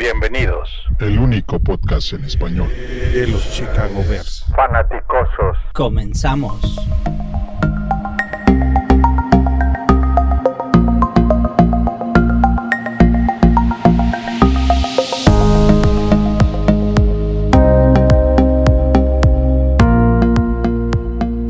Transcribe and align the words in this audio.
Bienvenidos. 0.00 0.70
El 0.98 1.18
único 1.18 1.60
podcast 1.60 2.14
en 2.14 2.24
español 2.24 2.70
de 3.12 3.26
los 3.26 3.52
Chicago 3.52 4.02
Bears. 4.08 4.46
Fanaticosos. 4.56 5.58
Comenzamos. 5.74 6.58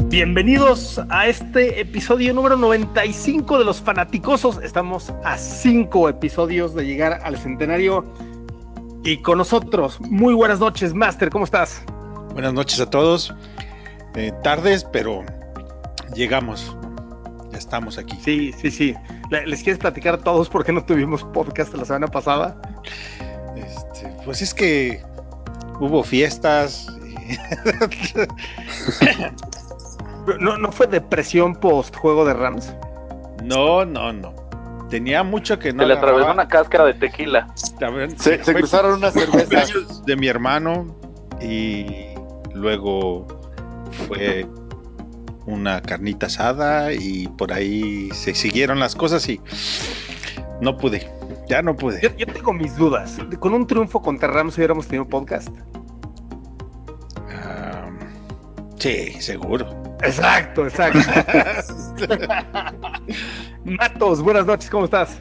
Bienvenidos 0.09 1.01
a 1.09 1.29
este 1.29 1.81
episodio 1.81 2.35
número 2.35 2.57
95 2.57 3.61
de 3.61 3.65
los 3.65 3.81
Fanaticosos. 3.81 4.61
Estamos 4.61 5.15
a 5.23 5.39
cinco 5.39 6.09
episodios 6.09 6.75
de 6.75 6.85
llegar 6.85 7.21
al 7.23 7.39
centenario. 7.39 8.05
Y 9.03 9.17
con 9.19 9.39
nosotros, 9.39 9.99
muy 10.01 10.35
buenas 10.35 10.61
noches, 10.61 10.93
Master, 10.93 11.31
¿cómo 11.31 11.47
estás? 11.47 11.83
Buenas 12.35 12.53
noches 12.53 12.81
a 12.81 12.91
todos. 12.91 13.35
Eh, 14.15 14.31
tardes, 14.43 14.87
pero 14.93 15.25
llegamos. 16.15 16.77
Ya 17.51 17.57
estamos 17.57 17.97
aquí. 17.97 18.19
Sí, 18.23 18.53
sí, 18.53 18.71
sí. 18.71 18.95
¿Les 19.31 19.63
quieres 19.63 19.79
platicar 19.79 20.13
a 20.15 20.19
todos 20.19 20.51
por 20.51 20.67
qué 20.67 20.73
no 20.73 20.85
tuvimos 20.85 21.25
podcast 21.25 21.73
la 21.75 21.87
semana 21.87 22.09
pasada? 22.09 22.61
Este, 23.57 24.15
pues 24.25 24.43
es 24.43 24.53
que 24.53 25.03
hubo 25.81 26.03
fiestas. 26.03 26.87
¿No, 30.41 30.59
¿No 30.59 30.73
fue 30.73 30.87
depresión 30.87 31.57
post 31.57 31.97
juego 31.97 32.27
de 32.27 32.35
Rams? 32.35 32.75
No, 33.43 33.87
no, 33.87 34.13
no. 34.13 34.35
Tenía 34.91 35.23
mucho 35.23 35.59
que 35.59 35.73
no. 35.73 35.85
Se 35.85 35.89
le 35.89 35.95
atravesó 35.95 36.33
una 36.33 36.49
cáscara 36.49 36.85
de 36.85 36.95
tequila. 36.95 37.47
Se, 38.19 38.43
se 38.43 38.55
cruzaron 38.55 38.95
unas 38.95 39.15
cervezas. 39.15 40.05
De 40.05 40.17
mi 40.17 40.27
hermano 40.27 40.97
y 41.41 41.87
luego 42.55 43.27
fue 44.09 44.47
una 45.47 45.81
carnita 45.81 46.27
asada 46.27 46.93
y 46.93 47.29
por 47.29 47.53
ahí 47.53 48.11
se 48.13 48.35
siguieron 48.35 48.79
las 48.79 48.95
cosas 48.95 49.29
y 49.29 49.41
no 50.61 50.77
pude. 50.77 51.11
Ya 51.49 51.63
no 51.63 51.75
pude. 51.77 52.01
Yo, 52.03 52.15
yo 52.17 52.27
tengo 52.27 52.53
mis 52.53 52.77
dudas. 52.77 53.19
¿Con 53.39 53.55
un 53.55 53.67
triunfo 53.67 54.03
contra 54.03 54.29
Rams 54.29 54.57
hubiéramos 54.59 54.87
tenido 54.87 55.09
podcast? 55.09 55.49
Um, 57.27 57.99
sí, 58.79 59.13
seguro. 59.21 59.90
Exacto, 60.03 60.67
exacto. 60.67 60.99
Matos, 63.65 64.23
buenas 64.23 64.47
noches, 64.47 64.71
¿cómo 64.71 64.87
estás? 64.87 65.19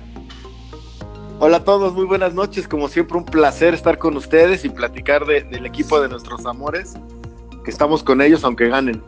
Hola 1.40 1.58
a 1.58 1.64
todos, 1.64 1.94
muy 1.94 2.06
buenas 2.06 2.34
noches. 2.34 2.68
Como 2.68 2.88
siempre, 2.88 3.18
un 3.18 3.26
placer 3.26 3.74
estar 3.74 3.98
con 3.98 4.16
ustedes 4.18 4.66
y 4.66 4.70
platicar 4.70 5.26
de, 5.26 5.42
del 5.44 5.66
equipo 5.66 6.00
de 6.02 6.10
nuestros 6.10 6.46
amores, 6.46 6.96
que 7.64 7.72
estamos 7.72 8.04
con 8.04 8.22
ellos 8.22 8.44
aunque 8.44 8.68
ganen. 8.70 9.02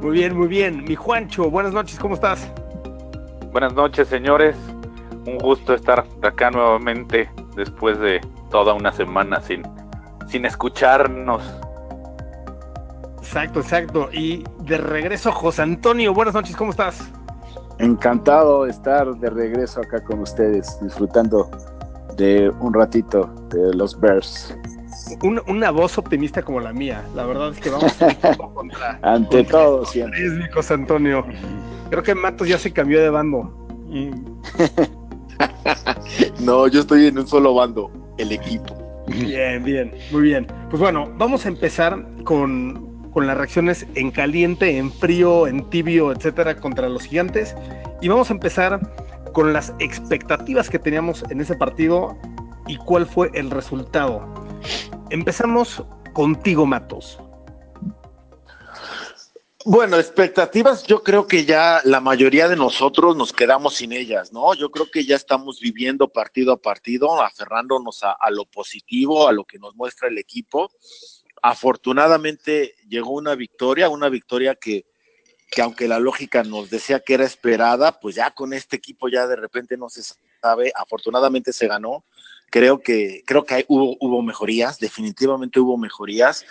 Muy 0.00 0.12
bien, 0.12 0.36
muy 0.36 0.48
bien. 0.48 0.84
Mi 0.84 0.94
Juancho, 0.94 1.50
buenas 1.50 1.72
noches, 1.72 1.98
¿cómo 1.98 2.14
estás? 2.14 2.48
Buenas 3.52 3.74
noches, 3.74 4.08
señores. 4.08 4.56
Un 5.26 5.38
gusto 5.38 5.74
estar 5.74 6.04
acá 6.22 6.50
nuevamente 6.50 7.28
después 7.56 7.98
de 7.98 8.20
toda 8.50 8.74
una 8.74 8.92
semana 8.92 9.40
sin, 9.40 9.62
sin 10.28 10.44
escucharnos. 10.44 11.42
Exacto, 13.26 13.58
exacto. 13.60 14.08
Y 14.12 14.44
de 14.60 14.78
regreso, 14.78 15.32
José 15.32 15.62
Antonio, 15.62 16.14
buenas 16.14 16.32
noches, 16.32 16.54
¿cómo 16.54 16.70
estás? 16.70 17.10
Encantado 17.78 18.64
de 18.64 18.70
estar 18.70 19.12
de 19.16 19.28
regreso 19.28 19.80
acá 19.80 20.02
con 20.04 20.20
ustedes, 20.20 20.78
disfrutando 20.80 21.50
de 22.16 22.50
un 22.60 22.72
ratito 22.72 23.28
de 23.50 23.74
los 23.74 23.98
Bears. 23.98 24.56
Una, 25.24 25.42
una 25.48 25.70
voz 25.72 25.98
optimista 25.98 26.40
como 26.40 26.60
la 26.60 26.72
mía, 26.72 27.02
la 27.16 27.26
verdad 27.26 27.50
es 27.50 27.58
que 27.58 27.68
vamos 27.68 27.92
contra. 28.54 28.98
Ante 29.02 29.38
contra 29.38 29.58
todo, 29.58 29.84
siempre. 29.84 30.20
mi 30.30 30.48
José 30.48 30.74
Antonio. 30.74 31.26
Creo 31.90 32.02
que 32.04 32.14
Matos 32.14 32.48
ya 32.48 32.58
se 32.58 32.72
cambió 32.72 33.02
de 33.02 33.10
bando. 33.10 33.52
No, 36.40 36.68
yo 36.68 36.80
estoy 36.80 37.06
en 37.08 37.18
un 37.18 37.26
solo 37.26 37.52
bando, 37.54 37.90
el 38.18 38.30
equipo. 38.32 38.72
Bien, 39.08 39.62
bien, 39.64 39.92
muy 40.12 40.22
bien. 40.22 40.46
Pues 40.70 40.80
bueno, 40.80 41.12
vamos 41.18 41.44
a 41.44 41.48
empezar 41.48 42.06
con, 42.24 42.95
con 43.16 43.26
las 43.26 43.38
reacciones 43.38 43.86
en 43.94 44.10
caliente, 44.10 44.76
en 44.76 44.92
frío, 44.92 45.46
en 45.46 45.70
tibio, 45.70 46.12
etcétera, 46.12 46.60
contra 46.60 46.86
los 46.90 47.04
gigantes. 47.04 47.56
Y 48.02 48.08
vamos 48.08 48.28
a 48.28 48.34
empezar 48.34 48.78
con 49.32 49.54
las 49.54 49.72
expectativas 49.78 50.68
que 50.68 50.78
teníamos 50.78 51.24
en 51.30 51.40
ese 51.40 51.54
partido 51.54 52.14
y 52.66 52.76
cuál 52.76 53.06
fue 53.06 53.30
el 53.32 53.50
resultado. 53.50 54.22
Empezamos 55.08 55.82
contigo, 56.12 56.66
Matos. 56.66 57.18
Bueno, 59.64 59.96
expectativas, 59.96 60.84
yo 60.84 61.02
creo 61.02 61.26
que 61.26 61.46
ya 61.46 61.80
la 61.84 62.02
mayoría 62.02 62.48
de 62.48 62.56
nosotros 62.56 63.16
nos 63.16 63.32
quedamos 63.32 63.76
sin 63.76 63.94
ellas, 63.94 64.30
¿no? 64.30 64.52
Yo 64.52 64.70
creo 64.70 64.90
que 64.92 65.06
ya 65.06 65.16
estamos 65.16 65.58
viviendo 65.58 66.06
partido 66.06 66.52
a 66.52 66.58
partido, 66.58 67.22
aferrándonos 67.22 68.04
a, 68.04 68.12
a 68.12 68.30
lo 68.30 68.44
positivo, 68.44 69.26
a 69.26 69.32
lo 69.32 69.44
que 69.44 69.58
nos 69.58 69.74
muestra 69.74 70.08
el 70.08 70.18
equipo. 70.18 70.70
Afortunadamente 71.42 72.74
llegó 72.88 73.10
una 73.12 73.34
victoria, 73.34 73.88
una 73.88 74.08
victoria 74.08 74.54
que, 74.54 74.86
que 75.50 75.62
aunque 75.62 75.88
la 75.88 75.98
lógica 75.98 76.42
nos 76.42 76.70
decía 76.70 77.00
que 77.00 77.14
era 77.14 77.24
esperada, 77.24 78.00
pues 78.00 78.16
ya 78.16 78.30
con 78.30 78.52
este 78.52 78.76
equipo 78.76 79.08
ya 79.08 79.26
de 79.26 79.36
repente 79.36 79.76
no 79.76 79.88
se 79.88 80.02
sabe, 80.42 80.72
afortunadamente 80.74 81.52
se 81.52 81.68
ganó. 81.68 82.04
Creo 82.50 82.80
que, 82.80 83.22
creo 83.26 83.44
que 83.44 83.54
hay- 83.54 83.64
hubo, 83.68 83.96
hubo 84.00 84.22
mejorías, 84.22 84.78
definitivamente 84.78 85.60
hubo 85.60 85.76
mejorías. 85.76 86.44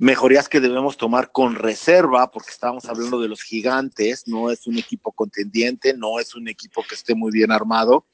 Mejorías 0.00 0.48
que 0.48 0.60
debemos 0.60 0.96
tomar 0.96 1.32
con 1.32 1.56
reserva, 1.56 2.30
porque 2.30 2.50
estábamos 2.50 2.84
hablando 2.84 3.20
de 3.20 3.26
los 3.26 3.42
gigantes, 3.42 4.28
no 4.28 4.48
es 4.52 4.68
un 4.68 4.78
equipo 4.78 5.10
contendiente, 5.10 5.92
no 5.92 6.20
es 6.20 6.36
un 6.36 6.46
equipo 6.46 6.84
que 6.88 6.94
esté 6.94 7.16
muy 7.16 7.32
bien 7.32 7.50
armado, 7.50 8.06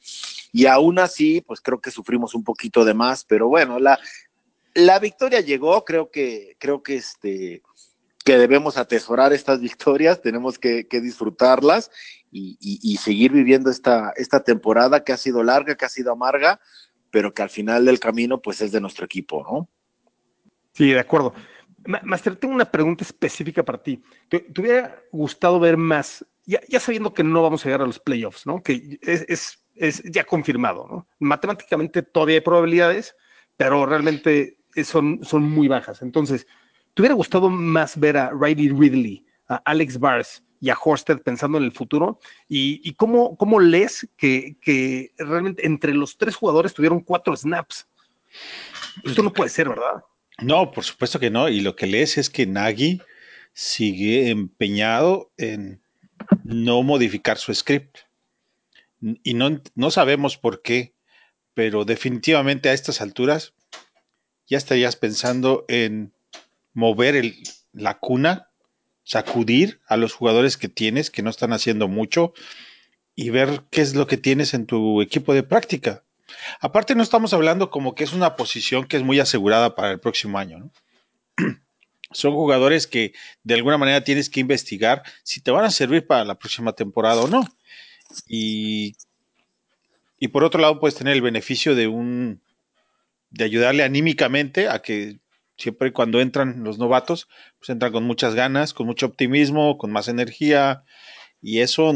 y 0.50 0.64
aún 0.64 0.98
así, 0.98 1.42
pues 1.42 1.60
creo 1.60 1.80
que 1.82 1.90
sufrimos 1.90 2.34
un 2.34 2.42
poquito 2.42 2.86
de 2.86 2.94
más, 2.94 3.24
pero 3.26 3.48
bueno, 3.48 3.78
la, 3.78 3.98
la 4.74 4.98
victoria 4.98 5.40
llegó, 5.40 5.84
creo 5.84 6.10
que, 6.10 6.56
creo 6.58 6.82
que 6.82 6.96
este 6.96 7.62
que 8.24 8.38
debemos 8.38 8.78
atesorar 8.78 9.32
estas 9.34 9.60
victorias, 9.60 10.22
tenemos 10.22 10.58
que, 10.58 10.86
disfrutarlas 10.90 11.90
y, 12.32 12.96
seguir 12.96 13.32
viviendo 13.32 13.70
esta, 13.70 14.12
esta 14.16 14.42
temporada 14.42 15.04
que 15.04 15.12
ha 15.12 15.18
sido 15.18 15.42
larga, 15.42 15.76
que 15.76 15.84
ha 15.84 15.90
sido 15.90 16.10
amarga, 16.10 16.58
pero 17.10 17.34
que 17.34 17.42
al 17.42 17.50
final 17.50 17.84
del 17.84 18.00
camino, 18.00 18.40
pues 18.40 18.62
es 18.62 18.72
de 18.72 18.80
nuestro 18.80 19.04
equipo, 19.04 19.44
¿no? 19.44 19.68
Sí, 20.72 20.90
de 20.90 20.98
acuerdo. 20.98 21.34
Ma- 21.86 22.00
Master, 22.02 22.34
tengo 22.34 22.54
una 22.54 22.64
pregunta 22.64 23.04
específica 23.04 23.62
para 23.62 23.82
ti. 23.82 24.02
¿Te, 24.28 24.40
te 24.40 24.60
hubiera 24.60 25.00
gustado 25.12 25.60
ver 25.60 25.76
más, 25.76 26.24
ya, 26.46 26.60
ya 26.66 26.80
sabiendo 26.80 27.12
que 27.12 27.22
no 27.22 27.42
vamos 27.42 27.62
a 27.62 27.68
llegar 27.68 27.82
a 27.82 27.86
los 27.86 28.00
playoffs, 28.00 28.46
¿no? 28.46 28.62
Que 28.62 28.98
es, 29.02 29.26
es, 29.28 29.64
es 29.74 30.02
ya 30.04 30.24
confirmado, 30.24 30.88
¿no? 30.88 31.06
Matemáticamente 31.20 32.02
todavía 32.02 32.36
hay 32.36 32.40
probabilidades, 32.40 33.14
pero 33.56 33.84
realmente 33.86 34.58
son, 34.82 35.20
son 35.22 35.42
muy 35.48 35.68
bajas. 35.68 36.02
Entonces, 36.02 36.46
¿te 36.94 37.02
hubiera 37.02 37.14
gustado 37.14 37.48
más 37.48 37.98
ver 37.98 38.16
a 38.16 38.30
Riley 38.30 38.70
Ridley, 38.70 39.24
a 39.48 39.56
Alex 39.66 39.98
Bars 39.98 40.42
y 40.60 40.70
a 40.70 40.76
Horsted 40.82 41.20
pensando 41.20 41.58
en 41.58 41.64
el 41.64 41.72
futuro? 41.72 42.18
¿Y, 42.48 42.80
y 42.82 42.94
cómo, 42.94 43.36
cómo 43.36 43.60
lees 43.60 44.08
que, 44.16 44.56
que 44.60 45.12
realmente 45.18 45.66
entre 45.66 45.94
los 45.94 46.16
tres 46.16 46.34
jugadores 46.34 46.74
tuvieron 46.74 47.00
cuatro 47.00 47.36
snaps? 47.36 47.86
Esto 49.04 49.22
no 49.22 49.32
puede 49.32 49.50
ser, 49.50 49.68
¿verdad? 49.68 50.02
No, 50.42 50.70
por 50.72 50.84
supuesto 50.84 51.20
que 51.20 51.30
no. 51.30 51.48
Y 51.48 51.60
lo 51.60 51.76
que 51.76 51.86
lees 51.86 52.18
es 52.18 52.30
que 52.30 52.46
Nagy 52.46 53.00
sigue 53.52 54.30
empeñado 54.30 55.30
en 55.36 55.80
no 56.42 56.82
modificar 56.82 57.38
su 57.38 57.54
script. 57.54 57.98
Y 59.22 59.34
no, 59.34 59.60
no 59.74 59.90
sabemos 59.90 60.38
por 60.38 60.62
qué, 60.62 60.94
pero 61.52 61.84
definitivamente 61.84 62.68
a 62.68 62.72
estas 62.72 63.00
alturas 63.00 63.54
ya 64.46 64.58
estarías 64.58 64.96
pensando 64.96 65.64
en 65.68 66.12
mover 66.72 67.16
el- 67.16 67.36
la 67.72 67.98
cuna, 67.98 68.48
sacudir 69.04 69.80
a 69.86 69.96
los 69.96 70.12
jugadores 70.14 70.56
que 70.56 70.68
tienes, 70.68 71.10
que 71.10 71.22
no 71.22 71.30
están 71.30 71.52
haciendo 71.52 71.88
mucho, 71.88 72.32
y 73.14 73.30
ver 73.30 73.62
qué 73.70 73.80
es 73.80 73.94
lo 73.94 74.06
que 74.06 74.16
tienes 74.16 74.54
en 74.54 74.66
tu 74.66 75.00
equipo 75.02 75.34
de 75.34 75.42
práctica. 75.42 76.02
Aparte, 76.60 76.94
no 76.94 77.02
estamos 77.02 77.32
hablando 77.32 77.70
como 77.70 77.94
que 77.94 78.04
es 78.04 78.12
una 78.12 78.34
posición 78.34 78.86
que 78.86 78.96
es 78.96 79.02
muy 79.02 79.20
asegurada 79.20 79.74
para 79.74 79.92
el 79.92 80.00
próximo 80.00 80.38
año, 80.38 80.58
¿no? 80.58 80.70
Son 82.10 82.32
jugadores 82.32 82.86
que 82.86 83.12
de 83.42 83.54
alguna 83.54 83.76
manera 83.78 84.04
tienes 84.04 84.30
que 84.30 84.40
investigar 84.40 85.02
si 85.22 85.40
te 85.40 85.50
van 85.50 85.64
a 85.64 85.70
servir 85.70 86.06
para 86.06 86.24
la 86.24 86.36
próxima 86.36 86.72
temporada 86.72 87.22
o 87.22 87.28
no. 87.28 87.44
Y, 88.28 88.94
y 90.18 90.28
por 90.28 90.44
otro 90.44 90.60
lado, 90.60 90.78
puedes 90.78 90.94
tener 90.94 91.14
el 91.14 91.22
beneficio 91.22 91.74
de 91.74 91.88
un 91.88 92.40
de 93.34 93.44
ayudarle 93.44 93.82
anímicamente 93.82 94.68
a 94.68 94.80
que 94.80 95.18
siempre 95.56 95.92
cuando 95.92 96.20
entran 96.20 96.62
los 96.64 96.78
novatos, 96.78 97.28
pues 97.58 97.70
entran 97.70 97.92
con 97.92 98.04
muchas 98.04 98.34
ganas, 98.34 98.72
con 98.72 98.86
mucho 98.86 99.06
optimismo, 99.06 99.76
con 99.76 99.90
más 99.90 100.08
energía, 100.08 100.84
y 101.42 101.60
eso 101.60 101.92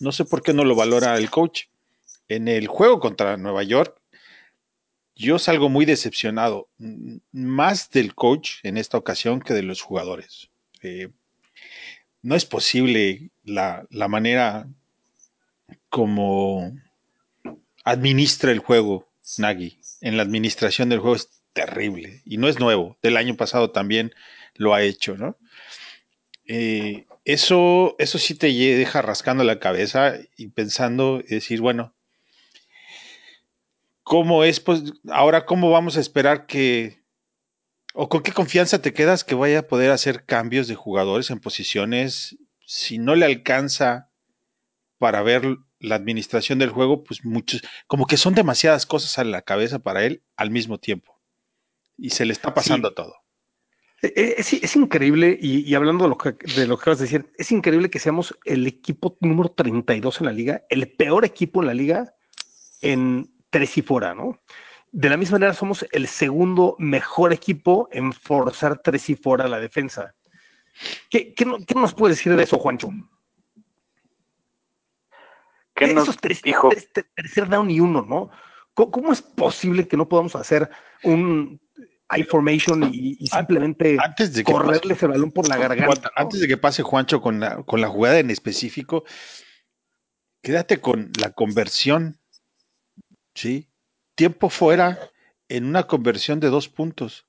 no 0.00 0.12
sé 0.12 0.24
por 0.24 0.42
qué 0.42 0.54
no 0.54 0.64
lo 0.64 0.74
valora 0.74 1.16
el 1.16 1.30
coach. 1.30 1.64
En 2.28 2.48
el 2.48 2.66
juego 2.66 3.00
contra 3.00 3.36
Nueva 3.36 3.62
York, 3.62 4.00
yo 5.14 5.38
salgo 5.38 5.68
muy 5.68 5.84
decepcionado, 5.84 6.68
más 7.30 7.90
del 7.90 8.14
coach 8.14 8.54
en 8.62 8.78
esta 8.78 8.96
ocasión 8.96 9.40
que 9.40 9.52
de 9.52 9.62
los 9.62 9.82
jugadores. 9.82 10.48
Eh, 10.82 11.10
no 12.22 12.34
es 12.34 12.46
posible 12.46 13.30
la, 13.44 13.86
la 13.90 14.08
manera 14.08 14.68
como 15.90 16.72
administra 17.84 18.52
el 18.52 18.60
juego 18.60 19.12
Nagy. 19.38 19.78
En 20.02 20.18
la 20.18 20.22
administración 20.22 20.90
del 20.90 20.98
juego 20.98 21.16
es 21.16 21.30
terrible 21.54 22.20
y 22.26 22.36
no 22.36 22.48
es 22.48 22.60
nuevo. 22.60 22.98
Del 23.02 23.16
año 23.16 23.36
pasado 23.36 23.70
también 23.70 24.12
lo 24.54 24.74
ha 24.74 24.82
hecho, 24.82 25.16
¿no? 25.16 25.38
Eh, 26.46 27.06
eso, 27.24 27.94
eso 27.98 28.18
sí 28.18 28.34
te 28.34 28.48
deja 28.48 29.00
rascando 29.00 29.44
la 29.44 29.60
cabeza 29.60 30.14
y 30.36 30.48
pensando 30.48 31.22
decir, 31.26 31.60
bueno, 31.60 31.94
¿cómo 34.02 34.44
es? 34.44 34.60
Pues 34.60 34.82
ahora, 35.08 35.46
¿cómo 35.46 35.70
vamos 35.70 35.96
a 35.96 36.00
esperar 36.00 36.46
que, 36.46 37.00
o 37.94 38.08
con 38.08 38.22
qué 38.22 38.32
confianza 38.32 38.82
te 38.82 38.92
quedas 38.92 39.24
que 39.24 39.34
vaya 39.34 39.60
a 39.60 39.68
poder 39.68 39.92
hacer 39.92 40.24
cambios 40.24 40.68
de 40.68 40.74
jugadores 40.74 41.30
en 41.30 41.38
posiciones 41.38 42.36
si 42.66 42.98
no 42.98 43.14
le 43.14 43.24
alcanza 43.24 44.11
para 45.02 45.20
ver 45.24 45.42
la 45.80 45.96
administración 45.96 46.60
del 46.60 46.70
juego? 46.70 47.02
Pues 47.02 47.24
muchos, 47.24 47.60
como 47.88 48.06
que 48.06 48.16
son 48.16 48.34
demasiadas 48.36 48.86
cosas 48.86 49.18
a 49.18 49.24
la 49.24 49.42
cabeza 49.42 49.80
para 49.80 50.04
él 50.04 50.22
al 50.36 50.52
mismo 50.52 50.78
tiempo 50.78 51.20
y 51.98 52.10
se 52.10 52.24
le 52.24 52.32
está 52.32 52.54
pasando 52.54 52.90
Sí. 52.90 52.94
todo. 52.94 53.14
Eh, 54.02 54.12
eh, 54.14 54.34
Es, 54.38 54.52
es 54.52 54.76
increíble, 54.76 55.36
y, 55.40 55.68
y 55.68 55.74
hablando 55.74 56.04
de 56.04 56.10
lo, 56.10 56.16
que, 56.18 56.36
de 56.54 56.68
lo 56.68 56.76
que 56.76 56.82
acabas 56.82 57.00
de 57.00 57.06
decir, 57.06 57.32
es 57.36 57.50
increíble 57.50 57.90
que 57.90 57.98
seamos 57.98 58.32
el 58.44 58.64
equipo 58.68 59.16
número 59.20 59.48
32 59.50 60.20
en 60.20 60.26
la 60.26 60.32
liga, 60.32 60.62
el 60.70 60.88
peor 60.92 61.24
equipo 61.24 61.62
en 61.62 61.66
la 61.66 61.74
liga 61.74 62.14
en 62.80 63.28
tres 63.50 63.76
y 63.78 63.82
fuera, 63.82 64.14
¿no? 64.14 64.40
De 64.92 65.08
la 65.08 65.16
misma 65.16 65.38
manera, 65.40 65.52
somos 65.54 65.84
el 65.90 66.06
segundo 66.06 66.76
mejor 66.78 67.32
equipo 67.32 67.88
en 67.90 68.12
forzar 68.12 68.80
tres 68.84 69.10
y 69.10 69.16
fuera 69.16 69.48
la 69.48 69.58
defensa. 69.58 70.14
¿Qué, 71.10 71.34
qué, 71.34 71.44
qué 71.66 71.74
nos 71.74 71.92
puede 71.92 72.14
decir 72.14 72.36
de 72.36 72.44
eso, 72.44 72.56
Juancho? 72.58 72.90
¿Qué 75.86 75.94
nos 75.94 76.04
Esos 76.04 76.16
tres, 76.18 76.42
dijo? 76.42 76.68
tres- 76.70 76.92
ter- 76.92 77.10
tercer 77.14 77.48
down 77.48 77.70
y 77.70 77.80
uno, 77.80 78.02
¿no? 78.02 78.30
¿Cómo, 78.74 78.90
cómo 78.90 79.12
es 79.12 79.20
posible 79.22 79.86
que 79.88 79.96
no 79.96 80.08
podamos 80.08 80.34
hacer 80.36 80.70
un 81.04 81.60
I 82.14 82.22
formation 82.24 82.82
y, 82.92 83.16
y 83.20 83.26
simplemente 83.26 83.96
Antes 84.02 84.34
de 84.34 84.44
que 84.44 84.52
correrle 84.52 84.94
ese 84.94 85.06
balón 85.06 85.30
por 85.32 85.48
la 85.48 85.56
garganta? 85.56 86.10
Antes 86.16 86.40
de 86.40 86.48
que 86.48 86.56
pase 86.56 86.82
Juancho 86.82 87.20
con 87.20 87.40
la, 87.40 87.62
con 87.64 87.80
la 87.80 87.88
jugada 87.88 88.18
en 88.18 88.30
específico, 88.30 89.04
quédate 90.42 90.80
con 90.80 91.10
la 91.20 91.32
conversión. 91.32 92.18
¿Sí? 93.34 93.68
Tiempo 94.14 94.50
fuera 94.50 94.98
en 95.48 95.64
una 95.64 95.84
conversión 95.84 96.38
de 96.40 96.48
dos 96.48 96.68
puntos. 96.68 97.26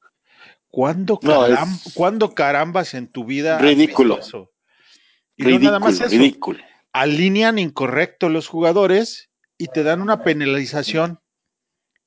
¿Cuándo, 0.67 1.19
No, 1.21 1.45
es 1.45 1.57
caram- 1.57 1.93
¿cuándo 1.93 2.33
carambas 2.35 2.93
en 2.93 3.07
tu 3.07 3.23
vida? 3.25 3.57
ridículo. 3.59 4.15
visto 4.17 4.27
eso? 4.27 4.51
Y 5.37 5.43
no 5.43 5.47
Ridículo, 5.49 5.67
nada 5.71 5.79
más 5.79 6.01
eso. 6.01 6.09
ridículo. 6.09 6.59
Alinean 6.93 7.59
incorrecto 7.59 8.29
los 8.29 8.47
jugadores 8.47 9.29
y 9.57 9.67
te 9.67 9.83
dan 9.83 10.01
una 10.01 10.23
penalización. 10.23 11.19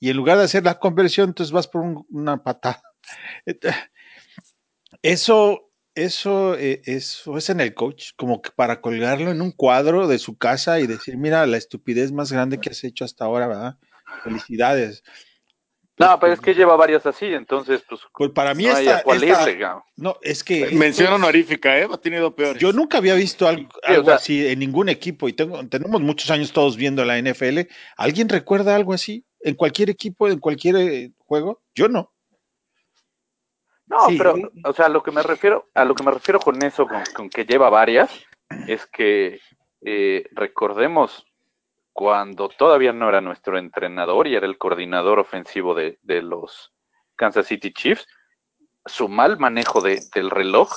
Y 0.01 0.11
en 0.11 0.17
lugar 0.19 0.39
de 0.39 0.45
hacer 0.45 0.65
la 0.65 0.79
conversión, 0.81 1.31
entonces 1.31 1.53
vas 1.53 1.69
por 1.69 1.83
un- 1.83 2.07
una 2.11 2.43
patada. 2.43 2.83
Eso, 5.03 5.71
eso, 5.95 6.57
eh, 6.59 6.83
eso 6.85 7.37
es 7.39 7.51
en 7.51 7.61
el 7.61 7.75
coach, 7.75 8.11
como 8.17 8.43
que 8.43 8.51
para 8.51 8.81
colgarlo 8.81 9.31
en 9.31 9.41
un 9.41 9.53
cuadro 9.53 10.09
de 10.09 10.19
su 10.19 10.37
casa 10.37 10.81
y 10.81 10.87
decir, 10.87 11.17
mira, 11.17 11.47
la 11.47 11.57
estupidez 11.57 12.13
más 12.13 12.33
grande 12.33 12.61
que 12.61 12.71
has 12.71 12.85
hecho 12.85 13.05
hasta 13.05 13.25
ahora, 13.25 13.47
¿verdad? 13.47 13.79
Felicidades. 14.25 15.03
No, 15.99 16.21
pero 16.21 16.35
es 16.35 16.41
que 16.41 16.55
lleva 16.55 16.77
varias 16.77 17.07
así, 17.07 17.25
entonces, 17.27 17.83
pues, 17.89 18.03
Pues 18.13 18.31
para 18.31 18.53
mí 18.53 18.65
no 18.67 18.77
esta, 18.77 19.03
irle, 19.15 19.59
no, 19.97 20.17
es 20.21 20.45
que 20.45 20.65
esto 20.65 20.77
Mención 20.77 21.13
honorífica, 21.15 21.79
¿eh? 21.79 21.89
Ha 21.91 21.97
tenido 21.97 22.35
peores. 22.35 22.61
yo 22.61 22.71
nunca 22.73 22.99
había 22.99 23.15
visto 23.15 23.49
algo, 23.49 23.71
Sí, 23.73 23.79
o 23.83 23.91
algo 23.95 24.05
sea- 24.05 24.15
así 24.17 24.47
en 24.47 24.59
ningún 24.59 24.91
equipo 24.91 25.27
y 25.27 25.33
tengo, 25.33 25.67
tenemos 25.69 26.03
muchos 26.03 26.31
años 26.31 26.53
todos 26.53 26.77
viendo 26.77 27.03
la 27.05 27.17
NFL. 27.19 27.67
¿Alguien 27.97 28.29
recuerda 28.29 28.77
algo 28.77 28.93
así? 28.93 29.25
¿En 29.41 29.55
cualquier 29.55 29.89
equipo, 29.89 30.29
en 30.29 30.39
cualquier 30.39 30.77
eh, 30.77 31.13
juego? 31.19 31.63
Yo 31.75 31.89
no. 31.89 32.13
No, 33.87 34.09
Sí, 34.09 34.19
pero, 34.19 34.37
o 34.65 34.73
sea, 34.75 34.87
a 34.87 34.91
lo 34.91 35.03
que 35.03 35.13
me 35.13 35.23
refiero, 35.23 35.71
a 35.73 35.85
lo 35.85 35.95
que 35.95 36.03
me 36.03 36.11
refiero 36.11 36.41
con 36.41 36.63
eso, 36.63 36.87
con, 36.87 37.03
con 37.15 37.31
que 37.31 37.45
lleva 37.47 37.71
varias, 37.71 38.11
es 38.67 38.85
que 38.87 39.41
eh, 39.83 40.25
recordemos 40.33 41.25
cuando 41.97 42.51
todavía 42.51 42.93
no 42.93 43.09
era 43.09 43.23
nuestro 43.23 43.57
entrenador 43.57 44.27
y 44.27 44.37
era 44.37 44.45
el 44.45 44.59
coordinador 44.59 45.19
ofensivo 45.19 45.75
de, 45.75 45.99
los 46.05 46.71
Kansas 47.17 47.47
City 47.47 47.73
Chiefs, 47.73 48.07
su 48.85 49.09
mal 49.09 49.39
manejo 49.39 49.81
de- 49.81 50.03
del 50.15 50.29
reloj 50.29 50.71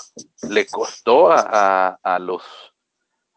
le 0.50 0.66
costó 0.68 1.30
a, 1.30 1.42
a- 1.42 2.00
a 2.04 2.20
los, 2.20 2.74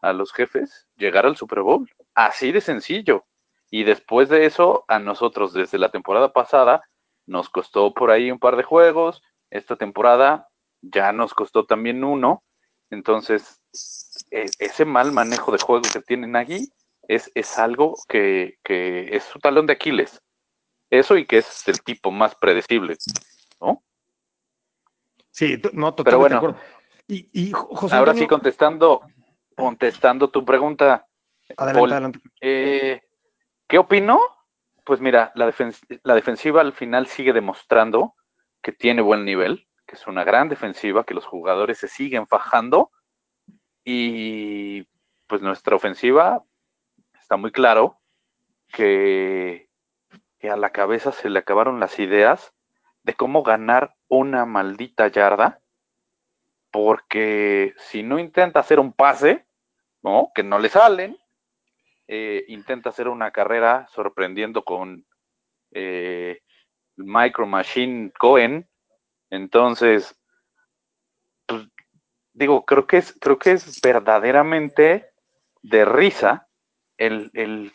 a 0.01 0.13
los 0.13 0.31
jefes 0.31 0.87
llegar 0.95 1.25
al 1.25 1.35
Super 1.35 1.59
Bowl. 1.59 1.85
Así 2.15 2.53
de 2.53 2.61
sencillo. 2.61 3.25
Y 3.69 3.83
después 3.83 4.29
de 4.29 4.45
eso, 4.45 4.85
a 4.87 4.99
nosotros 4.99 5.51
desde 5.51 5.77
la 5.77 5.89
temporada 5.91 6.31
pasada 6.31 6.83
nos 7.25 7.49
costó 7.49 7.93
por 7.93 8.11
ahí 8.11 8.31
un 8.31 8.39
par 8.39 8.55
de 8.55 8.63
juegos. 8.63 9.21
Esta 9.49 9.75
temporada 9.75 10.47
ya 10.81 11.11
nos 11.11 11.33
costó 11.33 11.65
también 11.65 12.05
uno. 12.05 12.43
Entonces, 12.89 13.61
e- 14.31 14.45
ese 14.59 14.85
mal 14.85 15.11
manejo 15.11 15.51
de 15.51 15.57
juego 15.57 15.81
que 15.91 15.99
tienen 15.99 16.37
aquí 16.37 16.69
es, 17.07 17.31
es 17.35 17.57
algo 17.59 17.95
que, 18.07 18.57
que 18.63 19.15
es 19.15 19.23
su 19.23 19.39
talón 19.39 19.65
de 19.67 19.73
Aquiles. 19.73 20.21
Eso 20.89 21.17
y 21.17 21.25
que 21.25 21.39
es 21.39 21.67
el 21.67 21.81
tipo 21.81 22.11
más 22.11 22.35
predecible, 22.35 22.97
¿no? 23.59 23.83
Sí, 25.31 25.59
no, 25.73 25.93
totalmente 25.93 26.03
Pero 26.03 26.17
bueno. 26.19 26.35
de 26.35 26.37
acuerdo. 26.37 26.59
Y, 27.07 27.29
y 27.33 27.51
Jo- 27.51 27.67
José 27.75 27.95
Ahora 27.95 28.11
Antonio, 28.11 28.25
sí, 28.25 28.27
contestando, 28.29 29.01
contestando 29.55 30.29
tu 30.29 30.45
pregunta, 30.45 31.07
adelante, 31.57 31.79
Paul, 31.79 31.91
adelante. 31.91 32.19
Eh, 32.39 33.01
¿Qué 33.67 33.77
opino? 33.79 34.19
Pues 34.85 35.01
mira, 35.01 35.31
la, 35.35 35.47
defens- 35.47 35.81
la 36.03 36.13
defensiva 36.15 36.61
al 36.61 36.73
final 36.73 37.07
sigue 37.07 37.33
demostrando 37.33 38.15
que 38.61 38.71
tiene 38.71 39.01
buen 39.01 39.25
nivel, 39.25 39.67
que 39.87 39.95
es 39.95 40.05
una 40.07 40.23
gran 40.23 40.49
defensiva, 40.49 41.03
que 41.03 41.13
los 41.13 41.25
jugadores 41.25 41.79
se 41.79 41.87
siguen 41.87 42.27
fajando 42.27 42.91
y 43.83 44.83
pues 45.27 45.41
nuestra 45.41 45.75
ofensiva 45.75 46.43
está 47.33 47.41
muy 47.41 47.51
claro 47.51 47.99
que, 48.71 49.67
a 50.43 50.55
la 50.55 50.69
cabeza 50.69 51.11
se 51.11 51.31
le 51.31 51.39
acabaron 51.39 51.79
las 51.79 51.97
ideas 51.97 52.53
de 53.01 53.15
cómo 53.15 53.41
ganar 53.41 53.95
una 54.07 54.45
maldita 54.45 55.07
yarda, 55.07 55.59
porque 56.69 57.73
si 57.77 58.03
no 58.03 58.19
intenta 58.19 58.59
hacer 58.59 58.79
un 58.79 58.93
pase, 58.93 59.47
¿no? 60.03 60.31
Que 60.35 60.43
no 60.43 60.59
le 60.59 60.69
salen, 60.69 61.17
eh, 62.07 62.45
intenta 62.49 62.89
hacer 62.89 63.07
una 63.07 63.31
carrera 63.31 63.87
sorprendiendo 63.89 64.63
con 64.63 65.03
eh, 65.71 66.39
Micro 66.97 67.47
Machine 67.47 68.11
Cohen. 68.11 68.69
Entonces, 69.31 70.15
pues, 71.47 71.67
digo, 72.31 72.63
creo 72.63 72.85
que 72.85 72.97
es, 72.97 73.17
creo 73.19 73.39
que 73.39 73.53
es 73.53 73.81
verdaderamente 73.81 75.09
de 75.63 75.85
risa 75.85 76.47
el, 77.05 77.31
el- 77.33 77.73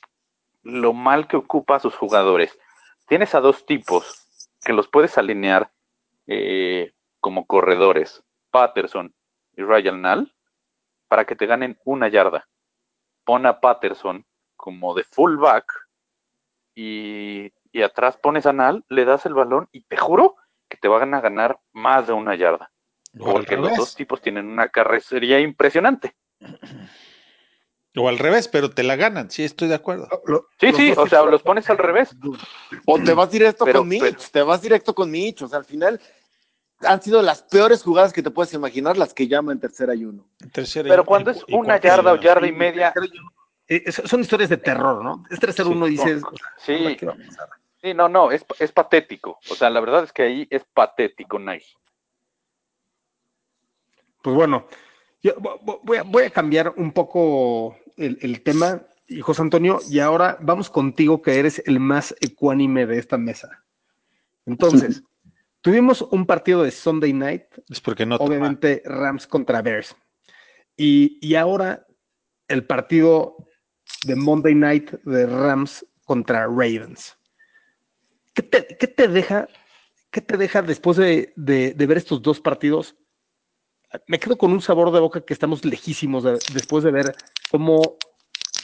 lo 0.62 0.92
mal 0.92 1.28
que 1.28 1.36
ocupa 1.36 1.76
a 1.76 1.80
sus 1.80 1.94
jugadores. 1.94 2.58
Tienes 3.06 3.34
a 3.34 3.40
dos 3.40 3.64
tipos 3.64 4.26
que 4.64 4.72
los 4.72 4.88
puedes 4.88 5.16
alinear 5.16 5.72
eh, 6.26 6.92
como 7.20 7.46
corredores, 7.46 8.22
Patterson 8.50 9.14
y 9.56 9.62
Ryan 9.62 10.02
Nall, 10.02 10.34
para 11.08 11.24
que 11.24 11.36
te 11.36 11.46
ganen 11.46 11.78
una 11.84 12.08
yarda 12.08 12.46
pon 13.24 13.44
a 13.44 13.60
Patterson 13.60 14.24
como 14.56 14.94
de 14.94 15.04
fullback 15.04 15.70
y, 16.74 17.52
y 17.72 17.82
atrás 17.82 18.16
pones 18.16 18.46
a 18.46 18.54
Nal, 18.54 18.84
le 18.88 19.04
das 19.04 19.26
el 19.26 19.34
balón 19.34 19.68
y 19.70 19.82
te 19.82 19.98
juro 19.98 20.36
que 20.68 20.78
te 20.78 20.88
van 20.88 21.12
a 21.12 21.20
ganar 21.20 21.58
más 21.72 22.06
de 22.06 22.14
una 22.14 22.34
yarda. 22.36 22.70
Porque 23.18 23.56
los 23.56 23.68
dos 23.76 23.94
tipos 23.94 24.22
tienen 24.22 24.46
una 24.48 24.68
carrecería 24.70 25.40
impresionante. 25.40 26.16
O 27.98 28.08
al 28.08 28.18
revés, 28.18 28.48
pero 28.48 28.70
te 28.70 28.82
la 28.82 28.96
ganan, 28.96 29.30
sí, 29.30 29.44
estoy 29.44 29.68
de 29.68 29.74
acuerdo. 29.74 30.08
Lo- 30.26 30.46
Sí, 30.60 30.72
sí, 30.72 30.92
o 30.96 31.06
sea, 31.06 31.22
los 31.24 31.42
pones 31.42 31.68
al 31.70 31.78
revés. 31.78 32.10
O 32.86 32.98
te 33.02 33.12
vas 33.14 33.30
directo 33.30 33.64
Pero- 33.64 33.80
con 33.80 33.88
Mitch, 33.88 34.00
pero- 34.00 34.18
te 34.32 34.42
vas 34.42 34.62
directo 34.62 34.94
con 34.94 35.10
Mitch. 35.10 35.42
O 35.42 35.48
sea, 35.48 35.58
al 35.58 35.64
final 35.64 36.00
han 36.80 37.02
sido 37.02 37.22
las 37.22 37.42
peores 37.42 37.82
jugadas 37.82 38.12
que 38.12 38.22
te 38.22 38.30
puedes 38.30 38.52
imaginar, 38.54 38.96
las 38.96 39.12
que 39.14 39.26
llaman 39.26 39.58
tercera 39.58 39.94
y 39.94 40.04
uno. 40.04 40.24
Tercera 40.52 40.88
y- 40.88 40.90
Pero 40.90 41.04
cuando 41.04 41.30
y- 41.32 41.34
es 41.34 41.44
y 41.48 41.54
una 41.54 41.80
yarda 41.80 42.12
o 42.12 42.16
y- 42.16 42.20
yarda 42.20 42.46
y 42.46 42.52
media, 42.52 42.92
Eh, 43.70 43.92
son 43.92 44.20
historias 44.20 44.48
de 44.48 44.56
terror, 44.56 45.04
¿no? 45.04 45.24
Es 45.30 45.38
3-0 45.38 45.68
uno 45.70 45.84
Sí. 45.86 45.90
dices, 45.92 46.22
sí, 46.56 46.96
sí, 47.82 47.92
no, 47.92 48.08
no, 48.08 48.30
es, 48.32 48.42
es 48.60 48.72
patético. 48.72 49.38
O 49.50 49.54
sea, 49.54 49.68
la 49.68 49.80
verdad 49.80 50.04
es 50.04 50.12
que 50.12 50.22
ahí 50.22 50.46
es 50.48 50.64
patético, 50.72 51.38
Nagy. 51.38 51.66
Pues 54.22 54.34
bueno, 54.34 54.66
yo 55.22 55.34
vo- 55.36 55.60
vo- 55.60 55.80
voy 55.82 55.96
a, 55.98 56.02
voy 56.02 56.24
a 56.24 56.30
cambiar 56.30 56.72
un 56.76 56.92
poco 56.92 57.76
el, 57.98 58.18
el 58.22 58.42
tema, 58.42 58.82
y 59.06 59.20
José 59.20 59.42
Antonio, 59.42 59.80
y 59.88 59.98
ahora 60.00 60.38
vamos 60.40 60.70
contigo, 60.70 61.22
que 61.22 61.38
eres 61.38 61.62
el 61.66 61.80
más 61.80 62.14
ecuánime 62.20 62.86
de 62.86 62.98
esta 62.98 63.18
mesa. 63.18 63.64
Entonces, 64.46 65.02
tuvimos 65.60 66.02
un 66.02 66.26
partido 66.26 66.62
de 66.62 66.70
Sunday 66.70 67.12
Night, 67.12 67.44
Es 67.68 67.80
porque 67.80 68.06
no. 68.06 68.16
obviamente 68.16 68.82
Rams 68.84 69.26
contra 69.26 69.62
Bears. 69.62 69.94
Y, 70.76 71.18
y 71.20 71.34
ahora 71.34 71.86
el 72.48 72.64
partido 72.64 73.36
de 74.04 74.14
Monday 74.16 74.54
Night 74.54 74.92
de 75.04 75.26
Rams 75.26 75.84
contra 76.04 76.46
Ravens. 76.46 77.16
¿Qué 78.32 78.42
te, 78.42 78.66
qué 78.78 78.86
te 78.86 79.08
deja, 79.08 79.48
qué 80.10 80.20
te 80.20 80.36
deja 80.36 80.62
después 80.62 80.96
de, 80.96 81.32
de- 81.36 81.74
de 81.74 81.86
ver 81.86 81.98
estos 81.98 82.22
dos 82.22 82.40
partidos? 82.40 82.96
Me 84.06 84.18
quedo 84.18 84.36
con 84.38 84.52
un 84.52 84.60
sabor 84.62 84.92
de 84.92 85.00
boca 85.00 85.20
que 85.22 85.32
estamos 85.32 85.64
lejísimos 85.64 86.22
de- 86.22 86.38
después 86.54 86.84
de 86.84 86.92
ver 86.92 87.14
cómo 87.50 87.96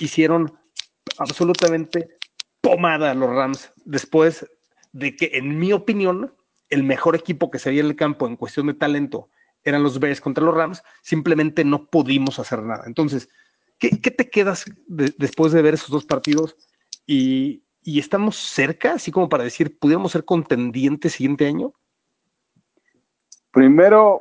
hicieron 0.01 0.59
absolutamente 1.19 2.19
pomada 2.61 3.11
a 3.11 3.15
los 3.15 3.31
Rams 3.31 3.73
después 3.85 4.47
de 4.93 5.17
que, 5.17 5.31
en 5.35 5.59
mi 5.59 5.73
opinión, 5.73 6.35
el 6.71 6.83
mejor 6.83 7.15
equipo 7.15 7.51
que 7.51 7.59
se 7.59 7.71
veía 7.71 7.83
en 7.83 7.89
el 7.89 7.97
campo 7.97 8.27
en 8.27 8.37
cuestión 8.37 8.67
de 8.67 8.75
talento 8.75 9.29
eran 9.63 9.83
los 9.83 9.99
Bears 9.99 10.21
contra 10.21 10.45
los 10.45 10.55
Rams, 10.55 10.83
simplemente 11.03 11.65
no 11.65 11.87
pudimos 11.87 12.39
hacer 12.39 12.63
nada. 12.63 12.85
Entonces, 12.87 13.29
¿qué, 13.79 14.01
qué 14.01 14.11
te 14.11 14.29
quedas 14.29 14.65
de- 14.87 15.15
después 15.17 15.53
de 15.53 15.63
ver 15.63 15.75
esos 15.75 15.91
dos 15.91 16.05
partidos? 16.05 16.57
Y, 17.07 17.65
y 17.83 17.99
estamos 17.99 18.37
cerca, 18.37 18.95
así 18.95 19.11
como 19.11 19.29
para 19.29 19.45
decir, 19.45 19.79
¿pudiéramos 19.79 20.13
ser 20.13 20.25
contendientes 20.25 21.13
siguiente 21.15 21.47
año? 21.47 21.73
Primero, 23.51 24.21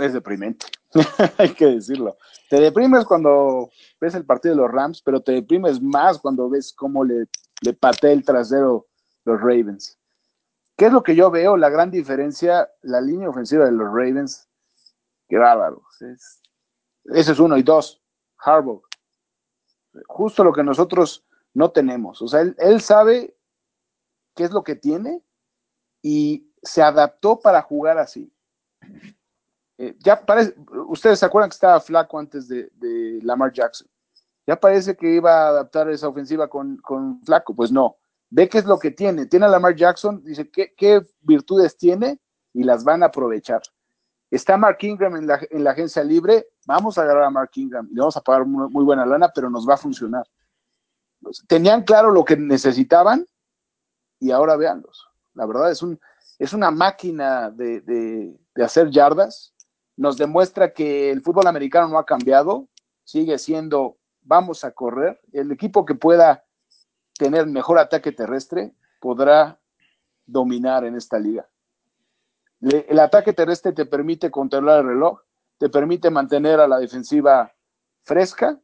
es 0.00 0.12
deprimente, 0.12 0.66
hay 1.38 1.52
que 1.54 1.66
decirlo. 1.66 2.16
Te 2.48 2.60
deprimes 2.60 3.04
cuando 3.04 3.70
ves 4.00 4.14
el 4.14 4.24
partido 4.24 4.54
de 4.54 4.60
los 4.62 4.70
Rams, 4.70 5.02
pero 5.02 5.20
te 5.22 5.32
deprimes 5.32 5.80
más 5.80 6.18
cuando 6.18 6.48
ves 6.48 6.72
cómo 6.72 7.04
le, 7.04 7.26
le 7.62 7.72
patea 7.74 8.12
el 8.12 8.24
trasero 8.24 8.86
los 9.24 9.40
Ravens. 9.40 9.98
¿Qué 10.76 10.86
es 10.86 10.92
lo 10.92 11.02
que 11.02 11.14
yo 11.14 11.30
veo? 11.30 11.56
La 11.56 11.68
gran 11.68 11.90
diferencia, 11.90 12.68
la 12.82 13.00
línea 13.00 13.28
ofensiva 13.28 13.64
de 13.66 13.72
los 13.72 13.86
Ravens, 13.86 14.48
qué 15.28 15.36
bárbaro. 15.38 15.82
Es- 16.00 16.40
ese 17.04 17.32
es 17.32 17.38
uno. 17.38 17.56
Y 17.56 17.62
dos, 17.62 18.02
Harbaugh. 18.38 18.82
Justo 20.06 20.42
lo 20.44 20.52
que 20.52 20.62
nosotros 20.62 21.26
no 21.54 21.70
tenemos. 21.70 22.22
O 22.22 22.28
sea, 22.28 22.40
él, 22.40 22.54
él 22.58 22.80
sabe 22.80 23.36
qué 24.34 24.44
es 24.44 24.50
lo 24.52 24.62
que 24.64 24.74
tiene 24.76 25.22
y 26.00 26.50
se 26.62 26.80
adaptó 26.82 27.40
para 27.40 27.60
jugar 27.62 27.98
así. 27.98 28.32
Eh, 29.78 29.96
ya 29.98 30.24
parece, 30.24 30.54
ustedes 30.88 31.18
se 31.18 31.26
acuerdan 31.26 31.50
que 31.50 31.54
estaba 31.54 31.80
flaco 31.80 32.18
antes 32.18 32.48
de, 32.48 32.70
Lamar 33.22 33.52
Jackson. 33.52 33.88
Ya 34.46 34.56
parece 34.56 34.96
que 34.96 35.14
iba 35.14 35.32
a 35.32 35.48
adaptar 35.48 35.88
esa 35.90 36.08
ofensiva 36.08 36.48
con, 36.48 36.76
con 36.78 37.22
flaco. 37.22 37.54
Pues 37.54 37.70
no. 37.70 37.96
Ve 38.30 38.48
qué 38.48 38.58
es 38.58 38.64
lo 38.64 38.78
que 38.78 38.90
tiene. 38.90 39.26
Tiene 39.26 39.46
a 39.46 39.48
Lamar 39.48 39.76
Jackson, 39.76 40.22
dice 40.24 40.50
qué, 40.50 40.74
qué 40.76 41.04
virtudes 41.20 41.76
tiene 41.76 42.18
y 42.52 42.64
las 42.64 42.82
van 42.84 43.02
a 43.02 43.06
aprovechar. 43.06 43.62
Está 44.32 44.56
Mark 44.56 44.78
Ingram 44.80 45.14
en 45.16 45.26
la, 45.26 45.38
en 45.50 45.62
la 45.62 45.72
agencia 45.72 46.02
libre. 46.02 46.48
Vamos 46.64 46.96
a 46.96 47.02
agarrar 47.02 47.24
a 47.24 47.30
Mark 47.30 47.50
Ingram. 47.54 47.86
Le 47.92 48.00
vamos 48.00 48.16
a 48.16 48.22
pagar 48.22 48.46
muy, 48.46 48.82
buena 48.82 49.04
lana, 49.04 49.30
pero 49.34 49.50
nos 49.50 49.68
va 49.68 49.74
a 49.74 49.76
funcionar. 49.76 50.26
Tenían 51.46 51.82
claro 51.82 52.10
lo 52.10 52.24
que 52.24 52.34
necesitaban 52.36 53.26
y 54.18 54.30
ahora 54.30 54.56
véanlos. 54.56 55.06
La 55.34 55.44
verdad 55.44 55.70
es, 55.70 55.82
un, 55.82 56.00
es 56.38 56.54
una 56.54 56.70
máquina 56.70 57.50
de, 57.50 57.82
de, 57.82 58.40
de 58.54 58.64
hacer 58.64 58.90
yardas. 58.90 59.52
Nos 60.02 60.16
demuestra 60.16 60.72
que 60.72 61.12
el 61.12 61.22
fútbol 61.22 61.46
americano 61.46 61.86
no 61.86 61.96
ha 61.96 62.04
cambiado. 62.04 62.66
Sigue 63.04 63.38
siendo, 63.38 63.98
vamos 64.22 64.64
a 64.64 64.72
correr. 64.72 65.20
El 65.32 65.52
equipo 65.52 65.84
que 65.84 65.94
pueda 65.94 66.44
tener 67.16 67.46
mejor 67.46 67.78
ataque 67.78 68.10
terrestre 68.10 68.74
podrá 69.00 69.60
dominar 70.26 70.84
en 70.84 70.96
esta 70.96 71.20
liga. 71.20 71.48
El 72.60 72.98
ataque 72.98 73.32
terrestre 73.32 73.70
te 73.70 73.86
permite 73.86 74.28
controlar 74.28 74.80
el 74.80 74.88
reloj, 74.88 75.20
te 75.56 75.68
permite 75.68 76.10
mantener 76.10 76.58
a 76.58 76.66
la 76.66 76.80
defensiva 76.80 77.54
fresca, 78.02 78.58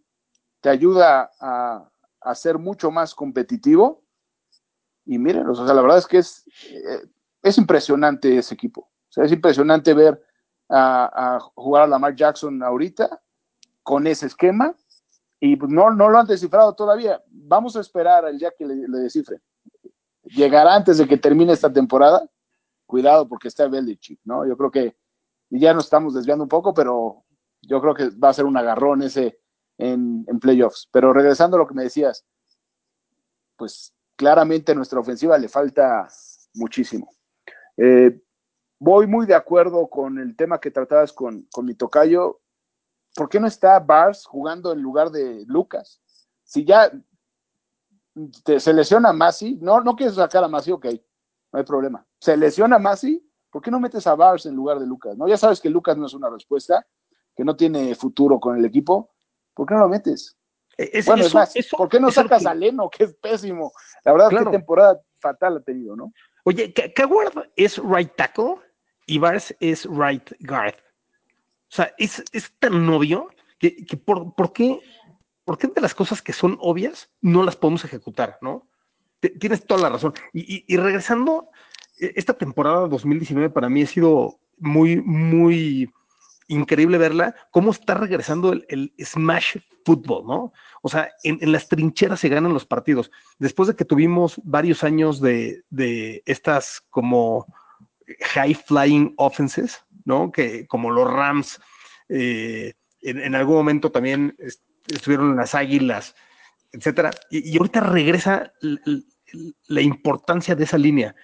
te 0.61 0.71
ayuda 0.71 1.30
a, 1.38 1.88
a 2.21 2.35
ser 2.35 2.59
mucho 2.59 2.90
más 2.90 3.14
competitivo. 3.14 4.02
Y 5.04 5.18
miren, 5.21 5.47
o 5.47 5.54
sea, 5.54 5.73
la 5.73 5.83
verdad 5.83 5.99
es 5.99 6.07
que 6.09 6.18
es, 6.18 6.45
eh, 6.68 7.07
es 7.45 7.59
impresionante 7.59 8.38
ese 8.38 8.54
equipo. 8.54 8.80
O 8.80 9.12
sea, 9.12 9.23
es 9.23 9.30
impresionante 9.30 9.95
ver 9.95 10.21
a, 10.68 11.38
jugar 11.54 11.84
a 11.84 11.87
Lamar 11.87 12.14
Jackson 12.14 12.62
ahorita 12.62 13.20
con 13.82 14.06
ese 14.06 14.26
esquema 14.26 14.75
y 15.40 15.56
pues, 15.56 15.70
no, 15.70 15.90
no 15.90 16.08
lo 16.08 16.18
han 16.18 16.26
descifrado 16.26 16.75
todavía. 16.75 17.22
Vamos 17.28 17.76
a 17.76 17.80
esperar 17.80 18.25
al 18.25 18.38
día 18.38 18.52
que 18.56 18.66
le, 18.66 18.88
le 18.88 18.98
descifren. 18.98 19.40
Llegará 20.25 20.75
antes 20.75 20.98
de 20.98 21.06
que 21.06 21.16
termine 21.16 21.52
esta 21.52 21.72
temporada. 21.72 22.28
Cuidado 22.87 23.28
porque 23.28 23.48
está 23.48 23.68
Belichick, 23.68 24.20
¿no? 24.25 24.46
Yo 24.46 24.56
creo 24.56 24.70
que 24.70 24.96
ya 25.50 25.72
nos 25.72 25.84
estamos 25.84 26.14
desviando 26.14 26.44
un 26.44 26.48
poco, 26.48 26.75
pero 26.75 27.25
yo 27.62 27.80
creo 27.80 27.94
que 27.94 28.10
va 28.10 28.30
a 28.30 28.34
ser 28.34 28.44
un 28.44 28.56
agarrón 28.56 29.02
ese 29.02 29.40
en, 29.78 30.25
en 30.26 30.40
playoffs. 30.40 30.88
Pero 30.90 31.12
regresando 31.12 31.56
a 31.56 31.60
lo 31.60 31.66
que 31.66 31.75
me 31.75 31.84
decías, 31.84 32.25
pues 33.56 33.94
claramente 34.16 34.72
a 34.72 34.75
nuestra 34.75 35.00
ofensiva 35.00 35.38
le 35.38 35.48
falta 35.48 36.08
muchísimo. 36.54 37.10
Eh, 37.76 38.20
voy 38.78 39.06
muy 39.06 39.26
de 39.26 39.35
acuerdo 39.35 39.88
con 39.88 40.18
el 40.18 40.37
tema 40.37 40.61
que 40.61 40.70
tratabas 40.70 41.12
con, 41.12 41.42
con 41.52 41.64
mi 41.66 41.75
tocayo. 41.75 42.40
¿Por 43.14 43.28
qué 43.28 43.40
no 43.40 43.47
está 43.47 43.78
Bars 43.80 44.25
jugando 44.26 44.73
en 44.73 44.80
lugar 44.82 45.11
de 45.11 45.44
Lucas? 45.47 46.00
Si 46.44 46.64
ya 46.64 46.90
te, 48.44 48.61
se 48.61 48.73
lesiona 48.73 49.12
Masi, 49.12 49.56
no, 49.61 49.80
no 49.80 49.97
quieres 49.97 50.14
sacar 50.16 50.44
a 50.44 50.49
Masi, 50.49 50.70
ok, 50.73 50.87
no 51.52 51.58
hay 51.58 51.64
problema. 51.64 52.04
Se 52.20 52.37
lesiona 52.37 52.78
Masi, 52.78 53.25
¿por 53.50 53.62
qué 53.62 53.70
no 53.70 53.80
metes 53.80 54.06
a 54.06 54.14
Bars 54.14 54.47
en 54.47 54.54
lugar 54.54 54.78
de 54.78 54.87
Lucas? 54.87 55.16
No, 55.16 55.26
ya 55.28 55.37
sabes 55.37 55.61
que 55.61 55.70
Lucas 55.70 55.97
no 55.97 56.06
es 56.06 56.14
una 56.14 56.30
respuesta, 56.30 56.87
que 57.35 57.44
no 57.44 57.56
tiene 57.56 57.94
futuro 57.94 58.38
con 58.40 58.56
el 58.56 58.64
equipo. 58.64 59.11
¿Por 59.54 59.66
qué 59.66 59.75
no 59.75 59.80
lo 59.80 59.88
metes? 59.88 60.37
Es- 60.76 61.06
bueno, 61.06 61.25
es 61.25 61.35
más, 61.35 61.56
eso- 61.56 61.76
¿por 61.76 61.88
qué 61.88 61.99
no 61.99 62.11
sacas 62.11 62.42
que- 62.42 62.49
a 62.49 62.54
Leno, 62.54 62.88
que 62.88 63.04
es 63.04 63.14
pésimo? 63.14 63.73
La 64.04 64.12
verdad, 64.12 64.28
Claro. 64.28 64.50
qué 64.50 64.56
temporada 64.58 65.00
fatal 65.20 65.56
ha 65.56 65.61
tenido, 65.61 65.97
¿no? 65.97 66.12
Oye, 66.44 66.73
Coward 66.97 67.50
es 67.56 67.78
right 67.78 68.14
tackle 68.16 68.56
y 69.09 69.19
Bars 69.19 69.55
es 69.59 69.85
right 69.87 70.31
guard. 70.41 70.75
O 71.71 71.75
sea, 71.75 71.93
es, 71.99 72.23
es 72.33 72.53
tan 72.61 72.88
obvio 72.88 73.31
que, 73.59 73.85
que 73.85 73.97
por, 73.97 74.35
¿por 74.35 74.53
qué, 74.53 74.81
por 75.45 75.59
qué 75.59 75.67
de 75.67 75.81
las 75.81 75.95
cosas 75.95 76.23
que 76.23 76.33
son 76.33 76.57
obvias 76.61 77.11
no 77.21 77.43
las 77.43 77.57
podemos 77.57 77.85
ejecutar, 77.85 78.38
¿no? 78.41 78.69
Tienes 79.41 79.67
toda 79.67 79.81
la 79.83 79.88
razón. 79.88 80.15
Y, 80.33 80.41
y- 80.57 80.65
y 80.69 80.77
regresando, 80.77 81.49
eh, 82.00 82.12
esta 82.17 82.35
temporada 82.35 82.87
2019 82.87 83.50
para 83.50 83.69
mí 83.69 83.83
ha 83.83 83.87
sido 83.87 84.38
muy, 84.59 85.00
muy 85.03 85.91
increíble 86.47 86.97
verla, 86.99 87.35
cómo 87.50 87.73
está 87.73 87.95
regresando 87.95 88.53
el, 88.53 88.65
el 88.69 88.93
smash 89.05 89.57
football, 89.85 90.27
¿no? 90.27 90.53
O 90.83 90.88
sea, 90.88 91.11
en, 91.23 91.38
en 91.43 91.53
las 91.53 91.69
trincheras 91.69 92.21
se 92.21 92.29
ganan 92.29 92.55
los 92.55 92.65
partidos. 92.67 93.11
Después 93.38 93.67
de 93.69 93.77
que 93.77 93.85
tuvimos 93.85 94.41
varios 94.45 94.85
años 94.85 95.21
de, 95.21 95.62
de 95.71 96.23
estas 96.27 96.83
como 96.91 97.47
high 98.35 98.55
flying 98.55 99.15
offenses, 99.17 99.85
¿no? 100.05 100.31
Que 100.33 100.67
como 100.67 100.91
los 100.91 101.11
Rams, 101.11 101.61
eh, 102.09 102.75
en, 103.03 103.19
en 103.21 103.35
algún 103.35 103.57
momento 103.57 103.91
también 103.93 104.35
est- 104.38 104.62
estuvieron 104.87 105.31
en 105.31 105.37
las 105.37 105.55
águilas, 105.55 106.15
etcétera. 106.73 107.11
Y, 107.31 107.50
y 107.55 107.59
ahorita 107.59 107.81
regresa 107.81 108.53
la 109.69 109.81
importancia 109.81 110.55
de 110.55 110.65
esa 110.65 110.79
línea. 110.79 111.15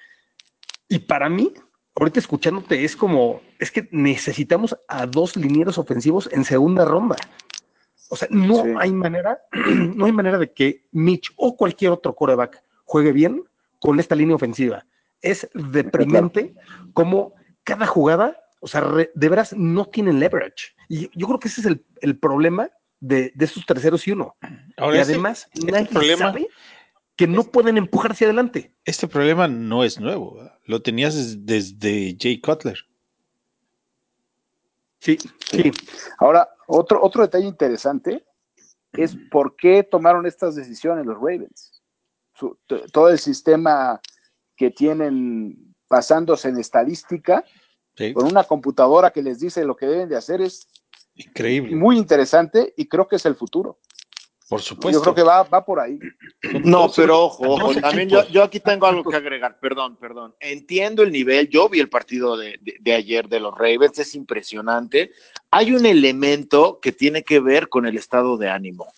Y 0.89 0.99
para 1.01 1.29
mí, 1.29 1.53
ahorita 1.97 2.21
escuchándote, 2.21 2.85
es 2.85 2.97
como, 2.97 3.41
es 3.59 3.71
que 3.71 3.89
necesitamos 3.91 4.77
a 4.89 5.07
dos 5.07 5.37
linieros 5.37 5.79
ofensivos 5.79 6.29
en 6.33 6.45
segunda 6.45 6.85
ronda. 6.85 7.17
O 8.11 8.17
sea, 8.17 8.29
no 8.31 8.63
Sí. 8.63 8.71
hay 8.79 8.93
manera, 8.93 9.39
no 9.97 10.05
hay 10.05 10.13
manera 10.13 10.39
de 10.39 10.53
que 10.53 10.87
Mitch 10.93 11.33
o 11.37 11.57
cualquier 11.57 11.91
otro 11.93 12.15
coreback 12.15 12.63
juegue 12.85 13.13
bien 13.13 13.43
con 13.81 13.99
esta 13.99 14.15
línea 14.15 14.37
ofensiva. 14.37 14.87
Es 15.25 15.49
deprimente 15.55 16.55
como 16.93 17.35
cada 17.65 17.87
jugada, 17.87 18.39
o 18.61 18.67
sea, 18.69 18.83
re- 18.83 19.11
de 19.15 19.29
veras 19.29 19.55
no 19.57 19.87
tienen 19.87 20.21
leverage. 20.21 20.75
Y 20.89 21.09
yo 21.19 21.27
creo 21.27 21.39
que 21.39 21.49
ese 21.49 21.63
es 21.63 21.67
el, 21.67 21.85
el 22.03 22.19
problema 22.19 22.71
de, 23.01 23.33
de 23.35 23.45
estos 23.45 23.65
terceros 23.65 24.07
y 24.07 24.13
uno. 24.13 24.37
Ahora, 24.77 24.99
y 24.99 25.01
este- 25.01 25.13
además, 25.15 25.49
este 25.55 25.73
nadie 25.73 25.87
problema- 25.89 26.19
sabe 26.27 26.49
que 27.17 27.27
no 27.27 27.45
pueden 27.45 27.77
empujar 27.79 28.11
hacia 28.13 28.27
adelante. 28.27 28.75
Este 28.85 29.07
problema 29.09 29.49
no 29.49 29.83
es 29.85 29.99
nuevo. 30.01 30.37
¿verdad? 30.37 30.59
Lo 30.65 30.83
tenías 30.83 31.15
des- 31.15 31.47
desde 31.47 32.17
Jay 32.21 32.41
Cutler. 32.41 32.77
Sí, 35.01 35.19
sí. 35.51 35.71
Ahora, 36.19 36.49
otro, 36.67 37.03
otro 37.03 37.23
detalle 37.23 37.47
interesante 37.47 38.25
es 38.93 39.17
por 39.31 39.57
qué 39.57 39.83
tomaron 39.83 40.27
estas 40.27 40.55
decisiones 40.55 41.05
los 41.07 41.17
Ravens. 41.17 41.83
Su- 42.35 42.59
todo 42.93 43.09
el 43.11 43.19
sistema 43.19 44.01
que 44.57 44.71
tienen 44.71 45.75
basándose 45.89 46.49
en 46.49 46.59
estadística, 46.59 47.45
Sí, 47.97 48.13
con 48.13 48.27
una 48.27 48.43
computadora 48.43 49.11
que 49.13 49.23
les 49.23 49.39
dice 49.39 49.65
lo 49.65 49.77
que 49.77 49.87
deben 49.87 50.09
de 50.09 50.17
hacer, 50.17 50.41
es 50.41 50.67
Increíble. 51.15 51.77
muy 51.77 51.97
interesante 51.97 52.75
y 52.77 52.87
creo 52.89 53.07
que 53.07 53.17
es 53.17 53.25
el 53.27 53.37
futuro. 53.37 53.79
Por 54.49 54.61
supuesto. 54.61 54.99
Yo 54.99 55.03
creo 55.03 55.15
que 55.15 55.23
va, 55.23 55.45
va 55.45 55.65
por 55.65 55.79
ahí. 55.81 55.99
No, 56.65 56.91
pero 56.95 57.21
ojo, 57.27 57.45
ojo, 57.55 57.75
también 57.81 58.09
yo, 58.09 58.27
yo 58.29 58.43
aquí 58.43 58.59
tengo 58.61 58.87
algo 58.87 59.05
que 59.09 59.15
agregar, 59.17 59.59
perdón, 59.61 59.97
perdón. 59.97 60.35
Entiendo 60.41 61.03
el 61.05 61.13
nivel, 61.13 61.49
yo 61.49 61.69
vi 61.69 61.79
el 61.81 61.89
partido 61.89 62.37
de, 62.37 62.59
de- 62.61 62.77
de 62.81 62.93
ayer 62.95 63.29
de 63.29 63.39
los 63.41 63.55
Ravens, 63.57 63.99
es 64.01 64.15
impresionante. 64.17 65.13
Hay 65.53 65.73
un 65.73 65.87
elemento 65.87 66.81
que 66.83 66.91
tiene 66.93 67.23
que 67.23 67.39
ver 67.41 67.69
con 67.69 67.87
el 67.87 67.97
estado 67.97 68.37
de 68.37 68.51
ánimo. 68.51 68.93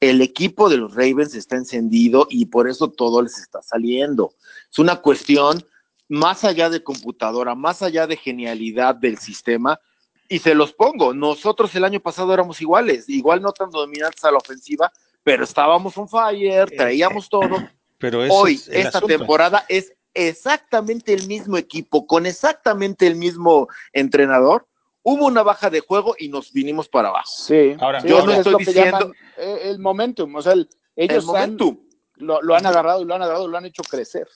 El 0.00 0.20
equipo 0.20 0.68
de 0.68 0.76
los 0.76 0.94
Ravens 0.94 1.34
está 1.34 1.56
encendido 1.56 2.26
y 2.30 2.46
por 2.46 2.68
eso 2.68 2.90
todo 2.90 3.22
les 3.22 3.38
está 3.38 3.62
saliendo. 3.62 4.34
Es 4.70 4.78
una 4.78 4.96
cuestión 4.96 5.64
más 6.08 6.44
allá 6.44 6.70
de 6.70 6.82
computadora, 6.82 7.54
más 7.54 7.82
allá 7.82 8.06
de 8.06 8.16
genialidad 8.16 8.94
del 8.94 9.18
sistema. 9.18 9.80
Y 10.28 10.40
se 10.40 10.54
los 10.54 10.72
pongo, 10.72 11.14
nosotros 11.14 11.74
el 11.76 11.84
año 11.84 12.00
pasado 12.00 12.34
éramos 12.34 12.60
iguales, 12.60 13.08
igual 13.08 13.40
no 13.40 13.52
tan 13.52 13.70
dominantes 13.70 14.24
a 14.24 14.32
la 14.32 14.38
ofensiva, 14.38 14.92
pero 15.22 15.44
estábamos 15.44 15.96
on 15.96 16.08
fire, 16.08 16.70
traíamos 16.70 17.28
todo. 17.28 17.56
Pero 17.98 18.20
Hoy, 18.30 18.56
es 18.56 18.68
esta 18.68 18.98
asunto. 18.98 19.06
temporada 19.06 19.64
es 19.70 19.94
exactamente 20.12 21.14
el 21.14 21.26
mismo 21.26 21.56
equipo, 21.56 22.06
con 22.06 22.26
exactamente 22.26 23.06
el 23.06 23.16
mismo 23.16 23.68
entrenador. 23.94 24.66
Hubo 25.08 25.26
una 25.26 25.44
baja 25.44 25.70
de 25.70 25.78
juego 25.78 26.16
y 26.18 26.28
nos 26.28 26.52
vinimos 26.52 26.88
para 26.88 27.10
abajo. 27.10 27.30
Sí. 27.30 27.76
Ahora, 27.78 28.00
Sí, 28.00 28.08
yo 28.08 28.26
no 28.26 28.32
estoy 28.32 28.56
que 28.56 28.64
diciendo- 28.64 29.12
eh, 29.36 29.60
el 29.66 29.78
momentum, 29.78 30.34
o 30.34 30.42
sea, 30.42 30.52
el- 30.54 30.68
ellos 30.96 31.18
El 31.22 31.26
momentum. 31.26 31.78
han- 31.78 32.26
lo, 32.26 32.42
lo 32.42 32.56
han 32.56 32.66
agarrado 32.66 33.02
y 33.02 33.04
lo 33.04 33.14
han 33.14 33.22
agarrado 33.22 33.46
y 33.46 33.50
lo 33.52 33.56
han 33.56 33.66
hecho 33.66 33.84
crecer. 33.84 34.26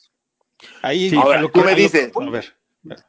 Ahí, 0.82 1.10
Sí, 1.10 1.16
ahora, 1.16 1.40
lo 1.40 1.50
tú 1.50 1.58
que- 1.58 1.66
me 1.66 1.74
dices, 1.74 2.12
A 2.14 2.30
ver, 2.30 2.54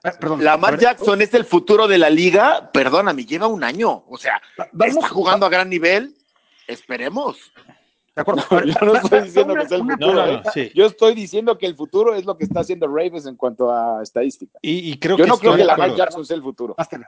Ah, 0.04 0.12
perdón. 0.20 0.44
Lamar 0.44 0.70
A 0.70 0.72
ver, 0.72 0.80
Jackson 0.82 1.22
es 1.22 1.34
el 1.36 1.46
futuro 1.46 1.88
de 1.88 1.98
la 2.00 2.10
liga. 2.10 2.72
Perdóname, 2.74 3.26
lleva 3.26 3.46
un 3.46 3.64
año. 3.64 4.06
O 4.10 4.18
sea, 4.18 4.42
va- 4.60 4.68
vamos- 4.74 4.96
está 4.96 5.10
jugando 5.10 5.46
a 5.46 5.50
gran 5.50 5.70
nivel. 5.70 6.16
Esperemos. 6.68 7.38
De 8.16 8.22
acuerdo. 8.22 8.44
No, 8.52 8.64
yo 8.66 8.86
no 8.86 8.96
estoy 8.96 9.22
diciendo 9.22 9.56
que 9.56 9.68
sea 9.68 9.78
el 9.78 9.84
futuro. 9.84 10.14
No, 10.14 10.26
no, 10.26 10.26
¿eh? 10.28 10.42
no, 10.44 10.52
sí. 10.52 10.72
Yo 10.76 10.86
estoy 10.86 11.16
diciendo 11.16 11.58
que 11.58 11.66
el 11.66 11.76
futuro 11.76 12.14
es 12.16 12.26
lo 12.26 12.38
que 12.38 12.44
está 12.44 12.60
haciendo 12.62 12.88
Ravens 12.88 13.26
en 13.26 13.36
cuanto 13.36 13.72
a 13.72 14.04
estadística. 14.04 14.60
Y, 14.62 14.92
y 14.92 15.00
creo 15.00 15.18
Yo 15.18 15.24
que 15.24 15.30
no 15.30 15.38
creo 15.38 15.52
que 15.54 15.58
de 15.60 15.64
Lamar 15.66 15.90
acuerdo. 15.90 15.98
Jackson 15.98 16.26
sea 16.26 16.36
el 16.36 16.44
futuro. 16.44 16.76
Master. 16.78 17.06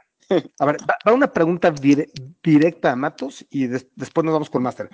A 0.60 0.65
ver, 0.65 0.77
va, 0.89 1.13
una 1.13 1.31
pregunta 1.31 1.72
dire- 1.74 2.10
directa 2.41 2.91
a 2.91 2.95
Matos 2.95 3.45
y 3.50 3.67
des- 3.67 3.88
después 3.95 4.24
nos 4.24 4.33
vamos 4.33 4.50
con 4.50 4.63
Master. 4.63 4.89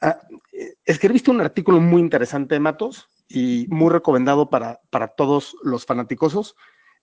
Ah, 0.00 0.18
eh, 0.52 0.74
escribiste 0.84 1.30
un 1.30 1.40
artículo 1.40 1.80
muy 1.80 2.00
interesante, 2.00 2.58
Matos, 2.60 3.08
y 3.28 3.66
muy 3.68 3.90
recomendado 3.90 4.48
para, 4.50 4.80
para 4.90 5.08
todos 5.08 5.56
los 5.62 5.84
fanaticosos, 5.86 6.54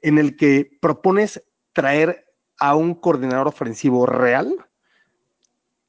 en 0.02 0.18
el 0.18 0.38
que 0.38 0.70
propones 0.82 1.44
traer 1.74 2.26
a 2.60 2.76
un 2.76 2.94
coordinador 2.96 3.48
ofensivo 3.48 4.06
real, 4.06 4.56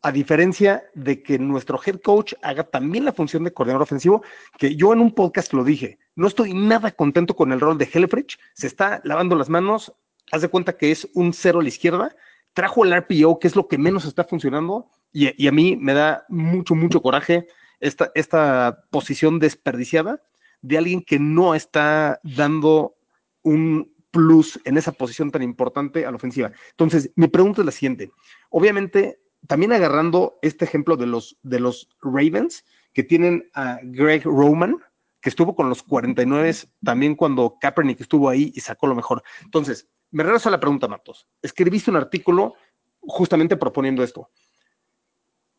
a 0.03 0.13
diferencia 0.13 0.85
de 0.95 1.23
que 1.23 1.39
nuestro 1.39 1.79
head 1.85 2.01
coach 2.01 2.35
haga 2.43 2.65
también 2.65 3.05
la 3.05 3.13
función 3.13 3.45
de 3.45 3.53
coordinador 3.53 3.83
ofensivo, 3.83 4.23
que 4.59 4.75
yo 4.75 4.93
en 4.93 5.01
un 5.01 5.15
podcast 5.15 5.53
lo 5.53 5.65
dije, 5.65 5.99
no 6.15 6.27
estoy 6.27 6.55
nada 6.55 6.91
contento 6.91 7.37
con 7.37 7.53
el 7.53 7.61
rol 7.61 7.77
de 7.77 7.89
Helfrich, 7.93 8.39
se 8.55 8.67
está 8.67 9.01
lavando 9.05 9.37
las 9.37 9.51
manos, 9.51 9.93
haz 10.33 10.43
de 10.43 10.49
cuenta 10.49 10.77
que 10.77 10.91
es 10.91 11.09
un 11.15 11.33
cero 11.33 11.61
a 11.61 11.63
la 11.63 11.69
izquierda, 11.69 12.17
trajo 12.55 12.85
el 12.85 12.95
RPO, 12.97 13.39
que 13.39 13.47
es 13.47 13.57
lo 13.57 13.69
que 13.69 13.79
menos 13.79 14.05
está 14.05 14.25
funcionando, 14.25 14.91
y, 15.13 15.47
a 15.47 15.53
mí 15.53 15.77
me 15.77 15.93
da 15.93 16.25
mucho, 16.29 16.75
mucho 16.75 17.03
coraje 17.03 17.47
esta, 17.81 18.13
esta 18.15 18.85
posición 18.91 19.39
desperdiciada 19.39 20.23
de 20.63 20.79
alguien 20.79 21.03
que 21.03 21.19
no 21.19 21.55
está 21.55 22.21
dando 22.23 22.95
un 23.43 23.93
plus 24.11 24.61
en 24.65 24.77
esa 24.77 24.93
posición 24.93 25.31
tan 25.31 25.43
importante 25.43 26.05
a 26.05 26.11
la 26.11 26.17
ofensiva. 26.17 26.53
Entonces, 26.71 27.11
mi 27.17 27.29
pregunta 27.29 27.63
es 27.63 27.67
la 27.67 27.73
siguiente. 27.73 28.11
Obviamente, 28.51 29.20
también 29.47 29.73
agarrando 29.73 30.39
este 30.43 30.65
ejemplo 30.65 30.97
de 30.97 31.07
los, 31.07 31.39
de 31.43 31.61
los 31.61 31.89
Ravens, 32.03 32.65
que 32.93 33.03
tienen 33.03 33.49
a 33.55 33.79
Greg 33.83 34.25
Roman, 34.25 34.77
que 35.21 35.29
estuvo 35.29 35.55
con 35.55 35.69
los 35.69 35.83
49 35.83 36.55
también 36.83 37.15
cuando 37.15 37.57
Kaepernick 37.61 38.01
estuvo 38.01 38.29
ahí 38.29 38.53
y 38.55 38.61
sacó 38.61 38.87
lo 38.87 38.95
mejor. 38.95 39.23
Entonces, 39.45 39.89
me 40.11 40.23
regreso 40.23 40.49
a 40.49 40.53
la 40.53 40.61
pregunta, 40.61 40.89
Matos. 40.89 41.29
Escribiste 41.43 41.91
un 41.91 41.97
artículo 41.97 42.55
justamente 43.01 43.57
proponiendo 43.57 44.03
esto. 44.03 44.31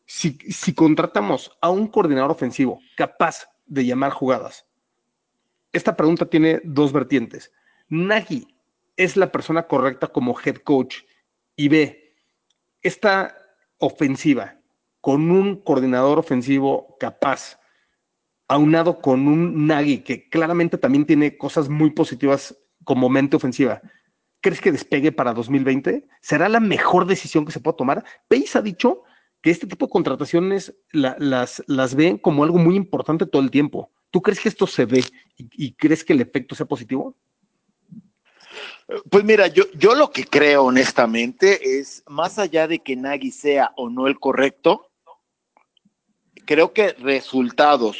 Si, 0.04 0.36
si 0.50 0.74
contratamos 0.74 1.56
a 1.60 1.70
un 1.70 1.86
coordinador 1.86 2.30
ofensivo 2.30 2.80
capaz 2.96 3.48
de 3.66 3.86
llamar 3.86 4.12
jugadas, 4.12 4.66
esta 5.72 5.96
pregunta 5.96 6.26
tiene 6.26 6.60
dos 6.64 6.92
vertientes. 6.92 7.52
Nagy 7.88 8.46
es 8.96 9.16
la 9.16 9.32
persona 9.32 9.62
correcta 9.62 10.08
como 10.08 10.38
head 10.38 10.56
coach 10.56 10.98
y 11.56 11.68
B, 11.68 12.14
esta 12.82 13.36
ofensiva 13.82 14.58
con 15.00 15.30
un 15.30 15.56
coordinador 15.56 16.18
ofensivo 16.18 16.96
capaz, 17.00 17.58
aunado 18.48 19.00
con 19.00 19.26
un 19.26 19.66
Nagy 19.66 19.98
que 20.04 20.28
claramente 20.28 20.78
también 20.78 21.06
tiene 21.06 21.36
cosas 21.36 21.68
muy 21.68 21.90
positivas 21.90 22.56
como 22.84 23.08
mente 23.08 23.36
ofensiva, 23.36 23.80
¿crees 24.40 24.60
que 24.60 24.72
despegue 24.72 25.12
para 25.12 25.32
2020? 25.34 26.06
¿Será 26.20 26.48
la 26.48 26.60
mejor 26.60 27.06
decisión 27.06 27.44
que 27.44 27.52
se 27.52 27.60
pueda 27.60 27.76
tomar? 27.76 28.04
Pace 28.28 28.58
ha 28.58 28.62
dicho 28.62 29.02
que 29.40 29.50
este 29.50 29.66
tipo 29.66 29.86
de 29.86 29.92
contrataciones 29.92 30.74
la- 30.92 31.16
las, 31.18 31.62
las 31.66 31.94
ven 31.94 32.18
como 32.18 32.44
algo 32.44 32.58
muy 32.58 32.76
importante 32.76 33.26
todo 33.26 33.42
el 33.42 33.50
tiempo. 33.50 33.90
¿Tú 34.10 34.22
crees 34.22 34.38
que 34.40 34.48
esto 34.48 34.66
se 34.66 34.84
ve 34.84 35.04
y 35.36 35.72
crees 35.74 36.04
que 36.04 36.12
el 36.12 36.20
efecto 36.20 36.54
sea 36.54 36.66
positivo? 36.66 37.16
Pues 39.10 39.24
mira, 39.24 39.46
yo, 39.46 39.64
yo 39.74 39.94
lo 39.94 40.10
que 40.10 40.24
creo 40.24 40.64
honestamente 40.64 41.78
es, 41.78 42.02
más 42.06 42.38
allá 42.38 42.66
de 42.66 42.80
que 42.80 42.96
Nagy 42.96 43.30
sea 43.30 43.72
o 43.76 43.88
no 43.88 44.06
el 44.06 44.18
correcto, 44.18 44.90
creo 46.46 46.72
que 46.72 46.92
resultados 46.94 47.98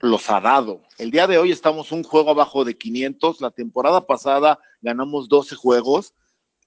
los 0.00 0.28
ha 0.30 0.40
dado. 0.40 0.82
El 0.98 1.10
día 1.10 1.26
de 1.26 1.38
hoy 1.38 1.52
estamos 1.52 1.92
un 1.92 2.02
juego 2.02 2.30
abajo 2.30 2.64
de 2.64 2.76
500, 2.76 3.40
la 3.40 3.50
temporada 3.50 4.06
pasada 4.06 4.58
ganamos 4.80 5.28
12 5.28 5.56
juegos. 5.56 6.14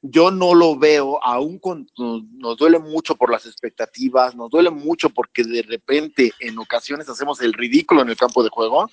Yo 0.03 0.29
no 0.29 0.53
lo 0.53 0.77
veo, 0.77 1.23
aún 1.23 1.57
con, 1.57 1.87
nos, 1.97 2.57
duele 2.57 2.77
mucho 2.77 3.15
por 3.15 3.31
las 3.31 3.47
expectativas, 3.47 4.35
nos 4.35 4.51
duele 4.51 4.69
mucho 4.69 5.09
porque 5.09 5.43
de 5.43 5.63
repente 5.63 6.31
en 6.39 6.59
ocasiones 6.59 7.09
hacemos 7.09 7.41
el 7.41 7.53
ridículo 7.53 8.03
en 8.03 8.09
el 8.09 8.15
campo 8.15 8.43
de 8.43 8.49
juego. 8.49 8.89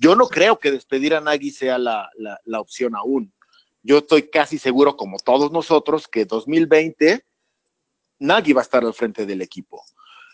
Yo 0.00 0.16
no 0.16 0.26
creo 0.26 0.58
que 0.58 0.70
despedir 0.70 1.14
a 1.14 1.20
Nagy 1.20 1.50
sea 1.50 1.78
la, 1.78 2.10
la, 2.16 2.40
la 2.44 2.60
opción 2.60 2.96
aún 2.96 3.32
yo 3.82 3.98
estoy 3.98 4.28
casi 4.30 4.58
seguro, 4.58 4.96
como 4.96 5.18
todos 5.18 5.52
nosotros, 5.52 6.08
que 6.08 6.24
2020 6.24 7.24
Nagy 8.20 8.52
va 8.52 8.60
a 8.60 8.64
estar 8.64 8.84
al 8.84 8.94
frente 8.94 9.26
del 9.26 9.42
equipo. 9.42 9.82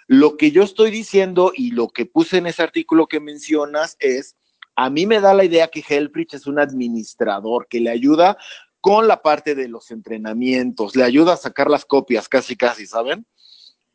Lo 0.07 0.37
que 0.37 0.51
yo 0.51 0.63
estoy 0.63 0.91
diciendo 0.91 1.53
y 1.55 1.71
lo 1.71 1.89
que 1.89 2.07
puse 2.07 2.39
en 2.39 2.47
ese 2.47 2.63
artículo 2.63 3.07
que 3.07 3.21
mencionas 3.21 3.97
es, 4.01 4.37
a 4.77 4.91
mí 4.91 5.07
me 5.07 5.21
da 5.21 5.35
la 5.35 5.45
idea 5.45 5.69
que 5.69 5.85
Helfrich 5.87 6.35
es 6.35 6.47
un 6.47 6.59
administrador 6.59 7.67
que 7.69 7.81
le 7.81 7.91
ayuda 7.91 8.37
con 8.81 9.09
la 9.09 9.23
parte 9.23 9.55
de 9.55 9.69
los 9.69 9.91
entrenamientos, 9.91 10.95
le 10.95 11.05
ayuda 11.05 11.35
a 11.35 11.39
sacar 11.39 11.71
las 11.71 11.87
copias 11.87 12.29
casi, 12.29 12.57
casi, 12.57 12.87
¿saben? 12.87 13.27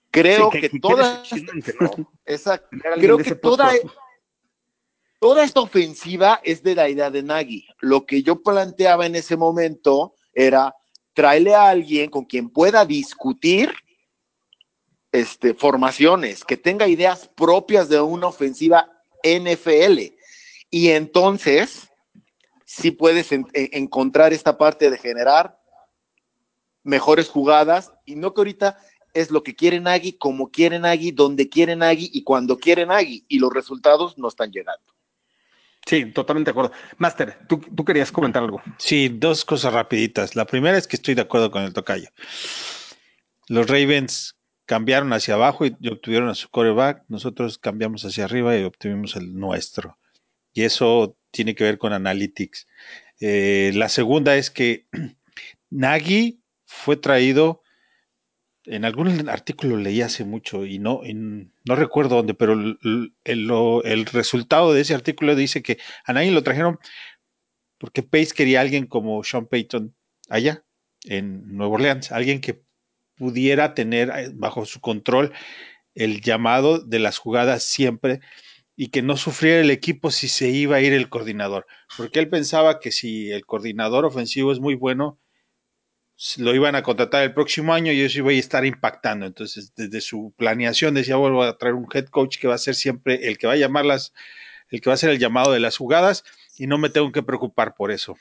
Creo 0.09 0.49
Sí, 0.51 0.61
que, 0.61 0.69
que 0.69 0.79
toda, 0.79 1.21
esa, 2.25 2.57
creo 2.69 3.17
que 3.17 3.35
puesto. 3.35 3.67
Toda, 5.19 5.43
esta 5.43 5.59
ofensiva 5.61 6.39
es 6.43 6.63
de 6.63 6.75
la 6.75 6.89
idea 6.89 7.09
de 7.11 7.23
Nagy. 7.23 7.65
Lo 7.79 8.05
que 8.05 8.23
yo 8.23 8.41
planteaba 8.41 9.05
en 9.05 9.15
ese 9.15 9.35
momento 9.37 10.15
era 10.33 10.73
traerle 11.13 11.53
a 11.55 11.69
alguien 11.69 12.09
con 12.09 12.25
quien 12.25 12.49
pueda 12.49 12.85
discutir 12.85 13.73
este, 15.11 15.53
formaciones, 15.53 16.45
que 16.45 16.55
tenga 16.55 16.87
ideas 16.87 17.27
propias 17.35 17.89
de 17.89 17.99
una 17.99 18.27
ofensiva 18.27 18.89
NFL. 19.23 20.15
Y 20.69 20.89
entonces, 20.89 21.89
sí 22.65 22.91
puedes 22.91 23.31
en- 23.31 23.47
en- 23.53 23.69
encontrar 23.73 24.33
esta 24.33 24.57
parte 24.57 24.89
de 24.89 24.97
generar 24.97 25.59
mejores 26.83 27.27
jugadas 27.27 27.91
y 28.05 28.15
no 28.15 28.33
que 28.33 28.41
ahorita 28.41 28.77
es 29.13 29.31
lo 29.31 29.41
que 29.41 29.55
quiere 29.55 29.79
Nagy, 29.79 30.13
como 30.13 30.51
quiere 30.51 30.79
Nagy, 30.79 31.11
donde 31.11 31.49
quiere 31.49 31.75
Nagy 31.75 32.09
y 32.13 32.23
cuando 32.23 32.57
quiere 32.57 32.85
Nagy 32.85 33.25
y 33.27 33.39
los 33.39 33.51
resultados 33.51 34.17
no 34.17 34.27
están 34.27 34.51
llegando. 34.51 34.93
Sí, 35.89 36.05
totalmente 36.05 36.49
de 36.49 36.51
acuerdo. 36.51 36.71
Master, 36.99 37.39
tú, 37.47 37.57
tú 37.57 37.83
querías 37.83 38.11
comentar 38.11 38.43
algo. 38.43 38.61
Sí, 38.77 39.09
dos 39.09 39.43
cosas 39.43 39.73
rapiditas. 39.73 40.35
La 40.35 40.45
primera 40.45 40.77
es 40.77 40.87
que 40.87 40.97
estoy 40.97 41.15
de 41.15 41.23
acuerdo 41.23 41.49
con 41.49 41.63
el 41.63 41.73
tocayo. 41.73 42.09
Los 43.47 43.67
Ravens 43.67 44.37
cambiaron 44.67 45.11
hacia 45.13 45.33
abajo 45.33 45.65
y 45.65 45.87
obtuvieron 45.87 46.29
a 46.29 46.35
su 46.35 46.47
coreback. 46.49 47.05
Nosotros 47.07 47.57
cambiamos 47.57 48.05
hacia 48.05 48.25
arriba 48.25 48.55
y 48.55 48.65
obtuvimos 48.65 49.15
el 49.15 49.33
nuestro. 49.33 49.97
Y 50.53 50.61
eso 50.61 51.17
tiene 51.31 51.55
que 51.55 51.63
ver 51.63 51.79
con 51.79 51.91
analytics. 51.91 52.67
Eh, 53.19 53.71
la 53.73 53.89
segunda 53.89 54.35
es 54.35 54.51
que 54.51 54.85
Nagy 55.71 56.43
fue 56.65 56.97
traído, 56.97 57.63
en 58.69 58.85
algún 58.85 59.29
artículo 59.29 59.77
leí 59.77 60.01
hace 60.01 60.25
mucho 60.25 60.65
y 60.65 60.79
no, 60.79 61.01
no 61.65 61.75
recuerdo 61.75 62.17
dónde, 62.17 62.33
pero 62.33 62.53
el, 62.53 63.13
el- 63.23 64.05
resultado 64.07 64.73
de 64.73 64.81
ese 64.81 64.93
artículo 64.95 65.35
dice 65.35 65.63
que 65.63 65.77
a 66.05 66.13
Nagy 66.13 66.31
lo 66.31 66.43
trajeron 66.43 66.79
porque 67.77 68.03
Pace 68.03 68.33
quería 68.35 68.61
alguien 68.61 68.85
como 68.87 69.23
Sean 69.23 69.47
Payton 69.47 69.95
allá 70.29 70.63
en 71.05 71.47
Nueva 71.55 71.75
Orleans, 71.75 72.11
alguien 72.11 72.41
que 72.41 72.61
pudiera 73.15 73.73
tener 73.73 74.09
eh, 74.15 74.31
bajo 74.33 74.65
su 74.65 74.81
control 74.81 75.33
el 75.95 76.21
llamado 76.21 76.79
de 76.79 76.99
las 76.99 77.17
jugadas 77.17 77.63
siempre 77.63 78.21
y 78.75 78.89
que 78.89 79.01
no 79.03 79.17
sufriera 79.17 79.61
el 79.61 79.71
equipo 79.71 80.11
si 80.11 80.27
se 80.29 80.49
iba 80.49 80.77
a 80.77 80.81
ir 80.81 80.93
el 80.93 81.09
coordinador, 81.09 81.67
porque 81.97 82.19
él 82.19 82.29
pensaba 82.29 82.79
que 82.79 82.91
si 82.91 83.31
el 83.31 83.45
coordinador 83.45 84.05
ofensivo 84.05 84.51
es 84.51 84.59
muy 84.59 84.75
bueno, 84.75 85.19
lo 86.37 86.53
iban 86.53 86.75
a 86.75 86.83
contratar 86.83 87.23
el 87.23 87.33
próximo 87.33 87.73
año 87.73 87.93
y 87.93 88.01
eso 88.01 88.19
iba 88.19 88.31
a 88.31 88.33
estar 88.33 88.65
impactando. 88.65 89.25
Entonces, 89.25 89.73
desde 89.75 90.01
su 90.01 90.33
planeación 90.37 90.93
decía, 90.93 91.15
vuelvo 91.15 91.43
a 91.43 91.57
traer 91.57 91.75
un 91.75 91.87
head 91.93 92.07
coach 92.07 92.37
que 92.39 92.47
va 92.47 92.55
a 92.55 92.59
ser 92.59 92.75
siempre 92.75 93.27
el 93.27 93.37
que 93.37 93.47
va 93.47 93.53
a 93.53 93.57
llamar 93.57 93.85
las, 93.85 94.13
el 94.69 94.81
que 94.81 94.89
va 94.89 94.95
a 94.95 94.97
ser 94.97 95.11
el 95.11 95.19
llamado 95.19 95.53
de 95.53 95.59
las 95.59 95.77
jugadas 95.77 96.25
y 96.57 96.67
no 96.67 96.77
me 96.77 96.89
tengo 96.89 97.11
que 97.11 97.23
preocupar 97.23 97.73
por 97.75 97.91
eso. 97.91 98.17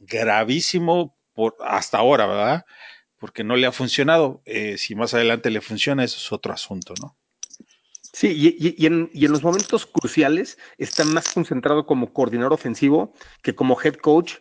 Gravísimo 0.00 1.16
por 1.32 1.56
hasta 1.60 1.98
ahora, 1.98 2.26
¿verdad? 2.26 2.66
Porque 3.18 3.44
no 3.44 3.56
le 3.56 3.66
ha 3.66 3.72
funcionado. 3.72 4.42
Eh, 4.44 4.76
si 4.76 4.94
más 4.94 5.14
adelante 5.14 5.50
le 5.50 5.62
funciona, 5.62 6.04
eso 6.04 6.18
es 6.18 6.32
otro 6.32 6.52
asunto, 6.52 6.92
¿no? 7.00 7.16
Sí, 8.12 8.28
y, 8.28 8.74
y, 8.78 8.86
en, 8.86 9.10
y, 9.12 9.26
en, 9.26 9.32
los 9.32 9.42
momentos 9.42 9.84
cruciales 9.86 10.56
está 10.78 11.04
más 11.04 11.32
concentrado 11.32 11.84
como 11.84 12.14
coordinador 12.14 12.54
ofensivo 12.54 13.12
que 13.42 13.54
como 13.54 13.78
head 13.82 13.96
coach. 13.96 14.36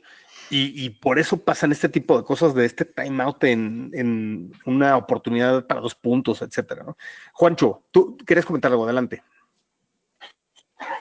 Y, 0.50 0.90
por 0.92 1.18
eso 1.20 1.38
pasan 1.44 1.72
este 1.72 1.90
tipo 1.90 2.18
de 2.18 2.24
cosas 2.24 2.54
de 2.54 2.66
este 2.66 2.86
timeout 2.86 3.44
en, 3.44 4.52
una 4.66 4.96
oportunidad 4.96 5.66
para 5.66 5.82
dos 5.82 5.96
puntos, 5.96 6.42
etcétera. 6.42 6.84
¿no? 6.84 6.98
Juancho, 7.34 7.84
tú 7.92 8.18
quieres 8.26 8.46
comentar 8.46 8.72
algo 8.72 8.86
adelante. 8.86 9.24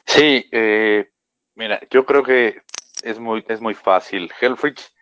Sí, 0.07 0.49
eh, 0.51 1.11
mira, 1.55 1.81
yo 1.91 2.07
creo 2.07 2.23
que 2.23 2.63
es 3.03 3.19
muy, 3.19 3.45
es 3.49 3.61
muy 3.61 3.75
fácil. 3.75 4.31
Helfrich 4.41 4.93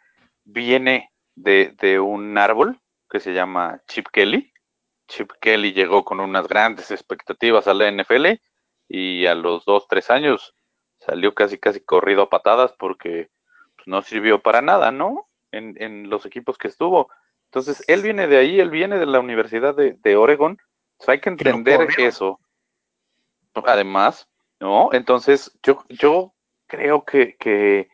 viene 0.45 1.11
de, 1.35 1.75
de 1.81 2.01
un 2.01 2.37
árbol 2.37 2.81
que 3.09 3.21
se 3.21 3.33
llama 3.33 3.81
Chip 3.87 4.09
Kelly 4.13 4.53
Chip 5.13 5.31
Kelly 5.41 5.73
llegó 5.75 6.05
con 6.05 6.21
unas 6.21 6.49
grandes 6.49 6.91
expectativas 6.91 7.67
a 7.67 7.75
la 7.75 7.91
NFL 7.91 8.29
y 8.89 9.27
a 9.27 9.35
los 9.35 9.65
dos, 9.67 9.87
tres 9.87 10.11
años 10.11 10.55
salió 10.99 11.35
casi, 11.35 11.59
casi 11.59 11.81
corrido 11.81 12.23
a 12.23 12.31
patadas 12.31 12.73
porque 12.79 13.29
pues, 13.83 13.89
no 13.89 14.03
sirvió 14.03 14.41
para 14.41 14.63
nada, 14.63 14.93
¿no? 14.93 15.29
En, 15.51 15.75
en, 15.83 16.09
los 16.09 16.25
equipos 16.25 16.57
que 16.57 16.69
estuvo. 16.69 17.11
Entonces, 17.47 17.85
él 17.89 18.03
viene 18.03 18.27
de 18.27 18.39
ahí, 18.39 18.61
él 18.61 18.71
viene 18.71 18.99
de 18.99 19.07
la 19.07 19.21
Universidad 19.21 19.75
de, 19.75 19.95
de 19.95 20.17
Oregon. 20.17 20.53
Entonces, 20.93 21.09
hay 21.09 21.21
que 21.21 21.29
entender 21.29 21.89
eso. 21.99 22.41
Además, 23.55 24.29
¿no? 24.61 24.91
Entonces, 24.93 25.59
yo, 25.63 25.85
yo 25.89 26.33
creo 26.67 27.05
que, 27.05 27.37
que, 27.37 27.91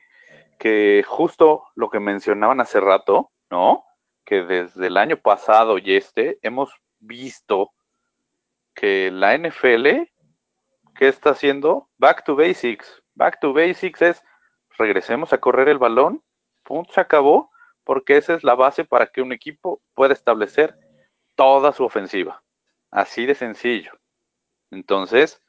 que 0.58 1.04
justo 1.06 1.64
lo 1.74 1.90
que 1.90 1.98
mencionaban 2.00 2.60
hace 2.60 2.80
rato, 2.80 3.32
¿no? 3.50 3.84
Que 4.24 4.42
desde 4.42 4.86
el 4.86 4.96
año 4.96 5.16
pasado 5.16 5.78
y 5.78 5.96
este 5.96 6.38
hemos 6.42 6.70
visto 7.00 7.72
que 8.74 9.10
la 9.10 9.36
NFL, 9.36 10.06
¿qué 10.94 11.08
está 11.08 11.30
haciendo? 11.30 11.88
Back 11.96 12.24
to 12.24 12.36
basics. 12.36 13.02
Back 13.14 13.40
to 13.40 13.52
basics 13.52 14.02
es 14.02 14.22
regresemos 14.78 15.32
a 15.32 15.38
correr 15.38 15.68
el 15.68 15.78
balón, 15.78 16.22
punto, 16.62 16.92
se 16.92 17.00
acabó, 17.00 17.50
porque 17.84 18.16
esa 18.16 18.34
es 18.34 18.44
la 18.44 18.54
base 18.54 18.84
para 18.84 19.06
que 19.08 19.20
un 19.20 19.32
equipo 19.32 19.80
pueda 19.94 20.12
establecer 20.12 20.76
toda 21.34 21.72
su 21.72 21.84
ofensiva. 21.84 22.42
Así 22.90 23.26
de 23.26 23.34
sencillo. 23.34 23.92
Entonces, 24.70 25.42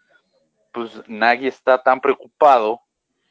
pues 0.72 1.02
Nagy 1.08 1.48
está 1.48 1.84
tan 1.84 2.02
preocupado 2.02 2.82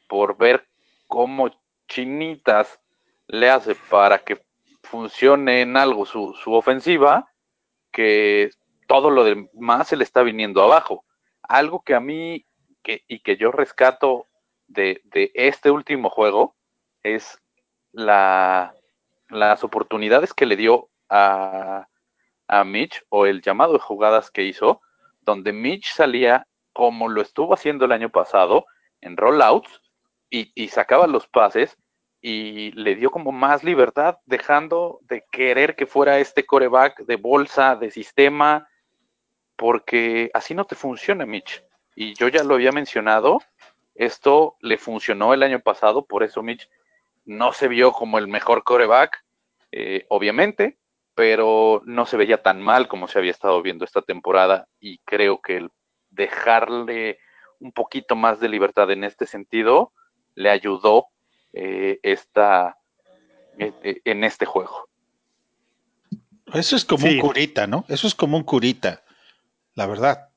por 0.07 0.37
ver 0.37 0.67
cómo 1.07 1.49
chinitas 1.87 2.79
le 3.27 3.49
hace 3.49 3.75
para 3.75 4.19
que 4.19 4.43
funcione 4.83 5.61
en 5.61 5.77
algo 5.77 6.05
su, 6.05 6.33
su 6.33 6.53
ofensiva, 6.53 7.31
que 7.91 8.51
todo 8.87 9.09
lo 9.09 9.23
demás 9.23 9.87
se 9.87 9.97
le 9.97 10.03
está 10.03 10.23
viniendo 10.23 10.63
abajo. 10.63 11.05
Algo 11.43 11.81
que 11.81 11.93
a 11.93 11.99
mí 11.99 12.45
que, 12.83 13.03
y 13.07 13.19
que 13.19 13.37
yo 13.37 13.51
rescato 13.51 14.27
de, 14.69 15.01
de 15.03 15.31
este 15.33 15.71
último 15.71 16.09
juego 16.09 16.55
es 17.03 17.37
la, 17.91 18.73
las 19.29 19.63
oportunidades 19.63 20.33
que 20.33 20.45
le 20.45 20.55
dio 20.55 20.89
a, 21.09 21.87
a 22.47 22.63
Mitch 22.63 23.03
o 23.09 23.25
el 23.25 23.41
llamado 23.41 23.73
de 23.73 23.79
jugadas 23.79 24.31
que 24.31 24.43
hizo, 24.43 24.81
donde 25.21 25.51
Mitch 25.51 25.93
salía 25.93 26.47
como 26.73 27.09
lo 27.09 27.21
estuvo 27.21 27.53
haciendo 27.53 27.85
el 27.85 27.91
año 27.91 28.09
pasado 28.09 28.65
en 29.01 29.17
rollouts 29.17 29.81
y, 30.29 30.51
y 30.55 30.69
sacaba 30.69 31.07
los 31.07 31.27
pases 31.27 31.77
y 32.21 32.71
le 32.71 32.95
dio 32.95 33.11
como 33.11 33.31
más 33.31 33.63
libertad, 33.63 34.17
dejando 34.25 34.99
de 35.03 35.23
querer 35.31 35.75
que 35.75 35.85
fuera 35.85 36.19
este 36.19 36.45
coreback 36.45 37.05
de 37.05 37.15
bolsa, 37.15 37.75
de 37.75 37.91
sistema, 37.91 38.67
porque 39.55 40.29
así 40.33 40.53
no 40.53 40.65
te 40.65 40.75
funciona, 40.75 41.25
Mitch. 41.25 41.63
Y 41.95 42.13
yo 42.15 42.27
ya 42.27 42.43
lo 42.43 42.55
había 42.55 42.71
mencionado, 42.71 43.39
esto 43.99 44.55
le 44.61 44.77
funcionó 44.77 45.33
el 45.33 45.43
año 45.43 45.59
pasado, 45.59 46.05
por 46.05 46.23
eso 46.23 46.41
Mitch 46.41 46.69
no 47.25 47.51
se 47.51 47.67
vio 47.67 47.91
como 47.91 48.17
el 48.17 48.29
mejor 48.29 48.63
coreback, 48.63 49.25
eh, 49.73 50.05
obviamente, 50.07 50.77
pero 51.15 51.81
no 51.85 52.05
se 52.05 52.15
veía 52.15 52.41
tan 52.41 52.61
mal 52.61 52.87
como 52.87 53.09
se 53.09 53.19
había 53.19 53.31
estado 53.31 53.61
viendo 53.61 53.83
esta 53.83 54.01
temporada 54.01 54.69
y 54.79 54.99
creo 54.99 55.41
que 55.41 55.57
el 55.57 55.69
dejarle 56.11 57.19
un 57.59 57.73
poquito 57.73 58.15
más 58.15 58.39
de 58.39 58.47
libertad 58.47 58.89
en 58.89 59.03
este 59.03 59.27
sentido 59.27 59.91
le 60.33 60.49
ayudó 60.49 61.07
eh, 61.51 61.99
esta, 62.01 62.77
eh, 63.57 63.99
en 64.05 64.23
este 64.23 64.45
juego. 64.45 64.87
Eso 66.53 66.77
es 66.77 66.85
como 66.85 67.05
sí. 67.05 67.15
un 67.15 67.19
curita, 67.19 67.67
¿no? 67.67 67.83
Eso 67.89 68.07
es 68.07 68.15
como 68.15 68.37
un 68.37 68.43
curita, 68.43 69.03
la 69.75 69.87
verdad. 69.87 70.29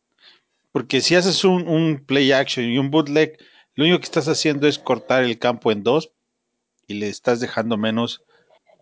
Porque 0.73 1.01
si 1.01 1.15
haces 1.15 1.45
un, 1.45 1.69
un, 1.69 2.05
play 2.05 2.33
action 2.33 2.67
y 2.67 2.77
un 2.77 2.91
bootleg, 2.91 3.39
lo 3.75 3.85
único 3.85 3.99
que 3.99 4.05
estás 4.05 4.29
haciendo 4.29 4.69
es 4.69 4.79
cortar 4.79 5.25
el 5.25 5.39
campo 5.39 5.73
en 5.73 5.83
dos 5.83 6.13
y 6.87 6.95
le 6.95 7.09
estás 7.09 7.41
dejando 7.41 7.77
menos 7.77 8.23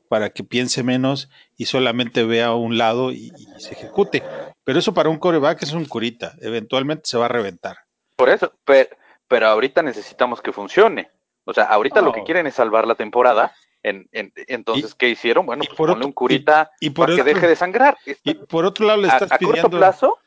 para 0.08 0.30
que 0.30 0.42
piense 0.42 0.82
menos 0.82 1.28
y 1.56 1.66
solamente 1.66 2.24
vea 2.24 2.46
a 2.46 2.54
un 2.56 2.78
lado 2.78 3.12
y, 3.12 3.32
y 3.36 3.60
se 3.60 3.74
ejecute. 3.74 4.24
Pero 4.64 4.78
eso 4.78 4.92
para 4.92 5.08
un 5.08 5.18
coreback 5.18 5.62
es 5.62 5.72
un 5.72 5.84
curita, 5.84 6.34
eventualmente 6.40 7.02
se 7.04 7.16
va 7.16 7.26
a 7.26 7.28
reventar. 7.28 7.78
Por 8.16 8.28
eso, 8.28 8.52
pero, 8.64 8.90
pero 9.28 9.46
ahorita 9.46 9.82
necesitamos 9.82 10.42
que 10.42 10.52
funcione. 10.52 11.10
O 11.44 11.54
sea, 11.54 11.64
ahorita 11.64 12.00
oh. 12.00 12.04
lo 12.04 12.12
que 12.12 12.24
quieren 12.24 12.46
es 12.46 12.54
salvar 12.54 12.86
la 12.86 12.96
temporada. 12.96 13.54
En, 13.82 14.08
en, 14.12 14.32
entonces, 14.46 14.92
y, 14.92 14.96
¿qué 14.98 15.08
hicieron? 15.08 15.46
Bueno, 15.46 15.62
pues 15.64 15.76
ponle 15.76 15.94
otro, 15.94 16.06
un 16.06 16.12
curita 16.12 16.70
y, 16.80 16.86
y 16.86 16.90
por 16.90 17.06
para 17.06 17.14
otro, 17.14 17.24
que 17.24 17.34
deje 17.34 17.48
de 17.48 17.56
sangrar. 17.56 17.96
Y 18.24 18.34
por 18.34 18.64
otro 18.64 18.86
lado 18.86 19.00
le 19.00 19.08
estás 19.08 19.32
a, 19.32 19.36
a 19.36 19.38
pidiendo... 19.38 19.62
corto 19.62 19.78
plazo, 19.78 20.18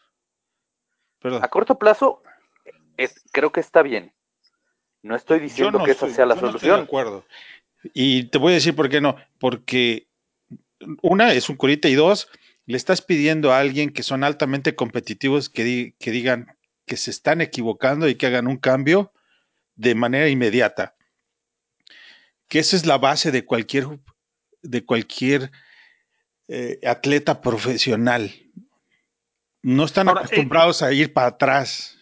Perdón. 1.19 1.43
a 1.43 1.47
corto 1.49 1.77
plazo, 1.77 2.23
es, 2.97 3.21
creo 3.31 3.51
que 3.51 3.59
está 3.59 3.83
bien. 3.83 4.11
No 5.03 5.15
estoy 5.15 5.39
diciendo 5.39 5.79
no 5.79 5.85
que 5.85 5.91
esa 5.91 6.09
sea 6.09 6.25
la 6.25 6.35
yo 6.35 6.41
no 6.41 6.47
solución. 6.47 6.71
estoy 6.71 6.77
de 6.79 6.83
acuerdo. 6.83 7.25
Y 7.93 8.23
te 8.25 8.37
voy 8.39 8.53
a 8.53 8.55
decir 8.55 8.75
por 8.75 8.89
qué 8.89 9.01
no. 9.01 9.15
Porque 9.37 10.07
una 11.01 11.33
es 11.33 11.49
un 11.49 11.55
curita 11.55 11.87
y 11.89 11.93
dos, 11.93 12.29
le 12.65 12.77
estás 12.77 13.01
pidiendo 13.01 13.53
a 13.53 13.59
alguien 13.59 13.91
que 13.91 14.01
son 14.03 14.23
altamente 14.23 14.75
competitivos 14.75 15.49
que, 15.49 15.63
di 15.63 15.95
que 15.99 16.11
digan 16.11 16.57
que 16.87 16.97
se 16.97 17.11
están 17.11 17.41
equivocando 17.41 18.09
y 18.09 18.15
que 18.15 18.25
hagan 18.25 18.47
un 18.47 18.57
cambio 18.57 19.13
de 19.75 19.93
manera 19.93 20.27
inmediata 20.29 20.95
que 22.53 22.59
esa 22.59 22.75
es 22.75 22.85
la 22.85 22.99
base 22.99 23.31
de 23.31 23.45
cualquier, 23.45 23.87
de 24.61 24.85
cualquier 24.85 25.51
eh, 26.47 26.79
atleta 26.85 27.41
profesional. 27.41 28.31
No 29.63 29.85
están 29.85 30.07
Ahora, 30.07 30.21
acostumbrados 30.21 30.83
eh, 30.83 30.85
a 30.85 30.93
ir 30.93 31.13
para 31.13 31.29
atrás. 31.29 31.97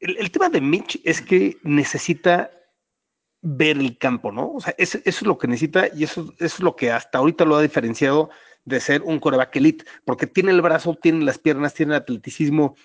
El, 0.00 0.16
el, 0.16 0.30
tema 0.30 0.48
de 0.48 0.60
Mitch 0.60 1.00
es 1.04 1.20
que 1.20 1.58
necesita 1.62 2.50
ver 3.42 3.78
el 3.78 3.98
campo, 3.98 4.32
¿no? 4.32 4.52
O 4.54 4.60
sea, 4.60 4.74
eso, 4.78 4.98
eso 4.98 5.18
es 5.20 5.22
lo 5.22 5.38
que 5.38 5.46
necesita 5.46 5.88
y 5.94 6.04
eso, 6.04 6.32
eso, 6.38 6.44
es 6.44 6.60
lo 6.60 6.74
que 6.74 6.90
hasta 6.90 7.18
ahorita 7.18 7.44
lo 7.44 7.56
ha 7.56 7.62
diferenciado 7.62 8.30
de 8.64 8.80
ser 8.80 9.02
un 9.02 9.18
coreback 9.18 9.56
elite, 9.56 9.84
porque 10.04 10.26
tiene 10.26 10.50
el 10.50 10.60
brazo, 10.60 10.94
tiene 11.00 11.24
las 11.24 11.38
piernas, 11.38 11.74
tiene 11.74 11.94
el 11.94 12.02
atleticismo, 12.02 12.76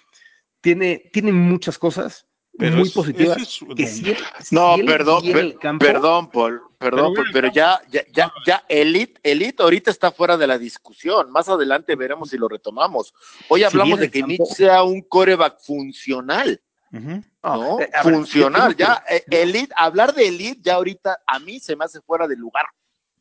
tiene, 0.61 1.09
tiene 1.11 1.31
muchas 1.31 1.77
cosas, 1.77 2.27
pero 2.57 2.77
muy 2.77 2.87
es, 2.87 2.93
positivas. 2.93 3.37
Es, 3.37 3.59
que 3.75 3.87
si 3.87 4.11
él, 4.11 4.17
no, 4.51 4.75
si 4.75 4.83
perdón, 4.83 5.23
per, 5.23 5.57
campo, 5.57 5.85
perdón, 5.85 6.29
Paul, 6.29 6.61
perdón, 6.77 7.13
pero, 7.15 7.27
pero 7.33 7.51
ya, 7.51 7.81
ya, 7.89 8.03
ya, 8.13 8.31
ya, 8.45 8.63
Elite, 8.69 9.19
Elite 9.23 9.61
ahorita 9.61 9.91
está 9.91 10.11
fuera 10.11 10.37
de 10.37 10.47
la 10.47 10.57
discusión. 10.57 11.31
Más 11.31 11.49
adelante 11.49 11.95
veremos 11.95 12.29
si 12.29 12.37
lo 12.37 12.47
retomamos. 12.47 13.13
Hoy 13.49 13.63
hablamos 13.63 13.99
si 13.99 14.05
de 14.05 14.11
que 14.11 14.19
campo, 14.19 14.31
Mitch 14.43 14.55
sea 14.55 14.83
un 14.83 15.01
coreback 15.01 15.59
funcional. 15.61 16.61
Uh 16.93 16.97
-huh. 16.97 17.23
¿no? 17.43 17.79
Eh, 17.79 17.89
funcional, 18.03 18.75
ya, 18.75 19.03
eh, 19.09 19.23
Elite, 19.31 19.73
hablar 19.75 20.13
de 20.13 20.27
Elite 20.27 20.61
ya 20.61 20.75
ahorita 20.75 21.21
a 21.25 21.39
mí 21.39 21.59
se 21.59 21.75
me 21.75 21.85
hace 21.85 21.99
fuera 22.01 22.27
de 22.27 22.35
lugar, 22.35 22.65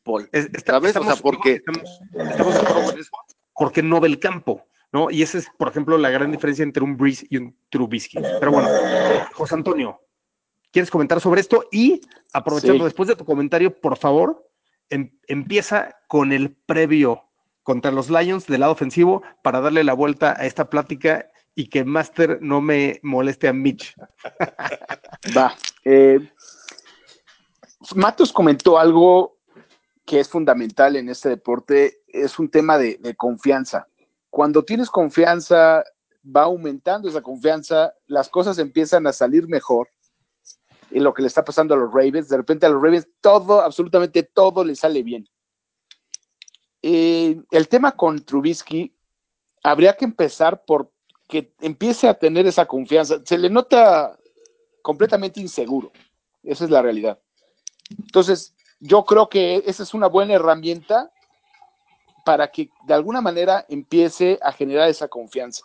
Paul. 0.03 0.29
Está, 0.31 0.75
¿Sabes? 0.75 0.89
Estamos, 0.91 1.09
o 1.09 1.15
sea, 1.15 1.23
porque. 1.23 1.53
Estamos, 1.55 2.01
estamos 2.13 2.55
de 2.55 2.61
acuerdo 2.61 2.85
con 2.85 3.01
eso. 3.01 3.11
Porque 3.55 3.83
no 3.83 4.01
ve 4.01 4.09
el 4.09 4.21
campo. 4.21 4.67
¿no? 4.93 5.11
Y 5.11 5.23
esa 5.23 5.39
es, 5.39 5.47
por 5.57 5.69
ejemplo, 5.69 5.97
la 5.97 6.11
gran 6.11 6.31
diferencia 6.31 6.63
entre 6.63 6.85
un 6.85 6.97
Breeze 6.97 7.27
y 7.31 7.39
un 7.39 7.57
Trubisky. 7.71 8.19
Pero 8.39 8.53
bueno, 8.53 8.69
José 9.33 9.55
Antonio, 9.55 10.01
¿quieres 10.71 10.91
comentar 10.91 11.21
sobre 11.21 11.41
esto? 11.41 11.65
Y 11.73 12.03
aprovechando 12.33 12.79
sí. 12.79 12.85
después 12.85 13.09
de 13.09 13.17
tu 13.17 13.25
comentario, 13.25 13.75
por 13.81 13.97
favor, 13.97 14.47
em, 14.91 15.19
empieza 15.27 15.97
con 16.09 16.33
el 16.33 16.55
previo 16.55 17.25
contra 17.63 17.91
los 17.91 18.11
Lions 18.11 18.47
del 18.47 18.61
lado 18.61 18.73
ofensivo 18.73 19.23
para 19.43 19.61
darle 19.61 19.83
la 19.83 19.95
vuelta 19.95 20.35
a 20.39 20.45
esta 20.45 20.69
plática 20.69 21.32
y 21.55 21.69
que 21.69 21.85
Master 21.85 22.39
no 22.41 22.61
me 22.61 23.01
moleste 23.03 23.49
a 23.49 23.53
Mitch. 23.53 23.95
Va. 25.37 25.55
Eh, 25.85 26.21
Matos 27.95 28.33
comentó 28.33 28.79
algo 28.79 29.39
que 30.05 30.21
es 30.21 30.29
fundamental 30.29 30.97
en 30.97 31.09
este 31.09 31.29
deporte, 31.29 32.03
es 32.09 32.39
un 32.39 32.51
tema 32.51 32.79
de, 32.79 32.99
confianza. 33.17 33.87
Cuando 34.31 34.65
tienes 34.65 34.91
confianza, 34.91 35.85
va 36.25 36.43
aumentando 36.43 37.09
esa 37.09 37.23
confianza, 37.23 37.93
las 38.07 38.29
cosas 38.29 38.59
empiezan 38.59 39.07
a 39.07 39.13
salir 39.13 39.49
mejor. 39.49 39.89
Y 40.91 41.01
lo 41.01 41.15
que 41.15 41.23
le 41.23 41.29
está 41.29 41.45
pasando 41.45 41.75
a 41.75 41.79
los 41.79 41.93
Ravens, 41.93 42.29
de 42.29 42.37
repente 42.37 42.67
a 42.67 42.69
los 42.69 42.83
Ravens 42.83 43.09
todo, 43.21 43.61
absolutamente 43.61 44.23
todo 44.23 44.65
le 44.65 44.75
sale 44.75 45.03
bien. 45.03 45.27
Eh, 46.83 47.41
el 47.51 47.69
tema 47.69 47.93
con 47.93 48.19
Trubisky, 48.25 48.95
habría 49.63 49.95
que 49.95 50.05
empezar 50.05 50.65
por 50.65 50.93
que 51.29 51.53
empiece 51.61 52.09
a 52.09 52.15
tener 52.15 52.47
esa 52.47 52.67
confianza. 52.67 53.21
Se 53.25 53.39
le 53.39 53.49
nota 53.51 54.19
completamente 54.83 55.41
inseguro. 55.41 55.93
Esa 56.43 56.65
es 56.65 56.71
la 56.71 56.83
realidad. 56.83 57.19
Entonces, 57.91 58.55
yo 58.81 59.05
creo 59.05 59.29
que 59.29 59.63
esa 59.67 59.83
es 59.83 59.95
una 59.95 60.09
buena 60.09 60.35
herramienta 60.35 61.13
para 62.25 62.51
que 62.51 62.71
de 62.87 62.95
alguna 62.95 63.21
manera 63.21 63.65
empiece 63.69 64.39
a 64.43 64.53
generar 64.53 64.89
esa 64.89 65.09
confianza. 65.09 65.65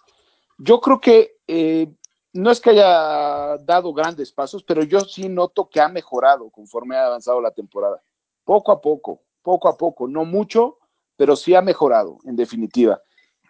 Yo 0.58 0.80
creo 0.82 1.00
que 1.00 1.38
eh, 1.48 1.88
no 2.34 2.52
es 2.52 2.60
que 2.60 2.72
haya 2.72 3.58
dado 3.58 3.94
grandes 3.94 4.32
pasos, 4.32 4.64
pero 4.64 4.84
yo 4.84 5.00
sí 5.02 5.30
noto 5.30 5.70
que 5.70 5.82
ha 5.82 5.88
mejorado 5.88 6.50
conforme 6.50 6.96
ha 6.96 7.06
avanzado 7.06 7.42
la 7.42 7.52
temporada. 7.52 8.02
Poco 8.44 8.72
a 8.72 8.82
poco, 8.82 9.22
poco 9.42 9.68
a 9.68 9.78
poco, 9.78 10.08
no 10.08 10.26
mucho, 10.26 10.78
pero 11.16 11.36
sí 11.36 11.56
ha 11.56 11.62
mejorado, 11.62 12.20
en 12.26 12.36
definitiva. 12.36 13.02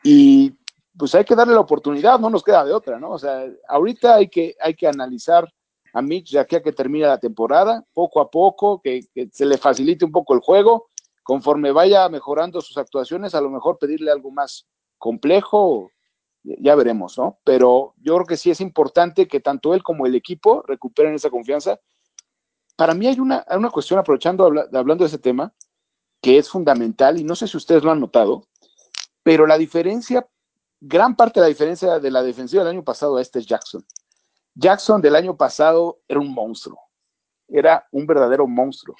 Y 0.03 0.53
pues 0.97 1.13
hay 1.15 1.25
que 1.25 1.35
darle 1.35 1.53
la 1.53 1.59
oportunidad, 1.59 2.19
no 2.19 2.29
nos 2.29 2.43
queda 2.43 2.65
de 2.65 2.73
otra, 2.73 2.99
¿no? 2.99 3.11
O 3.11 3.19
sea, 3.19 3.45
ahorita 3.67 4.15
hay 4.15 4.27
que, 4.29 4.55
hay 4.59 4.73
que 4.73 4.87
analizar 4.87 5.47
a 5.93 6.01
Mitch 6.01 6.31
ya 6.31 6.45
que, 6.45 6.61
que 6.61 6.73
termina 6.73 7.07
la 7.07 7.19
temporada, 7.19 7.83
poco 7.93 8.19
a 8.19 8.29
poco, 8.29 8.81
que, 8.81 9.01
se 9.31 9.45
le 9.45 9.57
facilite 9.57 10.05
un 10.05 10.11
poco 10.11 10.33
el 10.33 10.39
juego, 10.39 10.89
conforme 11.23 11.71
vaya 11.71 12.07
mejorando 12.09 12.61
sus 12.61 12.77
actuaciones, 12.77 13.35
a 13.35 13.41
lo 13.41 13.49
mejor 13.49 13.77
pedirle 13.77 14.11
algo 14.11 14.31
más 14.31 14.67
complejo, 14.97 15.91
ya 16.43 16.75
veremos, 16.75 17.17
¿no? 17.17 17.39
Pero 17.43 17.93
yo 17.97 18.15
creo 18.15 18.25
que 18.25 18.37
sí 18.37 18.49
es 18.49 18.61
importante 18.61 19.27
que 19.27 19.39
tanto 19.39 19.73
él 19.73 19.83
como 19.83 20.05
el 20.05 20.15
equipo 20.15 20.63
recuperen 20.65 21.13
esa 21.13 21.29
confianza. 21.29 21.79
Para 22.75 22.93
mí 22.93 23.07
hay 23.07 23.19
una, 23.19 23.45
una 23.55 23.69
cuestión, 23.69 23.99
aprovechando, 23.99 24.45
habla, 24.45 24.67
hablando 24.73 25.03
de 25.03 25.09
ese 25.09 25.19
tema, 25.19 25.53
que 26.21 26.37
es 26.37 26.49
fundamental, 26.49 27.19
y 27.19 27.23
no 27.23 27.35
sé 27.35 27.47
si 27.47 27.57
ustedes 27.57 27.83
lo 27.83 27.91
han 27.91 27.99
notado, 27.99 28.47
pero 29.23 29.45
la 29.45 29.57
diferencia, 29.57 30.27
gran 30.79 31.15
parte 31.15 31.39
de 31.39 31.45
la 31.45 31.49
diferencia 31.49 31.99
de 31.99 32.11
la 32.11 32.23
defensiva 32.23 32.63
del 32.63 32.73
año 32.73 32.83
pasado 32.83 33.17
a 33.17 33.21
este 33.21 33.39
es 33.39 33.45
Jackson. 33.45 33.85
Jackson 34.53 35.01
del 35.01 35.15
año 35.15 35.37
pasado 35.37 35.99
era 36.07 36.19
un 36.19 36.33
monstruo, 36.33 36.79
era 37.47 37.87
un 37.91 38.07
verdadero 38.07 38.47
monstruo. 38.47 38.95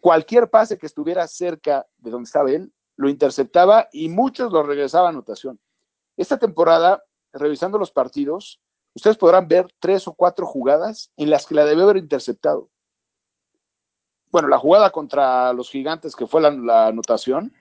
Cualquier 0.00 0.48
pase 0.50 0.78
que 0.78 0.86
estuviera 0.86 1.26
cerca 1.26 1.86
de 1.98 2.10
donde 2.10 2.26
estaba 2.26 2.50
él, 2.50 2.72
lo 2.96 3.08
interceptaba 3.08 3.88
y 3.92 4.08
muchos 4.08 4.52
lo 4.52 4.62
regresaban 4.62 5.06
a 5.06 5.10
anotación. 5.10 5.60
Esta 6.16 6.36
temporada, 6.36 7.02
revisando 7.32 7.78
los 7.78 7.92
partidos, 7.92 8.60
ustedes 8.94 9.16
podrán 9.16 9.46
ver 9.46 9.72
tres 9.78 10.08
o 10.08 10.14
cuatro 10.14 10.46
jugadas 10.46 11.12
en 11.16 11.30
las 11.30 11.46
que 11.46 11.54
la 11.54 11.64
debe 11.64 11.82
haber 11.82 11.96
interceptado. 11.96 12.70
Bueno, 14.30 14.48
la 14.48 14.58
jugada 14.58 14.90
contra 14.90 15.52
los 15.52 15.70
gigantes, 15.70 16.16
que 16.16 16.26
fue 16.26 16.40
la, 16.40 16.50
la 16.50 16.88
anotación, 16.88 17.54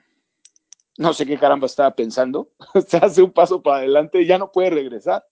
no 0.98 1.14
sé 1.14 1.26
qué 1.26 1.38
caramba 1.38 1.68
estaba 1.68 1.96
pensando, 1.96 2.50
se 2.88 2.98
hace 2.98 3.22
un 3.22 3.32
paso 3.32 3.62
para 3.62 3.78
adelante 3.78 4.22
y 4.22 4.26
ya 4.26 4.38
no 4.38 4.52
puede 4.52 4.72
regresar, 4.72 5.26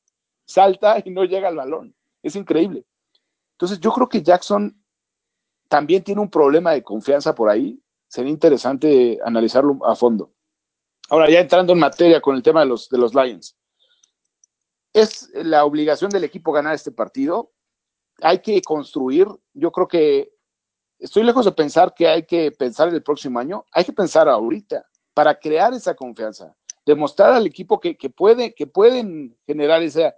salta 0.46 1.02
y 1.04 1.10
no 1.10 1.26
llega 1.26 1.48
al 1.48 1.56
balón, 1.56 1.96
es 2.22 2.36
increíble. 2.36 2.86
Entonces 3.54 3.80
yo 3.80 3.92
creo 3.92 4.08
que 4.08 4.22
Jackson 4.22 4.80
también 5.68 6.04
tiene 6.04 6.22
un 6.22 6.30
problema 6.30 6.72
de 6.72 6.84
confianza 6.84 7.34
por 7.34 7.50
ahí, 7.50 7.82
sería 8.08 8.32
interesante 8.32 9.20
analizarlo 9.24 9.80
a 9.86 9.96
fondo. 9.96 10.32
Ahora, 11.10 11.30
ya 11.30 11.40
entrando 11.40 11.74
en 11.74 11.80
materia 11.80 12.22
con 12.22 12.36
el 12.36 12.44
tema 12.44 12.62
de 12.62 12.66
los, 12.68 12.90
de 12.90 12.98
los 12.98 13.14
Lions, 13.14 13.58
es 14.94 15.30
la 15.34 15.66
obligación 15.66 16.10
del 16.10 16.24
equipo 16.24 16.52
ganar 16.52 16.74
este 16.74 16.92
partido. 16.92 17.52
Hay 18.22 18.40
que 18.40 18.62
construir, 18.62 19.28
yo 19.54 19.72
creo 19.72 19.88
que 19.88 20.32
estoy 20.98 21.24
lejos 21.24 21.46
de 21.46 21.52
pensar 21.52 21.94
que 21.94 22.08
hay 22.08 22.24
que 22.24 22.52
pensar 22.52 22.88
en 22.88 22.96
el 22.96 23.04
próximo 23.04 23.40
año, 23.40 23.66
hay 23.72 23.84
que 23.84 23.94
pensar 23.94 24.30
ahorita 24.30 24.86
para 25.16 25.40
crear 25.40 25.74
esa 25.74 25.96
confianza, 25.96 26.56
demostrar 26.86 27.32
al 27.34 27.48
equipo 27.48 27.80
que, 27.80 27.98
que 27.98 28.12
puede, 28.12 28.54
que 28.54 28.68
pueden 28.68 29.36
generar 29.48 29.82
esa, 29.82 30.14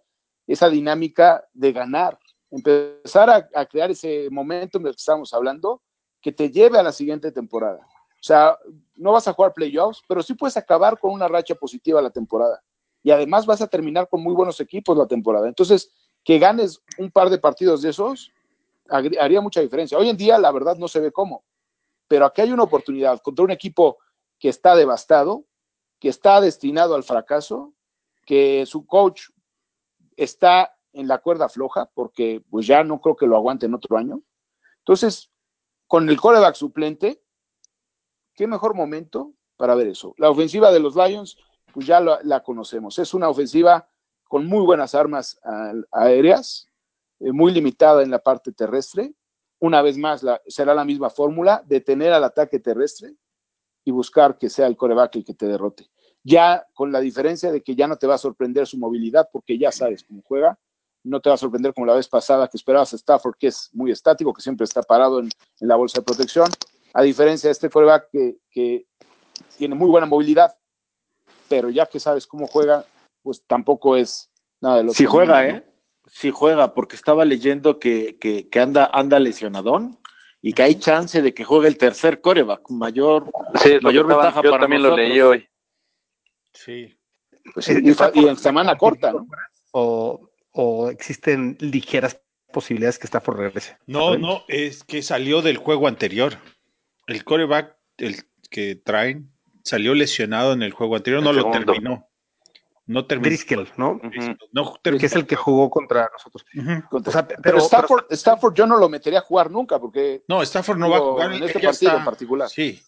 esa 0.48 0.68
dinámica 0.68 1.48
de 1.54 1.72
ganar, 1.72 2.20
empezar 2.52 3.30
a, 3.30 3.48
a 3.54 3.66
crear 3.68 3.92
ese 3.92 4.28
momento 4.32 4.80
del 4.80 4.94
que 4.94 5.00
estamos 5.00 5.34
hablando 5.34 5.82
que 6.20 6.32
te 6.32 6.50
lleve 6.50 6.80
a 6.80 6.84
la 6.84 6.92
siguiente 6.92 7.32
temporada. 7.32 7.88
O 8.20 8.24
sea, 8.24 8.58
no 8.96 9.12
vas 9.12 9.28
a 9.28 9.34
jugar 9.34 9.54
playoffs, 9.54 10.02
pero 10.08 10.24
sí 10.24 10.34
puedes 10.34 10.58
acabar 10.58 11.00
con 11.00 11.12
una 11.12 11.28
racha 11.28 11.54
positiva 11.54 12.02
la 12.02 12.10
temporada. 12.10 12.64
Y 13.04 13.12
además 13.12 13.46
vas 13.46 13.62
a 13.62 13.68
terminar 13.68 14.10
con 14.10 14.24
muy 14.24 14.34
buenos 14.34 14.60
equipos 14.60 14.98
la 14.98 15.06
temporada. 15.06 15.48
Entonces, 15.48 15.94
que 16.24 16.40
ganes 16.40 16.82
un 16.98 17.12
par 17.12 17.30
de 17.30 17.38
partidos 17.38 17.84
de 17.84 17.92
esos 17.92 18.34
haría 18.90 19.42
mucha 19.42 19.62
diferencia. 19.62 19.98
Hoy 19.98 20.10
en 20.10 20.18
día, 20.18 20.40
la 20.40 20.52
verdad, 20.52 20.76
no 20.76 20.88
se 20.88 21.00
ve 21.00 21.12
cómo. 21.12 21.44
Pero 22.08 22.26
aquí 22.26 22.42
hay 22.42 22.52
una 22.52 22.64
oportunidad 22.64 23.22
contra 23.22 23.46
un 23.46 23.52
equipo 23.52 24.00
que 24.40 24.50
está 24.50 24.76
devastado, 24.76 25.46
que 26.00 26.10
está 26.10 26.42
destinado 26.42 26.96
al 26.96 27.04
fracaso, 27.04 27.74
que 28.26 28.66
su 28.66 28.86
coach 28.86 29.30
está 30.16 30.76
en 30.94 31.08
la 31.08 31.20
cuerda 31.20 31.50
floja, 31.50 31.90
porque 31.94 32.44
pues 32.50 32.68
ya 32.68 32.84
no 32.84 33.00
creo 33.02 33.16
que 33.16 33.28
lo 33.28 33.36
aguante 33.36 33.66
en 33.66 33.74
otro 33.74 33.98
año. 33.98 34.22
Entonces, 34.80 35.32
con 35.88 36.10
el 36.10 36.20
coreback 36.20 36.56
suplente, 36.56 37.24
qué 38.34 38.48
mejor 38.48 38.76
momento 38.76 39.34
para 39.56 39.76
ver 39.76 39.88
eso. 39.88 40.14
La 40.18 40.30
ofensiva 40.30 40.72
de 40.72 40.80
los 40.80 40.96
Lions, 40.96 41.38
pues 41.74 41.88
ya 41.88 42.00
la, 42.00 42.44
conocemos. 42.44 43.00
Es 43.00 43.14
una 43.14 43.30
ofensiva 43.30 43.90
con 44.24 44.46
muy 44.46 44.66
buenas 44.66 44.94
armas 44.94 45.40
aéreas, 45.92 46.68
eh, 47.20 47.32
muy 47.32 47.52
limitada 47.52 48.04
en 48.04 48.12
la 48.12 48.20
parte 48.20 48.52
terrestre. 48.52 49.14
Una 49.60 49.82
vez 49.82 49.98
más, 49.98 50.24
será 50.48 50.74
la 50.76 50.86
misma 50.86 51.10
fórmula, 51.10 51.64
detener 51.66 52.14
al 52.14 52.24
ataque 52.24 52.60
terrestre 52.60 53.16
y 53.88 53.92
buscar 53.92 54.38
que 54.38 54.50
sea 54.50 54.68
el 54.68 54.76
coreback 54.76 55.16
el 55.16 55.24
que 55.24 55.34
te 55.34 55.46
derrote. 55.46 55.90
Ya 56.22 56.68
con 56.74 56.92
la 56.92 57.00
diferencia 57.00 57.54
de 57.54 57.64
que 57.64 57.74
ya 57.74 57.88
no 57.88 57.96
te 57.96 58.06
va 58.06 58.16
a 58.16 58.18
sorprender 58.18 58.68
su 58.68 58.78
movilidad 58.78 59.30
porque 59.32 59.58
ya 59.58 59.72
sabes 59.72 60.04
cómo 60.04 60.22
juega, 60.24 60.60
no 61.06 61.22
te 61.22 61.30
va 61.30 61.36
a 61.36 61.38
sorprender 61.38 61.74
como 61.74 61.88
la 61.88 61.94
vez 61.94 62.10
pasada 62.10 62.50
que 62.50 62.58
esperabas 62.58 62.92
a 62.92 62.98
Stafford, 62.98 63.36
que 63.40 63.48
es 63.48 63.70
muy 63.72 63.92
estático, 63.92 64.34
que 64.34 64.42
siempre 64.42 64.66
está 64.66 64.82
parado 64.82 65.22
en, 65.22 65.30
en 65.62 65.68
la 65.70 65.78
bolsa 65.78 66.02
de 66.02 66.04
protección, 66.04 66.50
a 66.94 67.02
diferencia 67.02 67.48
de 67.48 67.54
este 67.54 67.70
quarterback 67.70 68.10
que, 68.12 68.36
que, 68.52 68.86
tiene 69.58 69.76
muy 69.76 69.88
buena 69.88 70.06
movilidad, 70.06 70.58
pero 71.48 71.70
ya 71.70 71.86
que 71.86 72.02
sabes 72.02 72.28
cómo 72.28 72.46
juega, 72.48 72.84
pues 73.22 73.42
tampoco 73.48 73.96
es 73.96 74.30
nada 74.60 74.78
de 74.78 74.84
lo 74.84 74.92
Si 74.92 74.98
sí 74.98 75.06
juega. 75.06 75.48
¿eh? 75.48 75.64
Sí 76.08 76.32
juega, 76.32 76.74
porque 76.74 76.98
estaba 76.98 77.24
leyendo 77.24 77.80
que, 77.80 78.18
que, 78.20 78.50
que, 78.50 78.60
anda, 78.60 78.90
anda 78.92 79.18
lesionadón 79.20 79.98
y 80.42 80.54
que 80.54 80.64
hay 80.64 80.76
chance 80.76 81.22
de 81.22 81.34
que 81.34 81.44
juegue 81.44 81.68
el 81.68 81.78
tercer 81.78 82.22
coreback, 82.22 82.70
mayor, 82.70 83.32
sí, 83.62 83.80
mayor 83.82 84.06
estaba, 84.06 84.24
ventaja 84.24 84.42
yo 84.44 84.52
para 84.52 84.62
también 84.62 84.82
nosotros. 84.82 85.06
lo 85.06 85.10
leí 85.10 85.22
hoy. 85.22 85.50
Sí. 86.54 86.98
Pues 87.54 87.66
sí, 87.66 87.74
y, 87.84 88.20
y, 88.20 88.28
en 88.28 88.38
semana 88.38 88.76
corta, 88.76 89.14
¿no? 89.14 89.26
O, 89.72 90.30
o 90.52 90.90
existen 90.90 91.58
ligeras 91.60 92.22
posibilidades 92.52 93.00
que 93.00 93.08
está 93.08 93.22
por 93.22 93.38
regrese. 93.38 93.78
No, 93.86 94.18
no, 94.18 94.44
es 94.48 94.84
que 94.84 95.02
salió 95.02 95.42
del 95.42 95.58
juego 95.58 95.88
anterior. 95.88 96.38
El 97.08 97.24
coreback, 97.24 97.78
el 97.98 98.24
que 98.50 98.76
traen, 98.76 99.32
salió 99.64 99.94
lesionado 99.94 100.54
en 100.54 100.64
el 100.64 100.72
juego 100.72 100.96
anterior, 100.96 101.24
no 101.24 101.34
lo 101.34 101.52
terminó. 101.52 102.10
No 102.88 103.06
terminó. 103.06 103.28
Driscoll, 103.28 103.68
¿no? 103.76 104.00
No 104.54 104.74
Que 104.82 105.06
es 105.06 105.14
el 105.14 105.28
que 105.28 105.36
jugó 105.36 105.70
contra 105.70 106.10
nosotros. 106.12 106.46
Ujú. 106.56 106.98
O 107.08 107.12
sea, 107.12 107.28
pero, 107.28 107.42
pero, 107.44 107.58
Stafford, 107.60 108.06
Stafford 108.10 108.54
yo 108.56 108.66
no 108.66 108.78
lo 108.78 108.88
metería 108.88 109.20
a 109.20 109.24
jugar 109.24 109.52
nunca, 109.52 109.78
porque 109.78 110.24
No, 110.30 110.42
Stafford 110.42 110.78
no 110.78 110.90
va 110.90 110.98
a 110.98 111.02
jugar. 111.02 111.34
en 111.34 111.44
este 111.44 111.60
partido 111.60 111.72
está- 111.72 111.98
en 111.98 112.06
particular. 112.06 112.50
Sí. 112.50 112.82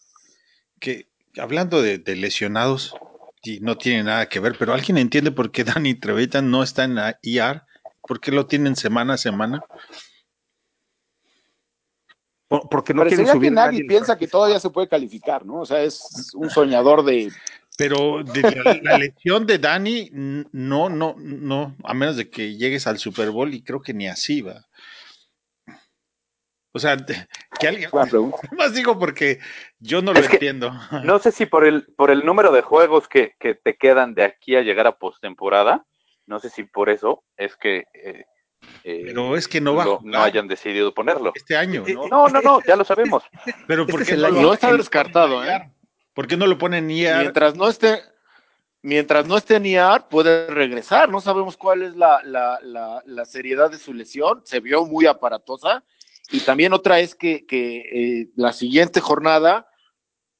Que 0.78 1.08
hablando 1.38 1.82
de, 1.82 1.98
de 1.98 2.16
lesionados, 2.16 2.94
y 3.42 3.60
no 3.60 3.76
tiene 3.76 4.02
nada 4.04 4.28
que 4.28 4.40
ver, 4.40 4.56
pero 4.58 4.72
¿alguien 4.74 4.96
entiende 4.98 5.30
por 5.32 5.50
qué 5.50 5.64
Danny 5.64 5.94
Trevitan 5.94 6.50
no 6.50 6.62
está 6.62 6.84
en 6.84 6.94
la 6.94 7.18
IR? 7.22 7.62
¿Por 8.00 8.20
qué 8.20 8.32
lo 8.32 8.46
tienen 8.46 8.76
semana 8.76 9.14
a 9.14 9.18
semana? 9.18 9.62
por- 12.48 12.68
porque 12.68 12.92
no 12.94 13.02
parecería 13.02 13.32
subir 13.32 13.50
que 13.50 13.54
nadie 13.54 13.80
en 13.80 13.86
piensa 13.86 14.18
que 14.18 14.26
todavía 14.26 14.58
se 14.58 14.70
puede 14.70 14.88
calificar, 14.88 15.46
¿no? 15.46 15.60
O 15.60 15.66
sea, 15.66 15.82
es 15.82 16.32
un 16.34 16.50
soñador 16.50 17.04
de... 17.04 17.30
Pero 17.80 18.22
de 18.22 18.42
la, 18.42 18.74
la 18.82 18.98
lesión 18.98 19.46
de 19.46 19.56
Danny, 19.58 20.10
n- 20.12 20.44
no, 20.52 20.90
no, 20.90 21.14
no, 21.16 21.74
a 21.82 21.94
menos 21.94 22.16
de 22.18 22.28
que 22.28 22.54
llegues 22.56 22.86
al 22.86 22.98
Super 22.98 23.30
Bowl 23.30 23.54
y 23.54 23.62
creo 23.64 23.80
que 23.80 23.94
ni 23.94 24.06
así 24.06 24.42
va. 24.42 24.66
O 26.72 26.78
sea, 26.78 26.94
que 27.58 27.66
alguien, 27.66 27.90
más 28.58 28.74
digo 28.74 28.98
porque 28.98 29.38
yo 29.78 30.02
no 30.02 30.12
lo 30.12 30.20
Es 30.20 30.30
entiendo. 30.30 30.70
No 31.04 31.18
sé 31.18 31.32
si 31.32 31.46
por 31.46 31.64
el, 31.64 31.86
por 31.96 32.10
el 32.10 32.24
número 32.26 32.52
de 32.52 32.60
juegos 32.60 33.08
que, 33.08 33.32
que 33.40 33.54
te 33.54 33.76
quedan 33.76 34.14
de 34.14 34.24
aquí 34.24 34.56
a 34.56 34.60
llegar 34.62 34.86
a 34.86 34.98
postemporada, 34.98 35.86
No 36.26 36.38
sé 36.38 36.50
si 36.50 36.64
por 36.64 36.90
eso 36.90 37.24
es 37.38 37.56
que 37.56 37.84
eh, 37.94 38.24
eh, 38.84 39.02
Pero 39.06 39.36
es 39.36 39.48
que 39.48 39.62
no 39.62 39.74
va 39.74 39.98
no 40.04 40.22
hayan 40.22 40.48
decidido 40.48 40.92
ponerlo. 40.92 41.32
este 41.34 41.56
año, 41.56 41.84
¿no? 41.88 42.08
No, 42.08 42.28
no, 42.28 42.42
no, 42.42 42.60
ya 42.66 42.76
lo 42.76 42.84
sabemos. 42.84 43.24
Pero 43.66 43.82
este 43.82 43.92
¿por 43.92 44.02
es 44.02 44.08
qué 44.08 44.14
el 44.14 44.20
no, 44.20 44.26
año. 44.28 44.42
No 44.42 44.52
está 44.52 44.76
descartado, 44.76 45.42
¿eh? 45.44 45.72
¿Por 46.20 46.26
qué 46.26 46.36
no 46.36 46.46
lo 46.46 46.58
ponen 46.58 46.86
ni 46.86 47.06
a 47.06 47.20
Mientras 47.20 47.56
no 47.56 47.66
esté, 47.66 48.02
mientras 48.82 49.26
no 49.26 49.38
esté 49.38 49.58
Niar, 49.58 50.06
puede 50.10 50.48
regresar. 50.48 51.08
No 51.08 51.18
sabemos 51.22 51.56
cuál 51.56 51.80
es 51.80 51.96
la, 51.96 52.20
la, 52.24 52.58
la, 52.62 53.02
la 53.06 53.24
seriedad 53.24 53.70
de 53.70 53.78
su 53.78 53.94
lesión. 53.94 54.42
Se 54.44 54.60
vio 54.60 54.84
muy 54.84 55.06
aparatosa. 55.06 55.82
Y 56.30 56.40
también 56.40 56.74
otra 56.74 57.00
es 57.00 57.14
que, 57.14 57.46
que 57.46 57.78
eh, 58.20 58.28
la 58.36 58.52
siguiente 58.52 59.00
jornada, 59.00 59.66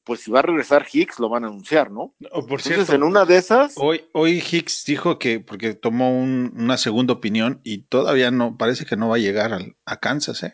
pues 0.05 0.21
si 0.21 0.31
va 0.31 0.41
a 0.41 0.43
regresar 0.43 0.87
Hicks, 0.93 1.19
lo 1.19 1.31
van 1.31 1.45
a 1.45 1.47
anunciar, 1.47 1.91
¿no? 1.91 2.15
Oh, 2.31 2.47
por 2.47 2.61
Entonces, 2.61 2.75
cierto, 2.75 2.93
en 2.97 3.03
una 3.03 3.25
de 3.25 3.39
esas, 3.39 3.73
hoy, 3.79 4.05
hoy 4.13 4.45
Hicks 4.53 4.85
dijo 4.85 5.19
que, 5.19 5.41
porque 5.41 5.73
tomó 5.73 6.11
un- 6.15 6.53
una 6.59 6.77
segunda 6.77 7.15
opinión 7.15 7.63
y 7.65 7.85
todavía 7.85 8.31
no, 8.31 8.59
parece 8.59 8.85
que 8.85 8.97
no 8.99 9.09
va 9.09 9.17
a 9.17 9.21
llegar 9.21 9.55
al- 9.55 9.77
a 9.87 9.97
Kansas, 9.97 10.43
¿eh? 10.43 10.53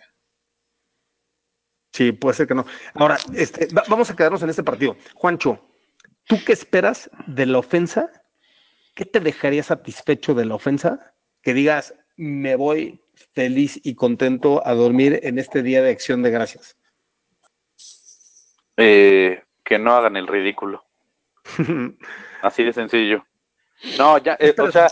Sí, 1.97 2.13
puede 2.13 2.35
ser 2.35 2.47
que 2.47 2.55
no. 2.55 2.67
Ahora, 2.93 3.17
este, 3.35 3.73
va- 3.75 3.85
vamos 3.89 4.11
a 4.11 4.15
quedarnos 4.15 4.43
en 4.43 4.51
este 4.51 4.63
partido. 4.63 4.99
Juancho, 5.15 5.67
¿tú 6.27 6.37
qué 6.45 6.53
esperas 6.53 7.09
de 7.27 7.47
la 7.47 7.57
ofensa? 7.59 8.11
¿Qué 8.95 9.07
te 9.07 9.19
dejaría 9.19 9.63
satisfecho 9.63 10.35
de 10.35 10.45
la 10.45 10.57
ofensa? 10.57 11.15
Que 11.41 11.55
digas, 11.55 11.95
me 12.17 12.55
voy 12.55 13.01
feliz 13.33 13.81
y 13.83 13.95
contento 13.95 14.61
a 14.67 14.75
dormir 14.75 15.21
en 15.23 15.39
este 15.39 15.63
día 15.63 15.81
de 15.81 15.91
acción 15.91 16.23
de 16.23 16.31
gracias. 16.31 16.77
Eh, 18.77 19.43
que 19.65 19.79
no 19.79 19.95
hagan 19.95 20.17
el 20.19 20.27
ridículo. 20.27 20.85
Así 22.43 22.63
de 22.63 22.75
sencillo. 22.75 23.25
No, 23.97 24.19
ya, 24.19 24.37
eh, 24.39 24.55
o 24.59 24.71
sea, 24.71 24.89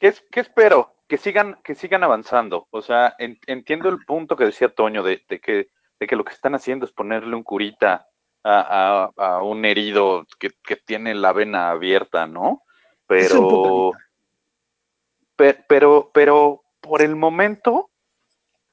¿qué, 0.00 0.12
qué 0.32 0.40
espero? 0.40 0.96
Que 1.06 1.18
sigan, 1.18 1.60
que 1.62 1.76
sigan 1.76 2.02
avanzando. 2.02 2.66
O 2.70 2.82
sea, 2.82 3.14
en- 3.20 3.38
entiendo 3.46 3.88
el 3.88 4.04
punto 4.04 4.34
que 4.34 4.46
decía 4.46 4.74
Toño 4.74 5.04
de, 5.04 5.24
de 5.28 5.40
que, 5.40 5.68
de 6.02 6.08
que 6.08 6.16
lo 6.16 6.24
que 6.24 6.32
están 6.32 6.56
haciendo 6.56 6.84
es 6.84 6.90
ponerle 6.90 7.36
un 7.36 7.44
curita 7.44 8.08
a, 8.42 9.10
a- 9.16 9.36
a 9.36 9.42
un 9.44 9.64
herido 9.64 10.26
que, 10.40 10.50
que 10.64 10.74
tiene 10.74 11.14
la 11.14 11.32
vena 11.32 11.70
abierta, 11.70 12.26
¿no? 12.26 12.62
Pero, 13.06 13.92
pe- 15.36 15.64
pero, 15.68 16.10
pero 16.12 16.64
por 16.80 17.02
el 17.02 17.14
momento, 17.14 17.90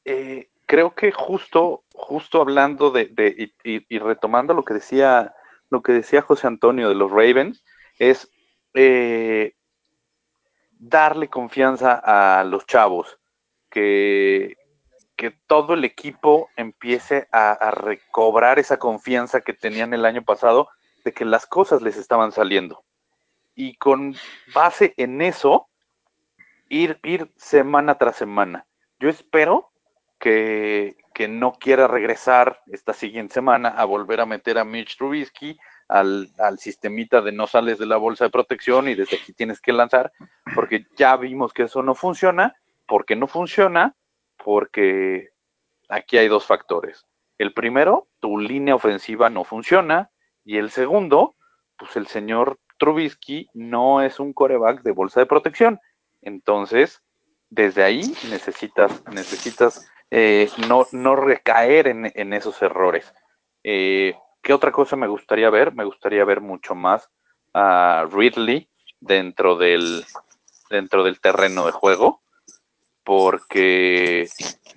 eh, 0.06 0.50
creo 0.66 0.96
que 0.96 1.12
justo, 1.12 1.84
justo 1.94 2.42
hablando 2.42 2.90
de, 2.90 3.06
de- 3.06 3.54
y, 3.64 3.76
y- 3.76 3.86
y 3.88 4.00
retomando 4.00 4.56
lo 4.56 4.64
que 4.64 4.74
decía, 4.74 5.36
lo 5.70 5.84
que 5.84 5.92
decía 5.92 6.24
José 6.24 6.48
Antonio 6.48 6.90
de 6.90 6.96
los 6.96 7.12
Ravens, 7.12 7.64
es 8.00 8.28
eh, 8.74 9.54
darle 10.80 11.28
confianza 11.28 12.02
a 12.04 12.44
los 12.44 12.66
chavos, 12.66 13.20
que, 13.70 14.56
que 15.20 15.32
todo 15.48 15.74
el 15.74 15.84
equipo 15.84 16.50
empiece 16.56 17.28
a, 17.34 17.72
recobrar 17.72 18.58
esa 18.58 18.80
confianza 18.80 19.42
que 19.42 19.52
tenían 19.52 19.94
el 19.94 20.06
año 20.06 20.24
pasado 20.24 20.70
de 21.04 21.12
que 21.12 21.26
las 21.26 21.46
cosas 21.46 21.82
les 21.82 21.98
estaban 21.98 22.32
saliendo. 22.32 22.86
Y 23.54 23.76
con 23.76 24.16
base 24.56 24.94
en 24.96 25.22
eso, 25.22 25.68
ir, 26.70 27.02
ir 27.04 27.30
semana 27.36 27.98
tras 27.98 28.16
semana. 28.16 28.66
Yo 28.98 29.10
espero 29.10 29.74
que, 30.20 30.96
que 31.14 31.28
no 31.28 31.52
quiera 31.52 31.90
regresar 31.90 32.62
esta 32.68 32.94
siguiente 32.94 33.34
semana 33.34 33.68
a 33.68 33.84
volver 33.84 34.22
a 34.22 34.26
meter 34.26 34.58
a 34.58 34.64
Mitch 34.64 34.96
Trubisky 34.96 35.60
al, 35.90 36.30
al 36.38 36.60
sistemita 36.60 37.20
de 37.20 37.34
no 37.34 37.46
sales 37.46 37.78
de 37.78 37.88
la 37.88 37.98
bolsa 37.98 38.24
de 38.24 38.30
protección 38.30 38.88
y 38.88 38.96
desde 38.96 39.18
aquí 39.18 39.34
tienes 39.34 39.60
que 39.60 39.74
lanzar, 39.74 40.14
porque 40.56 40.86
ya 40.96 41.18
vimos 41.18 41.52
que 41.52 41.64
eso 41.64 41.84
no 41.84 41.94
funciona, 41.94 42.56
porque 42.88 43.18
no 43.18 43.28
funciona, 43.28 43.98
porque 44.44 45.30
aquí 45.88 46.18
hay 46.18 46.28
dos 46.28 46.46
factores. 46.46 47.06
El 47.38 47.54
primero, 47.54 48.08
tu 48.20 48.38
línea 48.38 48.76
ofensiva 48.76 49.30
no 49.30 49.44
funciona, 49.44 50.12
y 50.44 50.58
el 50.58 50.72
segundo, 50.72 51.36
pues 51.78 51.96
el 51.96 52.08
señor 52.08 52.60
Trubisky 52.78 53.50
no 53.54 54.02
es 54.02 54.20
un 54.20 54.34
coreback 54.34 54.82
de 54.82 54.92
bolsa 54.92 55.20
de 55.20 55.26
protección. 55.26 55.80
Entonces, 56.22 57.02
desde 57.50 57.84
ahí 57.84 58.02
necesitas, 58.30 59.04
necesitas 59.12 59.90
eh, 60.12 60.50
no, 60.68 60.88
no 60.92 61.16
recaer 61.16 61.88
en, 61.88 62.12
en 62.16 62.34
esos 62.34 62.62
errores. 62.62 63.14
Eh, 63.64 64.16
¿Qué 64.42 64.54
otra 64.54 64.72
cosa 64.72 64.96
me 64.96 65.08
gustaría 65.08 65.50
ver? 65.50 65.74
Me 65.74 65.84
gustaría 65.84 66.24
ver 66.26 66.42
mucho 66.42 66.76
más 66.76 67.10
a 67.54 68.08
Ridley 68.12 68.70
dentro 69.00 69.56
del, 69.56 70.06
dentro 70.70 71.04
del 71.04 71.20
terreno 71.20 71.66
de 71.66 71.72
juego, 71.72 72.22
porque 73.10 74.30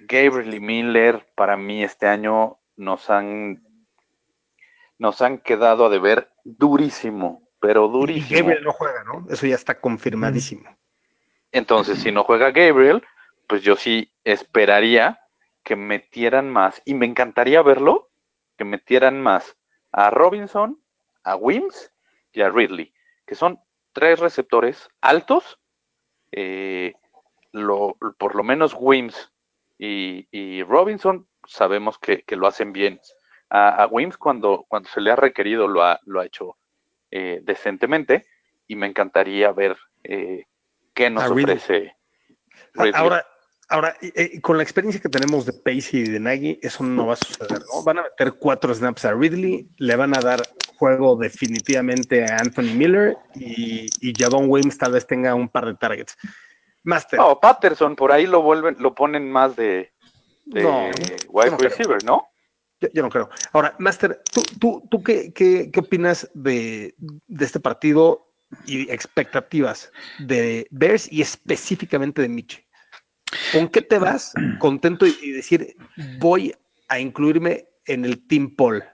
Gabriel 0.09 0.55
y 0.55 0.61
Miller 0.61 1.29
para 1.35 1.59
mí 1.59 1.85
este 1.85 2.07
año 2.07 2.61
nos 2.77 3.11
han 3.11 3.63
nos 4.97 5.21
han 5.21 5.37
quedado 5.37 5.85
a 5.85 5.91
deber 5.91 6.33
durísimo, 6.43 7.47
pero 7.61 7.85
Y 7.89 7.93
durísimo. 7.93 8.41
Gabriel 8.41 8.65
no 8.65 8.73
juega, 8.73 9.05
¿no? 9.05 9.27
Eso 9.29 9.47
ya 9.47 9.55
está 9.55 9.79
confirmadísimo. 9.79 10.75
Entonces, 11.51 11.99
si 11.99 12.11
no 12.11 12.25
juega 12.25 12.53
Gabriel, 12.53 13.05
pues 13.47 13.61
yo 13.61 13.77
sí 13.77 14.11
esperaría 14.25 15.21
que 15.63 15.77
metieran 15.77 16.49
más, 16.49 16.81
y 16.87 16.95
me 16.95 17.05
encantaría 17.05 17.61
verlo, 17.61 18.13
que 18.57 18.65
metieran 18.65 19.21
más 19.21 19.59
a 19.91 20.09
Robinson, 20.09 20.83
a 21.23 21.37
Wims 21.37 21.93
y 22.33 22.41
a 22.41 22.49
Ridley, 22.49 22.95
que 23.27 23.35
son 23.35 23.61
tres 23.93 24.21
receptores 24.21 24.89
altos, 25.03 25.61
eh, 26.31 26.95
lo- 27.53 27.97
por 28.19 28.35
lo 28.35 28.43
menos 28.43 28.75
Wims 28.79 29.33
y, 29.79 30.27
y 30.31 30.63
Robinson 30.63 31.27
sabemos 31.47 31.99
que, 31.99 32.23
que 32.23 32.37
lo 32.37 32.47
hacen 32.47 32.73
bien. 32.73 33.01
A, 33.51 33.83
a 33.83 33.87
Wims 33.87 34.17
cuando, 34.17 34.65
cuando 34.69 34.89
se 34.89 35.01
le 35.01 35.11
ha 35.11 35.17
requerido 35.17 35.69
lo 35.69 35.83
ha, 35.83 36.01
lo 36.07 36.21
ha 36.21 36.27
hecho 36.27 36.57
eh, 37.11 37.41
decentemente, 37.43 38.27
y 38.67 38.77
me 38.77 38.87
encantaría 38.87 39.53
ver 39.53 39.77
eh, 40.05 40.45
qué 40.95 41.11
nos 41.11 41.25
A 41.25 41.31
ofrece 41.31 41.95
Ridley. 42.75 42.93
Ahora, 42.95 43.27
ahora 43.69 43.95
eh, 44.01 44.41
con 44.41 44.57
la 44.57 44.63
experiencia 44.63 45.03
que 45.03 45.11
tenemos 45.11 45.45
de 45.45 45.53
Pace 45.53 45.99
y 45.99 46.09
de 46.09 46.21
Nagy, 46.21 46.59
eso 46.63 46.83
no 46.85 47.07
va 47.09 47.15
a 47.15 47.17
suceder, 47.17 47.61
¿no? 47.61 47.83
Van 47.83 47.99
a 47.99 48.03
meter 48.05 48.33
cuatro 48.39 48.73
snaps 48.75 49.05
a 49.05 49.13
Ridley, 49.13 49.69
le 49.77 49.97
van 49.97 50.17
a 50.17 50.21
dar 50.23 50.41
juego 50.79 51.17
definitivamente 51.17 52.25
a 52.25 52.39
Anthony 52.39 52.75
Miller 52.75 53.17
y, 53.35 53.87
y 54.01 54.13
Jadon 54.17 54.49
Williams 54.49 54.79
tal 54.79 54.93
vez 54.93 55.07
tenga 55.07 55.35
un 55.35 55.49
par 55.49 55.67
de 55.67 55.75
targets. 55.75 56.17
Master, 56.85 57.19
No, 57.19 57.39
Patterson 57.41 57.95
por 57.97 58.13
ahí 58.13 58.27
lo 58.27 58.43
vuelven, 58.43 58.77
lo 58.79 58.95
ponen 58.95 59.31
más 59.31 59.55
de, 59.57 59.93
de 60.47 60.63
No, 60.63 60.91
wide 61.29 61.51
no 61.51 61.57
creo. 61.57 61.71
receiver, 61.71 62.03
¿no? 62.05 62.27
yo, 62.81 62.89
yo 62.93 63.03
no 63.03 63.09
creo. 63.09 63.31
Ahora, 63.53 63.75
Master, 63.79 64.21
¿tú, 64.33 64.43
tú, 64.59 64.89
tú 64.91 65.03
qué, 65.03 65.33
qué, 65.33 65.71
qué 65.73 65.81
opinas 65.81 66.29
de, 66.35 66.95
de 66.99 67.45
este 67.45 67.61
partido 67.61 68.29
y 68.67 68.91
expectativas 68.91 69.93
de 70.27 70.67
Bears 70.71 71.11
y 71.11 71.23
específicamente 71.23 72.21
de 72.23 72.29
Mitch? 72.29 72.67
¿Con 73.53 73.69
qué 73.69 73.81
te 73.83 73.99
vas 73.99 74.33
contento 74.59 75.07
y, 75.07 75.17
y 75.23 75.31
decir, 75.31 75.77
voy 76.19 76.55
a 76.89 76.99
incluirme 76.99 77.69
en 77.87 78.05
el 78.05 78.27
Team 78.27 78.55
Paul? 78.57 78.85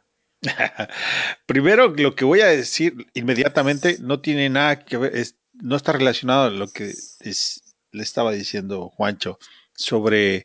Primero, 1.46 1.88
lo 1.88 2.14
que 2.14 2.24
voy 2.24 2.40
a 2.40 2.46
decir 2.46 3.06
inmediatamente 3.14 3.96
no 4.00 4.20
tiene 4.20 4.48
nada 4.48 4.84
que 4.84 4.96
ver, 4.96 5.16
es- 5.16 5.36
no 5.54 5.74
está 5.76 5.92
relacionado 5.92 6.44
a 6.44 6.50
lo 6.50 6.68
que 6.68 6.90
es- 6.90 7.67
le 7.92 8.02
estaba 8.02 8.32
diciendo 8.32 8.88
Juancho 8.90 9.38
sobre... 9.74 10.44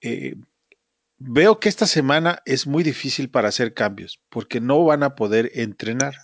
eh, 0.00 0.34
veo 1.18 1.60
que 1.60 1.68
esta 1.68 1.86
semana 1.86 2.42
es 2.44 2.66
muy 2.66 2.82
difícil 2.82 3.30
para 3.30 3.48
hacer 3.48 3.74
cambios 3.74 4.20
porque 4.28 4.60
no 4.60 4.84
van 4.84 5.02
a 5.02 5.14
poder 5.14 5.50
entrenar. 5.54 6.14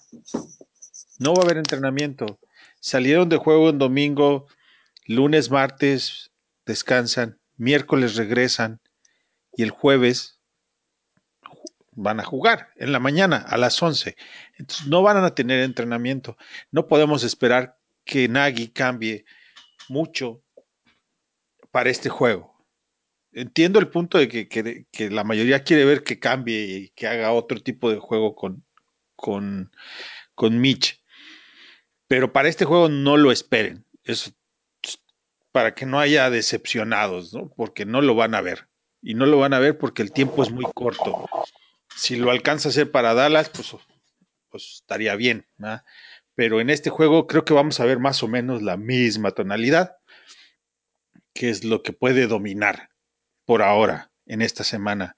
No 1.18 1.34
va 1.34 1.42
a 1.42 1.44
haber 1.44 1.58
entrenamiento. 1.58 2.38
Salieron 2.80 3.28
de 3.28 3.36
juego 3.36 3.70
en 3.70 3.78
domingo, 3.78 4.46
lunes, 5.06 5.50
martes 5.50 6.30
descansan, 6.66 7.38
miércoles 7.56 8.16
regresan 8.16 8.80
y 9.56 9.62
el 9.62 9.70
jueves 9.70 10.38
van 11.92 12.20
a 12.20 12.24
jugar 12.24 12.70
en 12.76 12.92
la 12.92 13.00
mañana 13.00 13.36
a 13.36 13.56
las 13.58 13.82
11. 13.82 14.16
Entonces 14.56 14.86
no 14.86 15.02
van 15.02 15.18
a 15.18 15.34
tener 15.34 15.60
entrenamiento. 15.60 16.36
No 16.70 16.86
podemos 16.86 17.24
esperar 17.24 17.78
que 18.04 18.28
Nagy 18.28 18.68
cambie 18.68 19.24
mucho 19.90 20.42
para 21.70 21.90
este 21.90 22.08
juego. 22.08 22.66
Entiendo 23.32 23.78
el 23.78 23.88
punto 23.88 24.18
de 24.18 24.28
que, 24.28 24.48
que- 24.48 25.10
la 25.10 25.24
mayoría 25.24 25.62
quiere 25.62 25.84
ver 25.84 26.02
que 26.02 26.18
cambie 26.18 26.64
y 26.64 26.88
que 26.90 27.06
haga 27.06 27.32
otro 27.32 27.60
tipo 27.60 27.90
de 27.90 27.98
juego 27.98 28.34
con, 28.34 28.64
con, 29.14 29.70
con 30.34 30.60
Mitch. 30.60 31.02
Pero 32.08 32.32
para 32.32 32.48
este 32.48 32.64
juego 32.64 32.88
no 32.88 33.16
lo 33.16 33.30
esperen. 33.30 33.84
Eso 34.04 34.32
para 35.52 35.74
que 35.74 35.84
no 35.84 35.98
haya 35.98 36.30
decepcionados, 36.30 37.34
¿no? 37.34 37.50
Porque 37.56 37.84
no 37.84 38.00
lo 38.00 38.14
van 38.14 38.34
a 38.34 38.40
ver. 38.40 38.68
Y 39.02 39.14
no 39.14 39.26
lo 39.26 39.38
van 39.38 39.52
a 39.52 39.58
ver 39.58 39.78
porque 39.78 40.02
el 40.02 40.12
tiempo 40.12 40.42
es 40.42 40.50
muy 40.50 40.66
corto 40.72 41.28
si 41.96 42.16
lo 42.16 42.30
alcanza 42.30 42.68
a 42.68 42.70
hacer 42.70 42.90
para 42.90 43.14
Dallas, 43.14 43.50
pues, 43.50 43.74
pues 44.48 44.74
estaría 44.76 45.16
bien. 45.16 45.46
Pero 46.34 46.60
en 46.60 46.70
este 46.70 46.90
juego 46.90 47.26
creo 47.26 47.44
que 47.44 47.54
vamos 47.54 47.80
a 47.80 47.84
ver 47.84 47.98
más 47.98 48.22
o 48.22 48.28
menos 48.28 48.62
la 48.62 48.76
misma 48.76 49.32
tonalidad, 49.32 49.96
que 51.34 51.50
es 51.50 51.64
lo 51.64 51.82
que 51.82 51.92
puede 51.92 52.26
dominar 52.26 52.90
por 53.44 53.62
ahora 53.62 54.10
en 54.26 54.42
esta 54.42 54.64
semana. 54.64 55.16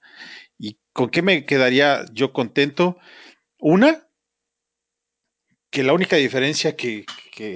¿Y 0.57 0.79
con 0.91 1.09
qué 1.09 1.21
me 1.21 1.45
quedaría 1.45 2.05
yo 2.11 2.33
contento? 2.33 2.97
Una, 3.59 4.07
que 5.69 5.83
la 5.83 5.93
única 5.93 6.17
diferencia 6.17 6.75
que, 6.75 7.05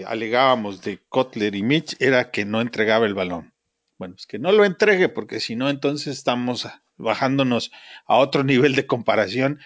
alegábamos 0.08 0.82
de 0.82 1.00
Kotler 1.08 1.54
y 1.56 1.64
Mitch 1.64 1.96
era 2.00 2.32
que 2.32 2.46
no 2.46 2.62
entregaba 2.62 3.06
el 3.06 3.14
balón. 3.14 3.54
Bueno, 3.98 4.16
es 4.18 4.26
que 4.26 4.40
no 4.40 4.52
lo 4.52 4.66
entregue, 4.66 5.10
porque 5.10 5.40
si 5.40 5.56
no, 5.56 5.70
entonces 5.70 6.18
estamos 6.18 6.68
bajándonos 6.98 7.72
a 8.06 8.18
otro 8.18 8.44
nivel 8.44 8.76
de 8.76 8.88
comparación 8.88 9.60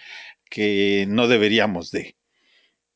que 0.50 1.06
no 1.08 1.28
deberíamos 1.28 1.90
de. 1.90 2.16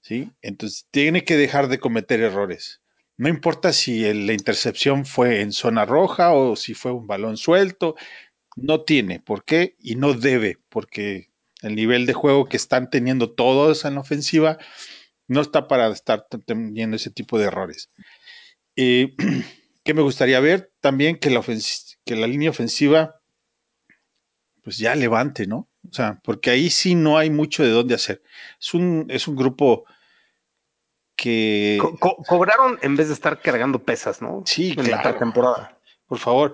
¿Sí? 0.07 0.31
Entonces 0.41 0.87
tiene 0.93 1.25
que 1.25 1.37
dejar 1.37 1.67
de 1.67 1.81
cometer 1.81 2.21
errores. 2.21 2.81
No 3.17 3.29
importa 3.29 3.73
si 3.73 4.05
la 4.15 4.35
intercepción 4.35 5.05
fue 5.05 5.41
en 5.41 5.51
zona 5.51 5.85
roja 5.85 6.33
o 6.33 6.55
si 6.55 6.75
fue 6.75 6.93
un 6.93 7.09
balón 7.09 7.37
suelto, 7.37 7.97
no 8.55 8.85
tiene 8.85 9.19
por 9.19 9.45
qué 9.45 9.75
y 9.81 9.97
no 9.97 10.15
debe, 10.15 10.59
porque 10.69 11.33
el 11.61 11.75
nivel 11.75 12.07
de 12.07 12.13
juego 12.13 12.47
que 12.47 12.57
están 12.57 12.89
teniendo 12.89 13.33
todos 13.33 13.85
en 13.85 13.95
la 13.95 14.01
ofensiva 14.03 14.59
no 15.27 15.41
está 15.41 15.67
para 15.67 15.89
estar 15.89 16.29
teniendo 16.47 16.95
ese 16.95 17.11
tipo 17.11 17.37
de 17.37 17.47
errores. 17.47 17.91
Eh, 18.77 19.13
¿Qué 19.83 19.93
me 19.93 20.03
gustaría 20.03 20.39
ver? 20.39 20.71
También 20.79 21.19
que 21.19 21.31
la, 21.31 21.43
que 22.05 22.15
la 22.15 22.29
línea 22.29 22.51
ofensiva 22.51 23.21
pues 24.63 24.79
ya 24.79 24.95
levante, 24.95 25.49
¿no? 25.49 25.69
O 25.89 25.93
sea, 25.93 26.21
porque 26.23 26.51
ahí 26.51 26.71
sí 26.71 26.95
no 26.95 27.19
hay 27.19 27.29
mucho 27.29 27.65
de 27.65 27.71
dónde 27.71 27.97
hacer. 27.97 28.23
Es 28.61 28.73
un, 28.73 29.07
es 29.09 29.27
un 29.27 29.35
grupo 29.35 29.85
que... 31.17 31.79
Co- 31.81 31.97
co- 31.99 32.17
cobraron 32.27 32.79
en 32.83 32.97
vez 32.97 33.09
de 33.09 33.15
estar 33.15 33.41
cargando 33.41 33.83
pesas, 33.83 34.21
¿no? 34.23 34.43
Sí, 34.47 34.75
en 34.77 34.91
la 34.91 35.17
temporada. 35.19 35.79
por 36.07 36.19
favor. 36.19 36.53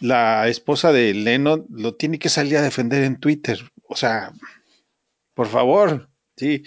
La 0.00 0.48
esposa 0.48 0.92
de 0.92 1.12
Lennon 1.12 1.66
lo 1.70 1.94
tiene 1.94 2.18
que 2.18 2.30
salir 2.30 2.56
a 2.56 2.62
defender 2.62 3.04
en 3.04 3.20
Twitter. 3.20 3.70
O 3.88 3.96
sea, 3.96 4.32
por 5.34 5.46
favor, 5.46 6.08
sí. 6.36 6.62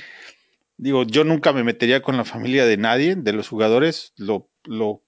Digo, 0.78 1.04
yo 1.04 1.24
nunca 1.24 1.52
me 1.54 1.64
metería 1.64 2.02
con 2.02 2.16
la 2.18 2.26
familia 2.26 2.66
de 2.66 2.78
nadie, 2.78 3.16
de 3.16 3.34
los 3.34 3.48
jugadores, 3.48 4.14
lo, 4.18 4.50
lo, 4.66 5.02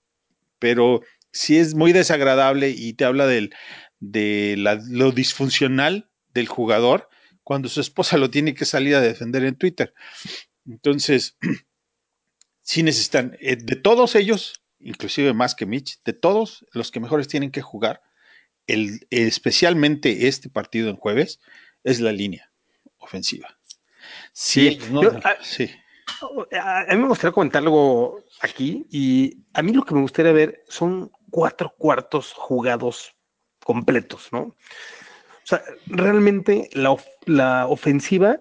pero 0.60 1.02
sí 1.32 1.58
es 1.58 1.76
muy 1.76 1.92
desagradable 1.92 2.70
y 2.70 2.94
te 2.94 3.06
habla 3.06 3.28
del, 3.28 3.54
de 4.00 4.56
la- 4.58 4.80
lo 4.90 5.12
disfuncional 5.12 6.10
del 6.34 6.48
jugador 6.48 7.10
cuando 7.44 7.70
su 7.70 7.80
esposa 7.82 8.18
lo 8.18 8.30
tiene 8.32 8.54
que 8.56 8.66
salir 8.66 8.96
a 8.96 9.02
defender 9.02 9.44
en 9.44 9.56
Twitter. 9.56 9.94
Entonces, 10.68 11.38
sí 12.62 12.84
necesitan, 12.84 13.38
eh, 13.40 13.56
de 13.56 13.76
todos 13.76 14.16
ellos, 14.16 14.64
inclusive 14.80 15.34
más 15.34 15.56
que 15.56 15.66
Mitch, 15.66 16.02
de 16.04 16.14
todos 16.14 16.66
los 16.72 16.92
que 16.92 17.00
mejores 17.00 17.28
tienen 17.28 17.52
que 17.52 17.62
jugar, 17.62 18.02
el, 18.68 19.06
especialmente 19.12 20.28
este 20.28 20.50
partido 20.50 20.90
en 20.90 20.96
jueves, 20.96 21.40
es 21.84 22.00
la 22.00 22.12
línea 22.12 22.52
ofensiva. 22.98 23.58
Sí, 24.34 24.80
Sí, 24.82 24.92
no- 24.92 25.04
yo- 25.04 25.20
ah, 25.24 25.36
sí. 25.42 25.70
A, 26.54 26.82
a 26.82 26.96
mí 26.96 27.02
me 27.02 27.08
gustaría 27.08 27.34
comentar 27.34 27.62
algo 27.62 28.24
aquí 28.42 28.86
y 28.90 29.38
a 29.54 29.62
mí 29.62 29.74
lo 29.74 29.84
que 29.84 29.94
me 29.96 30.02
gustaría 30.02 30.32
ver 30.32 30.64
son 30.68 31.12
cuatro 31.30 31.74
cuartos 31.78 32.32
jugados 32.34 33.16
completos, 33.64 34.30
¿no? 34.32 34.40
O 34.42 34.56
sea, 35.48 35.62
realmente 35.88 36.70
la, 36.74 36.92
of- 36.92 37.06
la 37.26 37.68
ofensiva 37.68 38.40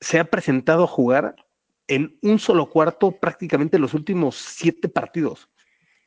se 0.00 0.18
ha 0.18 0.24
presentado 0.24 0.84
a 0.84 0.86
jugar 0.86 1.34
en 1.88 2.18
un 2.22 2.38
solo 2.38 2.68
cuarto 2.68 3.12
prácticamente 3.12 3.78
los 3.78 3.94
últimos 3.94 4.36
siete 4.36 4.88
partidos. 4.88 5.48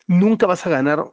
Nunca 0.08 0.46
vas 0.46 0.66
a 0.66 0.70
ganar 0.70 1.12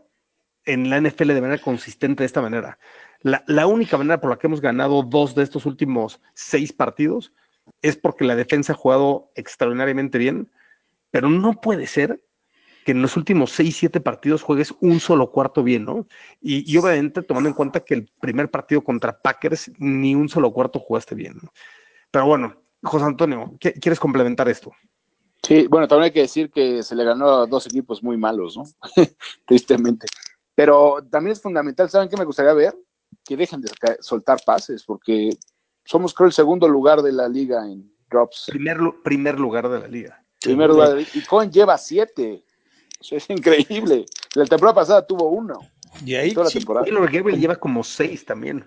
en 0.65 0.91
la 0.91 1.01
NFL 1.01 1.29
de 1.29 1.41
manera 1.41 1.63
consistente 1.63 2.23
de 2.23 2.27
esta 2.27 2.43
manera. 2.43 2.79
La, 3.23 3.67
única 3.67 3.97
manera 3.97 4.21
por 4.21 4.31
la 4.31 4.39
que 4.39 4.47
hemos 4.47 4.61
ganado 4.61 5.03
dos 5.03 5.35
de 5.35 5.43
estos 5.43 5.67
últimos 5.67 6.21
seis 6.35 6.73
partidos 6.73 7.33
es 7.83 7.97
porque 7.97 8.25
la 8.25 8.37
defensa 8.37 8.75
ha 8.75 8.77
jugado 8.77 9.33
extraordinariamente 9.35 10.19
bien, 10.19 10.53
pero 11.11 11.29
no 11.29 11.61
puede 11.61 11.87
ser 11.87 12.23
que 12.85 12.93
en 12.93 13.03
los 13.03 13.17
últimos 13.17 13.51
seis, 13.51 13.77
siete 13.77 14.01
partidos 14.01 14.43
juegues 14.43 14.73
un 14.81 15.01
solo 15.01 15.33
cuarto 15.33 15.63
bien, 15.63 15.85
¿no? 15.85 16.07
Y, 16.41 16.71
y 16.71 16.77
obviamente 16.77 17.23
tomando 17.23 17.49
en 17.49 17.55
cuenta 17.55 17.81
que 17.81 17.95
el 17.95 18.11
primer 18.21 18.51
partido 18.51 18.83
contra 18.85 19.21
Packers 19.21 19.73
ni 19.79 20.15
un 20.15 20.29
solo 20.29 20.53
cuarto 20.53 20.79
jugaste 20.79 21.15
bien. 21.15 21.39
¿no? 21.43 21.53
Pero 22.11 22.27
bueno, 22.27 22.63
José 22.83 23.05
Antonio, 23.05 23.55
¿qué- 23.61 23.73
¿quieres 23.75 23.99
complementar 24.01 24.49
esto? 24.49 24.73
Sí, 25.43 25.67
bueno, 25.69 25.87
también 25.89 26.05
hay 26.07 26.13
que 26.13 26.21
decir 26.23 26.51
que 26.51 26.83
se 26.83 26.95
le 26.95 27.05
ganó 27.05 27.29
a 27.31 27.47
dos 27.47 27.67
equipos 27.67 28.03
muy 28.03 28.17
malos, 28.17 28.57
¿no? 28.57 28.65
Tristemente. 29.47 30.07
Pero 30.55 30.99
también 31.11 31.33
es 31.33 31.41
fundamental, 31.41 31.89
¿saben 31.89 32.09
qué 32.09 32.17
me 32.17 32.25
gustaría 32.25 32.53
ver? 32.53 32.75
Que 33.25 33.37
dejen 33.37 33.61
de 33.61 33.71
soltar 34.01 34.39
pases, 34.45 34.85
porque 34.85 35.31
somos, 35.85 36.13
creo, 36.13 36.27
el 36.27 36.33
segundo 36.33 36.69
lugar 36.69 37.03
de 37.03 37.13
la 37.13 37.29
liga 37.29 37.65
en 37.67 37.91
drops. 38.11 38.47
Primer, 38.49 38.79
lu- 38.79 39.03
primer 39.03 39.39
lugar 39.39 39.69
de 39.69 39.79
la 39.81 39.87
liga. 39.89 40.25
Primer 40.41 40.69
lugar 40.71 40.95
de- 40.95 41.07
y 41.15 41.23
Cohen 41.23 41.51
lleva 41.51 41.79
siete. 41.79 42.45
O 43.01 43.05
sea, 43.05 43.19
es 43.19 43.31
increíble. 43.31 44.07
La 44.35 44.45
temporada 44.45 44.75
pasada 44.75 45.07
tuvo 45.07 45.29
uno. 45.29 45.61
Y 46.05 46.15
ahí 46.15 46.33
Toda 46.35 46.45
la 46.45 46.51
sí, 46.51 46.59
temporada. 46.59 46.85
Taylor 46.85 47.11
Gabriel 47.11 47.41
lleva 47.41 47.57
como 47.57 47.83
seis 47.85 48.25
también. 48.25 48.65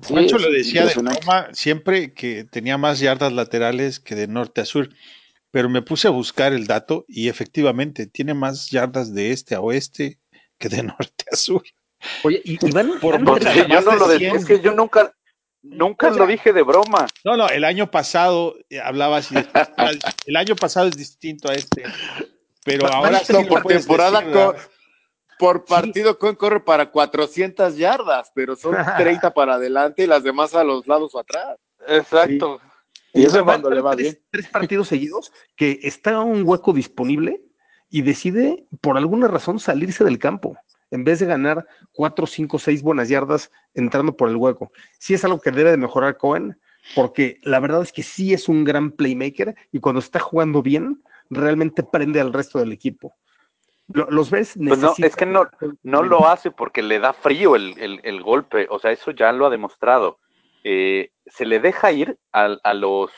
Sí, 0.00 0.14
Pancho 0.14 0.38
lo 0.38 0.50
decía 0.50 0.86
de 0.86 0.94
broma 0.94 1.48
siempre 1.52 2.14
que 2.14 2.44
tenía 2.44 2.78
más 2.78 2.98
yardas 3.00 3.32
laterales 3.32 4.00
que 4.00 4.14
de 4.14 4.26
norte 4.26 4.62
a 4.62 4.64
sur, 4.64 4.88
pero 5.50 5.68
me 5.68 5.82
puse 5.82 6.08
a 6.08 6.10
buscar 6.10 6.52
el 6.54 6.66
dato 6.66 7.04
y 7.08 7.28
efectivamente 7.28 8.06
tiene 8.06 8.32
más 8.32 8.70
yardas 8.70 9.12
de 9.14 9.32
este 9.32 9.54
a 9.54 9.60
oeste 9.60 10.18
que 10.58 10.68
de 10.70 10.82
norte 10.82 11.24
a 11.30 11.36
sur. 11.36 11.62
Oye, 12.22 12.40
y, 12.44 12.54
y 12.66 12.70
van, 12.72 12.98
Por- 13.00 13.14
van 13.16 13.24
por- 13.24 13.40
yo 13.68 13.80
no 13.82 13.94
lo 13.96 14.08
de 14.08 14.14
decía, 14.14 14.30
100. 14.30 14.36
es 14.40 14.44
que 14.46 14.60
yo 14.60 14.72
nunca, 14.74 15.14
nunca 15.62 16.08
O 16.08 16.14
sea- 16.14 16.22
lo 16.22 16.26
dije 16.26 16.52
de 16.54 16.62
broma. 16.62 17.06
No, 17.24 17.36
no, 17.36 17.48
el 17.48 17.62
año 17.64 17.90
pasado 17.90 18.56
eh, 18.70 18.80
hablaba 18.80 19.18
así. 19.18 19.34
de- 19.34 19.44
el 20.26 20.36
año 20.36 20.56
pasado 20.56 20.88
es 20.88 20.96
distinto 20.96 21.50
a 21.50 21.54
este, 21.54 21.84
pero 22.64 22.84
Va- 22.88 22.96
ahora 22.96 23.18
sí 23.20 23.32
por 23.46 23.62
temporada, 23.64 24.20
decir, 24.20 24.32
¿verdad? 24.34 24.54
co- 24.56 24.60
por 25.42 25.64
partido, 25.64 26.18
Cohen 26.18 26.36
corre 26.36 26.60
para 26.60 26.90
400 26.92 27.76
yardas, 27.76 28.30
pero 28.32 28.54
son 28.54 28.76
30 28.96 29.34
para 29.34 29.54
adelante 29.54 30.04
y 30.04 30.06
las 30.06 30.22
demás 30.22 30.54
a 30.54 30.62
los 30.62 30.86
lados 30.86 31.14
o 31.16 31.18
atrás. 31.18 31.58
Exacto. 31.88 32.60
Y 33.12 33.24
eso 33.24 33.38
Van- 33.38 33.44
cuando 33.60 33.70
le 33.70 33.80
va 33.80 33.90
tres, 33.96 34.12
bien. 34.12 34.24
tres 34.30 34.48
partidos 34.48 34.86
seguidos 34.86 35.32
que 35.56 35.80
está 35.82 36.20
un 36.20 36.42
hueco 36.46 36.72
disponible 36.72 37.42
y 37.90 38.02
decide 38.02 38.64
por 38.80 38.96
alguna 38.96 39.26
razón 39.26 39.58
salirse 39.58 40.04
del 40.04 40.18
campo 40.20 40.56
en 40.92 41.02
vez 41.04 41.18
de 41.18 41.26
ganar 41.26 41.66
cuatro, 41.92 42.26
cinco, 42.26 42.58
seis 42.60 42.80
buenas 42.82 43.08
yardas 43.08 43.50
entrando 43.74 44.16
por 44.16 44.28
el 44.28 44.36
hueco. 44.36 44.70
Sí 44.98 45.14
es 45.14 45.24
algo 45.24 45.40
que 45.40 45.50
debe 45.50 45.72
de 45.72 45.76
mejorar 45.76 46.18
Cohen, 46.18 46.56
porque 46.94 47.38
la 47.42 47.58
verdad 47.60 47.82
es 47.82 47.90
que 47.92 48.02
sí 48.04 48.32
es 48.32 48.48
un 48.48 48.62
gran 48.62 48.92
playmaker 48.92 49.56
y 49.72 49.80
cuando 49.80 49.98
está 49.98 50.20
jugando 50.20 50.62
bien, 50.62 51.02
realmente 51.30 51.82
prende 51.82 52.20
al 52.20 52.32
resto 52.32 52.58
del 52.60 52.72
equipo. 52.72 53.14
Lo- 53.94 54.10
los 54.10 54.30
ves 54.30 54.54
Pues 54.56 54.78
no, 54.78 54.94
es 54.98 55.16
que 55.16 55.26
no, 55.26 55.48
no 55.82 56.02
lo 56.02 56.28
hace 56.28 56.50
porque 56.50 56.82
le 56.82 56.98
da 56.98 57.12
frío 57.12 57.56
el, 57.56 57.74
el- 57.78 58.00
el 58.04 58.22
golpe, 58.22 58.66
o 58.70 58.78
sea, 58.78 58.90
eso 58.92 59.10
ya 59.10 59.32
lo 59.32 59.46
ha 59.46 59.50
demostrado. 59.50 60.18
Eh, 60.64 61.10
se 61.26 61.44
le 61.44 61.58
deja 61.60 61.90
ir 61.92 62.18
a, 62.32 62.56
a 62.62 62.74
los 62.74 63.10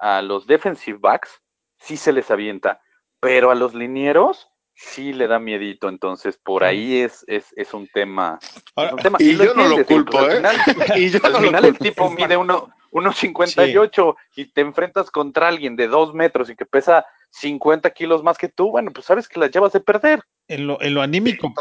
a 0.00 0.22
los 0.22 0.46
defensive 0.46 0.98
backs, 1.00 1.40
sí 1.78 1.96
se 1.96 2.12
les 2.12 2.30
avienta, 2.30 2.80
pero 3.20 3.50
a 3.50 3.54
los 3.56 3.74
linieros 3.74 4.48
sí 4.74 5.12
le 5.12 5.26
da 5.26 5.40
miedito, 5.40 5.88
entonces 5.88 6.38
por 6.38 6.62
ahí 6.62 7.00
es, 7.00 7.24
es, 7.26 7.52
es 7.56 7.74
un 7.74 7.88
tema. 7.88 8.38
es 8.40 8.62
Ahora, 8.76 8.94
un 8.94 8.98
tema. 9.00 9.18
y 9.20 9.36
yo 9.36 9.54
no 9.54 9.66
lo 9.66 9.84
culpo, 9.84 10.18
al 10.20 10.30
¿eh? 10.30 10.36
final- 10.36 10.56
Y 10.96 11.10
yo 11.10 11.18
al 11.24 11.32
no 11.32 11.40
lo 11.40 11.46
final 11.48 11.64
el 11.64 11.78
tipo 11.78 12.08
mide 12.10 12.36
uno, 12.36 12.68
1.58 12.92 14.16
y 14.36 14.46
te 14.52 14.60
enfrentas 14.60 15.10
contra 15.10 15.48
alguien 15.48 15.76
de 15.76 15.88
dos 15.88 16.14
metros 16.14 16.50
y 16.50 16.56
que 16.56 16.66
pesa 16.66 17.04
50 17.30 17.90
kilos 17.90 18.22
más 18.22 18.38
que 18.38 18.48
tú, 18.48 18.70
bueno, 18.70 18.90
pues 18.92 19.06
sabes 19.06 19.28
que 19.28 19.38
las 19.38 19.50
llevas 19.50 19.72
de 19.72 19.80
perder. 19.80 20.22
en 20.48 20.66
lo, 20.66 20.80
en 20.80 20.94
lo 20.94 21.02
anímico, 21.02 21.52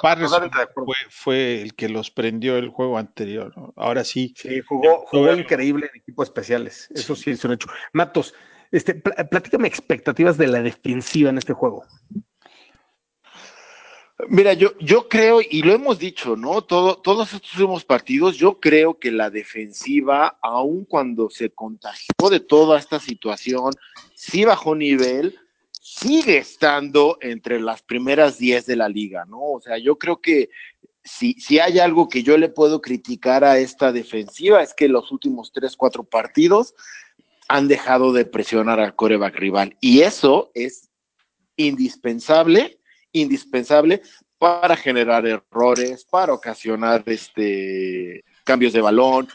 fue, 0.85 0.95
fue 1.09 1.61
el 1.61 1.75
que 1.75 1.89
los 1.89 2.09
prendió 2.09 2.57
el 2.57 2.69
juego 2.69 2.97
anterior. 2.97 3.51
¿no? 3.57 3.73
Ahora 3.75 4.03
sí, 4.05 4.33
Sí, 4.37 4.61
jugó, 4.61 5.05
jugó 5.07 5.33
increíble 5.33 5.89
en 5.93 5.99
equipos 5.99 6.27
especiales. 6.29 6.89
Eso 6.95 7.15
sí 7.15 7.31
es 7.31 7.43
un 7.43 7.51
hecho. 7.53 7.67
Matos, 7.91 8.33
este, 8.71 8.95
pl- 8.95 9.25
platícame 9.29 9.67
expectativas 9.67 10.37
de 10.37 10.47
la 10.47 10.61
defensiva 10.61 11.29
en 11.29 11.37
este 11.37 11.51
juego. 11.53 11.83
Mira, 14.29 14.53
yo, 14.53 14.75
yo 14.79 15.07
creo, 15.07 15.41
y 15.41 15.61
lo 15.61 15.73
hemos 15.73 15.99
dicho, 15.99 16.35
¿no? 16.35 16.63
Todo, 16.63 16.97
todos 16.97 17.33
estos 17.33 17.53
últimos 17.53 17.85
partidos, 17.85 18.35
yo 18.35 18.59
creo 18.59 18.97
que 18.97 19.11
la 19.11 19.29
defensiva, 19.29 20.39
aun 20.41 20.85
cuando 20.85 21.29
se 21.29 21.51
contagió 21.51 22.29
de 22.31 22.39
toda 22.39 22.79
esta 22.79 22.99
situación, 22.99 23.73
sí 24.15 24.43
bajó 24.43 24.75
nivel, 24.75 25.37
sigue 25.79 26.37
estando 26.37 27.19
entre 27.21 27.59
las 27.59 27.83
primeras 27.83 28.39
10 28.39 28.65
de 28.65 28.75
la 28.75 28.89
liga, 28.89 29.25
¿no? 29.25 29.39
O 29.39 29.61
sea, 29.61 29.77
yo 29.77 29.99
creo 29.99 30.19
que 30.19 30.49
si, 31.03 31.33
si 31.33 31.59
hay 31.59 31.77
algo 31.77 32.09
que 32.09 32.23
yo 32.23 32.37
le 32.39 32.49
puedo 32.49 32.81
criticar 32.81 33.43
a 33.43 33.59
esta 33.59 33.91
defensiva 33.91 34.63
es 34.63 34.73
que 34.73 34.89
los 34.89 35.11
últimos 35.11 35.51
3, 35.53 35.77
4 35.77 36.03
partidos 36.03 36.73
han 37.47 37.67
dejado 37.67 38.11
de 38.13 38.25
presionar 38.25 38.79
al 38.79 38.95
coreback 38.95 39.35
rival. 39.35 39.77
Y 39.79 40.01
eso 40.01 40.51
es 40.53 40.89
indispensable, 41.55 42.79
indispensable 43.11 44.01
para 44.37 44.75
generar 44.75 45.25
errores, 45.25 46.05
para 46.05 46.33
ocasionar 46.33 47.03
este, 47.07 48.23
cambios 48.43 48.73
de 48.73 48.81
balón, 48.81 49.27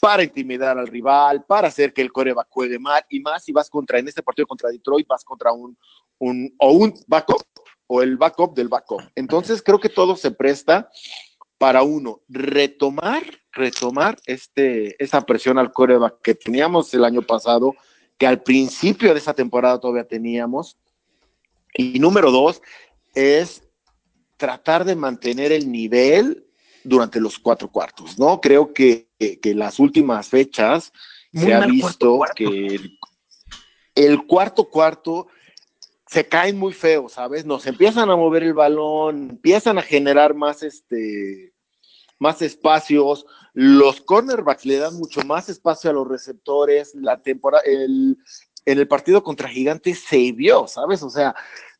para 0.00 0.24
intimidar 0.24 0.78
al 0.78 0.88
rival, 0.88 1.44
para 1.44 1.68
hacer 1.68 1.92
que 1.92 2.02
el 2.02 2.12
coreback 2.12 2.48
juegue 2.50 2.78
mal 2.78 3.04
y 3.08 3.20
más 3.20 3.44
si 3.44 3.52
vas 3.52 3.70
contra, 3.70 3.98
en 3.98 4.08
este 4.08 4.22
partido 4.22 4.46
contra 4.46 4.70
Detroit, 4.70 5.06
vas 5.06 5.24
contra 5.24 5.52
un, 5.52 5.76
un 6.18 6.54
o 6.58 6.72
un 6.72 6.94
backup 7.06 7.42
o 7.86 8.02
el 8.02 8.16
backup 8.16 8.54
del 8.54 8.68
backup. 8.68 9.02
Entonces 9.14 9.62
creo 9.62 9.78
que 9.78 9.88
todo 9.88 10.16
se 10.16 10.30
presta 10.30 10.88
para 11.58 11.84
uno 11.84 12.20
retomar, 12.28 13.22
retomar 13.52 14.18
este, 14.26 15.00
esa 15.00 15.20
presión 15.20 15.58
al 15.58 15.72
coreback 15.72 16.20
que 16.20 16.34
teníamos 16.34 16.92
el 16.94 17.04
año 17.04 17.22
pasado, 17.22 17.76
que 18.18 18.26
al 18.26 18.42
principio 18.42 19.12
de 19.12 19.20
esa 19.20 19.34
temporada 19.34 19.78
todavía 19.78 20.02
teníamos. 20.02 20.76
Y 21.74 21.98
número 21.98 22.30
dos 22.30 22.62
es 23.14 23.62
tratar 24.36 24.84
de 24.84 24.96
mantener 24.96 25.52
el 25.52 25.70
nivel 25.70 26.46
durante 26.84 27.20
los 27.20 27.38
cuatro 27.38 27.70
cuartos, 27.70 28.18
¿no? 28.18 28.40
Creo 28.40 28.72
que, 28.72 29.08
que, 29.18 29.54
las 29.54 29.78
últimas 29.78 30.28
fechas 30.28 30.92
se 31.32 31.54
ha 31.54 31.64
visto 31.66 32.20
que 32.34 32.80
el, 33.94 34.26
cuarto 34.26 34.68
cuarto 34.68 35.28
se 36.06 36.26
caen 36.26 36.58
muy 36.58 36.72
feo, 36.72 37.08
¿sabes? 37.08 37.46
Nos 37.46 37.66
empiezan 37.66 38.10
a 38.10 38.16
mover 38.16 38.42
el 38.42 38.54
balón, 38.54 39.30
empiezan 39.30 39.78
a 39.78 39.82
generar 39.82 40.34
más 40.34 40.62
este 40.62 41.52
más 42.18 42.40
espacios, 42.40 43.26
los 43.52 44.00
cornerbacks 44.00 44.64
le 44.64 44.76
dan 44.76 44.94
mucho 44.94 45.22
más 45.22 45.48
espacio 45.48 45.90
a 45.90 45.92
los 45.92 46.06
receptores, 46.06 46.94
la 46.94 47.20
temporada, 47.20 47.64
el, 47.66 48.16
en 48.64 48.78
el 48.78 48.88
partido 48.88 49.22
contra 49.22 49.48
Gigantes 49.48 50.00
se 50.00 50.32
vio, 50.32 50.66
¿sabes? 50.66 51.02
O 51.02 51.10
sea, 51.10 51.34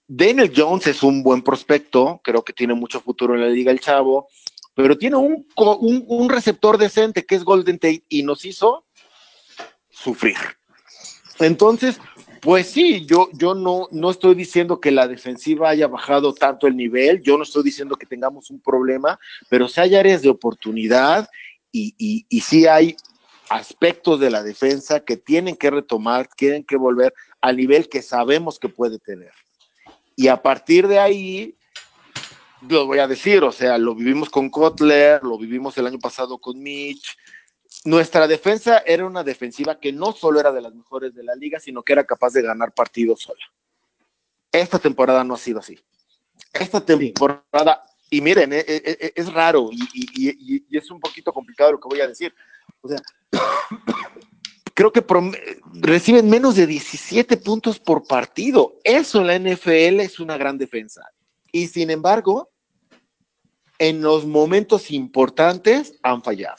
Daniel 0.06 0.52
Jones 0.54 0.86
es 0.86 1.02
un 1.02 1.22
buen 1.22 1.42
prospecto, 1.42 2.20
creo 2.22 2.42
que 2.42 2.52
tiene 2.52 2.74
mucho 2.74 3.00
futuro 3.00 3.34
en 3.34 3.40
la 3.40 3.48
liga 3.48 3.70
el 3.70 3.80
chavo, 3.80 4.28
pero 4.74 4.96
tiene 4.96 5.16
un, 5.16 5.46
un, 5.56 6.28
receptor 6.28 6.78
decente 6.78 7.24
que 7.24 7.34
es 7.34 7.44
Golden 7.44 7.78
Tate 7.78 8.04
y 8.08 8.22
nos 8.22 8.44
hizo 8.44 8.86
sufrir. 9.90 10.36
Entonces, 11.38 12.00
pues 12.40 12.68
sí, 12.68 13.06
yo, 13.06 13.28
yo 13.32 13.54
no, 13.54 13.88
no 13.90 14.10
estoy 14.10 14.34
diciendo 14.34 14.80
que 14.80 14.90
la 14.90 15.06
defensiva 15.06 15.70
haya 15.70 15.88
bajado 15.88 16.34
tanto 16.34 16.66
el 16.66 16.76
nivel, 16.76 17.22
yo 17.22 17.36
no 17.36 17.44
estoy 17.44 17.62
diciendo 17.62 17.96
que 17.96 18.06
tengamos 18.06 18.50
un 18.50 18.60
problema, 18.60 19.18
pero 19.48 19.68
sí 19.68 19.80
hay 19.80 19.94
áreas 19.94 20.22
de 20.22 20.30
oportunidad 20.30 21.28
y, 21.70 21.94
y, 21.98 22.26
y 22.28 22.66
hay 22.66 22.96
aspectos 23.52 24.18
de 24.18 24.30
la 24.30 24.42
defensa 24.42 25.00
que 25.00 25.16
tienen 25.16 25.56
que 25.56 25.70
retomar, 25.70 26.26
tienen 26.36 26.64
que 26.64 26.76
volver 26.76 27.12
al 27.40 27.56
nivel 27.56 27.88
que 27.88 28.00
sabemos 28.00 28.58
que 28.58 28.68
puede 28.68 28.98
tener. 28.98 29.32
Y 30.16 30.28
a 30.28 30.42
partir 30.42 30.88
de 30.88 30.98
ahí, 30.98 31.54
lo 32.66 32.86
voy 32.86 32.98
a 32.98 33.06
decir, 33.06 33.42
o 33.44 33.52
sea, 33.52 33.76
lo 33.76 33.94
vivimos 33.94 34.30
con 34.30 34.48
Kotler, 34.48 35.22
lo 35.22 35.36
vivimos 35.36 35.76
el 35.76 35.86
año 35.86 35.98
pasado 35.98 36.38
con 36.38 36.62
Mitch. 36.62 37.18
Nuestra 37.84 38.26
defensa 38.26 38.82
era 38.86 39.04
una 39.04 39.22
defensiva 39.22 39.78
que 39.78 39.92
no 39.92 40.12
solo 40.12 40.40
era 40.40 40.52
de 40.52 40.62
las 40.62 40.74
mejores 40.74 41.14
de 41.14 41.22
la 41.22 41.34
liga, 41.34 41.60
sino 41.60 41.82
que 41.82 41.92
era 41.92 42.04
capaz 42.04 42.32
de 42.32 42.42
ganar 42.42 42.72
partidos 42.72 43.20
sola. 43.20 43.42
Esta 44.50 44.78
temporada 44.78 45.24
no 45.24 45.34
ha 45.34 45.38
sido 45.38 45.58
así. 45.58 45.78
Esta 46.52 46.82
temporada, 46.82 47.82
y 48.08 48.20
miren, 48.20 48.52
eh, 48.52 48.64
eh, 48.66 48.82
eh, 48.84 49.12
es, 49.14 49.32
raro 49.32 49.68
y, 49.72 50.64
es 50.70 50.90
un 50.90 51.00
poquito 51.00 51.32
complicado 51.32 51.72
lo 51.72 51.80
que 51.80 51.88
voy 51.88 52.00
a 52.00 52.08
decir. 52.08 52.34
O 52.82 52.88
sea, 52.88 52.98
creo 54.74 54.92
que 54.92 55.04
reciben 55.74 56.28
menos 56.28 56.56
de 56.56 56.66
17 56.66 57.36
puntos 57.38 57.78
por 57.78 58.06
partido. 58.06 58.74
Eso 58.84 59.22
la 59.22 59.38
NFL 59.38 60.00
es 60.00 60.20
una 60.20 60.36
gran 60.36 60.58
defensa. 60.58 61.02
Y 61.50 61.68
sin 61.68 61.90
embargo, 61.90 62.50
en 63.78 64.02
los 64.02 64.26
momentos 64.26 64.90
importantes 64.90 65.98
han 66.02 66.22
fallado. 66.22 66.56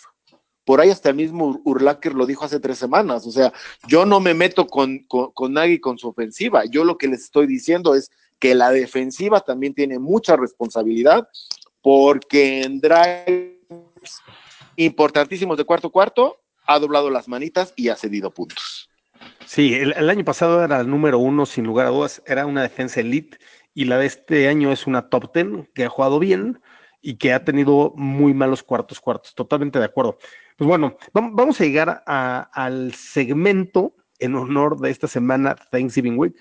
Por 0.65 0.79
ahí 0.79 0.89
hasta 0.89 1.09
el 1.09 1.15
mismo 1.15 1.61
Urlacher 1.65 2.13
lo 2.13 2.25
dijo 2.25 2.45
hace 2.45 2.59
tres 2.59 2.77
semanas. 2.77 3.27
O 3.27 3.31
sea, 3.31 3.51
yo 3.87 4.05
no 4.05 4.19
me 4.19 4.33
meto 4.33 4.67
con, 4.67 4.99
con, 5.09 5.31
con 5.31 5.53
Nagy 5.53 5.79
con 5.79 5.97
su 5.97 6.07
ofensiva. 6.07 6.63
Yo 6.65 6.85
lo 6.85 6.97
que 6.97 7.07
les 7.07 7.23
estoy 7.23 7.47
diciendo 7.47 7.95
es 7.95 8.11
que 8.39 8.55
la 8.55 8.71
defensiva 8.71 9.41
también 9.41 9.73
tiene 9.73 9.99
mucha 9.99 10.37
responsabilidad 10.37 11.27
porque 11.81 12.63
en 12.63 12.79
drives 12.79 14.21
importantísimos 14.75 15.57
de 15.57 15.65
cuarto 15.65 15.91
cuarto 15.91 16.39
ha 16.65 16.79
doblado 16.79 17.09
las 17.09 17.27
manitas 17.27 17.73
y 17.75 17.89
ha 17.89 17.95
cedido 17.95 18.31
puntos. 18.31 18.89
Sí, 19.45 19.73
el, 19.73 20.09
año 20.09 20.23
pasado 20.23 20.63
era 20.63 20.81
el 20.81 20.89
número 20.89 21.19
uno, 21.19 21.45
sin 21.45 21.65
lugar 21.65 21.87
a 21.87 21.89
dudas, 21.89 22.21
era 22.25 22.45
una 22.45 22.61
defensa 22.61 22.99
elite 22.99 23.37
y 23.73 23.85
la 23.85 23.97
de 23.97 24.05
este 24.05 24.47
año 24.47 24.71
es 24.71 24.87
una 24.87 25.09
top 25.09 25.31
ten 25.31 25.69
que 25.73 25.85
ha 25.85 25.89
jugado 25.89 26.19
bien 26.19 26.61
y 27.01 27.15
que 27.17 27.33
ha 27.33 27.43
tenido 27.43 27.93
muy 27.95 28.33
malos 28.33 28.63
cuartos 28.63 28.99
cuartos. 28.99 29.35
Totalmente 29.35 29.79
de 29.79 29.85
acuerdo. 29.85 30.17
Pues 30.57 30.67
bueno, 30.67 30.97
vamos 31.13 31.59
a 31.59 31.65
llegar 31.65 32.03
al 32.05 32.93
segmento 32.93 33.95
en 34.19 34.35
honor 34.35 34.79
de 34.79 34.89
esta 34.89 35.07
semana 35.07 35.55
Thanksgiving 35.71 36.17
Week, 36.17 36.35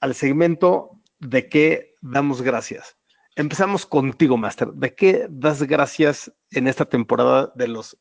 al 0.00 0.14
segmento 0.14 1.00
de 1.18 1.48
qué 1.48 1.94
damos 2.00 2.42
gracias. 2.42 2.95
Empezamos 3.38 3.84
contigo, 3.84 4.38
Master. 4.38 4.68
¿De 4.68 4.94
qué 4.94 5.26
das 5.28 5.62
gracias 5.62 6.32
en 6.50 6.66
esta 6.66 6.86
temporada 6.86 7.52
de 7.54 7.68
los 7.68 7.98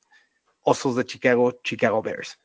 Osos 0.61 0.95
de 0.95 1.05
Chicago, 1.05 1.59
Chicago 1.61 2.01
Bears? 2.01 2.39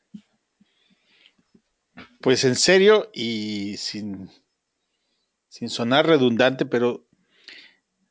Pues 2.19 2.43
en 2.43 2.55
serio 2.55 3.09
y 3.13 3.77
sin 3.77 4.29
sin 5.47 5.69
sonar 5.69 6.05
redundante, 6.05 6.65
pero 6.65 7.07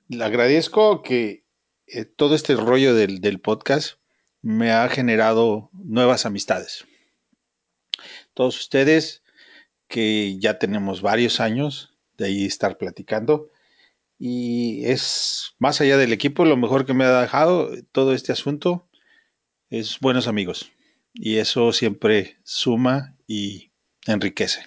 le 0.09 0.25
agradezco 0.25 1.03
que 1.03 1.45
eh, 1.87 2.05
todo 2.07 2.35
este 2.35 2.55
rollo 2.55 2.95
del, 2.95 3.21
del, 3.21 3.41
podcast 3.41 3.99
me 4.43 4.73
ha 4.73 4.89
generado 4.89 5.71
nuevas 5.73 6.25
amistades. 6.27 6.87
Todos 8.35 8.59
ustedes 8.59 9.23
que 9.89 10.39
ya 10.39 10.59
tenemos 10.59 11.03
varios 11.03 11.41
años 11.41 11.95
de 12.17 12.27
ahí 12.27 12.45
estar 12.45 12.79
platicando 12.79 13.51
y 14.23 14.85
es 14.85 15.55
más 15.59 15.81
allá 15.81 15.97
del 15.97 16.13
equipo 16.13 16.45
lo 16.45 16.59
mejor 16.59 16.85
que 16.85 16.93
me 16.93 17.05
ha 17.05 17.23
dejado 17.23 17.71
todo 17.91 18.13
este 18.13 18.33
asunto 18.33 18.87
es 19.71 19.99
buenos 19.99 20.29
amigos 20.29 20.71
y 21.15 21.39
eso 21.39 21.73
siempre 21.73 22.37
suma 22.45 23.17
y 23.27 23.73
enriquece. 24.07 24.67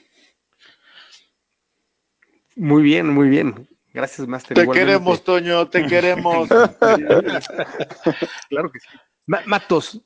Muy 2.56 2.82
bien, 2.82 3.10
muy 3.10 3.30
bien. 3.30 3.70
Gracias, 3.94 4.28
Master. 4.28 4.58
Te 4.58 4.68
queremos, 4.68 5.24
Toño, 5.24 5.70
te 5.70 5.86
queremos. 5.86 6.50
claro 8.50 8.72
que 8.72 8.80
sí. 8.80 8.88
Matos, 9.28 10.02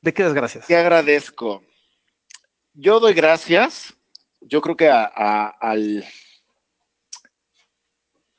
¿de 0.00 0.14
qué 0.14 0.22
das 0.22 0.32
gracias? 0.32 0.66
Te 0.66 0.76
agradezco. 0.76 1.62
Yo 2.72 3.00
doy 3.00 3.12
gracias, 3.12 3.94
yo 4.40 4.62
creo 4.62 4.76
que 4.76 4.88
al, 4.88 6.04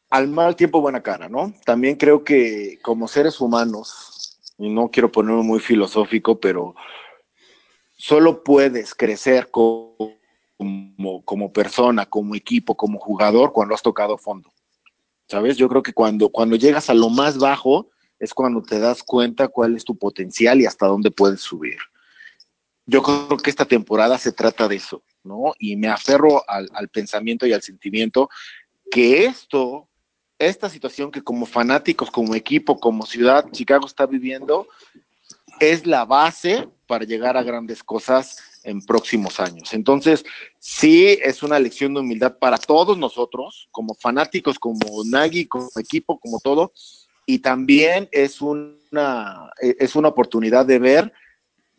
al 0.09 0.27
mal 0.27 0.55
tiempo 0.55 0.81
buena 0.81 1.01
cara, 1.01 1.29
¿no? 1.29 1.53
También 1.65 1.95
creo 1.95 2.23
que 2.23 2.79
como 2.81 3.07
seres 3.07 3.39
humanos, 3.41 4.39
y 4.57 4.69
no 4.69 4.89
quiero 4.89 5.11
ponerme 5.11 5.43
muy 5.43 5.59
filosófico, 5.59 6.39
pero 6.39 6.75
solo 7.97 8.43
puedes 8.43 8.93
crecer 8.93 9.49
como, 9.51 10.19
como 11.25 11.51
persona, 11.51 12.05
como 12.05 12.35
equipo, 12.35 12.75
como 12.75 12.99
jugador, 12.99 13.51
cuando 13.51 13.75
has 13.75 13.81
tocado 13.81 14.17
fondo. 14.17 14.51
¿Sabes? 15.27 15.57
Yo 15.57 15.67
creo 15.67 15.81
que 15.81 15.93
cuando, 15.93 16.29
cuando 16.29 16.55
llegas 16.55 16.89
a 16.89 16.93
lo 16.93 17.09
más 17.09 17.37
bajo 17.37 17.89
es 18.19 18.33
cuando 18.33 18.61
te 18.61 18.79
das 18.79 19.03
cuenta 19.03 19.47
cuál 19.47 19.75
es 19.75 19.83
tu 19.83 19.97
potencial 19.97 20.61
y 20.61 20.65
hasta 20.65 20.87
dónde 20.87 21.11
puedes 21.11 21.41
subir. 21.41 21.77
Yo 22.85 23.01
creo 23.01 23.37
que 23.37 23.49
esta 23.49 23.65
temporada 23.65 24.19
se 24.19 24.31
trata 24.31 24.67
de 24.67 24.75
eso, 24.75 25.03
¿no? 25.23 25.53
Y 25.57 25.75
me 25.75 25.87
aferro 25.87 26.47
al, 26.47 26.69
al 26.73 26.89
pensamiento 26.89 27.47
y 27.47 27.53
al 27.53 27.63
sentimiento 27.63 28.29
que 28.91 29.25
esto, 29.25 29.89
esta 30.39 30.69
situación 30.69 31.11
que 31.11 31.21
como 31.21 31.45
fanáticos, 31.45 32.11
como 32.11 32.35
equipo, 32.35 32.79
como 32.79 33.05
ciudad, 33.05 33.49
Chicago 33.51 33.85
está 33.85 34.05
viviendo, 34.05 34.67
es 35.59 35.85
la 35.85 36.05
base 36.05 36.67
para 36.87 37.05
llegar 37.05 37.37
a 37.37 37.43
grandes 37.43 37.83
cosas 37.83 38.37
en 38.63 38.81
próximos 38.81 39.39
años. 39.39 39.73
Entonces, 39.73 40.25
sí 40.59 41.17
es 41.23 41.43
una 41.43 41.59
lección 41.59 41.93
de 41.93 42.01
humildad 42.01 42.37
para 42.37 42.57
todos 42.57 42.97
nosotros, 42.97 43.69
como 43.71 43.95
fanáticos, 43.95 44.59
como 44.59 45.03
Nagy, 45.05 45.45
como 45.45 45.69
equipo, 45.77 46.19
como 46.19 46.39
todo, 46.39 46.73
y 47.25 47.39
también 47.39 48.09
es 48.11 48.41
una, 48.41 49.51
es 49.59 49.95
una 49.95 50.09
oportunidad 50.09 50.65
de 50.65 50.79
ver 50.79 51.13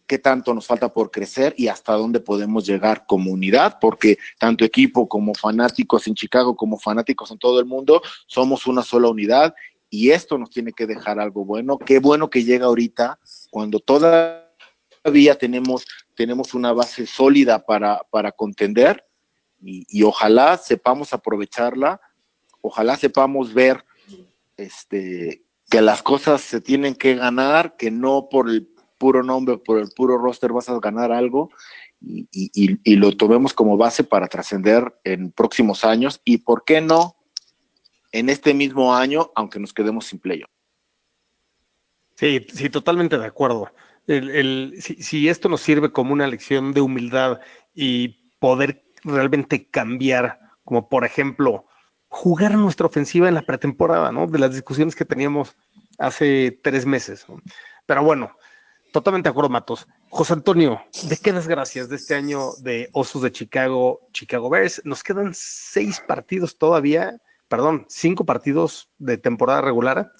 qué 0.06 0.18
tanto 0.18 0.54
nos 0.54 0.66
falta 0.66 0.92
por 0.92 1.10
crecer 1.10 1.54
y 1.56 1.68
hasta 1.68 1.92
dónde 1.92 2.20
podemos 2.20 2.66
llegar 2.66 3.04
como 3.06 3.32
unidad, 3.32 3.78
porque 3.80 4.18
tanto 4.38 4.64
equipo 4.64 5.08
como 5.08 5.34
fanáticos 5.34 6.06
en 6.06 6.14
Chicago, 6.14 6.56
como 6.56 6.78
fanáticos 6.78 7.30
en 7.30 7.38
todo 7.38 7.60
el 7.60 7.66
mundo, 7.66 8.02
somos 8.26 8.66
una 8.66 8.82
sola 8.82 9.08
unidad 9.08 9.54
y 9.90 10.10
esto 10.10 10.38
nos 10.38 10.50
tiene 10.50 10.72
que 10.72 10.86
dejar 10.86 11.18
algo 11.18 11.44
bueno. 11.44 11.78
Qué 11.78 11.98
bueno 11.98 12.30
que 12.30 12.44
llega 12.44 12.66
ahorita 12.66 13.18
cuando 13.50 13.80
toda 13.80 14.46
todavía 15.02 15.38
tenemos, 15.38 15.86
tenemos 16.16 16.52
una 16.52 16.72
base 16.72 17.06
sólida 17.06 17.64
para, 17.64 18.02
para 18.10 18.32
contender 18.32 19.06
y, 19.62 19.86
y 19.88 20.02
ojalá 20.02 20.56
sepamos 20.58 21.12
aprovecharla, 21.12 22.00
ojalá 22.60 22.96
sepamos 22.96 23.54
ver 23.54 23.84
este, 24.56 25.44
que 25.70 25.80
las 25.80 26.02
cosas 26.02 26.40
se 26.40 26.60
tienen 26.60 26.96
que 26.96 27.14
ganar, 27.14 27.76
que 27.76 27.92
no 27.92 28.28
por 28.28 28.50
el 28.50 28.68
puro 28.98 29.22
nombre, 29.22 29.58
por 29.58 29.78
el 29.78 29.88
puro 29.90 30.18
roster 30.18 30.52
vas 30.52 30.68
a 30.68 30.78
ganar 30.80 31.12
algo 31.12 31.50
y, 32.00 32.28
y- 32.32 32.96
lo 32.96 33.16
tomemos 33.16 33.52
como 33.54 33.76
base 33.76 34.04
para 34.04 34.26
trascender 34.28 34.98
en 35.04 35.32
próximos 35.32 35.84
años 35.84 36.20
y, 36.24 36.38
¿por 36.38 36.64
qué 36.64 36.80
no? 36.80 37.16
En 38.12 38.28
este 38.28 38.54
mismo 38.54 38.94
año, 38.94 39.30
aunque 39.34 39.58
nos 39.58 39.72
quedemos 39.72 40.06
sin 40.06 40.18
playoff. 40.18 40.50
Sí, 42.14 42.46
sí, 42.52 42.70
totalmente 42.70 43.18
de 43.18 43.26
acuerdo. 43.26 43.70
El, 44.06 44.30
el- 44.30 44.74
si, 44.82 45.02
si 45.02 45.28
esto 45.28 45.48
nos 45.48 45.60
sirve 45.60 45.92
como 45.92 46.12
una 46.12 46.26
lección 46.26 46.72
de 46.72 46.80
humildad 46.80 47.40
y 47.74 48.30
poder 48.38 48.84
realmente 49.04 49.68
cambiar, 49.68 50.38
como 50.64 50.88
por 50.88 51.04
ejemplo, 51.04 51.66
jugar 52.08 52.54
nuestra 52.54 52.86
ofensiva 52.86 53.28
en 53.28 53.34
la 53.34 53.42
pretemporada, 53.42 54.12
¿no? 54.12 54.26
De 54.26 54.38
las 54.38 54.52
discusiones 54.54 54.94
que 54.94 55.04
teníamos 55.04 55.56
hace 55.98 56.58
tres 56.62 56.86
meses. 56.86 57.26
Pero 57.84 58.02
bueno, 58.02 58.36
totalmente 58.96 59.28
de 59.28 59.32
acuerdo, 59.32 59.50
Matos. 59.50 59.86
José 60.08 60.32
Antonio, 60.32 60.80
¿de 61.06 61.18
qué 61.18 61.30
das 61.30 61.46
gracias 61.46 61.90
de 61.90 61.96
este 61.96 62.14
año 62.14 62.52
de 62.60 62.88
Osos 62.94 63.20
de 63.20 63.30
Chicago, 63.30 64.00
Chicago 64.14 64.48
Bears? 64.48 64.80
Nos 64.86 65.02
quedan 65.02 65.32
seis 65.34 66.00
partidos 66.00 66.56
todavía, 66.56 67.20
perdón, 67.46 67.84
cinco 67.90 68.24
partidos 68.24 68.88
de 68.96 69.18
temporada 69.18 69.60
regular. 69.60 70.12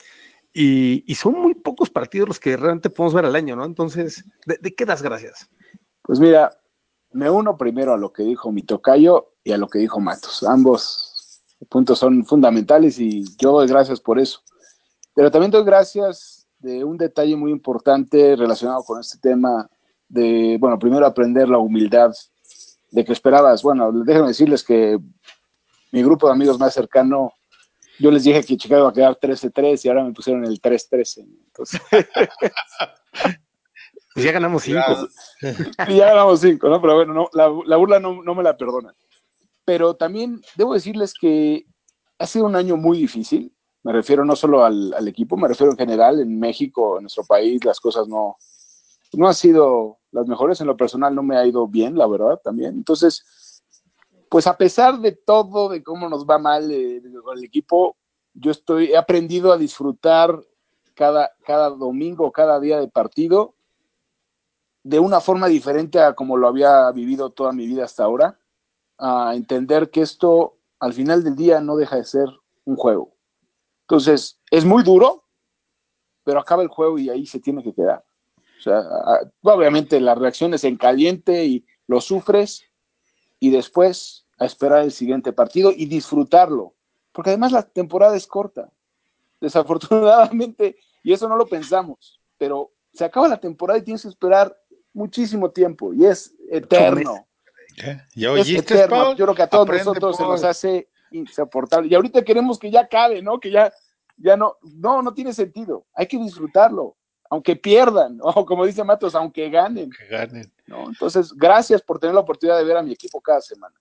Y, 0.53 1.11
y 1.11 1.15
son 1.15 1.41
muy 1.41 1.55
pocos 1.55 1.89
partidos 1.89 2.29
los 2.29 2.39
que 2.39 2.55
realmente 2.55 2.91
podemos 2.91 3.15
ver 3.15 3.25
al 3.25 3.35
año, 3.35 3.57
¿no? 3.57 3.65
Entonces, 3.65 4.27
¿de, 4.45 4.59
de 4.61 4.75
qué 4.75 4.85
das 4.85 5.01
gracias? 5.01 5.49
Pues 6.03 6.21
mira, 6.21 6.61
me 7.13 7.31
uno 7.31 7.57
primero 7.57 7.95
a 7.95 7.97
lo 7.97 8.13
que 8.13 8.25
dijo 8.25 8.53
mi 8.53 8.63
tocayo 8.63 9.37
y 9.43 9.53
a 9.53 9.57
lo 9.57 9.69
que 9.69 9.79
dijo 9.79 10.01
Matos. 10.01 10.43
Ambos 10.43 11.43
puntos 11.71 11.99
son 11.99 12.27
fundamentales 12.27 12.99
y 12.99 13.25
yo 13.39 13.53
doy 13.53 13.69
gracias 13.69 14.03
por 14.03 14.19
eso. 14.19 14.43
Pero 15.15 15.31
también 15.31 15.51
doy 15.51 15.65
gracias 15.65 16.36
de 16.59 16.85
un 16.85 16.97
detalle 16.97 17.37
muy 17.37 17.51
importante 17.51 18.37
relacionado 18.37 18.83
con 18.85 19.01
este 19.01 19.19
tema 19.19 19.69
de, 20.09 20.57
bueno, 20.61 20.79
primero 20.79 21.07
aprender 21.07 21.49
la 21.49 21.59
humildad 21.59 22.13
de 22.91 23.05
que 23.05 23.13
esperabas, 23.13 23.63
bueno, 23.63 23.93
déjenme 23.93 24.29
decirles 24.29 24.63
que 24.65 24.99
mi 25.93 26.03
grupo 26.03 26.27
de 26.27 26.33
amigos 26.33 26.59
más 26.59 26.73
cercano, 26.75 27.33
yo 27.99 28.11
les 28.11 28.25
dije 28.25 28.43
que 28.43 28.57
Chicago 28.57 28.83
iba 28.83 28.91
a 28.91 28.93
quedar 28.93 29.19
13-3 29.19 29.85
y 29.85 29.89
ahora 29.89 30.05
me 30.05 30.13
pusieron 30.13 30.45
el 30.45 30.61
3-13. 30.61 31.27
Entonces, 31.47 31.81
Pues 34.17 34.25
ya 34.25 34.33
ganamos 34.33 34.63
cinco. 34.63 35.09
y 35.89 35.97
ya 35.97 36.07
ganamos 36.07 36.41
cinco, 36.41 36.71
¿no? 36.71 36.81
Pero 36.81 36.95
bueno, 36.95 37.13
no, 37.13 37.29
la, 37.35 37.53
la 37.67 37.77
burla 37.77 38.01
no, 38.01 38.23
no 38.23 38.35
me 38.35 38.43
la 38.43 38.57
perdonan. 38.57 38.95
Pero 39.67 39.95
también 39.95 40.41
debo 40.57 40.73
decirles 40.73 41.13
que 41.13 41.67
ha 42.19 42.27
sido 42.27 42.47
un 42.47 42.57
año 42.57 42.79
muy 42.79 42.97
difícil. 42.97 43.53
Me 43.87 43.93
refiero 43.93 44.25
no 44.25 44.35
solo 44.35 44.65
al, 44.65 45.07
equipo, 45.07 45.37
me 45.37 45.47
refiero 45.47 45.71
en 45.71 45.79
general, 45.79 46.19
en 46.19 46.41
México, 46.41 46.97
en 46.97 47.05
nuestro 47.05 47.23
país, 47.23 47.65
las 47.65 47.79
cosas 47.79 48.09
no, 48.09 48.37
no 49.13 49.29
han 49.29 49.35
sido 49.35 50.01
las 50.11 50.27
mejores. 50.27 50.61
En 50.61 50.67
lo 50.67 50.77
personal 50.77 51.15
no 51.15 51.23
me 51.23 51.37
ha 51.37 51.47
ido 51.47 51.69
bien, 51.69 51.97
la 51.97 52.09
verdad, 52.09 52.41
también. 52.43 52.75
Entonces, 52.75 53.63
pues 54.29 54.49
a 54.49 54.57
pesar 54.57 54.99
de 54.99 55.13
todo, 55.13 55.69
de 55.69 55.85
cómo 55.85 56.09
nos 56.09 56.27
va 56.27 56.37
mal 56.37 56.69
eh, 56.73 56.97
el 56.97 57.45
equipo, 57.45 57.97
yo 58.35 58.51
estoy, 58.51 58.87
he 58.87 58.97
aprendido 58.97 59.53
a 59.53 59.57
disfrutar 59.57 60.37
cada, 60.95 61.31
cada 61.45 61.71
domingo, 61.71 62.33
cada 62.33 62.59
día 62.59 62.81
de 62.81 62.89
partido 62.89 63.55
de 64.83 64.99
una 64.99 65.21
forma 65.21 65.47
diferente 65.47 66.01
a 66.01 66.15
como 66.15 66.37
lo 66.37 66.49
había 66.49 66.91
vivido 66.91 67.31
toda 67.31 67.53
mi 67.53 67.69
vida 67.69 67.85
hasta 67.85 68.03
ahora, 68.03 68.37
a 68.99 69.37
entender 69.37 69.91
que 69.91 70.01
esto 70.01 70.59
al 70.81 70.93
final 70.93 71.23
del 71.23 71.37
día 71.37 71.61
no 71.61 71.77
deja 71.77 71.95
de 71.95 72.05
ser 72.05 72.29
un 72.65 72.75
juego. 72.75 73.16
Entonces, 73.89 74.41
es 74.51 74.65
muy 74.65 74.83
duro, 74.83 75.25
pero 76.25 76.41
acaba 76.41 76.63
el 76.63 76.69
juego 76.69 76.99
y 76.99 77.09
ahí 77.09 77.25
se 77.25 77.39
tiene 77.39 77.63
que 77.63 77.73
quedar. 77.73 78.05
O 78.59 78.63
sea, 78.63 78.83
obviamente 79.43 80.01
la 80.01 80.17
reacción 80.17 80.55
es 80.55 80.65
en 80.65 80.77
caliente 80.77 81.45
y 81.45 81.65
lo 81.87 82.01
sufres 82.01 82.65
y 83.39 83.51
después 83.51 84.27
a 84.39 84.45
esperar 84.45 84.83
el 84.83 84.91
siguiente 84.91 85.33
partido 85.33 85.71
y 85.75 85.87
disfrutarlo, 85.87 86.75
porque 87.13 87.31
además 87.31 87.53
la 87.53 87.63
temporada 87.63 88.17
es 88.17 88.27
corta. 88.27 88.71
Desafortunadamente, 89.41 90.77
y 91.05 91.13
eso 91.13 91.29
no 91.29 91.37
lo 91.37 91.47
pensamos, 91.47 92.21
pero 92.39 92.73
se 92.93 93.05
acaba 93.05 93.29
la 93.29 93.39
temporada 93.39 93.79
y 93.79 93.83
tienes 93.83 94.03
que 94.03 94.09
esperar 94.09 94.57
muchísimo 94.93 95.51
tiempo 95.51 95.95
y 95.95 96.07
es 96.07 96.35
eterno. 96.51 97.29
¿Qué? 97.77 98.01
¿Ya 98.17 98.33
Es 98.33 98.49
eterno. 98.49 98.97
Paul? 98.97 99.17
Yo 99.17 99.27
creo 99.27 99.35
que 99.37 99.43
a 99.43 99.47
todos 99.49 99.65
Aprende, 99.69 99.85
nosotros 99.85 100.17
se 100.17 100.23
nos 100.23 100.43
hace 100.43 100.89
insoportable. 101.17 101.89
Y 101.89 101.95
ahorita 101.95 102.25
queremos 102.25 102.59
que 102.59 102.71
ya 102.71 102.81
acabe, 102.83 103.23
¿no? 103.23 103.39
Que 103.41 103.51
ya, 103.51 103.73
ya 104.17 104.37
no, 104.37 104.57
no, 104.63 105.03
no 105.03 105.13
tiene 105.15 105.33
sentido. 105.33 105.87
Hay 105.95 106.07
que 106.07 106.19
disfrutarlo, 106.19 106.97
aunque 107.31 107.57
pierdan, 107.57 108.19
o 108.23 108.45
como 108.47 108.65
dice 108.67 108.85
Matos, 108.85 109.15
aunque 109.15 109.49
ganen, 109.51 109.91
Que 109.91 110.07
ganen. 110.07 110.53
¿no? 110.67 110.89
Entonces, 110.89 111.33
gracias 111.33 111.83
por 111.83 111.99
tener 111.99 112.15
la 112.15 112.21
oportunidad 112.21 112.59
de 112.59 112.65
ver 112.65 112.77
a 112.77 112.83
mi 112.83 112.93
equipo 112.93 113.21
cada 113.21 113.41
semana. 113.41 113.75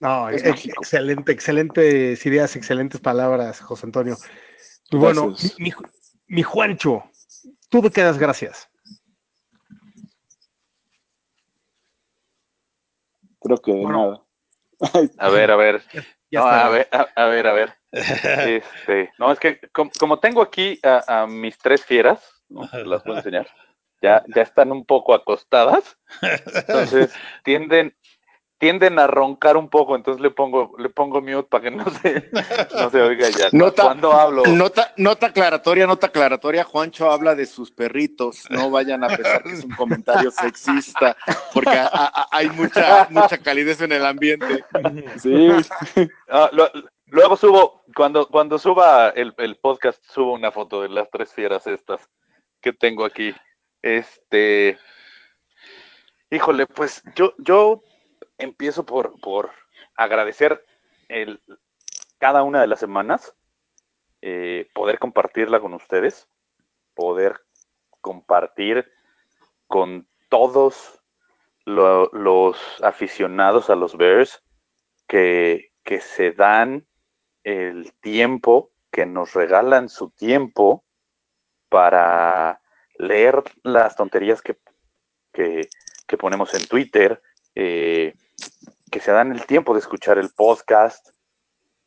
No, 0.00 0.28
Es 0.28 0.42
ex- 0.42 0.50
mágico. 0.50 0.80
excelente, 0.82 1.32
excelentes 1.32 2.24
ideas, 2.24 2.54
excelentes 2.54 3.00
palabras, 3.00 3.60
José 3.60 3.86
Antonio. 3.86 4.16
Y 4.90 4.96
bueno, 4.96 5.34
mi, 5.58 5.64
mi- 5.64 5.72
mi 6.28 6.42
Juancho, 6.44 7.02
¿tú 7.68 7.82
de 7.82 7.90
qué 7.90 8.02
das 8.02 8.16
gracias? 8.16 8.68
Creo 13.40 13.56
que 13.58 13.72
Bueno. 13.72 13.98
nada. 14.10 14.24
A 15.18 15.28
ver, 15.30 15.50
a 15.50 15.56
ver. 15.56 15.82
Ya 16.30 16.40
No, 16.40 16.46
está. 16.46 16.66
a 16.66 16.68
ver, 16.68 16.88
a, 16.92 17.08
a 17.16 17.26
ver, 17.26 17.46
a 17.46 17.52
ver. 17.52 17.74
Este, 17.92 19.10
no, 19.18 19.32
es 19.32 19.38
que 19.38 19.58
com- 19.72 19.90
como, 19.98 20.18
tengo 20.18 20.42
aquí 20.42 20.78
a, 20.82 21.22
a 21.22 21.26
mis 21.26 21.56
tres 21.58 21.84
fieras, 21.84 22.22
¿no? 22.48 22.68
Te 22.68 22.84
las 22.84 23.02
voy 23.04 23.14
a 23.14 23.18
enseñar. 23.18 23.48
Ya, 24.00 24.22
ya 24.34 24.42
están 24.42 24.70
un 24.70 24.84
poco 24.84 25.12
acostadas, 25.14 25.98
entonces 26.54 27.12
tienden, 27.42 27.96
tienden 28.58 28.98
a 28.98 29.06
roncar 29.06 29.56
un 29.56 29.68
poco, 29.68 29.94
entonces 29.94 30.20
le 30.20 30.30
pongo, 30.30 30.74
le 30.78 30.88
pongo 30.88 31.20
mute 31.20 31.44
para 31.44 31.62
que 31.62 31.70
no 31.70 31.84
se, 31.90 32.28
no 32.74 32.90
se 32.90 33.00
oiga 33.00 33.28
ya. 33.30 33.46
Nota- 33.52 33.84
Cuando 33.84 34.12
hablo, 34.12 34.42
Nota, 34.46 34.92
nota 34.96 35.26
aclaratoria, 35.28 35.86
nota 35.86 36.08
aclaratoria. 36.08 36.64
Juancho 36.64 37.10
habla 37.10 37.34
de 37.36 37.46
sus 37.46 37.70
perritos. 37.70 38.44
No 38.50 38.68
vayan 38.70 39.04
a 39.04 39.08
pensar 39.08 39.44
que 39.44 39.52
es 39.52 39.64
un 39.64 39.70
comentario 39.76 40.30
sexista, 40.32 41.16
porque 41.54 41.70
a- 41.70 41.88
a- 41.92 42.26
hay 42.32 42.50
mucha, 42.50 43.06
mucha 43.10 43.38
calidez 43.38 43.80
en 43.80 43.92
el 43.92 44.04
ambiente. 44.04 44.64
Sí, 45.18 45.48
Ah, 46.28 46.50
lo- 46.52 46.70
luego 47.06 47.36
subo, 47.36 47.82
cuando, 47.94 48.26
cuando 48.26 48.58
suba 48.58 49.10
el, 49.10 49.32
el 49.38 49.56
podcast, 49.56 50.02
subo 50.04 50.32
una 50.34 50.50
foto 50.50 50.82
de 50.82 50.88
las 50.88 51.08
tres 51.10 51.32
fieras 51.32 51.66
estas 51.68 52.00
que 52.60 52.72
tengo 52.72 53.04
aquí. 53.04 53.32
Este, 53.82 54.76
híjole, 56.30 56.66
pues 56.66 57.02
yo, 57.14 57.32
yo 57.38 57.82
empiezo 58.38 58.86
por, 58.86 59.20
por 59.20 59.50
agradecer 59.94 60.64
el, 61.08 61.42
cada 62.18 62.42
una 62.42 62.60
de 62.60 62.66
las 62.66 62.80
semanas, 62.80 63.34
eh, 64.22 64.68
poder 64.74 64.98
compartirla 64.98 65.60
con 65.60 65.74
ustedes, 65.74 66.28
poder 66.94 67.40
compartir 68.00 68.90
con 69.66 70.08
todos 70.28 71.00
lo- 71.64 72.06
los 72.12 72.58
aficionados 72.82 73.70
a 73.70 73.76
los 73.76 73.96
Bears 73.96 74.42
que, 75.06 75.72
que 75.84 76.00
se 76.00 76.32
dan 76.32 76.86
el 77.44 77.92
tiempo, 78.00 78.72
que 78.90 79.06
nos 79.06 79.34
regalan 79.34 79.88
su 79.88 80.10
tiempo 80.10 80.84
para 81.68 82.60
leer 82.98 83.42
las 83.62 83.94
tonterías 83.96 84.42
que, 84.42 84.58
que, 85.32 85.68
que 86.06 86.16
ponemos 86.16 86.52
en 86.54 86.66
Twitter, 86.66 87.22
eh, 87.54 88.14
que 88.90 89.00
se 89.00 89.12
dan 89.12 89.32
el 89.32 89.46
tiempo 89.46 89.74
de 89.74 89.80
escuchar 89.80 90.18
el 90.18 90.30
podcast, 90.30 91.10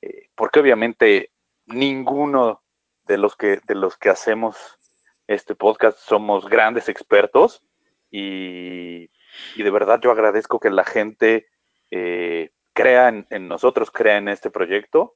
eh, 0.02 0.30
porque 0.36 0.60
obviamente 0.60 1.32
ninguno 1.66 2.64
de 3.08 3.18
los 3.18 3.36
que 3.36 3.60
de 3.68 3.76
los 3.76 3.97
que 3.97 4.10
hacemos 4.10 4.80
este 5.28 5.56
podcast 5.56 5.97
somos 5.97 6.47
grandes 6.49 6.89
expertos 6.89 7.64
y, 8.10 9.10
y 9.56 9.64
de 9.64 9.72
verdad 9.72 9.99
yo 10.02 10.12
agradezco 10.12 10.60
que 10.60 10.70
la 10.70 10.84
gente 10.84 11.47
eh, 11.89 12.52
crea 12.74 13.08
en, 13.08 13.47
nosotros, 13.47 13.91
crea 13.91 14.18
en 14.18 14.28
este 14.28 14.52
proyecto 14.52 15.16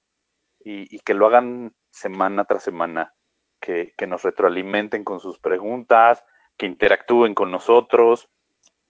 y, 0.60 0.94
y 0.96 1.00
que 1.00 1.14
lo 1.14 1.28
hagan 1.28 1.76
semana 1.92 2.46
tras 2.46 2.64
semana, 2.64 3.14
que, 3.60 3.94
que 3.98 4.08
nos 4.08 4.24
retroalimenten 4.24 5.04
con 5.04 5.20
sus 5.20 5.40
preguntas, 5.40 6.24
que 6.58 6.66
interactúen 6.66 7.34
con 7.34 7.52
nosotros. 7.52 8.30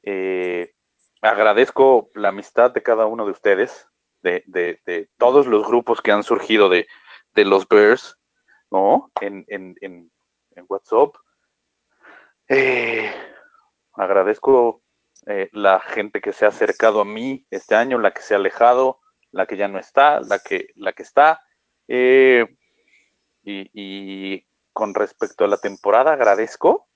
Eh, 0.03 0.73
agradezco 1.21 2.09
la 2.13 2.29
amistad 2.29 2.71
de 2.71 2.83
cada 2.83 3.05
uno 3.05 3.25
de 3.25 3.31
ustedes, 3.31 3.87
de, 4.21 4.43
de- 4.47 5.09
todos 5.17 5.45
los 5.47 5.67
grupos 5.67 6.01
que 6.01 6.11
han 6.11 6.23
surgido 6.23 6.67
de, 6.69 6.87
de 7.33 7.45
los 7.45 7.67
Bears, 7.67 8.17
¿no? 8.71 9.11
En, 9.21 9.45
en, 9.47 9.75
en, 9.81 10.11
en 10.55 10.65
WhatsApp. 10.67 11.15
Eh, 12.47 13.11
agradezco 13.93 14.81
eh, 15.27 15.49
la 15.53 15.79
gente 15.79 16.21
que 16.21 16.33
se 16.33 16.45
ha 16.45 16.49
acercado 16.49 17.01
a 17.01 17.05
mí 17.05 17.45
este 17.49 17.75
año, 17.75 17.99
la 17.99 18.11
que 18.11 18.21
se 18.21 18.33
ha 18.33 18.37
alejado, 18.37 18.99
la 19.31 19.45
que 19.45 19.57
ya 19.57 19.67
no 19.67 19.79
está, 19.79 20.21
la 20.21 20.39
que, 20.39 20.69
la 20.75 20.93
que 20.93 21.03
está. 21.03 21.41
Eh, 21.87 22.45
y, 23.43 23.69
y, 23.73 24.47
con 24.73 24.93
respecto 24.95 25.45
a 25.45 25.47
la 25.47 25.57
temporada, 25.57 26.13
agradezco, 26.13 26.87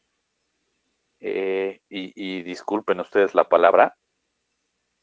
eh, 1.20 1.82
y, 1.89 2.11
y, 2.15 2.43
disculpen 2.43 2.99
ustedes 2.99 3.36
la 3.36 3.47
palabra, 3.49 3.97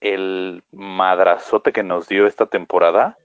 el 0.01 0.65
madrazote 0.73 1.73
que 1.73 1.83
nos 1.83 2.09
dio 2.09 2.27
esta 2.27 2.47
temporada, 2.47 3.19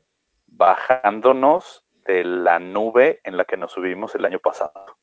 bajándonos 0.47 1.85
de 2.05 2.23
la 2.23 2.59
nube 2.59 3.19
en 3.23 3.37
la 3.37 3.45
que 3.45 3.57
nos 3.57 3.73
subimos 3.73 4.15
el 4.15 4.25
año 4.25 4.39
pasado. 4.39 4.97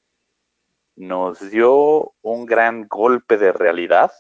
Nos 0.97 1.51
dio 1.51 2.15
un 2.23 2.47
gran 2.47 2.89
golpe 2.89 3.37
de 3.37 3.53
realidad, 3.53 4.13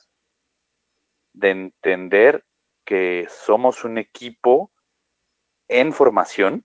de 1.32 1.51
entender 1.51 2.44
que 2.84 3.26
somos 3.28 3.84
un 3.84 3.99
equipo 3.99 4.70
en 5.68 5.92
formación 5.92 6.64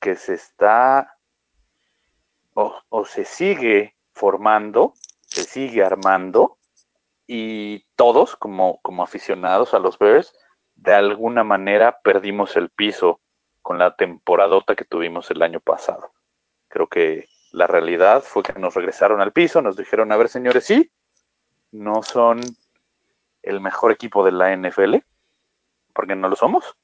que 0.00 0.16
se 0.16 0.34
está 0.34 1.18
o, 2.54 2.74
o, 2.88 3.04
se 3.04 3.24
sigue 3.24 3.96
formando, 4.12 4.94
se 5.20 5.44
sigue 5.44 5.84
armando 5.84 6.58
y 7.32 7.86
todos 7.94 8.34
como, 8.34 8.80
como 8.82 9.04
aficionados 9.04 9.72
a 9.72 9.78
los 9.78 10.00
Bears 10.00 10.34
de 10.74 10.94
alguna 10.94 11.44
manera 11.44 12.00
perdimos 12.02 12.56
el 12.56 12.70
piso 12.70 13.20
con 13.62 13.78
la 13.78 13.94
temporadota 13.94 14.74
que 14.74 14.84
tuvimos 14.84 15.30
el 15.30 15.40
año 15.40 15.60
pasado. 15.60 16.10
Creo 16.66 16.88
que 16.88 17.28
la 17.52 17.68
realidad 17.68 18.24
fue 18.24 18.42
que 18.42 18.54
nos 18.54 18.74
regresaron 18.74 19.20
al 19.20 19.30
piso, 19.30 19.62
nos 19.62 19.76
dijeron, 19.76 20.10
a 20.10 20.16
ver 20.16 20.28
señores, 20.28 20.64
sí, 20.64 20.90
no 21.70 22.02
son 22.02 22.40
el 23.42 23.60
mejor 23.60 23.92
equipo 23.92 24.24
de 24.24 24.32
la 24.32 24.56
NFL, 24.56 24.96
porque 25.92 26.16
no 26.16 26.28
lo 26.28 26.34
somos, 26.34 26.76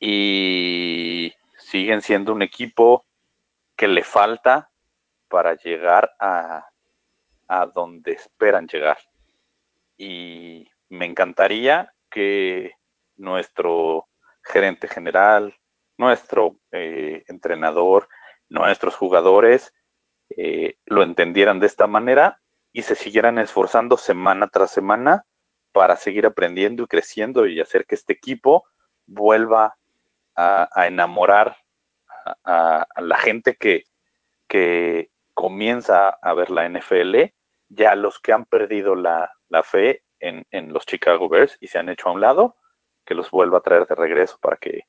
y 0.00 1.34
siguen 1.58 2.00
siendo 2.00 2.32
un 2.32 2.40
equipo 2.40 3.04
que 3.76 3.88
le 3.88 4.04
falta 4.04 4.70
para 5.28 5.54
llegar 5.54 6.14
a, 6.18 6.66
a 7.46 7.66
donde 7.66 8.12
esperan 8.12 8.68
llegar. 8.68 8.96
Y 9.96 10.68
me 10.88 11.06
encantaría 11.06 11.92
que 12.10 12.72
nuestro 13.16 14.08
gerente 14.42 14.88
general, 14.88 15.54
nuestro 15.98 16.56
eh, 16.72 17.24
entrenador, 17.28 18.08
nuestros 18.48 18.94
jugadores 18.94 19.72
eh, 20.30 20.76
lo 20.86 21.02
entendieran 21.02 21.60
de 21.60 21.66
esta 21.66 21.86
manera 21.86 22.40
y 22.72 22.82
se 22.82 22.94
siguieran 22.94 23.38
esforzando 23.38 23.96
semana 23.96 24.48
tras 24.48 24.70
semana 24.70 25.24
para 25.72 25.96
seguir 25.96 26.26
aprendiendo 26.26 26.84
y 26.84 26.86
creciendo 26.86 27.46
y 27.46 27.60
hacer 27.60 27.86
que 27.86 27.94
este 27.94 28.12
equipo 28.12 28.64
vuelva 29.06 29.76
a, 30.34 30.86
enamorar 30.86 31.56
a, 32.08 32.36
a, 32.44 32.86
a, 32.94 33.00
la 33.00 33.16
gente 33.16 33.56
que, 33.56 33.84
que 34.48 35.10
comienza 35.32 36.08
a 36.08 36.34
ver 36.34 36.50
la 36.50 36.68
NFL, 36.68 37.32
ya 37.68 37.94
los 37.94 38.20
que 38.20 38.32
han 38.32 38.44
perdido 38.44 38.94
la, 38.94 39.35
la 39.48 39.62
fe 39.62 40.02
en, 40.20 40.46
en, 40.50 40.72
los 40.72 40.86
Chicago 40.86 41.28
Bears 41.28 41.56
y 41.60 41.68
se 41.68 41.78
han 41.78 41.88
hecho 41.88 42.08
a 42.08 42.12
un 42.12 42.20
lado, 42.20 42.56
que 43.04 43.14
los 43.14 43.30
vuelva 43.30 43.58
a 43.58 43.62
traer 43.62 43.86
de 43.86 43.94
regreso 43.94 44.38
para 44.40 44.56
que 44.56 44.82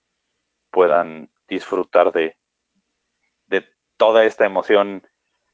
puedan 0.72 1.30
disfrutar 1.48 2.12
de, 2.12 2.36
de 3.48 3.66
toda 3.98 4.26
esta 4.26 4.46
emoción 4.46 5.08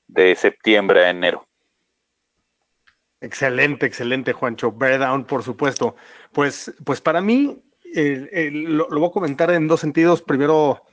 de 0.08 0.36
septiembre 0.36 1.06
a 1.06 1.10
enero. 1.10 1.48
Excelente, 3.22 3.86
excelente, 3.86 4.34
Juancho. 4.34 4.72
Bear 4.72 5.26
por 5.26 5.44
supuesto. 5.44 5.96
Pues, 6.34 6.74
pues 6.84 7.00
para 7.00 7.22
mí, 7.22 7.64
lo, 7.94 8.90
lo, 8.90 9.00
voy 9.00 9.10
a 9.10 9.14
comentar 9.14 9.50
en 9.52 9.68
dos 9.68 9.80
sentidos. 9.80 10.22
Primero, 10.22 10.84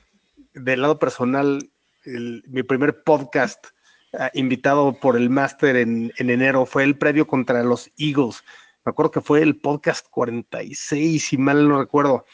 del 0.53 0.81
lado 0.81 0.97
personal, 0.97 1.59
mi 2.05 2.63
primer 2.63 3.03
podcast 3.03 3.67
invitado 4.33 4.93
por 4.93 5.15
el 5.15 5.29
máster 5.29 5.75
en, 5.75 6.11
en, 6.17 6.29
enero 6.29 6.65
fue 6.65 6.83
el 6.83 6.97
previo 6.97 7.27
contra 7.27 7.63
los 7.63 7.91
Eagles. 7.97 8.43
Me 8.85 8.89
acuerdo 8.91 9.11
que 9.11 9.21
fue 9.21 9.41
el 9.41 9.57
podcast 9.57 10.07
46, 10.09 11.23
si 11.23 11.37
mal 11.37 11.67
no 11.67 11.79
recuerdo. 11.79 12.25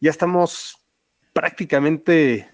Ya 0.00 0.10
estamos 0.10 0.78
prácticamente 1.32 2.48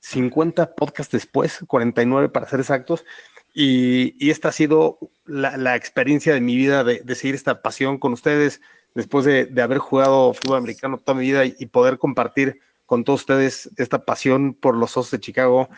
50 0.00 0.74
podcasts 0.74 1.12
después, 1.12 1.60
49 1.66 2.28
para 2.28 2.48
ser 2.48 2.60
exactos, 2.60 3.04
y, 3.52 4.30
esta 4.30 4.48
ha 4.48 4.52
sido 4.52 4.98
la, 5.26 5.76
experiencia 5.76 6.32
de 6.34 6.40
mi 6.40 6.56
vida 6.56 6.84
de, 6.84 7.14
seguir 7.14 7.34
esta 7.34 7.62
pasión 7.62 7.98
con 7.98 8.12
ustedes, 8.12 8.60
después 8.94 9.24
de, 9.24 9.50
haber 9.60 9.78
jugado 9.78 10.34
fútbol 10.34 10.58
americano 10.58 10.98
toda 10.98 11.18
mi 11.18 11.26
vida 11.26 11.44
y, 11.44 11.54
y, 11.58 11.66
poder 11.66 11.98
compartir 11.98 12.60
con 12.86 13.04
todos 13.04 13.20
ustedes 13.20 13.70
esta 13.76 14.04
pasión 14.04 14.54
por 14.54 14.76
los 14.76 14.96
Osos 14.96 15.10
de 15.10 15.20
Chicago, 15.20 15.68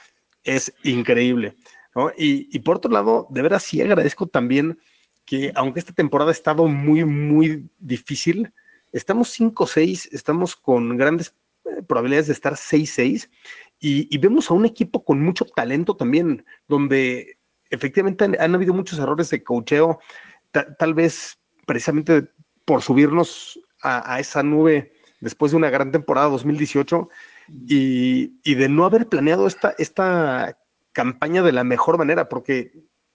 es 0.45 0.73
increíble. 0.83 1.57
Y, 2.17 2.59
por 2.61 2.77
otro 2.77 2.91
lado, 2.91 3.27
de 3.31 3.43
veras 3.43 3.65
sí 3.65 3.81
agradezco 3.81 4.27
también 4.27 4.79
que 5.25 5.53
aunque 5.55 5.81
esta 5.81 5.93
temporada 5.93 6.31
ha 6.31 6.33
estado 6.33 6.67
muy, 6.67 7.05
muy 7.05 7.71
difícil, 7.79 8.53
estamos 8.93 9.39
5-6, 9.39 10.09
estamos 10.13 10.57
con 10.57 10.97
grandes 10.97 11.35
probabilidades 11.87 12.27
de 12.27 12.33
estar 12.33 12.55
6-6 12.55 13.29
y, 13.79 14.17
vemos 14.19 14.51
a 14.51 14.55
un 14.55 14.65
equipo 14.65 15.05
con 15.05 15.21
mucho 15.21 15.45
talento 15.45 15.97
también, 15.97 16.45
donde 16.69 17.39
efectivamente 17.71 18.25
han, 18.25 18.55
habido 18.55 18.75
muchos 18.75 18.99
errores 18.99 19.31
de 19.31 19.43
cocheo, 19.43 19.99
tal 20.79 20.95
vez 20.95 21.39
precisamente 21.67 22.29
por 22.65 22.83
subirnos 22.83 23.61
a, 23.83 24.15
a, 24.15 24.21
esa 24.21 24.43
nube 24.43 24.93
después 25.21 25.53
de 25.53 25.59
una 25.59 25.71
gran 25.71 25.91
temporada 25.91 26.29
2018 26.29 27.09
y, 27.67 28.39
y 28.45 28.55
de 28.55 28.69
no 28.69 28.85
haber 28.85 29.09
planeado 29.09 29.47
esta, 29.47 29.75
esta 29.79 30.59
campaña 30.93 31.43
de 31.43 31.53
la 31.53 31.65
mejor 31.65 31.99
manera, 31.99 32.29
porque 32.29 32.73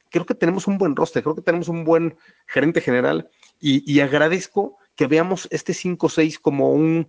creo 0.09 0.25
que 0.25 0.35
tenemos 0.35 0.67
un 0.67 0.77
buen 0.77 0.95
roster, 0.95 1.23
creo 1.23 1.35
que 1.35 1.41
tenemos 1.41 1.67
un 1.67 1.83
buen 1.83 2.17
gerente 2.47 2.81
general 2.81 3.29
y, 3.59 3.99
agradezco 3.99 4.77
que 4.95 5.07
veamos 5.07 5.47
este 5.51 5.73
5-6 5.73 6.39
como 6.39 6.71
un, 6.71 7.07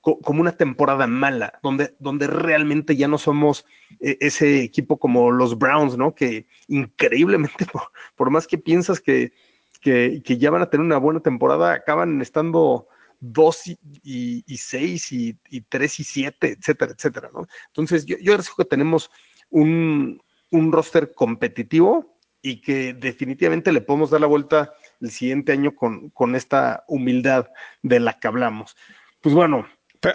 como 0.00 0.40
una 0.40 0.52
temporada 0.52 1.06
mala, 1.06 1.58
donde, 1.62 1.94
donde 1.98 2.26
realmente 2.26 2.96
ya 2.96 3.08
no 3.08 3.18
somos 3.18 3.64
eh, 4.00 4.16
ese 4.20 4.62
equipo 4.62 4.98
como 4.98 5.30
los 5.30 5.58
Browns, 5.58 5.96
¿no? 5.96 6.14
Que 6.14 6.46
increíblemente, 6.68 7.66
por, 7.72 7.82
por 8.14 8.30
más 8.30 8.46
que 8.46 8.58
piensas 8.58 9.00
que, 9.00 9.32
que, 9.80 10.22
que, 10.24 10.38
ya 10.38 10.50
van 10.50 10.62
a 10.62 10.70
tener 10.70 10.84
una 10.84 10.98
buena 10.98 11.20
temporada, 11.20 11.72
acaban 11.72 12.20
estando 12.20 12.88
2 13.20 13.66
y, 13.66 13.78
y, 14.02 14.44
y 14.46 14.56
6 14.58 15.12
y, 15.12 15.38
y 15.50 15.60
3 15.62 16.00
y 16.00 16.04
7, 16.04 16.56
etcétera, 16.58 16.92
etcétera, 16.92 17.30
¿no? 17.32 17.46
Entonces, 17.68 18.04
yo, 18.04 18.16
yo 18.18 18.32
agradezco 18.32 18.62
que 18.62 18.68
tenemos 18.68 19.10
un, 19.50 20.22
un 20.50 20.72
roster 20.72 21.12
competitivo 21.14 22.18
y 22.42 22.60
que 22.60 22.94
definitivamente 22.94 23.72
le 23.72 23.80
podemos 23.80 24.10
dar 24.10 24.20
la 24.20 24.26
vuelta 24.26 24.72
el 25.00 25.10
siguiente 25.10 25.52
año 25.52 25.74
con, 25.74 26.10
con 26.10 26.36
esta 26.36 26.84
humildad 26.86 27.48
de 27.82 28.00
la 28.00 28.18
que 28.18 28.28
hablamos. 28.28 28.76
Pues 29.20 29.34
bueno, 29.34 29.66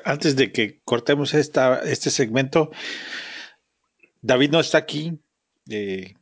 antes 0.06 0.36
de 0.36 0.52
que 0.52 0.80
cortemos 0.84 1.34
esta, 1.34 1.82
este 1.82 2.10
segmento, 2.10 2.72
David 4.22 4.52
no 4.52 4.60
está 4.60 4.78
aquí. 4.78 5.20
Eh, 5.70 6.14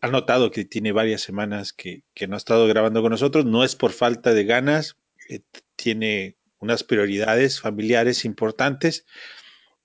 ha 0.00 0.08
notado 0.08 0.50
que 0.50 0.64
tiene 0.64 0.92
varias 0.92 1.20
semanas 1.20 1.72
que, 1.72 2.02
que, 2.14 2.26
no 2.26 2.34
ha 2.34 2.38
estado 2.38 2.66
grabando 2.66 3.02
con 3.02 3.10
nosotros. 3.10 3.44
No 3.44 3.62
es 3.62 3.76
por 3.76 3.92
falta 3.92 4.32
de 4.32 4.44
ganas, 4.44 4.96
eh, 5.28 5.40
tiene 5.76 6.36
unas 6.58 6.82
prioridades 6.82 7.60
familiares 7.60 8.24
importantes, 8.24 9.06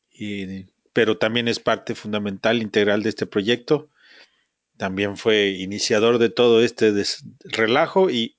y, 0.10 0.66
pero 0.94 1.18
también 1.18 1.48
es 1.48 1.60
parte 1.60 1.96
fundamental, 1.96 2.62
integral 2.62 3.04
de 3.04 3.10
este 3.10 3.26
proyecto. 3.26 3.90
También 4.78 5.18
fue 5.18 5.50
iniciador 5.50 6.18
de 6.18 6.30
todo 6.30 6.64
este 6.64 6.94
relajo 7.44 8.10
y, 8.10 8.38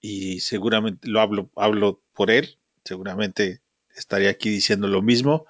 y 0.00 0.40
seguramente 0.40 1.08
lo 1.08 1.20
hablo, 1.20 1.50
hablo 1.56 2.02
por 2.14 2.30
él 2.30 2.58
seguramente 2.86 3.60
estaría 3.94 4.30
aquí 4.30 4.48
diciendo 4.48 4.86
lo 4.86 5.02
mismo, 5.02 5.46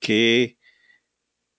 que 0.00 0.58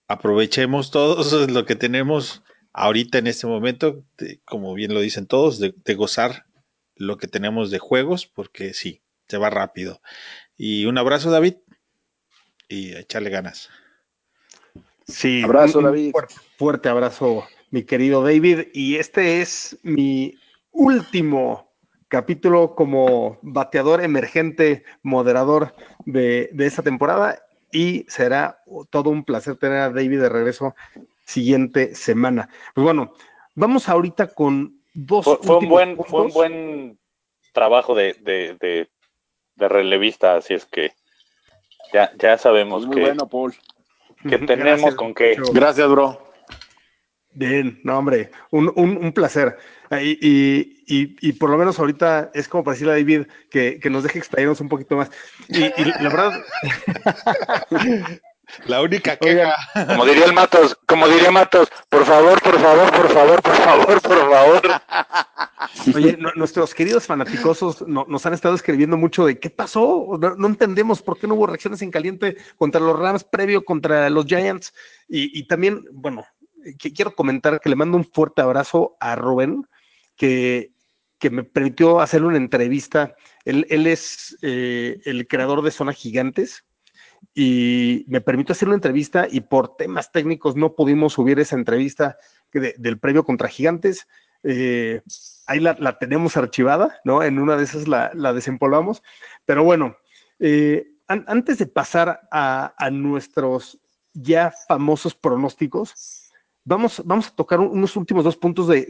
aprovechemos 0.06 0.90
todos 0.90 1.32
lo 1.50 1.64
que 1.64 1.76
tenemos 1.76 2.42
ahorita 2.72 3.18
en 3.18 3.26
este 3.26 3.46
momento, 3.46 4.04
como 4.44 4.74
bien 4.74 4.94
lo 4.94 5.00
dicen 5.00 5.26
todos, 5.26 5.58
de, 5.58 5.74
de, 5.84 5.94
gozar 5.94 6.46
lo 6.94 7.16
que 7.16 7.26
tenemos 7.26 7.70
de 7.70 7.78
juegos, 7.78 8.26
porque 8.26 8.74
sí, 8.74 9.02
se 9.28 9.38
va 9.38 9.50
rápido. 9.50 10.00
Y 10.56 10.84
un 10.84 10.98
abrazo, 10.98 11.30
David, 11.30 11.54
y 12.70 12.96
echarle 12.96 13.28
ganas. 13.28 13.68
Sí, 15.06 15.42
abrazo, 15.42 15.82
David. 15.82 16.12
Fuerte, 16.12 16.34
fuerte 16.56 16.88
abrazo, 16.88 17.44
mi 17.70 17.82
querido 17.82 18.22
David. 18.22 18.68
Y 18.72 18.96
este 18.96 19.42
es 19.42 19.76
mi 19.82 20.38
último 20.70 21.70
capítulo 22.08 22.74
como 22.74 23.38
bateador 23.42 24.02
emergente, 24.02 24.84
moderador 25.02 25.74
de, 26.06 26.48
de 26.52 26.66
esta 26.66 26.82
temporada 26.82 27.42
y 27.72 28.04
será 28.08 28.62
todo 28.90 29.10
un 29.10 29.24
placer 29.24 29.56
tener 29.56 29.78
a 29.78 29.90
David 29.90 30.20
de 30.20 30.28
regreso 30.28 30.74
siguiente 31.24 31.94
semana. 31.94 32.48
Pues 32.74 32.84
bueno, 32.84 33.14
vamos 33.54 33.88
ahorita 33.88 34.28
con 34.34 34.82
dos 34.94 35.24
Fue, 35.24 35.38
fue 35.42 35.56
un 35.58 35.68
buen, 35.68 35.96
fue 35.96 36.22
un 36.22 36.32
buen 36.32 36.98
trabajo 37.52 37.94
de, 37.94 38.14
de, 38.14 38.56
de, 38.60 38.90
de 39.54 39.68
relevista, 39.68 40.36
así 40.36 40.54
es 40.54 40.66
que 40.66 40.92
ya, 41.92 42.12
ya 42.18 42.38
sabemos 42.38 42.86
Muy 42.86 42.96
que, 42.96 43.00
bueno, 43.02 43.28
Paul. 43.28 43.54
que 44.28 44.38
tenemos 44.46 44.64
Gracias, 44.64 44.94
con 44.94 45.14
qué. 45.14 45.36
mucho. 45.38 45.52
Gracias, 45.52 45.88
bro. 45.88 46.26
Bien, 47.32 47.80
no, 47.84 47.96
hombre, 47.98 48.30
un, 48.50 48.72
un- 48.74 48.96
un 48.96 49.12
placer. 49.12 49.56
Y, 50.02 50.18
y- 50.20 50.84
y- 50.88 51.16
y 51.28 51.32
por 51.32 51.48
lo 51.50 51.56
menos 51.58 51.78
ahorita 51.78 52.30
es 52.34 52.48
como 52.48 52.64
para 52.64 52.72
decirle 52.74 52.92
a 52.92 52.96
David 52.96 53.26
que, 53.50 53.78
que 53.78 53.88
nos 53.90 54.02
deje 54.02 54.18
explayarnos 54.18 54.60
un 54.60 54.68
poquito 54.68 54.96
más. 54.96 55.10
Y, 55.48 55.64
y 55.64 55.84
la 56.00 56.08
verdad, 56.10 56.32
La 58.66 58.82
única 58.82 59.16
Oigan. 59.20 59.50
queja. 59.74 59.86
Como 59.86 60.04
diría 60.04 60.24
el 60.26 60.32
Matos, 60.32 60.76
como 60.86 61.08
diría 61.08 61.30
Matos, 61.30 61.68
por 61.88 62.04
favor, 62.04 62.40
por 62.42 62.58
favor, 62.60 62.90
por 62.92 63.08
favor, 63.10 63.42
por 63.42 63.54
favor, 63.56 64.00
por 64.02 64.30
favor. 64.30 64.62
oye, 65.94 66.16
no- 66.18 66.32
nuestros 66.36 66.74
queridos 66.74 67.06
fanaticosos 67.06 67.86
no- 67.86 68.04
nos 68.08 68.26
han 68.26 68.34
estado 68.34 68.54
escribiendo 68.54 68.96
mucho 68.96 69.26
de 69.26 69.38
qué 69.38 69.50
pasó. 69.50 70.18
No, 70.20 70.34
no 70.36 70.46
entendemos 70.46 71.02
por 71.02 71.18
qué 71.18 71.26
no 71.26 71.34
hubo 71.34 71.46
reacciones 71.46 71.82
en 71.82 71.90
caliente 71.90 72.36
contra 72.56 72.80
los 72.80 72.98
Rams 72.98 73.24
previo 73.24 73.64
contra 73.64 74.10
los 74.10 74.26
Giants. 74.26 74.72
Y, 75.08 75.38
y 75.38 75.46
también, 75.46 75.84
bueno, 75.92 76.24
que 76.78 76.92
quiero 76.92 77.14
comentar 77.14 77.60
que 77.60 77.68
le 77.70 77.76
mando 77.76 77.96
un 77.96 78.04
fuerte 78.04 78.42
abrazo 78.42 78.96
a 79.00 79.16
Rubén, 79.16 79.66
que, 80.16 80.72
que 81.18 81.30
me 81.30 81.44
permitió 81.44 82.00
hacerle 82.00 82.28
una 82.28 82.36
entrevista. 82.36 83.14
Él, 83.44 83.66
él 83.70 83.86
es 83.86 84.36
eh, 84.42 85.00
el 85.04 85.26
creador 85.26 85.62
de 85.62 85.70
Zona 85.70 85.92
Gigantes 85.92 86.64
y 87.34 88.04
me 88.08 88.20
permitió 88.20 88.52
hacer 88.52 88.68
una 88.68 88.74
entrevista 88.76 89.26
y 89.30 89.40
por 89.40 89.76
temas 89.76 90.10
técnicos 90.12 90.56
no 90.56 90.74
pudimos 90.74 91.12
subir 91.14 91.38
esa 91.38 91.56
entrevista 91.56 92.16
del 92.52 92.98
previo 92.98 93.24
contra 93.24 93.48
Gigantes. 93.48 94.08
Eh, 94.42 95.02
ahí 95.46 95.60
la, 95.60 95.98
tenemos 95.98 96.36
archivada, 96.36 96.98
¿no? 97.04 97.22
En 97.22 97.38
una 97.38 97.56
de 97.56 97.64
esas 97.64 97.86
la, 97.86 98.10
desempolvamos. 98.32 99.02
Pero 99.44 99.62
bueno, 99.64 99.96
eh, 100.38 100.92
an- 101.08 101.24
antes 101.28 101.58
de 101.58 101.66
pasar 101.66 102.20
a, 102.32 102.74
nuestros 102.90 103.78
ya 104.12 104.52
famosos 104.66 105.14
pronósticos, 105.14 105.94
vamos, 106.64 107.02
vamos 107.04 107.28
a 107.28 107.34
tocar 107.36 107.60
un- 107.60 107.68
unos 107.68 107.96
últimos 107.96 108.24
dos 108.24 108.36
puntos 108.36 108.66
de, 108.66 108.86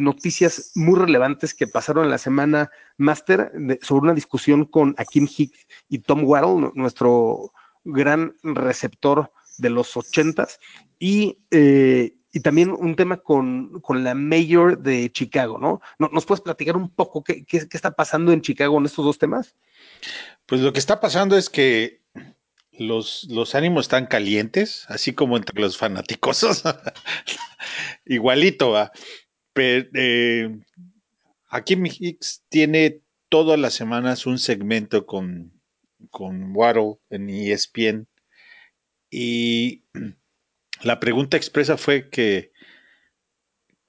noticias 0.00 0.70
muy 0.74 0.98
relevantes 0.98 1.52
que 1.54 1.66
pasaron 1.66 2.04
en 2.04 2.10
la 2.10 2.18
semana 2.18 2.70
Master 2.96 3.50
de- 3.52 3.78
sobre 3.82 4.04
una 4.04 4.14
discusión 4.14 4.64
con 4.64 4.94
Akim 4.96 5.26
Hicks 5.36 5.66
y 5.88 5.98
Tom 5.98 6.24
Waddle, 6.24 6.60
nu- 6.60 6.72
nuestro 6.74 7.52
gran 7.84 8.34
receptor 8.42 9.30
de 9.58 9.70
los 9.70 9.96
ochentas, 9.96 10.58
y, 10.98 11.38
eh, 11.50 12.16
y 12.32 12.40
también 12.40 12.70
un 12.70 12.96
tema 12.96 13.18
con, 13.18 13.80
con 13.80 14.02
la 14.02 14.14
Mayor 14.14 14.80
de 14.82 15.10
Chicago, 15.12 15.58
¿no? 15.58 15.80
¿No- 15.98 16.08
¿Nos 16.12 16.26
puedes 16.26 16.40
platicar 16.40 16.76
un 16.76 16.90
poco 16.90 17.22
qué, 17.22 17.44
qué- 17.44 17.68
qué 17.68 17.76
está 17.76 17.92
pasando 17.92 18.32
en 18.32 18.40
Chicago 18.42 18.78
en 18.78 18.86
estos 18.86 19.04
dos 19.04 19.18
temas? 19.18 19.54
Pues 20.46 20.60
lo 20.60 20.72
que 20.72 20.80
está 20.80 21.00
pasando 21.00 21.36
es 21.36 21.48
que 21.48 22.00
los, 22.72 23.24
los 23.30 23.54
ánimos 23.54 23.84
están 23.84 24.06
calientes, 24.06 24.84
así 24.88 25.12
como 25.12 25.36
entre 25.36 25.60
los 25.60 25.76
fanáticosos. 25.78 26.64
Igualito, 28.06 28.70
va. 28.70 28.90
Pero, 29.52 29.88
eh, 29.94 30.58
aquí 31.48 31.74
Hicks 31.80 32.42
tiene 32.48 33.00
todas 33.28 33.58
las 33.58 33.74
semanas 33.74 34.26
un 34.26 34.38
segmento 34.38 35.06
con, 35.06 35.52
con 36.10 36.54
Waddle 36.54 36.98
en 37.10 37.30
ESPN. 37.30 38.08
Y 39.10 39.84
la 40.82 41.00
pregunta 41.00 41.36
expresa 41.36 41.76
fue 41.76 42.10
que, 42.10 42.52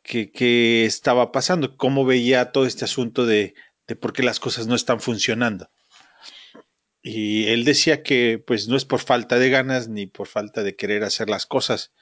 que 0.04 0.86
estaba 0.86 1.32
pasando, 1.32 1.78
cómo 1.78 2.06
veía 2.06 2.52
todo 2.52 2.66
este 2.66 2.86
asunto 2.86 3.26
de, 3.26 3.56
de 3.88 3.96
por 3.96 4.14
qué 4.14 4.24
las 4.24 4.40
cosas 4.40 4.68
no 4.68 4.76
están 4.76 5.00
funcionando. 5.00 5.70
Y 7.02 7.48
él 7.50 7.66
decía 7.66 8.02
que 8.02 8.44
pues 8.46 8.68
no 8.68 8.76
es 8.76 8.86
por 8.86 9.00
falta 9.00 9.38
de 9.38 9.52
ganas 9.52 9.88
ni 9.88 10.08
por 10.08 10.28
falta 10.28 10.64
de 10.64 10.76
querer 10.76 11.04
hacer 11.04 11.30
las 11.30 11.46
cosas. 11.46 11.94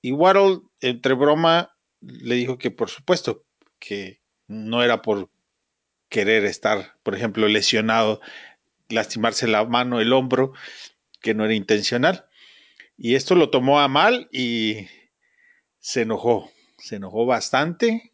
Y 0.00 0.12
Waddle, 0.12 0.60
entre 0.80 1.14
broma, 1.14 1.76
le 2.00 2.34
dijo 2.34 2.56
que 2.56 2.70
por 2.70 2.88
supuesto 2.88 3.44
que 3.78 4.22
no 4.46 4.82
era 4.82 5.02
por 5.02 5.30
querer 6.08 6.44
estar, 6.44 6.96
por 7.02 7.14
ejemplo, 7.14 7.48
lesionado, 7.48 8.20
lastimarse 8.88 9.46
la 9.46 9.64
mano, 9.64 10.00
el 10.00 10.12
hombro, 10.12 10.52
que 11.20 11.34
no 11.34 11.44
era 11.44 11.54
intencional. 11.54 12.26
Y 12.96 13.14
esto 13.14 13.34
lo 13.34 13.50
tomó 13.50 13.80
a 13.80 13.88
mal 13.88 14.28
y 14.30 14.86
se 15.80 16.02
enojó, 16.02 16.50
se 16.78 16.96
enojó 16.96 17.26
bastante, 17.26 18.12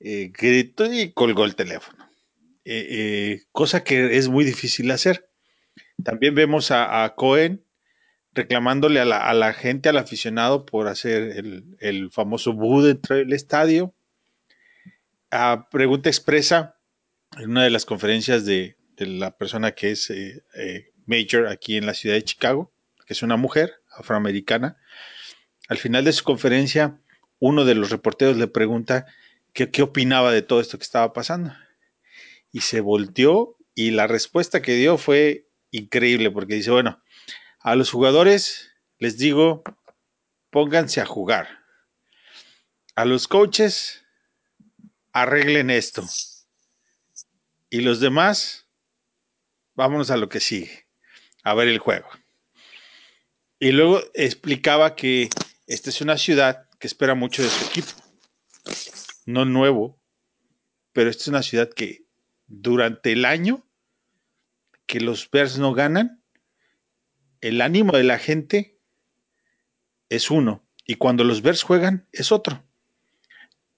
eh, 0.00 0.32
gritó 0.36 0.92
y 0.92 1.12
colgó 1.12 1.44
el 1.44 1.54
teléfono. 1.54 2.08
Eh, 2.64 2.86
eh, 2.90 3.42
cosa 3.52 3.84
que 3.84 4.16
es 4.16 4.28
muy 4.28 4.44
difícil 4.44 4.90
hacer. 4.90 5.30
También 6.02 6.34
vemos 6.34 6.70
a, 6.70 7.14
Cohen 7.16 7.64
reclamándole 8.32 9.00
a 9.00 9.04
la, 9.04 9.18
a 9.18 9.32
la, 9.32 9.52
gente, 9.54 9.88
al 9.88 9.96
aficionado, 9.96 10.66
por 10.66 10.88
hacer 10.88 11.38
el, 11.38 11.76
el 11.80 12.10
famoso 12.10 12.52
boo 12.52 12.82
dentro 12.82 13.16
del 13.16 13.32
estadio. 13.32 13.94
A 15.30 15.68
pregunta 15.70 16.10
expresa, 16.10 16.76
en 17.38 17.50
una 17.50 17.64
de 17.64 17.70
las 17.70 17.86
conferencias 17.86 18.44
de, 18.44 18.76
de 18.96 19.06
la 19.06 19.36
persona 19.36 19.72
que 19.72 19.92
es 19.92 20.10
eh, 20.10 20.44
eh, 20.54 20.92
Major 21.06 21.48
aquí 21.48 21.76
en 21.76 21.86
la 21.86 21.94
ciudad 21.94 22.16
de 22.16 22.24
Chicago, 22.24 22.72
que 23.06 23.12
es 23.12 23.22
una 23.22 23.36
mujer 23.36 23.74
afroamericana, 23.90 24.76
al 25.68 25.78
final 25.78 26.04
de 26.04 26.12
su 26.12 26.24
conferencia, 26.24 27.00
uno 27.38 27.64
de 27.64 27.74
los 27.74 27.90
reporteros 27.90 28.36
le 28.36 28.48
pregunta 28.48 29.06
qué, 29.52 29.70
qué 29.70 29.82
opinaba 29.82 30.32
de 30.32 30.42
todo 30.42 30.60
esto 30.60 30.78
que 30.78 30.84
estaba 30.84 31.12
pasando 31.12 31.54
y 32.52 32.60
se 32.60 32.80
volteó 32.80 33.56
y 33.74 33.90
la 33.90 34.06
respuesta 34.06 34.62
que 34.62 34.74
dio 34.74 34.96
fue 34.96 35.48
increíble 35.70 36.30
porque 36.30 36.54
dice, 36.54 36.70
bueno, 36.70 37.02
a 37.60 37.74
los 37.74 37.90
jugadores 37.90 38.70
les 38.98 39.18
digo, 39.18 39.62
pónganse 40.50 41.00
a 41.00 41.06
jugar. 41.06 41.64
A 42.94 43.04
los 43.04 43.28
coaches, 43.28 44.04
arreglen 45.12 45.70
esto. 45.70 46.04
Y 47.68 47.80
los 47.80 48.00
demás, 48.00 48.65
vámonos 49.76 50.10
a 50.10 50.16
lo 50.16 50.28
que 50.28 50.40
sigue, 50.40 50.86
a 51.44 51.54
ver 51.54 51.68
el 51.68 51.78
juego. 51.78 52.08
Y 53.58 53.72
luego 53.72 54.00
explicaba 54.14 54.96
que 54.96 55.30
esta 55.66 55.90
es 55.90 56.00
una 56.00 56.18
ciudad 56.18 56.68
que 56.78 56.86
espera 56.86 57.14
mucho 57.14 57.42
de 57.42 57.48
su 57.48 57.64
equipo. 57.66 57.88
No 59.24 59.44
nuevo, 59.44 60.00
pero 60.92 61.10
esta 61.10 61.24
es 61.24 61.28
una 61.28 61.42
ciudad 61.42 61.70
que 61.70 62.04
durante 62.46 63.12
el 63.12 63.24
año 63.24 63.64
que 64.86 65.00
los 65.00 65.30
Bears 65.30 65.58
no 65.58 65.72
ganan, 65.72 66.22
el 67.40 67.60
ánimo 67.60 67.92
de 67.92 68.04
la 68.04 68.18
gente 68.18 68.78
es 70.08 70.30
uno 70.30 70.64
y 70.84 70.94
cuando 70.94 71.24
los 71.24 71.42
Bears 71.42 71.62
juegan 71.62 72.06
es 72.12 72.32
otro. 72.32 72.62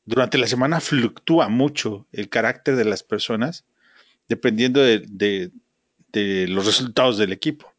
Durante 0.04 0.38
la 0.38 0.46
semana 0.46 0.80
fluctúa 0.80 1.48
mucho 1.48 2.06
el 2.12 2.28
carácter 2.28 2.76
de 2.76 2.84
las 2.84 3.02
personas 3.02 3.64
dependiendo 4.28 4.80
de, 4.80 5.02
de, 5.08 5.50
de 6.18 6.48
los 6.48 6.66
resultados 6.66 7.18
del 7.18 7.32
equipo. 7.32 7.72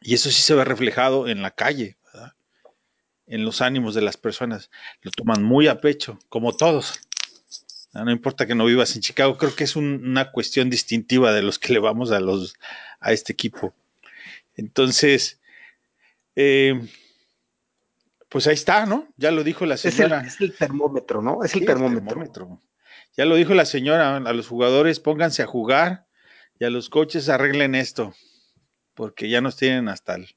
Y 0.00 0.14
eso 0.14 0.30
sí 0.30 0.42
se 0.42 0.54
ve 0.54 0.64
reflejado 0.64 1.28
en 1.28 1.42
la 1.42 1.50
calle, 1.50 1.96
¿verdad? 2.12 2.34
en 3.26 3.44
los 3.44 3.62
ánimos 3.62 3.94
de 3.94 4.02
las 4.02 4.16
personas. 4.16 4.70
Lo 5.02 5.10
toman 5.10 5.42
muy 5.42 5.66
a 5.68 5.80
pecho, 5.80 6.18
como 6.28 6.54
todos. 6.56 7.00
No 7.94 8.10
importa 8.10 8.46
que 8.46 8.54
no 8.56 8.64
vivas 8.64 8.94
en 8.96 9.02
Chicago, 9.02 9.38
creo 9.38 9.54
que 9.54 9.64
es 9.64 9.76
un, 9.76 10.04
una 10.04 10.32
cuestión 10.32 10.68
distintiva 10.68 11.32
de 11.32 11.42
los 11.42 11.58
que 11.58 11.72
le 11.72 11.78
vamos 11.78 12.10
a, 12.10 12.18
los, 12.20 12.54
a 13.00 13.12
este 13.12 13.32
equipo. 13.32 13.72
Entonces, 14.56 15.40
eh, 16.34 16.80
pues 18.28 18.48
ahí 18.48 18.54
está, 18.54 18.84
¿no? 18.84 19.06
Ya 19.16 19.30
lo 19.30 19.44
dijo 19.44 19.64
la 19.64 19.76
señora. 19.76 20.22
Es 20.26 20.40
el, 20.40 20.46
es 20.48 20.52
el 20.52 20.56
termómetro, 20.58 21.22
¿no? 21.22 21.44
Es 21.44 21.54
el 21.54 21.60
Sí, 21.60 21.66
termómetro. 21.66 22.20
el 22.20 22.32
termómetro. 22.32 22.60
Ya 23.16 23.26
lo 23.26 23.36
dijo 23.36 23.54
la 23.54 23.64
señora, 23.64 24.16
a 24.16 24.32
los 24.32 24.48
jugadores 24.48 24.98
pónganse 24.98 25.42
a 25.42 25.46
jugar 25.46 26.06
y 26.58 26.64
a 26.64 26.70
los 26.70 26.88
coches 26.88 27.28
arreglen 27.28 27.74
esto, 27.74 28.14
porque 28.94 29.28
ya 29.28 29.40
nos 29.40 29.56
tienen 29.56 29.88
hasta 29.88 30.16
el... 30.16 30.28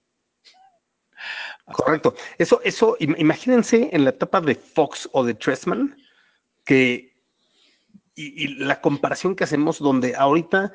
Correcto. 1.66 2.16
Eso, 2.38 2.62
eso, 2.64 2.96
imagínense 3.00 3.90
en 3.92 4.04
la 4.04 4.12
etapa 4.12 4.40
de 4.40 4.56
Fox 4.56 5.10
o 5.12 5.24
de 5.24 5.34
Tressman, 5.34 5.98
que 6.64 7.14
y, 8.16 8.48
la 8.56 8.82
comparación 8.82 9.36
que 9.36 9.44
hacemos 9.44 9.80
donde 9.80 10.16
ahorita 10.16 10.74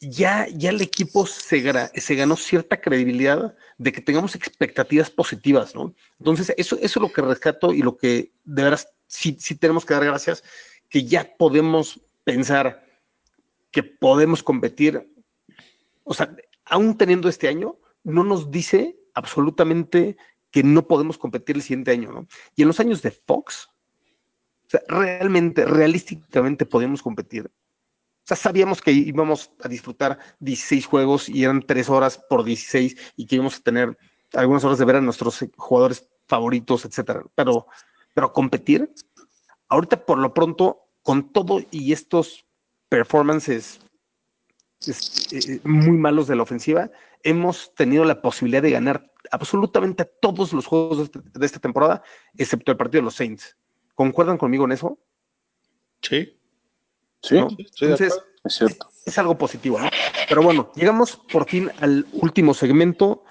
ya, 0.00 0.46
ya 0.48 0.70
el 0.70 0.80
equipo 0.80 1.26
se, 1.26 1.90
se, 2.00 2.14
ganó 2.14 2.36
cierta 2.36 2.80
credibilidad 2.80 3.54
de 3.78 3.92
que 3.92 4.00
tengamos 4.00 4.34
expectativas 4.34 5.10
positivas, 5.10 5.74
¿no? 5.74 5.94
Entonces, 6.18 6.54
eso, 6.56 6.76
eso 6.76 7.00
es 7.00 7.02
lo 7.02 7.12
que 7.12 7.20
rescato 7.20 7.72
y 7.72 7.82
lo 7.82 7.96
que 7.96 8.32
de 8.44 8.62
veras 8.62 8.88
sí 9.06 9.34
tenemos 9.56 9.84
que 9.84 9.94
dar 9.94 10.04
gracias, 10.04 10.44
que 10.88 11.04
ya 11.04 11.36
podemos 11.36 12.00
pensar 12.24 12.87
que 13.70 13.82
podemos 13.82 14.42
competir. 14.42 15.12
O 16.04 16.14
sea, 16.14 16.34
aún 16.64 16.96
teniendo 16.96 17.28
este 17.28 17.48
año, 17.48 17.78
no 18.04 18.24
nos 18.24 18.50
dice 18.50 18.98
absolutamente 19.14 20.16
que 20.50 20.62
no 20.62 20.86
podemos 20.86 21.18
competir 21.18 21.56
el 21.56 21.62
siguiente 21.62 21.90
año, 21.90 22.12
¿no? 22.12 22.26
Y 22.56 22.62
en 22.62 22.68
los 22.68 22.80
años 22.80 23.02
de 23.02 23.10
Fox, 23.10 23.68
realmente, 24.88 25.64
realísticamente 25.64 26.66
podíamos 26.66 27.02
competir. 27.02 27.46
O 27.46 28.28
sea, 28.28 28.36
sabíamos 28.36 28.82
que 28.82 28.92
íbamos 28.92 29.50
a 29.62 29.68
disfrutar 29.68 30.18
16 30.40 30.86
juegos 30.86 31.28
y 31.28 31.44
eran 31.44 31.62
3 31.62 31.88
horas 31.88 32.18
por 32.28 32.44
16 32.44 33.14
y 33.16 33.26
que 33.26 33.36
íbamos 33.36 33.56
a 33.56 33.60
tener 33.62 33.96
algunas 34.34 34.64
horas 34.64 34.78
de 34.78 34.84
ver 34.84 34.96
a 34.96 35.00
nuestros 35.00 35.44
jugadores 35.56 36.08
favoritos, 36.26 36.84
etcétera. 36.84 37.24
Pero, 37.34 37.66
pero 38.14 38.32
competir, 38.32 38.92
ahorita 39.68 40.04
por 40.04 40.18
lo 40.18 40.34
pronto, 40.34 40.88
con 41.02 41.32
todo 41.32 41.60
y 41.70 41.92
estos 41.92 42.44
performances 42.88 43.80
eh, 44.86 45.60
muy 45.64 45.96
malos 45.96 46.28
de 46.28 46.36
la 46.36 46.42
ofensiva, 46.42 46.90
hemos 47.22 47.74
tenido 47.74 48.04
la 48.04 48.22
posibilidad 48.22 48.62
de 48.62 48.70
ganar 48.70 49.10
absolutamente 49.30 50.04
todos 50.04 50.52
los 50.52 50.66
juegos 50.66 51.10
de 51.12 51.46
esta 51.46 51.58
temporada, 51.58 52.02
excepto 52.36 52.72
el 52.72 52.78
partido 52.78 53.00
de 53.02 53.06
los 53.06 53.16
Saints. 53.16 53.56
¿Concuerdan 53.94 54.38
conmigo 54.38 54.64
en 54.64 54.72
eso? 54.72 54.98
Sí. 56.02 56.38
Sí, 57.22 57.34
¿No? 57.34 57.48
Entonces, 57.58 58.16
es 58.44 58.54
cierto. 58.54 58.88
es 59.04 59.18
algo 59.18 59.36
positivo, 59.36 59.80
¿no? 59.80 59.90
Pero 60.28 60.42
bueno, 60.42 60.70
llegamos 60.76 61.16
por 61.32 61.48
fin 61.48 61.70
al 61.80 62.06
último 62.12 62.54
segmento, 62.54 63.24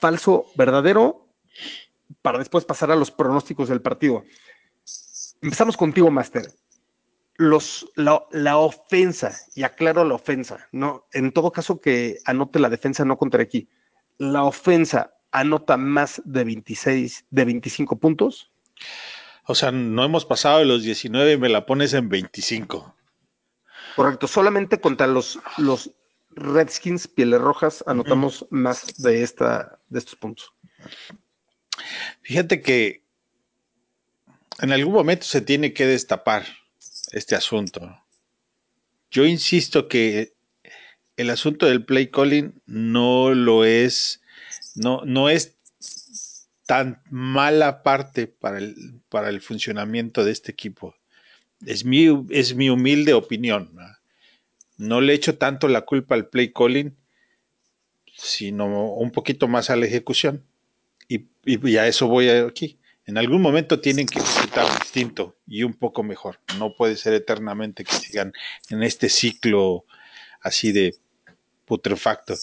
falso, 0.00 0.46
verdadero, 0.54 1.28
para 2.22 2.38
después 2.38 2.64
pasar 2.64 2.90
a 2.90 2.96
los 2.96 3.10
pronósticos 3.10 3.68
del 3.68 3.82
partido. 3.82 4.24
Empezamos 5.42 5.76
contigo, 5.76 6.10
Master. 6.10 6.50
Los, 7.38 7.90
la, 7.96 8.24
la 8.30 8.56
ofensa, 8.56 9.36
y 9.54 9.62
aclaro 9.62 10.04
la 10.04 10.14
ofensa, 10.14 10.68
no, 10.72 11.06
en 11.12 11.32
todo 11.32 11.52
caso 11.52 11.80
que 11.80 12.18
anote 12.24 12.58
la 12.58 12.70
defensa, 12.70 13.04
no 13.04 13.18
contaré 13.18 13.44
aquí. 13.44 13.68
La 14.18 14.44
ofensa 14.44 15.14
anota 15.32 15.76
más 15.76 16.22
de 16.24 16.44
26, 16.44 17.26
de 17.30 17.44
25 17.44 17.98
puntos. 17.98 18.50
O 19.44 19.54
sea, 19.54 19.70
no 19.70 20.04
hemos 20.04 20.24
pasado 20.24 20.58
de 20.58 20.64
los 20.64 20.82
19 20.82 21.32
y 21.32 21.38
me 21.38 21.48
la 21.48 21.66
pones 21.66 21.92
en 21.92 22.08
25. 22.08 22.94
Correcto, 23.94 24.26
solamente 24.26 24.80
contra 24.80 25.06
los, 25.06 25.38
los 25.58 25.90
Redskins, 26.30 27.08
Pieles 27.08 27.40
Rojas, 27.40 27.84
anotamos 27.86 28.46
más 28.50 28.96
de, 28.96 29.22
esta, 29.22 29.78
de 29.88 29.98
estos 29.98 30.16
puntos. 30.16 30.52
Fíjate 32.22 32.60
que 32.60 33.02
en 34.60 34.72
algún 34.72 34.94
momento 34.94 35.24
se 35.26 35.40
tiene 35.40 35.72
que 35.72 35.86
destapar 35.86 36.44
este 37.12 37.34
asunto. 37.34 38.02
Yo 39.10 39.24
insisto 39.24 39.88
que 39.88 40.34
el 41.16 41.30
asunto 41.30 41.66
del 41.66 41.84
play 41.84 42.10
calling 42.10 42.60
no 42.66 43.32
lo 43.34 43.64
es, 43.64 44.20
no, 44.74 45.02
no 45.04 45.28
es 45.28 45.56
tan 46.66 47.00
mala 47.10 47.82
parte 47.82 48.26
para 48.26 48.58
el, 48.58 49.00
para 49.08 49.28
el 49.30 49.40
funcionamiento 49.40 50.24
de 50.24 50.32
este 50.32 50.52
equipo. 50.52 50.94
Es 51.64 51.84
mi, 51.84 52.06
es 52.30 52.54
mi 52.54 52.68
humilde 52.68 53.14
opinión. 53.14 53.70
¿no? 54.76 55.00
le 55.00 55.14
echo 55.14 55.38
tanto 55.38 55.68
la 55.68 55.82
culpa 55.82 56.14
al 56.14 56.28
play 56.28 56.52
calling, 56.52 56.94
sino 58.14 58.66
un 58.92 59.10
poquito 59.10 59.48
más 59.48 59.70
a 59.70 59.76
la 59.76 59.86
ejecución. 59.86 60.44
Y, 61.08 61.26
y 61.44 61.76
a 61.76 61.86
eso 61.86 62.08
voy 62.08 62.28
aquí. 62.28 62.78
En 63.06 63.16
algún 63.16 63.40
momento 63.40 63.80
tienen 63.80 64.06
que 64.06 64.18
distinto 64.64 65.36
y 65.46 65.62
un 65.62 65.74
poco 65.74 66.02
mejor. 66.02 66.38
No 66.58 66.74
puede 66.76 66.96
ser 66.96 67.14
eternamente 67.14 67.84
que 67.84 67.92
sigan 67.92 68.32
en 68.70 68.82
este 68.82 69.08
ciclo 69.08 69.84
así 70.40 70.72
de 70.72 70.96
putrefacto. 71.64 72.34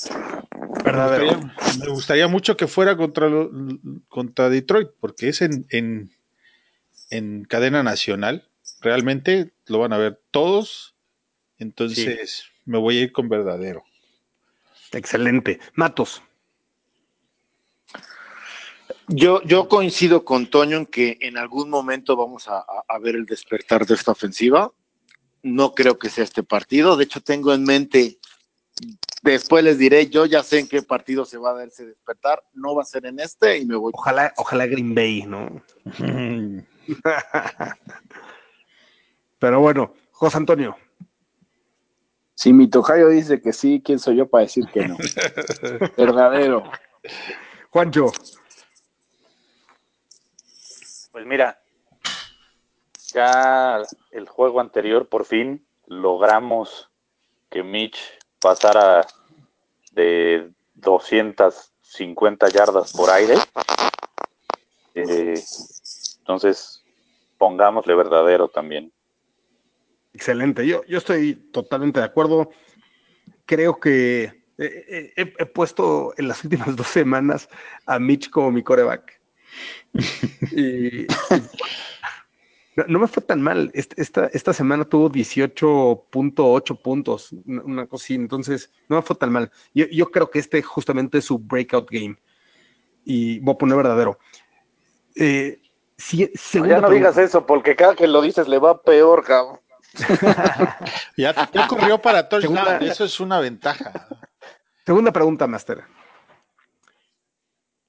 Me 0.84 0.91
gustaría, 0.91 1.53
me 1.80 1.88
gustaría, 1.89 2.28
mucho 2.28 2.57
que 2.57 2.68
fuera 2.68 2.97
contra, 2.97 3.30
contra 4.09 4.49
Detroit, 4.49 4.89
porque 4.99 5.30
es 5.30 5.41
en, 5.41 5.66
en, 5.70 6.11
en, 7.09 7.45
cadena 7.45 7.84
nacional. 7.84 8.49
Realmente 8.82 9.53
lo 9.68 9.80
van 9.80 9.93
a 9.93 9.97
ver 9.97 10.22
todos. 10.32 10.95
Entonces 11.57 12.30
sí. 12.30 12.43
me 12.66 12.78
voy 12.78 12.97
a 12.97 13.01
ir 13.03 13.11
con 13.11 13.30
verdadero. 13.30 13.84
Excelente. 14.91 15.59
Matos. 15.74 16.22
Yo, 19.07 19.41
yo 19.43 19.67
coincido 19.67 20.23
con 20.23 20.47
Toño 20.47 20.77
en 20.77 20.85
que 20.85 21.17
en 21.21 21.37
algún 21.37 21.69
momento 21.69 22.15
vamos 22.15 22.47
a, 22.47 22.63
a, 22.87 22.99
ver 22.99 23.15
el 23.15 23.25
despertar 23.25 23.85
de 23.85 23.95
esta 23.95 24.11
ofensiva. 24.11 24.71
No 25.41 25.73
creo 25.73 25.99
que 25.99 26.09
sea 26.09 26.23
este 26.23 26.43
partido. 26.43 26.95
De 26.95 27.03
hecho, 27.03 27.21
tengo 27.21 27.53
en 27.53 27.63
mente 27.63 28.19
Después 29.23 29.63
les 29.63 29.77
diré, 29.77 30.07
yo 30.07 30.25
ya 30.25 30.43
sé 30.43 30.59
en 30.59 30.67
qué 30.67 30.81
partido 30.81 31.23
se 31.23 31.37
va 31.37 31.51
a 31.51 31.53
dar 31.53 31.67
ese 31.69 31.85
despertar, 31.85 32.43
no 32.53 32.75
va 32.75 32.81
a 32.81 32.85
ser 32.85 33.05
en 33.05 33.21
este 33.21 33.57
y 33.57 33.65
me 33.65 33.77
voy. 33.77 33.93
Ojalá, 33.95 34.33
ojalá 34.35 34.65
Green 34.65 34.93
Bay, 34.93 35.23
¿no? 35.25 35.63
Pero 39.39 39.61
bueno, 39.61 39.93
José 40.11 40.37
Antonio. 40.37 40.75
Si 42.35 42.51
mi 42.51 42.67
tojayo 42.67 43.07
dice 43.07 43.41
que 43.41 43.53
sí, 43.53 43.81
¿quién 43.83 43.99
soy 43.99 44.17
yo 44.17 44.27
para 44.27 44.43
decir 44.43 44.65
que 44.73 44.87
no? 44.87 44.97
Verdadero. 45.97 46.69
Juancho. 47.69 48.11
Pues 51.14 51.28
mira, 51.28 51.61
ya 53.14 53.84
el 54.09 54.28
juego 54.28 54.59
anterior 54.59 55.07
por 55.07 55.26
fin 55.26 55.64
logramos 55.86 56.89
que 57.51 57.61
Mitch 57.61 57.99
pasara 58.41 59.05
de 59.91 60.49
250 60.74 62.49
yardas 62.49 62.93
por 62.93 63.11
aire. 63.11 63.36
Eh, 64.95 65.39
entonces, 66.18 66.84
pongámosle 67.38 67.93
verdadero 67.93 68.47
también. 68.47 68.91
Excelente, 70.16 70.66
yo, 70.66 70.84
yo 70.86 70.97
estoy 70.97 71.36
totalmente 71.36 71.99
de 71.99 72.07
acuerdo. 72.07 72.49
Creo 73.45 73.80
que 73.80 74.45
he, 74.57 75.14
he, 75.16 75.34
he, 75.38 75.45
puesto 75.45 76.16
en 76.18 76.28
las 76.28 76.43
últimas 76.43 76.76
dos 76.76 76.88
semanas 76.88 77.49
a 77.86 77.99
Mitch 77.99 78.32
como 78.32 78.49
mi 78.49 78.64
coreback. 78.64 79.22
Y, 80.51 81.07
no, 82.75 82.85
no, 82.87 82.99
me 82.99 83.07
fue 83.07 83.21
tan 83.21 83.41
mal. 83.41 83.71
Esta, 83.73 84.25
esta 84.27 84.53
semana 84.53 84.85
tuvo 84.85 85.11
18.8 85.11 86.81
puntos, 86.81 87.31
una 87.45 87.85
cosa 87.85 88.03
así. 88.03 88.15
Entonces, 88.15 88.71
no 88.89 88.95
me 88.95 89.01
fue 89.01 89.15
tan 89.15 89.31
mal. 89.31 89.51
Yo, 89.73 89.85
yo, 89.91 90.09
creo 90.09 90.29
que 90.29 90.39
este 90.39 90.61
justamente 90.61 91.19
es 91.19 91.25
su 91.25 91.37
breakout 91.37 91.89
game. 91.89 92.17
Y 93.05 93.39
voy 93.39 93.53
a 93.53 93.57
poner 93.57 93.77
verdadero. 93.77 94.17
Eh, 95.15 95.59
si, 95.97 96.29
no, 96.55 96.65
ya 96.65 96.81
no 96.81 96.89
digas 96.89 97.17
eso, 97.17 97.45
porque 97.45 97.75
cada 97.75 97.95
que 97.95 98.07
lo 98.07 98.21
dices 98.21 98.47
le 98.47 98.57
va 98.57 98.81
peor, 98.81 99.23
cabrón. 99.23 99.59
ya, 101.17 101.49
ya, 101.51 101.67
corrió 101.67 102.01
para 102.01 102.27
touchdown. 102.27 102.55
Segunda, 102.55 102.77
eso 102.79 103.03
es 103.05 103.19
una 103.19 103.39
ventaja. 103.39 104.07
Segunda 104.85 105.11
pregunta, 105.11 105.45
Master. 105.45 105.83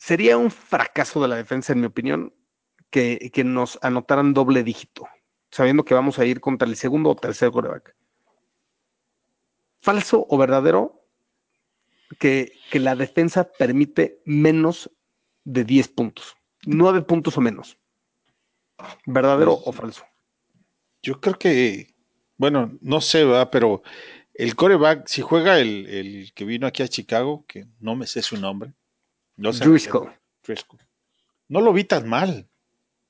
¿Sería 0.04 0.36
un 0.36 0.50
fracaso 0.50 1.22
de 1.22 1.28
la 1.28 1.36
defensa, 1.36 1.72
en 1.72 1.80
mi 1.80 1.86
opinión, 1.86 2.34
que, 2.90 3.30
que, 3.32 3.42
nos 3.42 3.78
anotaran 3.80 4.34
doble 4.34 4.62
dígito, 4.62 5.08
sabiendo 5.50 5.86
que 5.86 5.94
vamos 5.94 6.18
a 6.18 6.26
ir 6.26 6.42
contra 6.42 6.68
el 6.68 6.76
segundo 6.76 7.08
o 7.08 7.16
tercer 7.16 7.50
coreback. 7.50 7.96
¿Falso 9.80 10.26
o 10.28 10.36
verdadero 10.36 11.08
que, 12.18 12.52
que 12.70 12.80
la 12.80 12.96
defensa 12.96 13.50
permite 13.50 14.20
menos 14.26 14.90
de 15.44 15.64
10 15.64 15.88
puntos? 15.88 16.36
9 16.66 17.00
puntos 17.00 17.38
o 17.38 17.40
menos. 17.40 17.78
¿Verdadero 19.06 19.54
o 19.54 19.72
falso? 19.72 20.04
Yo 21.00 21.18
creo 21.18 21.38
que, 21.38 21.94
bueno, 22.36 22.76
no 22.82 23.00
sé, 23.00 23.24
¿verdad? 23.24 23.48
pero 23.50 23.82
el 24.34 24.54
coreback, 24.54 25.06
si 25.06 25.22
juega 25.22 25.58
el, 25.60 25.86
el, 25.86 26.34
que 26.34 26.44
vino 26.44 26.66
aquí 26.66 26.82
a 26.82 26.88
Chicago, 26.88 27.46
que 27.48 27.64
no 27.80 27.96
me 27.96 28.06
sé 28.06 28.20
su 28.20 28.36
nombre, 28.36 28.74
no 29.36 29.52
sé. 29.52 29.64
Driscoll. 29.64 30.12
No 31.48 31.60
lo 31.60 31.72
vi 31.72 31.84
tan 31.84 32.08
mal. 32.08 32.48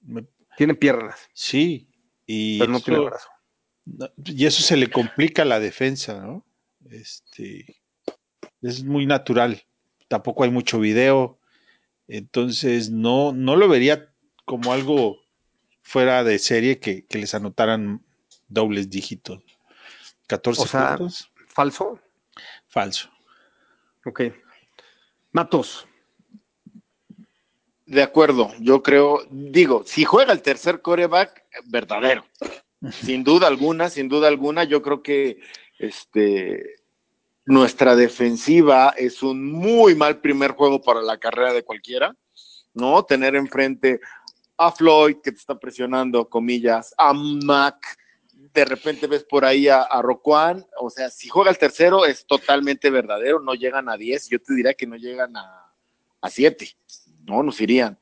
Me... 0.00 0.26
Tiene 0.56 0.74
piernas. 0.74 1.28
Sí. 1.32 1.88
Y 2.26 2.58
pero 2.58 2.70
no 2.70 2.78
eso, 2.78 2.84
tiene 2.84 3.04
brazo. 3.04 3.28
Y 4.24 4.46
eso 4.46 4.62
se 4.62 4.76
le 4.76 4.90
complica 4.90 5.42
a 5.42 5.46
la 5.46 5.60
defensa, 5.60 6.20
¿no? 6.20 6.44
Este 6.90 7.82
es 8.62 8.84
muy 8.84 9.06
natural. 9.06 9.62
Tampoco 10.08 10.44
hay 10.44 10.50
mucho 10.50 10.80
video. 10.80 11.38
Entonces 12.08 12.90
no, 12.90 13.32
no 13.32 13.56
lo 13.56 13.68
vería 13.68 14.12
como 14.44 14.72
algo 14.72 15.18
fuera 15.82 16.24
de 16.24 16.38
serie 16.38 16.78
que, 16.78 17.04
que 17.06 17.18
les 17.18 17.34
anotaran 17.34 18.04
dobles 18.48 18.90
dígitos. 18.90 19.42
14 20.26 20.62
o 20.62 20.66
sea, 20.66 20.96
puntos. 20.96 21.30
¿Falso? 21.48 22.00
Falso. 22.66 23.10
Ok. 24.04 24.22
Matos. 25.32 25.86
De 27.86 28.02
acuerdo, 28.02 28.50
yo 28.60 28.82
creo, 28.82 29.20
digo, 29.30 29.82
si 29.84 30.04
juega 30.04 30.32
el 30.32 30.42
tercer 30.42 30.80
coreback, 30.80 31.44
verdadero. 31.66 32.24
Sin 32.92 33.24
duda 33.24 33.46
alguna, 33.46 33.88
sin 33.88 34.10
duda 34.10 34.28
alguna, 34.28 34.64
yo 34.64 34.82
creo 34.82 35.02
que 35.02 35.40
este 35.78 36.84
nuestra 37.46 37.94
defensiva 37.96 38.94
es 38.96 39.22
un 39.22 39.50
muy 39.50 39.94
mal 39.94 40.20
primer 40.20 40.52
juego 40.52 40.80
para 40.80 41.02
la 41.02 41.18
carrera 41.18 41.52
de 41.52 41.62
cualquiera, 41.62 42.14
¿no? 42.72 43.04
Tener 43.04 43.36
enfrente 43.36 44.00
a 44.56 44.70
Floyd 44.72 45.16
que 45.22 45.32
te 45.32 45.38
está 45.38 45.58
presionando, 45.58 46.28
comillas, 46.28 46.94
a 46.96 47.12
Mac, 47.12 47.98
de 48.32 48.64
repente 48.64 49.06
ves 49.06 49.24
por 49.24 49.44
ahí 49.44 49.68
a, 49.68 49.82
a 49.82 50.00
Roquan, 50.00 50.64
o 50.78 50.88
sea, 50.88 51.10
si 51.10 51.28
juega 51.28 51.50
el 51.50 51.58
tercero 51.58 52.06
es 52.06 52.24
totalmente 52.26 52.88
verdadero, 52.88 53.40
no 53.40 53.54
llegan 53.54 53.88
a 53.88 53.96
10, 53.96 54.28
yo 54.28 54.40
te 54.40 54.54
diría 54.54 54.74
que 54.74 54.86
no 54.86 54.96
llegan 54.96 55.36
a, 55.36 55.72
a 56.20 56.30
7, 56.30 56.68
no, 57.24 57.42
nos 57.42 57.60
irían. 57.60 57.98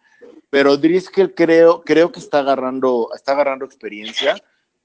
Pero 0.51 0.77
Driscoll 0.77 1.35
creo, 1.35 1.83
creo 1.83 2.13
que 2.13 2.21
está 2.21 2.41
agarrando, 2.41 3.09
está 3.15 3.33
agarrando 3.33 3.65
experiencia. 3.65 4.37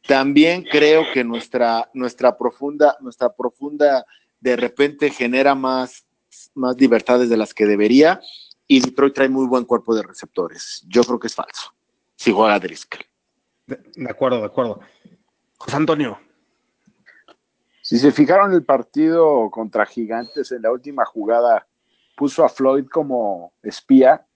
También 0.07 0.63
creo 0.63 1.03
que 1.13 1.23
nuestra, 1.23 1.89
nuestra 1.93 2.37
profunda, 2.37 2.95
nuestra 3.01 3.35
profunda 3.35 4.05
de 4.39 4.55
repente 4.55 5.09
genera 5.09 5.55
más, 5.55 6.05
más 6.53 6.79
libertades 6.79 7.29
de 7.29 7.37
las 7.37 7.53
que 7.53 7.65
debería 7.65 8.21
y 8.67 8.79
Detroit 8.81 9.13
trae 9.13 9.29
muy 9.29 9.47
buen 9.47 9.65
cuerpo 9.65 9.95
de 9.95 10.03
receptores. 10.03 10.85
Yo 10.87 11.03
creo 11.03 11.19
que 11.19 11.27
es 11.27 11.35
falso. 11.35 11.73
Si 12.15 12.31
juega 12.31 12.59
Driscoll. 12.59 13.05
De, 13.65 13.81
de 13.95 14.09
acuerdo, 14.09 14.39
de 14.39 14.45
acuerdo. 14.45 14.79
José 15.57 15.75
Antonio. 15.75 16.19
Si 17.81 17.97
se 17.97 18.11
fijaron 18.11 18.53
el 18.53 18.65
partido 18.65 19.49
contra 19.49 19.85
Gigantes 19.85 20.51
en 20.51 20.61
la 20.61 20.71
última 20.71 21.05
jugada, 21.05 21.67
puso 22.17 22.43
a 22.43 22.49
Floyd 22.49 22.85
como 22.87 23.53
espía 23.63 24.26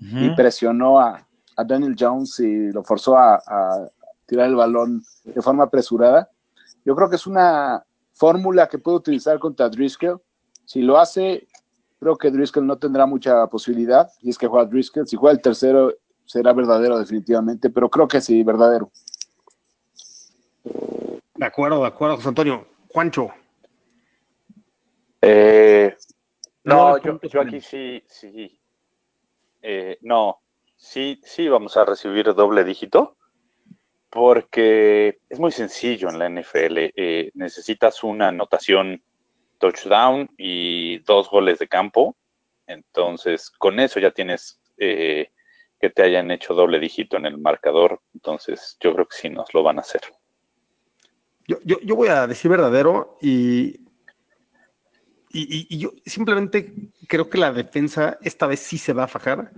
uh 0.00 0.04
-huh. 0.04 0.32
y 0.32 0.34
presionó 0.34 1.00
a, 1.00 1.26
a, 1.56 1.64
Daniel 1.64 1.96
Jones 1.98 2.38
y 2.40 2.72
lo 2.72 2.82
forzó 2.82 3.16
a, 3.16 3.36
a, 3.36 3.88
tirar 4.26 4.48
el 4.48 4.56
balón 4.56 5.02
de 5.24 5.40
forma 5.42 5.64
apresurada. 5.64 6.30
Yo 6.84 6.94
creo 6.94 7.08
que 7.08 7.16
es 7.16 7.26
una 7.26 7.84
fórmula 8.12 8.68
que 8.68 8.78
puede 8.78 8.98
utilizar 8.98 9.38
contra 9.38 9.68
Driscoll. 9.68 10.20
Si 10.64 10.82
lo 10.82 10.98
hace, 10.98 11.46
creo 11.98 12.16
que 12.16 12.30
Driscoll 12.30 12.66
no 12.66 12.76
tendrá 12.76 13.06
mucha 13.06 13.46
posibilidad. 13.46 14.10
Y 14.20 14.30
es 14.30 14.38
que 14.38 14.46
juega 14.46 14.66
Driscoll. 14.66 15.06
Si 15.06 15.16
juega 15.16 15.34
el 15.34 15.42
tercero, 15.42 15.94
será 16.26 16.52
verdadero 16.52 16.98
definitivamente, 16.98 17.70
pero 17.70 17.88
creo 17.88 18.06
que 18.06 18.20
sí, 18.20 18.42
verdadero. 18.42 18.90
De 21.34 21.46
acuerdo, 21.46 21.80
de 21.80 21.86
acuerdo, 21.86 22.16
José 22.16 22.28
Antonio. 22.28 22.66
Juancho. 22.88 23.30
Eh, 25.22 25.96
no, 26.64 26.98
yo, 26.98 27.20
yo, 27.20 27.40
aquí 27.40 27.60
sí, 27.60 28.02
sí. 28.08 28.57
Eh, 29.62 29.98
no, 30.02 30.40
sí, 30.76 31.20
sí 31.24 31.48
vamos 31.48 31.76
a 31.76 31.84
recibir 31.84 32.34
doble 32.34 32.64
dígito 32.64 33.16
porque 34.10 35.18
es 35.28 35.38
muy 35.38 35.52
sencillo 35.52 36.08
en 36.08 36.18
la 36.18 36.28
NFL. 36.28 36.92
Eh, 36.96 37.30
necesitas 37.34 38.02
una 38.02 38.28
anotación 38.28 39.02
touchdown 39.58 40.30
y 40.38 40.98
dos 41.00 41.30
goles 41.30 41.58
de 41.58 41.68
campo. 41.68 42.16
Entonces, 42.66 43.50
con 43.50 43.80
eso 43.80 44.00
ya 44.00 44.10
tienes 44.10 44.60
eh, 44.78 45.30
que 45.80 45.90
te 45.90 46.02
hayan 46.02 46.30
hecho 46.30 46.54
doble 46.54 46.78
dígito 46.78 47.16
en 47.16 47.26
el 47.26 47.38
marcador. 47.38 48.00
Entonces, 48.14 48.76
yo 48.80 48.94
creo 48.94 49.06
que 49.06 49.16
sí 49.16 49.28
nos 49.28 49.52
lo 49.52 49.62
van 49.62 49.78
a 49.78 49.82
hacer. 49.82 50.00
Yo, 51.46 51.58
yo, 51.64 51.78
yo 51.80 51.96
voy 51.96 52.08
a 52.08 52.26
decir 52.26 52.50
verdadero 52.50 53.18
y, 53.20 53.87
y, 55.30 55.66
y, 55.68 55.78
yo 55.78 55.92
simplemente 56.06 56.72
creo 57.06 57.28
que 57.28 57.38
la 57.38 57.52
defensa 57.52 58.18
esta 58.22 58.46
vez 58.46 58.60
sí 58.60 58.78
se 58.78 58.92
va 58.92 59.04
a 59.04 59.08
fajar 59.08 59.52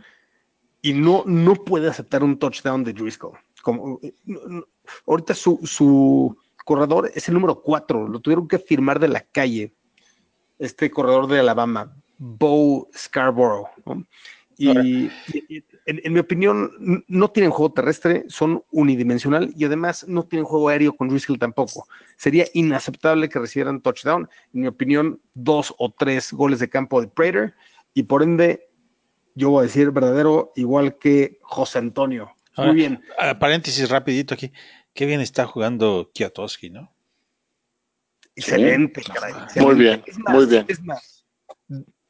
y 0.82 0.92
no, 0.92 1.24
no 1.26 1.54
puede 1.54 1.88
aceptar 1.88 2.24
un 2.24 2.38
touchdown 2.38 2.84
de 2.84 2.92
Driscoll. 2.92 3.38
Como, 3.62 4.00
no, 4.24 4.40
no, 4.48 4.64
ahorita 5.06 5.34
su, 5.34 5.60
su, 5.64 6.36
corredor 6.64 7.10
es 7.14 7.28
el 7.28 7.34
número 7.34 7.60
4, 7.60 8.08
lo 8.08 8.20
tuvieron 8.20 8.48
que 8.48 8.58
firmar 8.58 8.98
de 8.98 9.08
la 9.08 9.20
calle, 9.20 9.74
este 10.58 10.90
corredor 10.90 11.26
de 11.26 11.40
Alabama, 11.40 11.94
Bo 12.18 12.88
Scarborough. 12.96 13.68
¿no? 13.84 14.06
Y, 14.56 15.10
y 15.48 15.64
en, 15.90 16.00
en, 16.04 16.12
mi 16.12 16.20
opinión, 16.20 17.04
no 17.08 17.30
tienen 17.30 17.50
juego 17.50 17.72
terrestre, 17.72 18.24
son 18.28 18.64
unidimensional 18.70 19.52
y 19.56 19.64
además 19.64 20.06
no 20.06 20.22
tienen 20.22 20.44
juego 20.44 20.68
aéreo 20.68 20.94
con 20.94 21.08
Driscoll 21.08 21.38
tampoco. 21.38 21.88
Sería 22.16 22.46
inaceptable 22.54 23.28
que 23.28 23.40
recibieran 23.40 23.80
touchdown. 23.80 24.28
En 24.54 24.60
mi 24.60 24.66
opinión, 24.68 25.20
dos 25.34 25.74
o 25.78 25.90
tres 25.90 26.32
goles 26.32 26.60
de 26.60 26.68
campo 26.68 27.00
de 27.00 27.08
Prater 27.08 27.54
y 27.92 28.04
por 28.04 28.22
ende, 28.22 28.68
yo 29.34 29.50
voy 29.50 29.60
a 29.60 29.66
decir 29.66 29.90
verdadero, 29.90 30.52
igual 30.54 30.96
que 30.96 31.38
José 31.42 31.78
Antonio. 31.78 32.26
Muy 32.56 32.66
Ahora, 32.66 32.72
bien. 32.72 33.02
A 33.18 33.38
paréntesis 33.38 33.88
rapidito 33.90 34.34
aquí. 34.34 34.52
Qué 34.94 35.06
bien 35.06 35.20
está 35.20 35.46
jugando 35.46 36.10
Kiatowski, 36.14 36.70
¿no? 36.70 36.94
Excelente, 38.36 39.02
caray. 39.02 39.34
Muy 39.56 39.74
bien, 39.74 40.04
más, 40.18 40.34
muy 40.34 40.46
bien. 40.46 40.64
Es 40.68 40.80
más, 40.82 41.26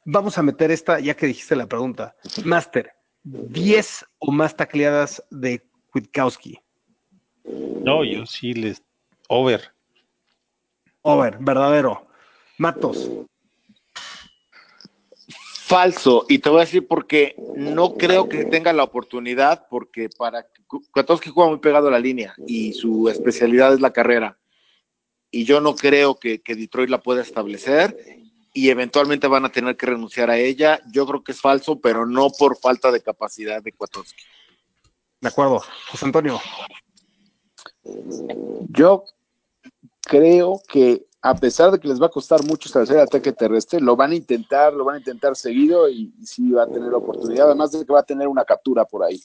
vamos 0.05 0.37
a 0.37 0.43
meter 0.43 0.69
esta, 0.69 0.99
ya 0.99 1.15
que 1.15 1.25
dijiste 1.25 1.55
la 1.55 1.67
pregunta. 1.67 2.15
Master, 2.45 2.93
10 3.23 4.05
o 4.19 4.31
más 4.31 4.55
tacleadas 4.55 5.23
de 5.29 5.63
Kwiatkowski. 5.91 6.59
No, 7.43 8.03
yo 8.03 8.25
sí 8.25 8.53
les. 8.53 8.81
Over. 9.27 9.71
Over, 11.01 11.37
verdadero. 11.39 12.07
Matos. 12.57 13.09
Falso, 15.65 16.25
y 16.27 16.39
te 16.39 16.49
voy 16.49 16.57
a 16.57 16.65
decir 16.65 16.85
porque 16.85 17.33
no 17.55 17.93
creo 17.93 18.27
que 18.27 18.43
tenga 18.43 18.73
la 18.73 18.83
oportunidad, 18.83 19.67
porque 19.69 20.09
para 20.09 20.45
Kwiatkowski 20.91 21.29
juega 21.29 21.49
muy 21.49 21.59
pegado 21.59 21.87
a 21.87 21.91
la 21.91 21.99
línea 21.99 22.35
y 22.45 22.73
su 22.73 23.07
especialidad 23.07 23.73
es 23.73 23.79
la 23.79 23.93
carrera. 23.93 24.37
Y 25.31 25.45
yo 25.45 25.61
no 25.61 25.75
creo 25.75 26.15
que, 26.15 26.41
que 26.41 26.55
Detroit 26.55 26.89
la 26.89 27.01
pueda 27.01 27.21
establecer 27.21 28.20
y 28.53 28.69
eventualmente 28.69 29.27
van 29.27 29.45
a 29.45 29.51
tener 29.51 29.77
que 29.77 29.85
renunciar 29.85 30.29
a 30.29 30.37
ella. 30.37 30.79
Yo 30.91 31.05
creo 31.05 31.23
que 31.23 31.31
es 31.31 31.41
falso, 31.41 31.79
pero 31.79 32.05
no 32.05 32.29
por 32.29 32.57
falta 32.57 32.91
de 32.91 33.01
capacidad 33.01 33.61
de 33.61 33.71
Kwiatkowski. 33.71 34.23
De 35.21 35.27
acuerdo. 35.27 35.61
José 35.89 36.05
Antonio. 36.05 36.39
Yo 38.69 39.05
creo 40.01 40.61
que 40.67 41.05
a 41.21 41.35
pesar 41.35 41.71
de 41.71 41.79
que 41.79 41.87
les 41.87 42.01
va 42.01 42.07
a 42.07 42.09
costar 42.09 42.43
mucho 42.43 42.67
establecer 42.67 42.97
el 42.97 43.03
ataque 43.03 43.31
terrestre, 43.31 43.79
lo 43.79 43.95
van 43.95 44.11
a 44.11 44.15
intentar, 44.15 44.73
lo 44.73 44.83
van 44.83 44.95
a 44.95 44.99
intentar 44.99 45.35
seguido 45.35 45.87
y, 45.87 46.13
y 46.19 46.25
sí 46.25 46.51
va 46.51 46.63
a 46.63 46.67
tener 46.67 46.93
oportunidad, 46.93 47.45
además 47.45 47.71
de 47.71 47.85
que 47.85 47.93
va 47.93 47.99
a 47.99 48.03
tener 48.03 48.27
una 48.27 48.43
captura 48.43 48.85
por 48.85 49.03
ahí. 49.03 49.21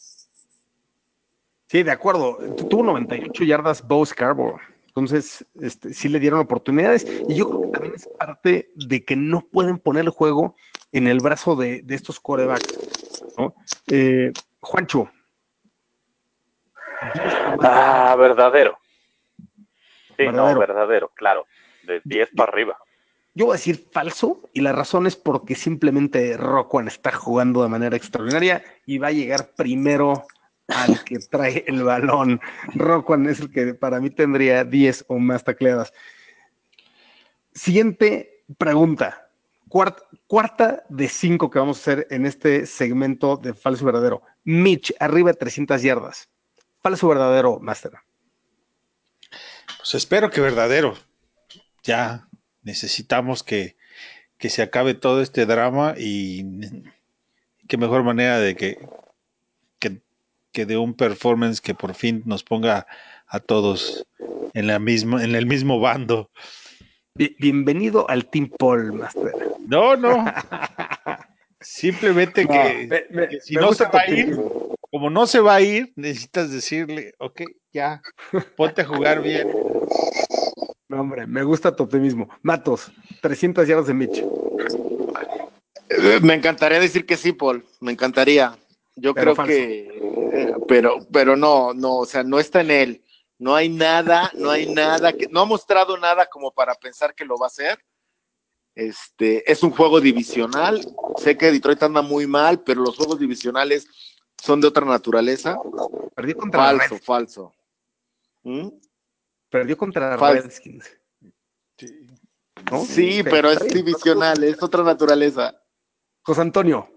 Sí, 1.69 1.83
de 1.83 1.91
acuerdo. 1.91 2.39
Tuvo 2.69 2.85
98 2.85 3.45
yardas 3.45 3.87
Bo 3.87 4.05
Scarborough. 4.05 4.61
Entonces, 4.97 5.45
este, 5.61 5.93
sí 5.93 6.09
le 6.09 6.19
dieron 6.19 6.41
oportunidades. 6.41 7.07
Y 7.29 7.35
yo 7.35 7.51
creo 7.51 7.61
que 7.61 7.69
también 7.69 7.95
es 7.95 8.09
parte 8.19 8.71
de 8.77 9.05
que 9.05 9.15
no 9.15 9.43
pueden 9.43 9.79
poner 9.79 10.05
el 10.05 10.11
juego 10.11 10.57
en 10.91 11.07
el 11.07 11.21
brazo 11.21 11.55
de, 11.55 11.83
de 11.83 11.95
estos 11.95 12.19
corebacks. 12.19 13.35
¿no? 13.37 13.55
Eh, 13.89 14.33
Juancho. 14.61 15.11
Ah, 17.61 18.17
verdadero. 18.19 18.79
Sí, 19.37 20.25
verdadero. 20.25 20.55
no, 20.55 20.59
verdadero, 20.61 21.13
claro. 21.15 21.47
De 21.83 22.01
10 22.03 22.31
para 22.35 22.53
arriba. 22.53 22.79
Yo 23.35 23.45
voy 23.45 23.53
a 23.53 23.59
decir 23.59 23.87
falso, 23.93 24.41
y 24.55 24.63
la 24.63 24.73
razón 24.73 25.07
es 25.07 25.15
porque 25.15 25.57
simplemente 25.57 26.39
Roquan 26.39 26.89
está 26.89 27.13
jugando 27.13 27.63
de 27.63 27.69
manera 27.69 27.95
extraordinaria 27.95 28.65
y 28.87 28.97
va 28.97 29.09
a 29.09 29.13
llegar 29.13 29.51
primero 29.55 30.25
al 30.69 31.05
que 31.05 31.19
trae 31.19 31.65
el 31.67 31.83
balón. 31.83 32.41
Roquan 32.75 33.29
es 33.29 33.41
el 33.41 33.51
que 33.51 33.75
para 33.75 34.01
mí 34.01 34.11
tendría 34.11 34.65
10 34.65 35.07
o 35.09 35.19
más 35.19 35.45
tacleadas. 35.45 35.93
Siguiente 37.55 38.45
pregunta. 38.59 39.23
Cuarta, 39.69 40.85
de 40.89 41.09
cinco 41.09 41.51
que 41.51 41.59
vamos 41.59 41.79
a 41.79 41.81
hacer 41.81 42.07
en 42.11 42.25
este 42.25 42.67
segmento 42.67 43.37
de 43.37 43.53
falso 43.53 43.83
y 43.83 43.87
verdadero. 43.87 44.23
Mitch, 44.45 44.95
arriba 45.01 45.33
de 45.33 45.39
300 45.39 45.83
yardas. 45.83 46.29
Falso 46.83 47.07
o 47.07 47.09
verdadero, 47.11 47.59
Master. 47.61 47.93
Pues 49.79 49.95
espero 49.95 50.31
que 50.31 50.41
verdadero. 50.41 50.95
Ya 51.83 52.29
necesitamos 52.63 53.43
que, 53.43 53.77
que 54.39 54.51
se 54.51 54.63
acabe 54.63 54.95
todo 54.95 55.21
este 55.21 55.47
drama 55.47 55.95
y 55.99 56.45
qué 57.69 57.77
mejor 57.77 58.03
manera 58.03 58.39
de 58.39 58.55
que, 58.55 58.79
que 60.57 60.65
de 60.65 60.79
un 60.79 60.95
performance 60.95 61.61
que 61.61 61.75
por 61.75 61.95
fin 61.95 62.23
nos 62.25 62.43
ponga 62.43 62.87
a 63.27 63.41
todos 63.41 64.07
en, 64.55 64.67
la 64.67 64.79
misma, 64.79 65.23
en 65.23 65.35
el 65.35 65.45
mismo 65.45 65.81
bando. 65.81 66.31
Bienvenido 67.15 68.09
al 68.09 68.31
Team 68.31 68.51
Paul, 68.59 68.95
Master. 68.95 69.35
No, 69.67 69.97
no. 69.97 70.25
Simplemente 71.61 72.47
no, 72.47 72.51
que, 72.51 72.87
me, 72.89 73.05
me, 73.11 73.29
que, 73.29 73.41
si 73.43 73.55
no 73.55 73.75
se 73.75 73.85
va 73.85 74.01
a 74.01 74.11
ir, 74.11 74.35
como 74.91 75.11
no 75.11 75.27
se 75.27 75.41
va 75.41 75.57
a 75.57 75.61
ir, 75.61 75.93
necesitas 75.95 76.51
decirle, 76.51 77.13
ok, 77.19 77.43
ya, 77.75 78.01
ponte 78.57 78.81
a 78.81 78.87
jugar 78.87 79.21
bien. 79.21 79.51
No, 80.89 81.03
hombre, 81.03 81.27
me 81.27 81.43
gusta 81.43 81.77
tu 81.77 81.83
optimismo. 81.83 82.31
Matos, 82.41 82.91
300 83.21 83.69
yardas 83.69 83.89
de 83.89 83.93
Mitch. 83.93 84.25
Me 86.23 86.33
encantaría 86.33 86.81
decir 86.81 87.05
que 87.05 87.19
sí, 87.19 87.33
Paul. 87.33 87.63
Me 87.81 87.93
encantaría. 87.93 88.57
Yo 88.97 89.15
pero 89.15 89.35
creo 89.35 89.37
falso. 89.37 89.53
que, 89.53 89.89
eh, 90.33 90.55
pero, 90.67 90.99
pero 91.13 91.37
no, 91.37 91.75
no, 91.75 91.99
o 91.99 92.07
sea, 92.07 92.25
no 92.25 92.39
está 92.41 92.63
en 92.63 92.71
él. 92.71 93.05
No 93.39 93.55
hay 93.55 93.69
nada, 93.69 94.31
no 94.35 94.51
hay 94.51 94.73
nada 94.73 95.13
que, 95.13 95.29
no 95.29 95.41
ha 95.41 95.45
mostrado 95.45 95.97
nada 95.99 96.27
como 96.27 96.51
para 96.53 96.75
pensar 96.75 97.15
que 97.15 97.25
lo 97.25 97.37
va 97.37 97.47
a 97.47 97.49
hacer. 97.49 97.79
Este, 98.75 99.51
es 99.51 99.63
un 99.63 99.71
juego 99.71 100.01
divisional. 100.01 100.81
Sé 101.19 101.37
que 101.37 101.53
Detroit 101.53 101.83
anda 101.83 102.03
muy 102.03 102.27
mal, 102.27 102.63
pero 102.63 102.83
los 102.83 102.97
juegos 102.97 103.19
divisionales 103.19 103.87
son 104.43 104.61
de 104.61 104.69
otra 104.69 104.87
naturaleza. 104.87 105.59
Perdió 106.15 106.37
contra 106.37 106.61
Falso, 106.65 106.99
falso. 106.99 107.55
¿Mm? 108.43 108.69
perdió 109.51 109.77
contra 109.77 110.19
Falso. 110.19 110.43
Redskins. 110.43 110.91
Sí. 111.79 112.07
¿no? 112.71 112.85
Sí, 112.85 113.21
Ok, 113.21 113.29
pero 113.31 113.51
es 113.51 113.61
divisional, 113.69 114.43
es 114.45 114.63
otra 114.63 114.83
naturaleza. 114.83 115.63
José 116.23 116.41
Antonio. 116.41 116.89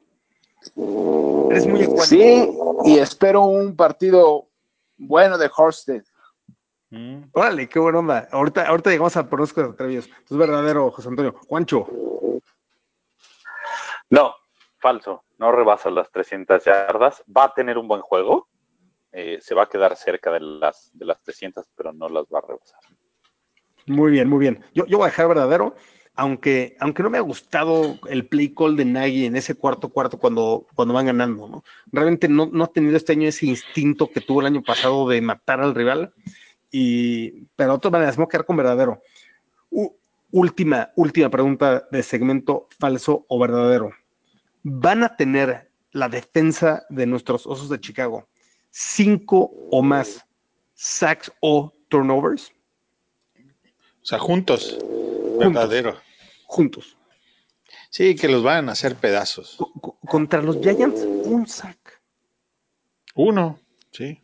Eres 1.49 1.67
muy 1.67 1.81
ecuánime. 1.81 2.05
Sí, 2.05 2.57
y 2.85 2.97
espero 2.99 3.43
un 3.43 3.75
partido 3.75 4.49
bueno 4.97 5.37
de 5.37 5.49
Horsted. 5.55 6.03
Mm. 6.91 7.23
Órale, 7.33 7.69
qué 7.69 7.79
buena 7.79 7.99
onda. 7.99 8.27
Ahorita, 8.31 8.67
ahorita 8.67 8.89
llegamos 8.89 9.15
al 9.17 9.27
pronóstico 9.27 9.61
de 9.61 9.69
atrevidos. 9.69 10.07
Entonces, 10.07 10.37
verdadero, 10.37 10.91
José 10.91 11.07
Antonio. 11.09 11.35
Juancho. 11.47 11.87
No, 14.09 14.33
falso. 14.79 15.23
No 15.37 15.51
rebasa 15.51 15.89
las 15.89 16.11
300 16.11 16.63
yardas. 16.65 17.23
Va 17.35 17.45
a 17.45 17.53
tener 17.53 17.77
un 17.77 17.87
buen 17.87 18.01
juego. 18.01 18.47
Eh, 19.11 19.39
se 19.41 19.55
va 19.55 19.63
a 19.63 19.69
quedar 19.69 19.95
cerca 19.95 20.31
de 20.31 20.39
las, 20.39 20.91
de 20.93 21.05
las 21.05 21.21
300, 21.21 21.65
pero 21.75 21.93
no 21.93 22.09
las 22.09 22.25
va 22.25 22.39
a 22.39 22.47
rebasar. 22.47 22.79
Muy 23.87 24.11
bien, 24.11 24.29
muy 24.29 24.39
bien. 24.39 24.63
Yo, 24.73 24.85
yo 24.85 24.97
voy 24.97 25.07
a 25.07 25.09
dejar 25.09 25.27
verdadero, 25.27 25.75
aunque, 26.15 26.75
aunque 26.79 27.03
no 27.03 27.09
me 27.09 27.17
ha 27.17 27.21
gustado 27.21 27.97
el 28.09 28.27
play 28.27 28.53
call 28.53 28.75
de 28.75 28.85
Nagy 28.85 29.25
en 29.25 29.35
ese 29.35 29.55
cuarto 29.55 29.89
cuarto 29.89 30.17
cuando, 30.17 30.67
cuando 30.75 30.93
van 30.93 31.05
ganando, 31.05 31.47
¿no? 31.47 31.63
Realmente 31.91 32.27
no, 32.27 32.47
no 32.51 32.65
ha 32.65 32.73
tenido 32.73 32.97
este 32.97 33.13
año 33.13 33.27
ese 33.27 33.45
instinto 33.45 34.09
que 34.09 34.21
tuvo 34.21 34.41
el 34.41 34.47
año 34.47 34.61
pasado 34.61 35.07
de 35.07 35.21
matar 35.21 35.61
al 35.61 35.73
rival. 35.73 36.13
Y, 36.71 37.45
pero 37.55 37.77
de 37.77 37.89
maneras, 37.89 38.17
me 38.17 38.25
voy 38.25 38.29
a 38.29 38.31
quedar 38.31 38.45
con 38.45 38.57
verdadero. 38.57 39.01
Última, 40.31 40.91
última 40.95 41.29
pregunta 41.29 41.87
de 41.89 42.03
segmento 42.03 42.67
falso 42.77 43.25
o 43.29 43.39
verdadero. 43.39 43.91
¿Van 44.63 45.03
a 45.03 45.15
tener 45.15 45.71
la 45.91 46.09
defensa 46.09 46.85
de 46.89 47.05
nuestros 47.05 47.47
osos 47.47 47.69
de 47.69 47.79
Chicago 47.79 48.27
cinco 48.71 49.51
o 49.71 49.81
más 49.81 50.25
sacks 50.73 51.31
o 51.41 51.73
turnovers? 51.87 52.51
O 54.01 54.05
sea, 54.05 54.19
juntos. 54.19 54.77
Verdadero. 55.39 55.99
juntos. 56.45 56.95
Sí, 57.89 58.15
que 58.15 58.27
los 58.27 58.43
van 58.43 58.69
a 58.69 58.73
hacer 58.73 58.95
pedazos. 58.95 59.55
Co- 59.57 59.71
co- 59.79 59.97
Contra 60.07 60.41
los 60.41 60.57
Giants, 60.59 61.01
un 61.01 61.47
sack. 61.47 62.01
Uno, 63.15 63.59
sí. 63.91 64.19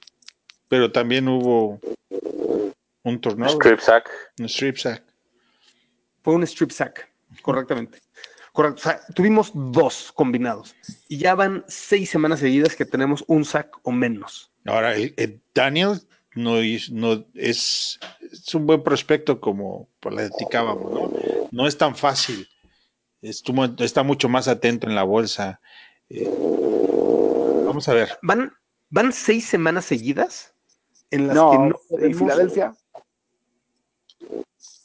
Pero 0.68 0.92
también 0.92 1.28
hubo 1.28 1.80
un 3.04 3.22
turnover, 3.22 3.54
Strip 3.56 3.80
sack. 3.80 4.10
un 4.40 4.46
strip 4.46 4.78
sack. 4.78 5.04
Fue 6.24 6.34
un 6.34 6.44
strip 6.44 6.72
sack, 6.72 7.08
correctamente. 7.42 8.02
Correcto. 8.52 8.80
O 8.80 8.84
sea, 8.84 9.02
tuvimos 9.14 9.52
dos 9.54 10.12
combinados. 10.14 10.76
Y 11.08 11.18
ya 11.18 11.36
van 11.36 11.64
seis 11.68 12.10
semanas 12.10 12.40
seguidas 12.40 12.76
que 12.76 12.86
tenemos 12.86 13.24
un 13.28 13.46
sack 13.46 13.78
o 13.84 13.92
menos. 13.92 14.52
Ahora, 14.66 14.96
el, 14.96 15.14
el 15.18 15.42
Daniel 15.54 16.02
no, 16.36 16.58
es- 16.58 16.92
no 16.92 17.26
es, 17.34 18.00
es 18.32 18.56
un 18.56 18.66
buen 18.68 18.84
prospecto 18.84 19.40
como 19.40 19.88
platicábamos, 20.00 20.92
¿no? 20.92 21.12
No 21.52 21.68
es 21.68 21.78
tan 21.78 21.96
fácil. 21.96 22.48
Estuvo- 23.22 23.66
está 23.84 24.04
mucho 24.04 24.30
más 24.30 24.48
atento 24.48 24.88
en 24.88 24.96
la 24.96 25.04
bolsa. 25.04 25.60
Eh, 26.10 26.30
vamos 27.66 27.88
a 27.90 27.94
ver. 27.94 28.10
Van, 28.22 28.54
van 28.90 29.12
seis 29.12 29.46
semanas 29.48 29.86
seguidas 29.86 30.54
en 31.12 31.28
las 31.28 31.36
No, 31.36 31.52
que 31.52 31.58
no 31.58 31.76
en 32.06 32.16
Filadelfia. 32.16 32.76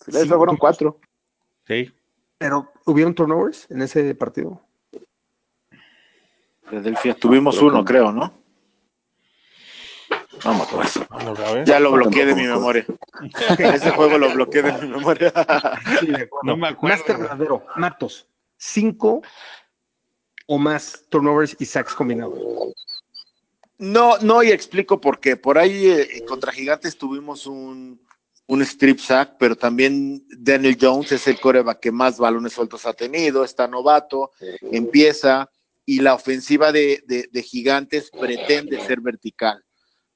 Filadelfia 0.04 0.22
Sí, 0.22 0.28
fueron 0.28 0.56
cuatro. 0.56 0.98
Sí. 1.66 1.92
Pero 2.38 2.72
hubieron 2.86 3.14
turnovers 3.14 3.70
en 3.70 3.82
ese 3.82 4.14
partido. 4.14 4.62
Filadelfia, 6.68 7.14
tuvimos 7.14 7.60
uno, 7.60 7.84
creo, 7.84 8.12
¿no? 8.12 8.32
Me 10.44 10.50
acuerdo. 10.62 11.06
Vamos 11.10 11.38
a 11.40 11.52
ver. 11.52 11.64
Ya 11.66 11.80
lo 11.80 11.92
bloqueé 11.92 12.26
de 12.26 12.34
mi 12.34 12.42
me 12.42 12.48
memoria. 12.54 12.86
Ese 13.58 13.90
juego 13.90 14.18
lo 14.18 14.32
bloqueé 14.32 14.62
de 14.62 14.72
mi 14.72 14.88
memoria. 14.88 15.32
Sí. 16.00 16.08
No 16.42 16.56
me 16.56 16.68
acuerdo. 16.68 16.96
Master 16.96 17.18
verdadero. 17.18 17.64
Matos. 17.76 18.26
Cinco 18.56 19.22
o 20.46 20.58
más 20.58 21.04
turnovers 21.08 21.56
y 21.58 21.64
sacks 21.64 21.94
combinados. 21.94 22.38
No, 23.78 24.18
no, 24.18 24.42
y 24.42 24.50
explico 24.50 25.00
por 25.00 25.20
qué. 25.20 25.36
Por 25.36 25.56
ahí 25.58 25.86
eh, 25.86 26.24
contra 26.26 26.52
Gigantes 26.52 26.98
tuvimos 26.98 27.46
un, 27.46 28.00
un 28.46 28.62
strip 28.62 28.98
sack, 28.98 29.36
pero 29.38 29.56
también 29.56 30.22
Daniel 30.28 30.76
Jones 30.78 31.12
es 31.12 31.26
el 31.28 31.40
coreback 31.40 31.80
que 31.80 31.92
más 31.92 32.18
balones 32.18 32.52
sueltos 32.52 32.84
ha 32.84 32.92
tenido, 32.92 33.42
está 33.44 33.66
novato, 33.68 34.32
empieza, 34.72 35.48
y 35.86 36.00
la 36.00 36.14
ofensiva 36.14 36.72
de, 36.72 37.02
de- 37.06 37.28
de 37.32 37.42
Gigantes 37.42 38.10
pretende 38.10 38.78
ser 38.80 39.00
vertical. 39.00 39.64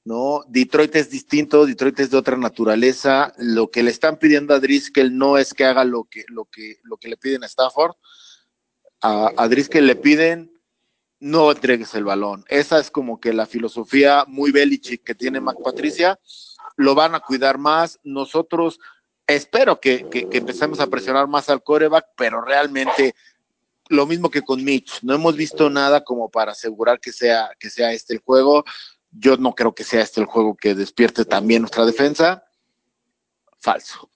¿No? 0.05 0.43
Detroit 0.47 0.95
es 0.95 1.09
distinto, 1.09 1.65
Detroit 1.65 1.99
es 1.99 2.11
de 2.11 2.17
otra 2.17 2.37
naturaleza. 2.37 3.33
Lo 3.37 3.71
que 3.71 3.83
le 3.83 3.89
están 3.89 4.17
pidiendo 4.17 4.53
a 4.53 4.59
Driscoll 4.59 5.17
no 5.17 5.37
es 5.37 5.53
que 5.53 5.65
haga 5.65 5.83
lo 5.83 6.05
que, 6.05 6.23
lo 6.29 6.45
que, 6.45 6.77
lo 6.83 6.97
que 6.97 7.09
le 7.09 7.17
piden 7.17 7.43
a 7.43 7.47
Stafford. 7.47 7.95
A, 9.01 9.31
a 9.35 9.47
le 9.47 9.95
piden 9.95 10.53
no 11.19 11.51
entregues 11.51 11.95
el 11.95 12.03
balón. 12.03 12.45
Esa 12.47 12.79
es 12.79 12.91
como 12.91 13.19
que 13.19 13.33
la 13.33 13.47
filosofía 13.47 14.25
muy 14.27 14.51
Belichick 14.51 15.03
que 15.03 15.15
tiene 15.15 15.41
Mac 15.41 15.57
Patricia. 15.63 16.19
Lo 16.75 16.93
van 16.93 17.15
a 17.15 17.19
cuidar 17.19 17.57
más. 17.57 17.99
Nosotros 18.03 18.79
espero 19.25 19.79
que, 19.79 20.07
que, 20.09 20.29
que 20.29 20.37
empecemos 20.37 20.79
a 20.79 20.87
presionar 20.87 21.27
más 21.27 21.49
al 21.49 21.63
coreback, 21.63 22.05
pero 22.15 22.41
realmente 22.41 23.15
lo 23.87 24.05
mismo 24.05 24.29
que 24.29 24.43
con 24.43 24.63
Mitch. 24.63 25.01
No 25.01 25.15
hemos 25.15 25.35
visto 25.35 25.69
nada 25.69 26.03
como 26.03 26.29
para 26.29 26.51
asegurar 26.51 26.99
que 26.99 27.11
sea, 27.11 27.49
que 27.59 27.71
sea 27.71 27.91
este 27.91 28.13
el 28.13 28.19
juego. 28.19 28.63
Yo 29.17 29.37
no 29.37 29.53
creo 29.53 29.73
que 29.73 29.83
sea 29.83 30.01
este 30.01 30.21
el 30.21 30.27
juego 30.27 30.55
que 30.55 30.75
despierte 30.75 31.25
también 31.25 31.61
nuestra 31.61 31.85
defensa. 31.85 32.43
Falso. 33.59 34.09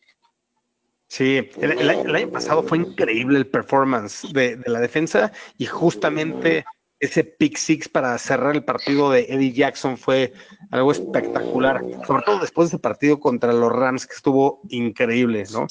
Sí, 1.08 1.38
el, 1.60 1.72
el 1.72 1.90
año, 1.90 2.02
el 2.04 2.16
año 2.16 2.30
pasado 2.30 2.62
fue 2.64 2.78
increíble 2.78 3.40
el 3.40 3.48
performance 3.48 4.28
de, 4.32 4.58
de 4.58 4.70
la 4.70 4.80
defensa 4.80 5.32
y 5.58 5.66
justamente 5.66 6.66
ese 7.00 7.24
pick 7.24 7.58
six 7.58 7.90
para 7.90 8.16
cerrar 8.20 8.56
el 8.56 8.64
partido 8.64 9.10
de 9.10 9.22
Eddie 9.30 9.54
Jackson 9.54 9.98
fue 9.98 10.34
algo 10.70 10.92
espectacular, 10.92 11.82
sobre 12.06 12.24
todo 12.24 12.40
después 12.40 12.70
de 12.70 12.76
ese 12.76 12.80
partido 12.82 13.20
contra 13.20 13.54
los 13.54 13.72
Rams 13.72 14.06
que 14.06 14.14
estuvo 14.14 14.62
increíble, 14.70 15.46
¿no? 15.52 15.66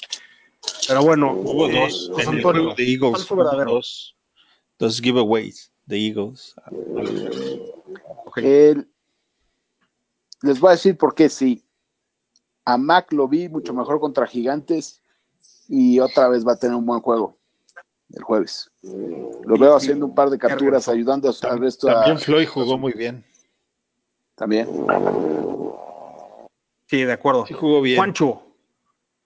Pero 0.89 1.03
bueno, 1.05 1.33
Hubo 1.35 1.69
eh, 1.69 1.81
dos 1.83 2.11
José 2.15 2.29
Antonio, 2.31 2.75
de 2.75 2.85
Eagles. 2.93 3.29
dos, 3.67 4.17
dos 4.79 5.01
giveaways 5.01 5.71
de 5.87 5.99
Eagles. 6.09 6.55
a- 6.65 6.69
a 6.69 6.73
los 6.73 7.25
Rams. 7.25 7.61
Ok. 8.27 8.39
El- 8.39 8.89
les 10.43 10.61
voy 10.61 10.69
a 10.69 10.73
decir 10.73 10.97
por 10.97 11.15
qué 11.15 11.29
sí. 11.29 11.65
A 12.65 12.77
Mac 12.77 13.13
lo 13.13 13.27
vi 13.29 13.49
mucho 13.49 13.73
mejor 13.73 13.99
contra 14.01 14.27
Gigantes 14.27 15.03
y 15.69 15.99
otra 16.01 16.29
vez 16.29 16.47
va 16.47 16.53
a 16.53 16.59
tener 16.59 16.77
un 16.77 16.85
buen 16.87 17.01
juego 17.01 17.39
el 18.15 18.23
jueves. 18.23 18.71
Lo 18.83 19.59
veo 19.59 19.75
haciendo 19.77 20.07
un 20.07 20.15
par 20.15 20.31
de 20.31 20.39
capturas, 20.39 20.89
ayudando 20.89 21.31
al 21.43 21.59
resto 21.61 21.89
a- 21.91 21.95
También 21.95 22.19
Floyd 22.19 22.47
jugó 22.49 22.79
muy 22.79 22.93
bien. 22.93 23.25
también. 24.35 24.69
Sí, 26.87 27.05
de 27.05 27.13
acuerdo. 27.13 27.47
Sí 27.47 27.55
jugó 27.55 27.81
bien. 27.83 27.97
Juancho, 27.99 28.43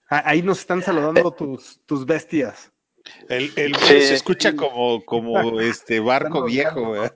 ahí 0.09 0.43
nos 0.43 0.61
están 0.61 0.83
saludando 0.83 1.31
tus, 1.33 1.81
tus 1.87 2.05
bestias. 2.07 2.73
El, 3.29 3.53
el 3.57 3.75
Sí. 3.77 4.01
se 4.01 4.15
escucha 4.15 4.55
como, 4.57 5.05
como 5.05 5.61
este 5.61 6.01
barco 6.01 6.45
viejo. 6.45 6.93
¿verdad? 6.93 7.13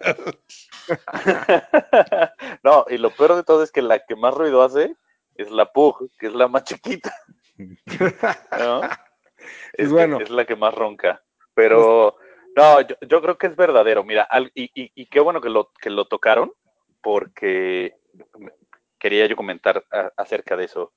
no, 2.63 2.85
y 2.89 2.99
lo 2.99 3.11
peor 3.11 3.35
de 3.37 3.43
todo 3.43 3.63
es 3.63 3.71
que 3.73 3.83
la 3.83 3.99
que 4.01 4.17
más 4.17 4.35
ruido 4.35 4.63
hace 4.63 4.95
es 5.35 5.51
la 5.51 5.73
Pug, 5.73 6.11
que 6.19 6.27
es 6.29 6.35
la 6.35 6.49
más 6.49 6.65
chiquita. 6.65 7.15
¿no? 8.59 8.81
Es 9.75 9.91
bueno. 9.91 10.19
es 10.21 10.31
la 10.31 10.45
que 10.45 10.57
más 10.57 10.75
ronca. 10.75 11.23
Pero 11.55 12.17
no, 12.57 12.81
yo, 12.83 12.97
yo 13.09 13.21
creo 13.23 13.39
que 13.39 13.47
es 13.49 13.57
verdadero. 13.57 14.05
Mira, 14.05 14.23
al- 14.25 14.51
y, 14.55 14.65
y- 14.75 14.93
y 14.95 15.07
qué 15.07 15.21
bueno 15.21 15.41
que 15.41 15.49
lo, 15.51 15.71
que 15.81 15.91
lo 15.91 16.07
tocaron, 16.07 16.53
porque 17.03 17.95
quería 18.99 19.27
yo 19.27 19.37
comentar 19.37 19.85
a- 19.91 20.11
acerca 20.17 20.57
de 20.57 20.65
eso. 20.65 20.93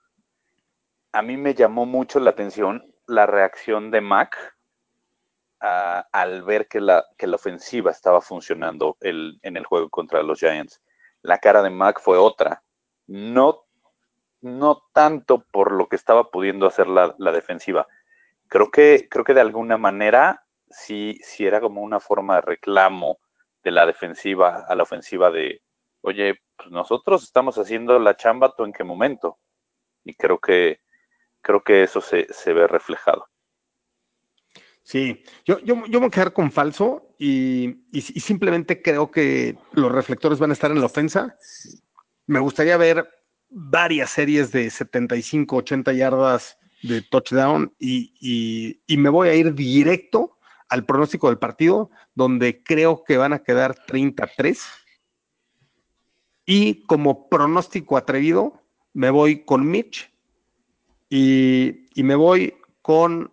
A 1.11 1.21
mí 1.21 1.37
me 1.37 1.53
llamó 1.53 1.85
mucho 1.85 2.19
la 2.19 2.31
atención 2.31 2.93
la 3.07 3.25
reacción 3.25 3.89
de 3.91 4.01
Mac 4.01 4.37
al 5.61 6.43
ver 6.43 6.67
que 6.67 6.79
la, 6.81 7.05
que 7.17 7.27
la 7.27 7.35
ofensiva 7.35 7.91
estaba 7.91 8.21
funcionando 8.21 8.97
el- 9.01 9.39
en 9.43 9.57
el 9.57 9.65
juego 9.65 9.89
contra 9.89 10.23
los 10.23 10.39
Giants. 10.39 10.81
La 11.21 11.39
cara 11.39 11.61
de 11.61 11.69
Mac 11.69 11.99
fue 12.01 12.17
otra. 12.17 12.63
No, 13.07 13.65
no 14.41 14.83
tanto 14.93 15.45
por 15.51 15.71
lo 15.71 15.87
que 15.87 15.95
estaba 15.95 16.29
pudiendo 16.31 16.67
hacer 16.67 16.87
la, 16.87 17.15
la 17.17 17.31
defensiva. 17.31 17.87
Creo 18.49 18.71
que, 18.71 19.07
creo 19.09 19.25
que 19.25 19.33
de 19.35 19.41
alguna 19.41 19.77
manera 19.77 20.45
sí, 20.69 21.19
sí 21.23 21.45
era 21.47 21.61
como 21.61 21.81
una 21.83 21.99
forma 21.99 22.35
de 22.37 22.41
reclamo 22.41 23.19
de 23.63 23.71
la 23.71 23.85
defensiva 23.85 24.65
a 24.67 24.75
la 24.75 24.83
ofensiva 24.83 25.31
de, 25.31 25.61
oye, 26.01 26.41
pues 26.57 26.71
nosotros 26.71 27.23
estamos 27.23 27.57
haciendo 27.57 27.99
la 27.99 28.15
chamba, 28.17 28.53
¿tú 28.55 28.65
en 28.65 28.73
qué 28.73 28.83
momento? 28.83 29.39
Y 30.05 30.15
creo 30.15 30.39
que, 30.39 30.81
creo 31.41 31.63
que 31.63 31.83
eso 31.83 32.01
se, 32.01 32.27
se 32.33 32.53
ve 32.53 32.67
reflejado. 32.67 33.27
Sí, 34.89 35.21
yo, 35.45 35.59
yo, 35.59 35.85
yo 35.85 35.99
me 35.99 35.99
voy 35.99 36.07
a 36.07 36.09
quedar 36.09 36.33
con 36.33 36.51
falso 36.51 37.13
y, 37.19 37.67
y, 37.91 37.97
y 37.99 38.19
simplemente 38.21 38.81
creo 38.81 39.11
que 39.11 39.55
los 39.73 39.91
reflectores 39.91 40.39
van 40.39 40.49
a 40.49 40.53
estar 40.53 40.71
en 40.71 40.79
la 40.79 40.87
ofensa. 40.87 41.37
Me 42.25 42.39
gustaría 42.39 42.75
ver 42.75 43.07
varias 43.51 44.09
series 44.09 44.51
de 44.51 44.67
75, 44.67 45.57
80 45.57 45.93
yardas 45.93 46.57
de 46.81 47.03
touchdown 47.03 47.71
y, 47.77 48.81
y, 48.87 48.97
me 48.97 49.09
voy 49.09 49.29
a 49.29 49.35
ir 49.35 49.53
directo 49.53 50.39
al 50.69 50.87
pronóstico 50.87 51.27
del 51.27 51.37
partido, 51.37 51.91
donde 52.15 52.63
creo 52.63 53.03
que 53.03 53.17
van 53.17 53.33
a 53.33 53.43
quedar 53.43 53.75
33. 53.85 54.59
Y 56.47 56.83
como 56.87 57.29
pronóstico 57.29 57.95
atrevido, 57.95 58.63
me 58.93 59.11
voy 59.11 59.45
con 59.45 59.69
Mitch 59.69 60.11
y, 61.11 61.85
y 61.93 62.01
me 62.01 62.15
voy 62.15 62.55
con 62.81 63.31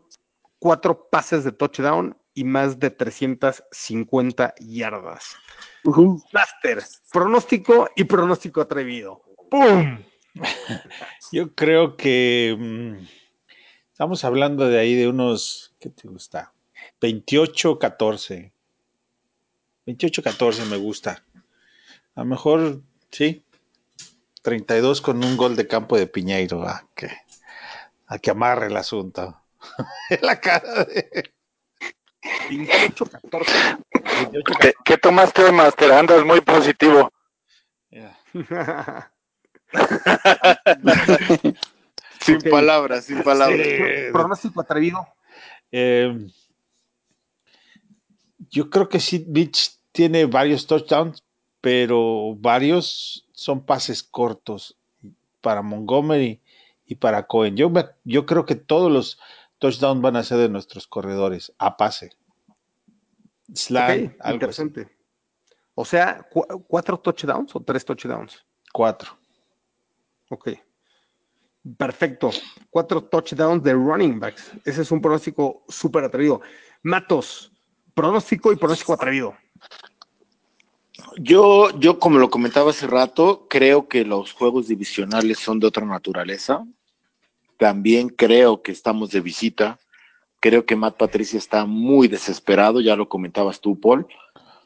cuatro 0.59 1.09
pases 1.11 1.45
de 1.45 1.53
touchdown 1.53 2.17
y 2.35 2.45
más 2.45 2.79
de 2.79 2.91
350 2.91 4.55
yardas. 4.61 5.37
Uh 5.85 5.93
-huh. 5.93 6.23
Master, 6.33 6.83
pronóstico 7.13 7.89
y 7.97 8.05
pronóstico 8.05 8.61
atrevido. 8.61 9.23
¡Pum! 9.51 9.99
Yo 11.33 11.55
creo 11.55 11.97
que 11.97 12.55
mmm, 12.59 13.07
estamos 13.91 14.25
hablando 14.25 14.69
de 14.69 14.79
ahí 14.79 14.95
de 14.95 15.09
unos, 15.09 15.75
¿qué 15.81 15.89
te 15.89 16.09
gusta? 16.09 16.53
28, 17.01 17.79
14. 17.79 18.53
28, 19.87 20.23
14 20.23 20.65
me 20.67 20.77
gusta. 20.77 21.25
A 22.15 22.21
lo 22.21 22.27
mejor, 22.27 22.83
sí. 23.11 23.45
32 24.43 25.01
con 25.01 25.25
un 25.25 25.37
gol 25.37 25.57
de 25.57 25.67
campo 25.67 25.97
de 25.97 26.07
Piñeiro. 26.07 26.63
A 26.67 26.89
que, 26.95 27.11
a 28.07 28.19
que 28.19 28.31
amarre 28.31 28.67
el 28.67 28.77
asunto. 28.77 29.41
la 30.23 30.41
cara 30.41 30.85
de. 30.85 31.33
28, 32.49 33.07
14. 33.07 33.53
28, 33.93 34.55
14. 34.55 34.61
¿Qué, 34.61 34.75
¿Qué, 34.85 34.99
tomaste, 34.99 35.53
Master? 35.53 35.93
Andas 35.93 36.25
muy 36.25 36.41
positivo. 36.41 37.13
Yeah. 37.91 38.19
sin 42.21 42.37
okay. 42.37 42.51
palabras, 42.51 43.05
sin 43.05 43.23
palabras. 43.23 43.67
Sí. 43.67 44.13
Pronóstico 44.13 44.61
atrevido. 44.61 45.07
Eh, 45.71 46.29
yo 48.51 48.71
creo 48.71 48.89
que 48.89 49.01
sí, 49.01 49.25
Beach 49.27 49.79
tiene 49.93 50.27
varios 50.27 50.67
touchdowns, 50.67 51.25
pero 51.61 52.35
varios 52.37 53.29
son 53.33 53.65
pases 53.65 54.03
cortos 54.03 54.77
para 55.41 55.63
Montgomery 55.63 56.41
y 56.87 56.95
para 56.97 57.27
Cohen. 57.27 57.57
Yo, 57.57 57.71
me, 57.71 57.87
yo 58.05 58.27
creo 58.27 58.47
que 58.47 58.55
todos 58.55 58.91
los 58.91 59.19
touchdowns 59.59 60.03
van 60.03 60.17
a 60.17 60.23
ser 60.23 60.39
de 60.39 60.49
nuestros 60.49 60.87
corredores 60.87 61.53
a 61.59 61.77
pase. 61.77 62.11
Slang, 63.55 63.85
okay, 63.85 64.17
algo 64.21 64.35
interesante. 64.35 64.81
Así. 64.83 64.91
O 65.75 65.85
sea, 65.85 66.27
¿cu 66.31 66.43
¿cuatro 66.67 66.99
touchdowns 66.99 67.55
o 67.55 67.61
tres 67.61 67.85
touchdowns? 67.85 68.45
Cuatro. 68.73 69.19
Ok. 70.31 70.51
Perfecto. 71.77 72.31
Cuatro 72.71 73.05
touchdowns 73.05 73.63
de 73.63 73.73
running 73.75 74.19
backs. 74.19 74.53
Ese 74.65 74.83
es 74.83 74.91
un 74.91 75.01
pronóstico 75.01 75.65
súper 75.69 76.05
atrevido. 76.05 76.41
Matos, 76.83 77.53
pronóstico 77.95 78.53
y 78.53 78.57
pronóstico 78.57 78.95
atrevido. 78.95 79.37
Yo, 81.19 81.71
yo, 81.79 81.99
como 81.99 82.19
lo 82.19 82.31
comentaba 82.31 82.71
hace 82.71 82.87
rato, 82.87 83.47
creo 83.49 83.89
que 83.89 84.05
los 84.05 84.33
juegos 84.33 84.69
divisionales 84.69 85.39
son 85.39 85.61
de 85.61 85.67
otra 85.67 85.85
naturaleza. 85.85 86.65
También 87.59 88.09
creo 88.09 88.63
que 88.63 88.73
estamos 88.73 89.11
de 89.11 89.21
visita. 89.21 89.79
Creo 90.41 90.67
que 90.67 90.77
Matt 90.77 90.97
Patricia 90.97 91.39
está 91.39 91.65
muy 91.65 92.09
desesperado, 92.09 92.81
ya 92.81 92.97
lo 92.97 93.09
comentabas 93.09 93.61
tú, 93.61 93.81
Paul. 93.81 94.07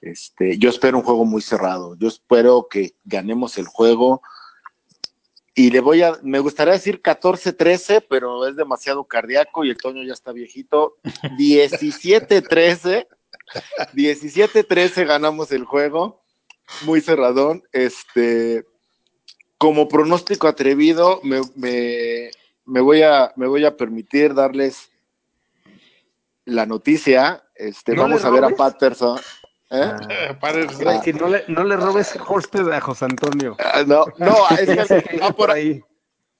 Este, 0.01 0.59
yo 0.59 0.71
espero 0.71 0.99
un 0.99 1.05
juego 1.05 1.25
muy 1.25 1.43
cerrado. 1.43 1.97
Yo 1.97 2.09
espero 2.09 2.67
que 2.69 2.95
ganemos 3.05 3.59
el 3.59 3.67
juego. 3.67 4.23
Y 5.55 5.71
le 5.71 5.81
voy 5.81 6.03
a, 6.03 6.19
me 6.23 6.39
gustaría 6.39 6.75
decir 6.75 7.03
14-13, 7.03 8.05
pero 8.09 8.47
es 8.47 8.57
demasiado 8.57 9.05
cardíaco 9.05 9.65
y 9.65 9.71
el 9.71 9.77
Toño 9.77 10.03
ya 10.03 10.12
está 10.12 10.33
viejito. 10.33 10.97
17-13. 11.39 13.07
17-13 13.95 15.07
ganamos 15.07 15.53
el 15.53 15.65
juego. 15.65 16.23
Muy 16.85 17.01
cerradón. 17.01 17.62
Este, 17.73 18.65
como 19.59 19.89
pronóstico 19.89 20.49
atrevido, 20.49 21.21
me, 21.23 21.43
me, 21.57 22.31
me, 22.70 22.80
voy 22.80 23.02
a, 23.02 23.32
me 23.36 23.47
voy 23.47 23.64
a 23.64 23.76
permitir 23.76 24.32
darles 24.34 24.90
la 26.44 26.66
noticia. 26.66 27.44
Este, 27.55 27.94
¿No 27.94 28.02
vamos 28.02 28.24
a 28.24 28.30
ver 28.30 28.44
a 28.44 28.51
Patterson. 28.51 29.18
¿Eh? 29.70 29.92
Ah, 29.92 30.38
ah, 30.40 31.01
que 31.05 31.12
no, 31.12 31.28
le, 31.28 31.44
no 31.48 31.62
le 31.62 31.76
robes 31.76 32.16
Horsted 32.26 32.68
a 32.70 32.80
José 32.80 33.05
Antonio. 33.05 33.56
Ah, 33.59 33.84
no, 33.86 34.05
no, 34.18 34.34
es 34.56 34.88
que 34.88 35.18
va 35.22 35.30
por 35.32 35.51
ahí. 35.51 35.80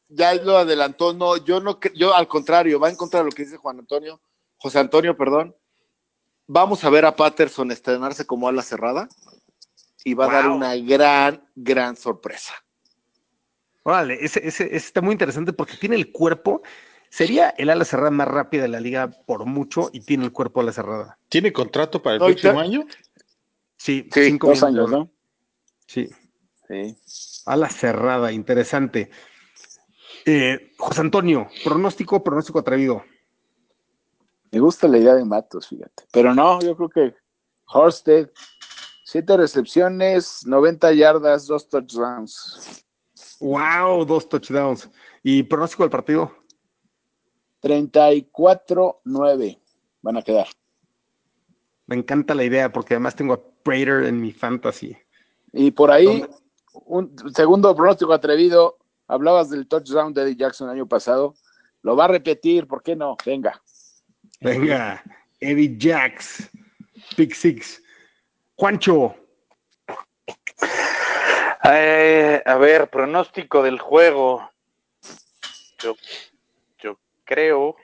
Ya 0.09 0.35
lo 0.35 0.59
adelantó, 0.59 1.13
no, 1.13 1.37
yo 1.37 1.61
no, 1.61 1.79
yo 1.95 2.13
al 2.15 2.27
contrario, 2.27 2.81
va 2.81 2.91
en 2.91 2.97
contra 2.97 3.21
de 3.21 3.27
lo 3.27 3.31
que 3.31 3.45
dice 3.45 3.57
Juan 3.57 3.79
Antonio, 3.79 4.21
José 4.57 4.81
Antonio, 4.81 5.17
perdón. 5.17 5.55
Vamos 6.49 6.83
a 6.83 6.91
ver 6.91 7.05
a 7.05 7.15
Patterson 7.15 7.71
estrenarse 7.71 8.27
como 8.27 8.49
ala 8.49 8.63
cerrada 8.63 9.09
y 10.03 10.15
va 10.15 10.27
wow. 10.27 10.35
a 10.35 10.37
dar 10.37 10.49
una 10.49 10.77
gran, 10.77 11.49
gran 11.55 11.97
sorpresa. 11.97 12.55
Órale, 13.91 14.19
ese, 14.21 14.47
ese, 14.47 14.65
ese 14.65 14.77
está 14.77 15.01
muy 15.01 15.13
interesante 15.13 15.53
porque 15.53 15.77
tiene 15.77 15.97
el 15.97 16.13
cuerpo 16.13 16.63
Sería 17.11 17.51
el 17.59 17.71
ala 17.71 17.85
cerrada 17.85 18.13
más 18.13 18.29
rápida 18.29 18.63
de 18.63 18.69
la 18.69 18.79
liga 18.79 19.11
por 19.11 19.45
mucho 19.45 19.91
y 19.93 20.01
tiene 20.01 20.25
el 20.25 20.33
cuerpo 20.33 20.61
a 20.61 20.65
la 20.65 20.73
cerrada. 20.73 21.19
¿Tiene 21.29 21.53
contrato 21.53 22.01
para 22.01 22.15
el 22.15 22.21
no, 22.21 22.27
próximo 22.27 22.61
año? 22.61 22.87
Sí, 23.77 24.09
sí 24.13 24.27
cinco 24.27 24.49
dos 24.49 24.63
años, 24.63 24.89
¿no? 24.89 25.11
Sí. 25.87 26.09
sí. 26.69 26.97
A 27.47 27.57
la 27.57 27.69
cerrada, 27.69 28.31
interesante. 28.31 29.11
Eh, 30.25 30.73
José 30.79 31.01
Antonio, 31.01 31.49
pronóstico, 31.65 32.23
pronóstico 32.23 32.61
atrevido. 32.61 33.03
Me 34.53 34.61
gusta 34.61 34.87
la 34.87 34.99
idea 34.99 35.15
de 35.15 35.25
Matos, 35.25 35.67
fíjate. 35.67 36.05
Pero 36.13 36.33
no, 36.33 36.61
yo 36.61 36.77
creo 36.77 36.89
que 36.91 37.15
Horsted, 37.67 38.31
siete 39.03 39.37
recepciones, 39.37 40.47
90 40.47 40.93
yardas, 40.93 41.49
dos 41.49 41.69
touchdowns. 41.69 42.85
Wow, 43.41 44.05
dos 44.05 44.29
touchdowns. 44.29 44.89
¿Y 45.23 45.43
pronóstico 45.43 45.83
del 45.83 45.91
partido? 45.91 46.35
34-9 47.63 49.59
van 50.03 50.17
a 50.17 50.23
quedar. 50.23 50.47
Me 51.87 51.97
encanta 51.97 52.35
la 52.35 52.45
idea 52.45 52.71
porque 52.71 52.95
además 52.95 53.17
tengo 53.17 53.35
a 53.35 53.43
Prater 53.63 54.05
en 54.05 54.21
mi 54.21 54.33
fantasy. 54.33 54.97
Y 55.53 55.73
por 55.73 55.91
ahí, 55.91 56.25
un 56.87 57.15
segundo 57.35 57.75
pronóstico 57.75 58.13
atrevido, 58.13 58.79
hablabas 59.09 59.51
del 59.51 59.67
touchdown 59.67 60.15
de 60.15 60.23
Eddie 60.23 60.37
Jackson 60.37 60.69
el 60.69 60.77
año 60.77 60.87
pasado, 60.87 61.35
lo 61.83 61.97
va 61.97 62.05
a 62.05 62.09
repetir, 62.09 62.67
¿por 62.67 62.83
qué 62.83 62.95
no? 62.95 63.17
Venga. 63.27 63.61
Venga, 64.41 65.03
Eddie 65.41 65.77
Jacks, 65.79 66.49
Pick 67.17 67.35
Six. 67.35 67.83
Juancho. 68.55 69.17
Eh, 71.63 72.43
a 72.45 72.57
ver, 72.57 72.89
pronóstico 72.89 73.63
del 73.63 73.79
juego. 73.79 74.51
Yo, 75.79 75.95
yo 76.79 76.99
creo 77.25 77.77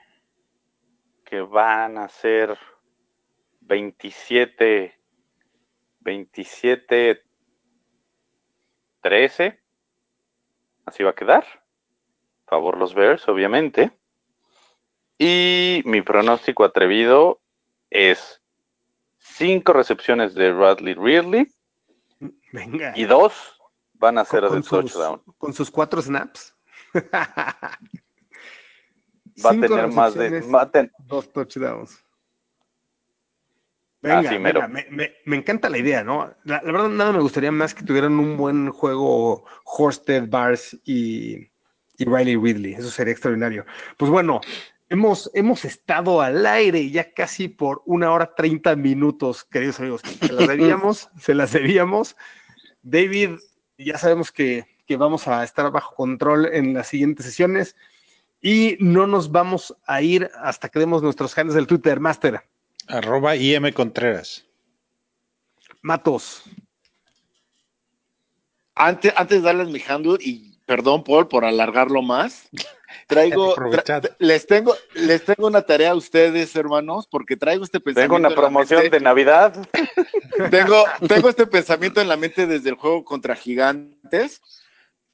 que 1.25 1.41
van 1.41 1.99
a 1.99 2.09
ser 2.09 2.59
27, 3.61 4.99
27, 6.01 7.23
13. 9.01 9.61
Así 10.87 11.03
va 11.03 11.11
a 11.11 11.15
quedar. 11.15 11.45
Favor 12.47 12.79
los 12.79 12.95
Bears, 12.95 13.29
obviamente. 13.29 13.91
Y 15.19 15.83
mi 15.85 16.01
pronóstico 16.01 16.65
atrevido 16.65 17.41
es 17.91 18.41
cinco 19.19 19.73
recepciones 19.75 20.35
de 20.35 20.53
Radley 20.53 20.95
Ridley. 20.95 21.49
Venga. 22.53 22.93
Y 22.97 23.05
dos 23.05 23.56
van 23.99 24.19
a 24.19 24.25
ser 24.25 24.47
con, 24.47 24.63
touchdown. 24.63 25.23
Sus, 25.25 25.35
con 25.37 25.53
sus 25.53 25.71
cuatro 25.71 26.01
snaps. 26.03 26.55
va 29.45 29.51
a 29.51 29.61
tener 29.61 29.89
más 29.89 30.15
de. 30.15 30.41
Va 30.41 30.63
a 30.63 30.71
ten... 30.71 30.91
Dos 30.99 31.33
touchdowns. 31.33 32.03
Venga, 34.03 34.19
Así 34.31 34.39
mero. 34.39 34.61
venga 34.61 34.73
me, 34.73 34.87
me, 34.91 35.15
me, 35.25 35.37
encanta 35.37 35.69
la 35.69 35.79
idea, 35.79 36.05
¿no? 36.05 36.33
La, 36.45 36.63
la, 36.63 36.73
verdad, 36.73 36.89
nada 36.89 37.13
me 37.13 37.21
gustaría 37.21 37.51
más 37.51 37.75
que 37.75 37.83
tuvieran 37.83 38.19
un 38.19 38.37
buen 38.37 38.71
juego 38.71 39.45
Horsted, 39.65 40.29
Bars 40.29 40.79
y, 40.85 41.51
y 41.99 42.05
Riley 42.05 42.37
Ridley. 42.37 42.75
Eso 42.75 42.91
sería 42.91 43.13
extraordinario. 43.13 43.65
Pues 43.97 44.11
bueno, 44.11 44.41
hemos, 44.89 45.31
hemos 45.35 45.65
estado 45.65 46.21
al 46.21 46.47
aire 46.47 46.91
ya 46.91 47.13
casi 47.13 47.49
por 47.49 47.83
una 47.87 48.13
hora 48.13 48.35
treinta 48.35 48.77
minutos, 48.77 49.45
queridos 49.45 49.81
amigos. 49.81 50.03
Se 50.03 50.33
las 50.33 50.49
debíamos, 50.49 51.11
se 51.19 51.35
las 51.35 51.53
debíamos. 51.53 52.17
David, 52.83 53.39
ya 53.79 53.99
sabemos 53.99 54.33
que, 54.33 54.67
que 54.87 54.97
vamos 54.97 55.29
a 55.29 55.45
estar 55.45 55.71
bajo 55.71 55.95
control 55.95 56.47
en 56.47 56.75
las 56.75 56.89
siguientes 56.89 57.27
sesiones 57.27 57.77
y 58.41 58.77
no 58.81 59.07
nos 59.07 59.31
vamos 59.33 59.77
a 59.87 60.03
ir 60.03 60.31
hasta 60.41 60.69
que 60.69 60.79
demos 60.79 61.03
nuestros 61.03 61.37
hands 61.37 61.55
del 61.55 61.67
Twitter 61.67 62.01
Master. 62.01 62.43
Arroba 62.89 63.37
IM 63.37 63.73
Contreras. 63.73 64.47
Matos. 65.83 66.43
Antes, 68.75 69.13
antes 69.17 69.39
de 69.39 69.47
darles 69.47 69.69
mi 69.69 69.83
handle, 69.87 70.19
y 70.21 70.59
perdón, 70.67 71.03
Paul, 71.03 71.29
por 71.29 71.45
alargarlo 71.45 72.03
más, 72.03 72.49
traigo, 73.07 73.55
tra- 73.57 74.17
les 74.19 74.47
tengo, 74.47 74.75
les 74.95 75.25
tengo 75.25 75.47
una 75.47 75.63
tarea 75.63 75.93
a 75.93 75.95
ustedes, 75.95 76.55
hermanos, 76.57 77.07
porque 77.11 77.37
traigo 77.37 77.65
este 77.65 77.81
pensamiento. 77.81 78.15
Tengo 78.17 78.27
una 78.29 78.35
promoción 78.35 78.81
mente. 78.83 78.97
de 78.99 79.05
Navidad. 79.05 79.69
tengo, 80.51 80.85
tengo 81.09 81.29
este 81.29 81.47
pensamiento 81.47 82.01
en 82.01 82.09
la 82.09 82.17
mente 82.17 82.47
desde 82.47 82.71
el 82.71 82.75
juego 82.77 83.05
contra 83.05 83.37
gigantes. 83.37 84.41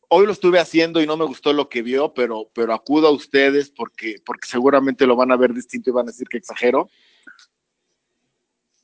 Hoy 0.08 0.26
lo 0.26 0.32
estuve 0.32 0.58
haciendo 0.58 1.00
y 1.00 1.06
no 1.06 1.16
me 1.16 1.24
gustó 1.24 1.52
lo 1.52 1.68
que 1.68 1.80
vio, 1.82 2.12
pero, 2.12 2.50
pero 2.54 2.74
acudo 2.74 3.08
a 3.08 3.12
ustedes 3.12 3.70
porque, 3.70 4.16
porque 4.26 4.46
seguramente 4.48 5.06
lo 5.06 5.16
van 5.16 5.32
a 5.32 5.36
ver 5.36 5.54
distinto 5.54 5.88
y 5.90 5.92
van 5.94 6.06
a 6.06 6.12
decir 6.12 6.28
que 6.28 6.36
exagero. 6.38 6.90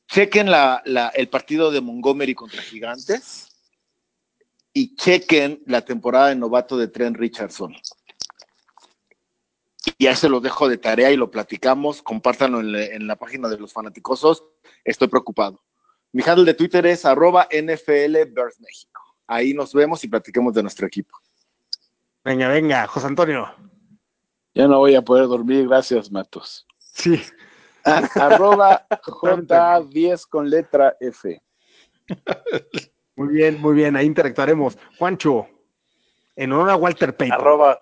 Chequen 0.08 0.50
la, 0.50 0.80
la- 0.86 1.08
el 1.08 1.28
partido 1.28 1.70
de 1.70 1.80
Montgomery 1.82 2.34
contra 2.34 2.62
gigantes 2.62 3.48
y 4.72 4.96
chequen 4.96 5.62
la 5.66 5.82
temporada 5.82 6.28
de 6.28 6.36
novato 6.36 6.78
de 6.78 6.88
Trent 6.88 7.16
Richardson. 7.16 7.74
Y 9.98 10.04
ya 10.04 10.14
se 10.14 10.28
los 10.28 10.40
dejo 10.42 10.68
de 10.68 10.78
tarea 10.78 11.10
y 11.10 11.16
lo 11.16 11.30
platicamos. 11.30 12.02
Compártanlo 12.02 12.60
en, 12.60 12.72
la- 12.72 12.84
en 12.86 13.06
la 13.08 13.16
página 13.16 13.48
de 13.48 13.58
los 13.58 13.72
fanaticosos. 13.72 14.44
Estoy 14.84 15.08
preocupado. 15.08 15.60
Mi 16.12 16.22
handle 16.22 16.44
de 16.44 16.54
Twitter 16.54 16.86
es 16.86 17.04
arroba 17.04 17.48
NFL 17.50 18.32
México. 18.60 19.02
Ahí 19.26 19.52
nos 19.52 19.74
vemos 19.74 20.02
y 20.04 20.08
platiquemos 20.08 20.54
de 20.54 20.62
nuestro 20.62 20.86
equipo. 20.86 21.16
Venga, 22.24 22.48
venga, 22.48 22.86
José 22.86 23.08
Antonio. 23.08 23.52
Ya 24.54 24.66
no 24.68 24.78
voy 24.78 24.94
a 24.94 25.02
poder 25.02 25.26
dormir, 25.26 25.68
gracias, 25.68 26.10
Matos. 26.10 26.66
Sí. 26.78 27.20
Arroba 27.84 28.86
J10 28.90 30.26
con 30.28 30.48
letra 30.48 30.96
F. 31.00 31.42
Muy 33.16 33.28
bien, 33.34 33.60
muy 33.60 33.74
bien. 33.74 33.96
Ahí 33.96 34.06
interactuaremos. 34.06 34.78
Juancho, 34.98 35.46
en 36.36 36.52
honor 36.52 36.70
a 36.70 36.76
Walter 36.76 37.16
Payton. 37.16 37.38
Arroba, 37.38 37.78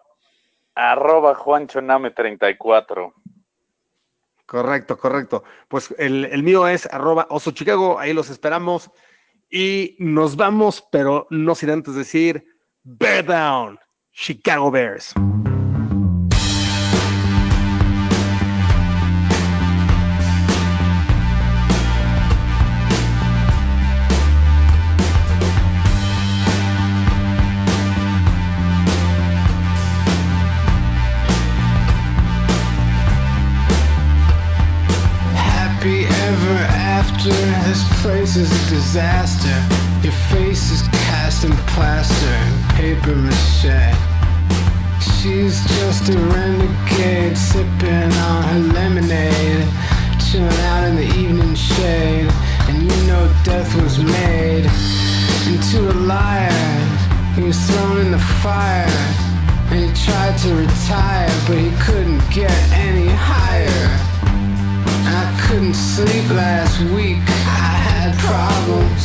arroba 0.77 1.35
Juancho 1.35 1.81
Name 1.81 2.13
34. 2.13 3.13
Correcto, 4.47 4.97
correcto. 4.97 5.43
Pues 5.69 5.93
el, 5.99 6.27
el 6.27 6.43
mío 6.45 6.69
es 6.69 6.87
arroba 6.93 7.27
oso 7.31 7.51
Chicago, 7.51 7.99
ahí 7.99 8.13
los 8.13 8.31
esperamos. 8.31 8.91
Y 9.51 9.97
nos 9.99 10.37
vamos, 10.37 10.87
pero 10.93 11.27
no 11.31 11.55
sin 11.55 11.71
antes 11.71 11.95
decir, 11.95 12.45
Bear 12.85 13.25
Down, 13.25 13.79
Chicago 14.13 14.71
Bears. 14.71 15.15
Place 38.37 38.51
is 38.51 38.67
a 38.67 38.75
disaster. 38.75 39.59
Your 40.03 40.13
face 40.31 40.71
is 40.71 40.83
cast 40.89 41.45
in 41.45 41.53
plaster 41.75 42.27
and 42.27 42.71
paper 42.75 43.15
mache. 43.15 43.95
She's 45.01 45.57
just 45.79 46.09
a 46.11 46.19
renegade, 46.19 47.37
sipping 47.37 48.13
on 48.13 48.43
her 48.45 48.59
lemonade, 48.75 49.67
chilling 50.21 50.61
out 50.71 50.85
in 50.85 50.97
the 50.97 51.09
evening 51.19 51.55
shade. 51.55 52.31
And 52.69 52.83
you 52.83 53.07
know 53.07 53.25
death 53.45 53.75
was 53.83 53.99
made 53.99 54.67
into 55.47 55.91
a 55.91 55.97
liar. 56.13 56.51
He 57.37 57.43
was 57.43 57.59
thrown 57.71 57.99
in 58.01 58.13
the 58.13 58.25
fire, 58.43 59.01
and 59.71 59.81
he 59.85 60.05
tried 60.05 60.37
to 60.39 60.55
retire, 60.55 61.31
but 61.47 61.57
he 61.57 61.71
couldn't 61.85 62.23
get 62.31 62.57
any 62.73 63.09
higher. 63.09 63.89
I 65.09 65.47
couldn't 65.47 65.75
sleep 65.75 66.29
last 66.31 66.81
week. 66.95 67.36
Problems. 68.27 69.05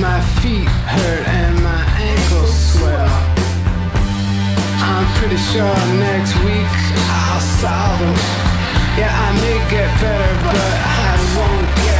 My 0.00 0.20
feet 0.40 0.66
hurt 0.66 1.24
and 1.28 1.62
my 1.62 1.84
ankles 2.00 2.52
swell. 2.72 3.12
I'm 4.88 5.06
pretty 5.18 5.36
sure 5.36 5.76
next 6.00 6.34
week 6.40 6.72
I'll 7.12 7.44
solve 7.60 7.98
them. 8.00 8.16
Yeah, 8.98 9.12
I 9.12 9.28
may 9.36 9.58
get 9.70 9.88
better, 10.00 10.32
but 10.44 10.56
I 10.56 11.12
won't 11.36 11.68
get 11.84 11.91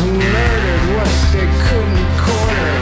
who 0.00 0.12
murdered 0.12 0.84
what 0.96 1.12
they 1.32 1.48
couldn't 1.68 2.10
quarter. 2.24 2.72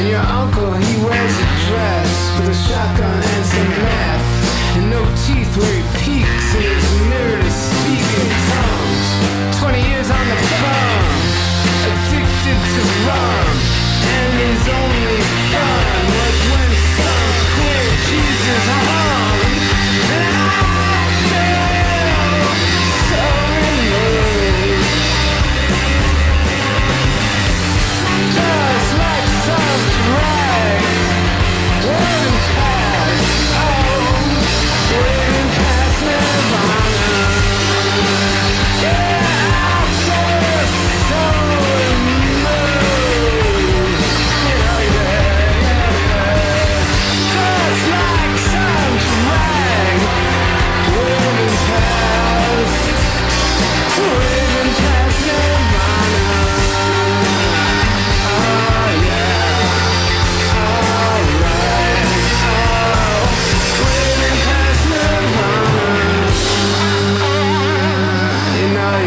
And 0.00 0.08
your 0.08 0.26
uncle, 0.40 0.72
he 0.72 0.94
wears 1.04 1.36
a 1.44 1.48
dress 1.68 2.10
with 2.38 2.48
a 2.48 2.58
shotgun 2.66 3.20
and 3.34 3.44
some 3.52 3.70
meth. 3.84 4.76
And 4.76 4.90
no 4.90 5.02
teeth 5.24 5.52
where 5.56 5.76
he 5.76 5.84
peeks 6.00 6.48
in 6.56 6.62
his 6.62 6.85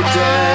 day. 0.03 0.48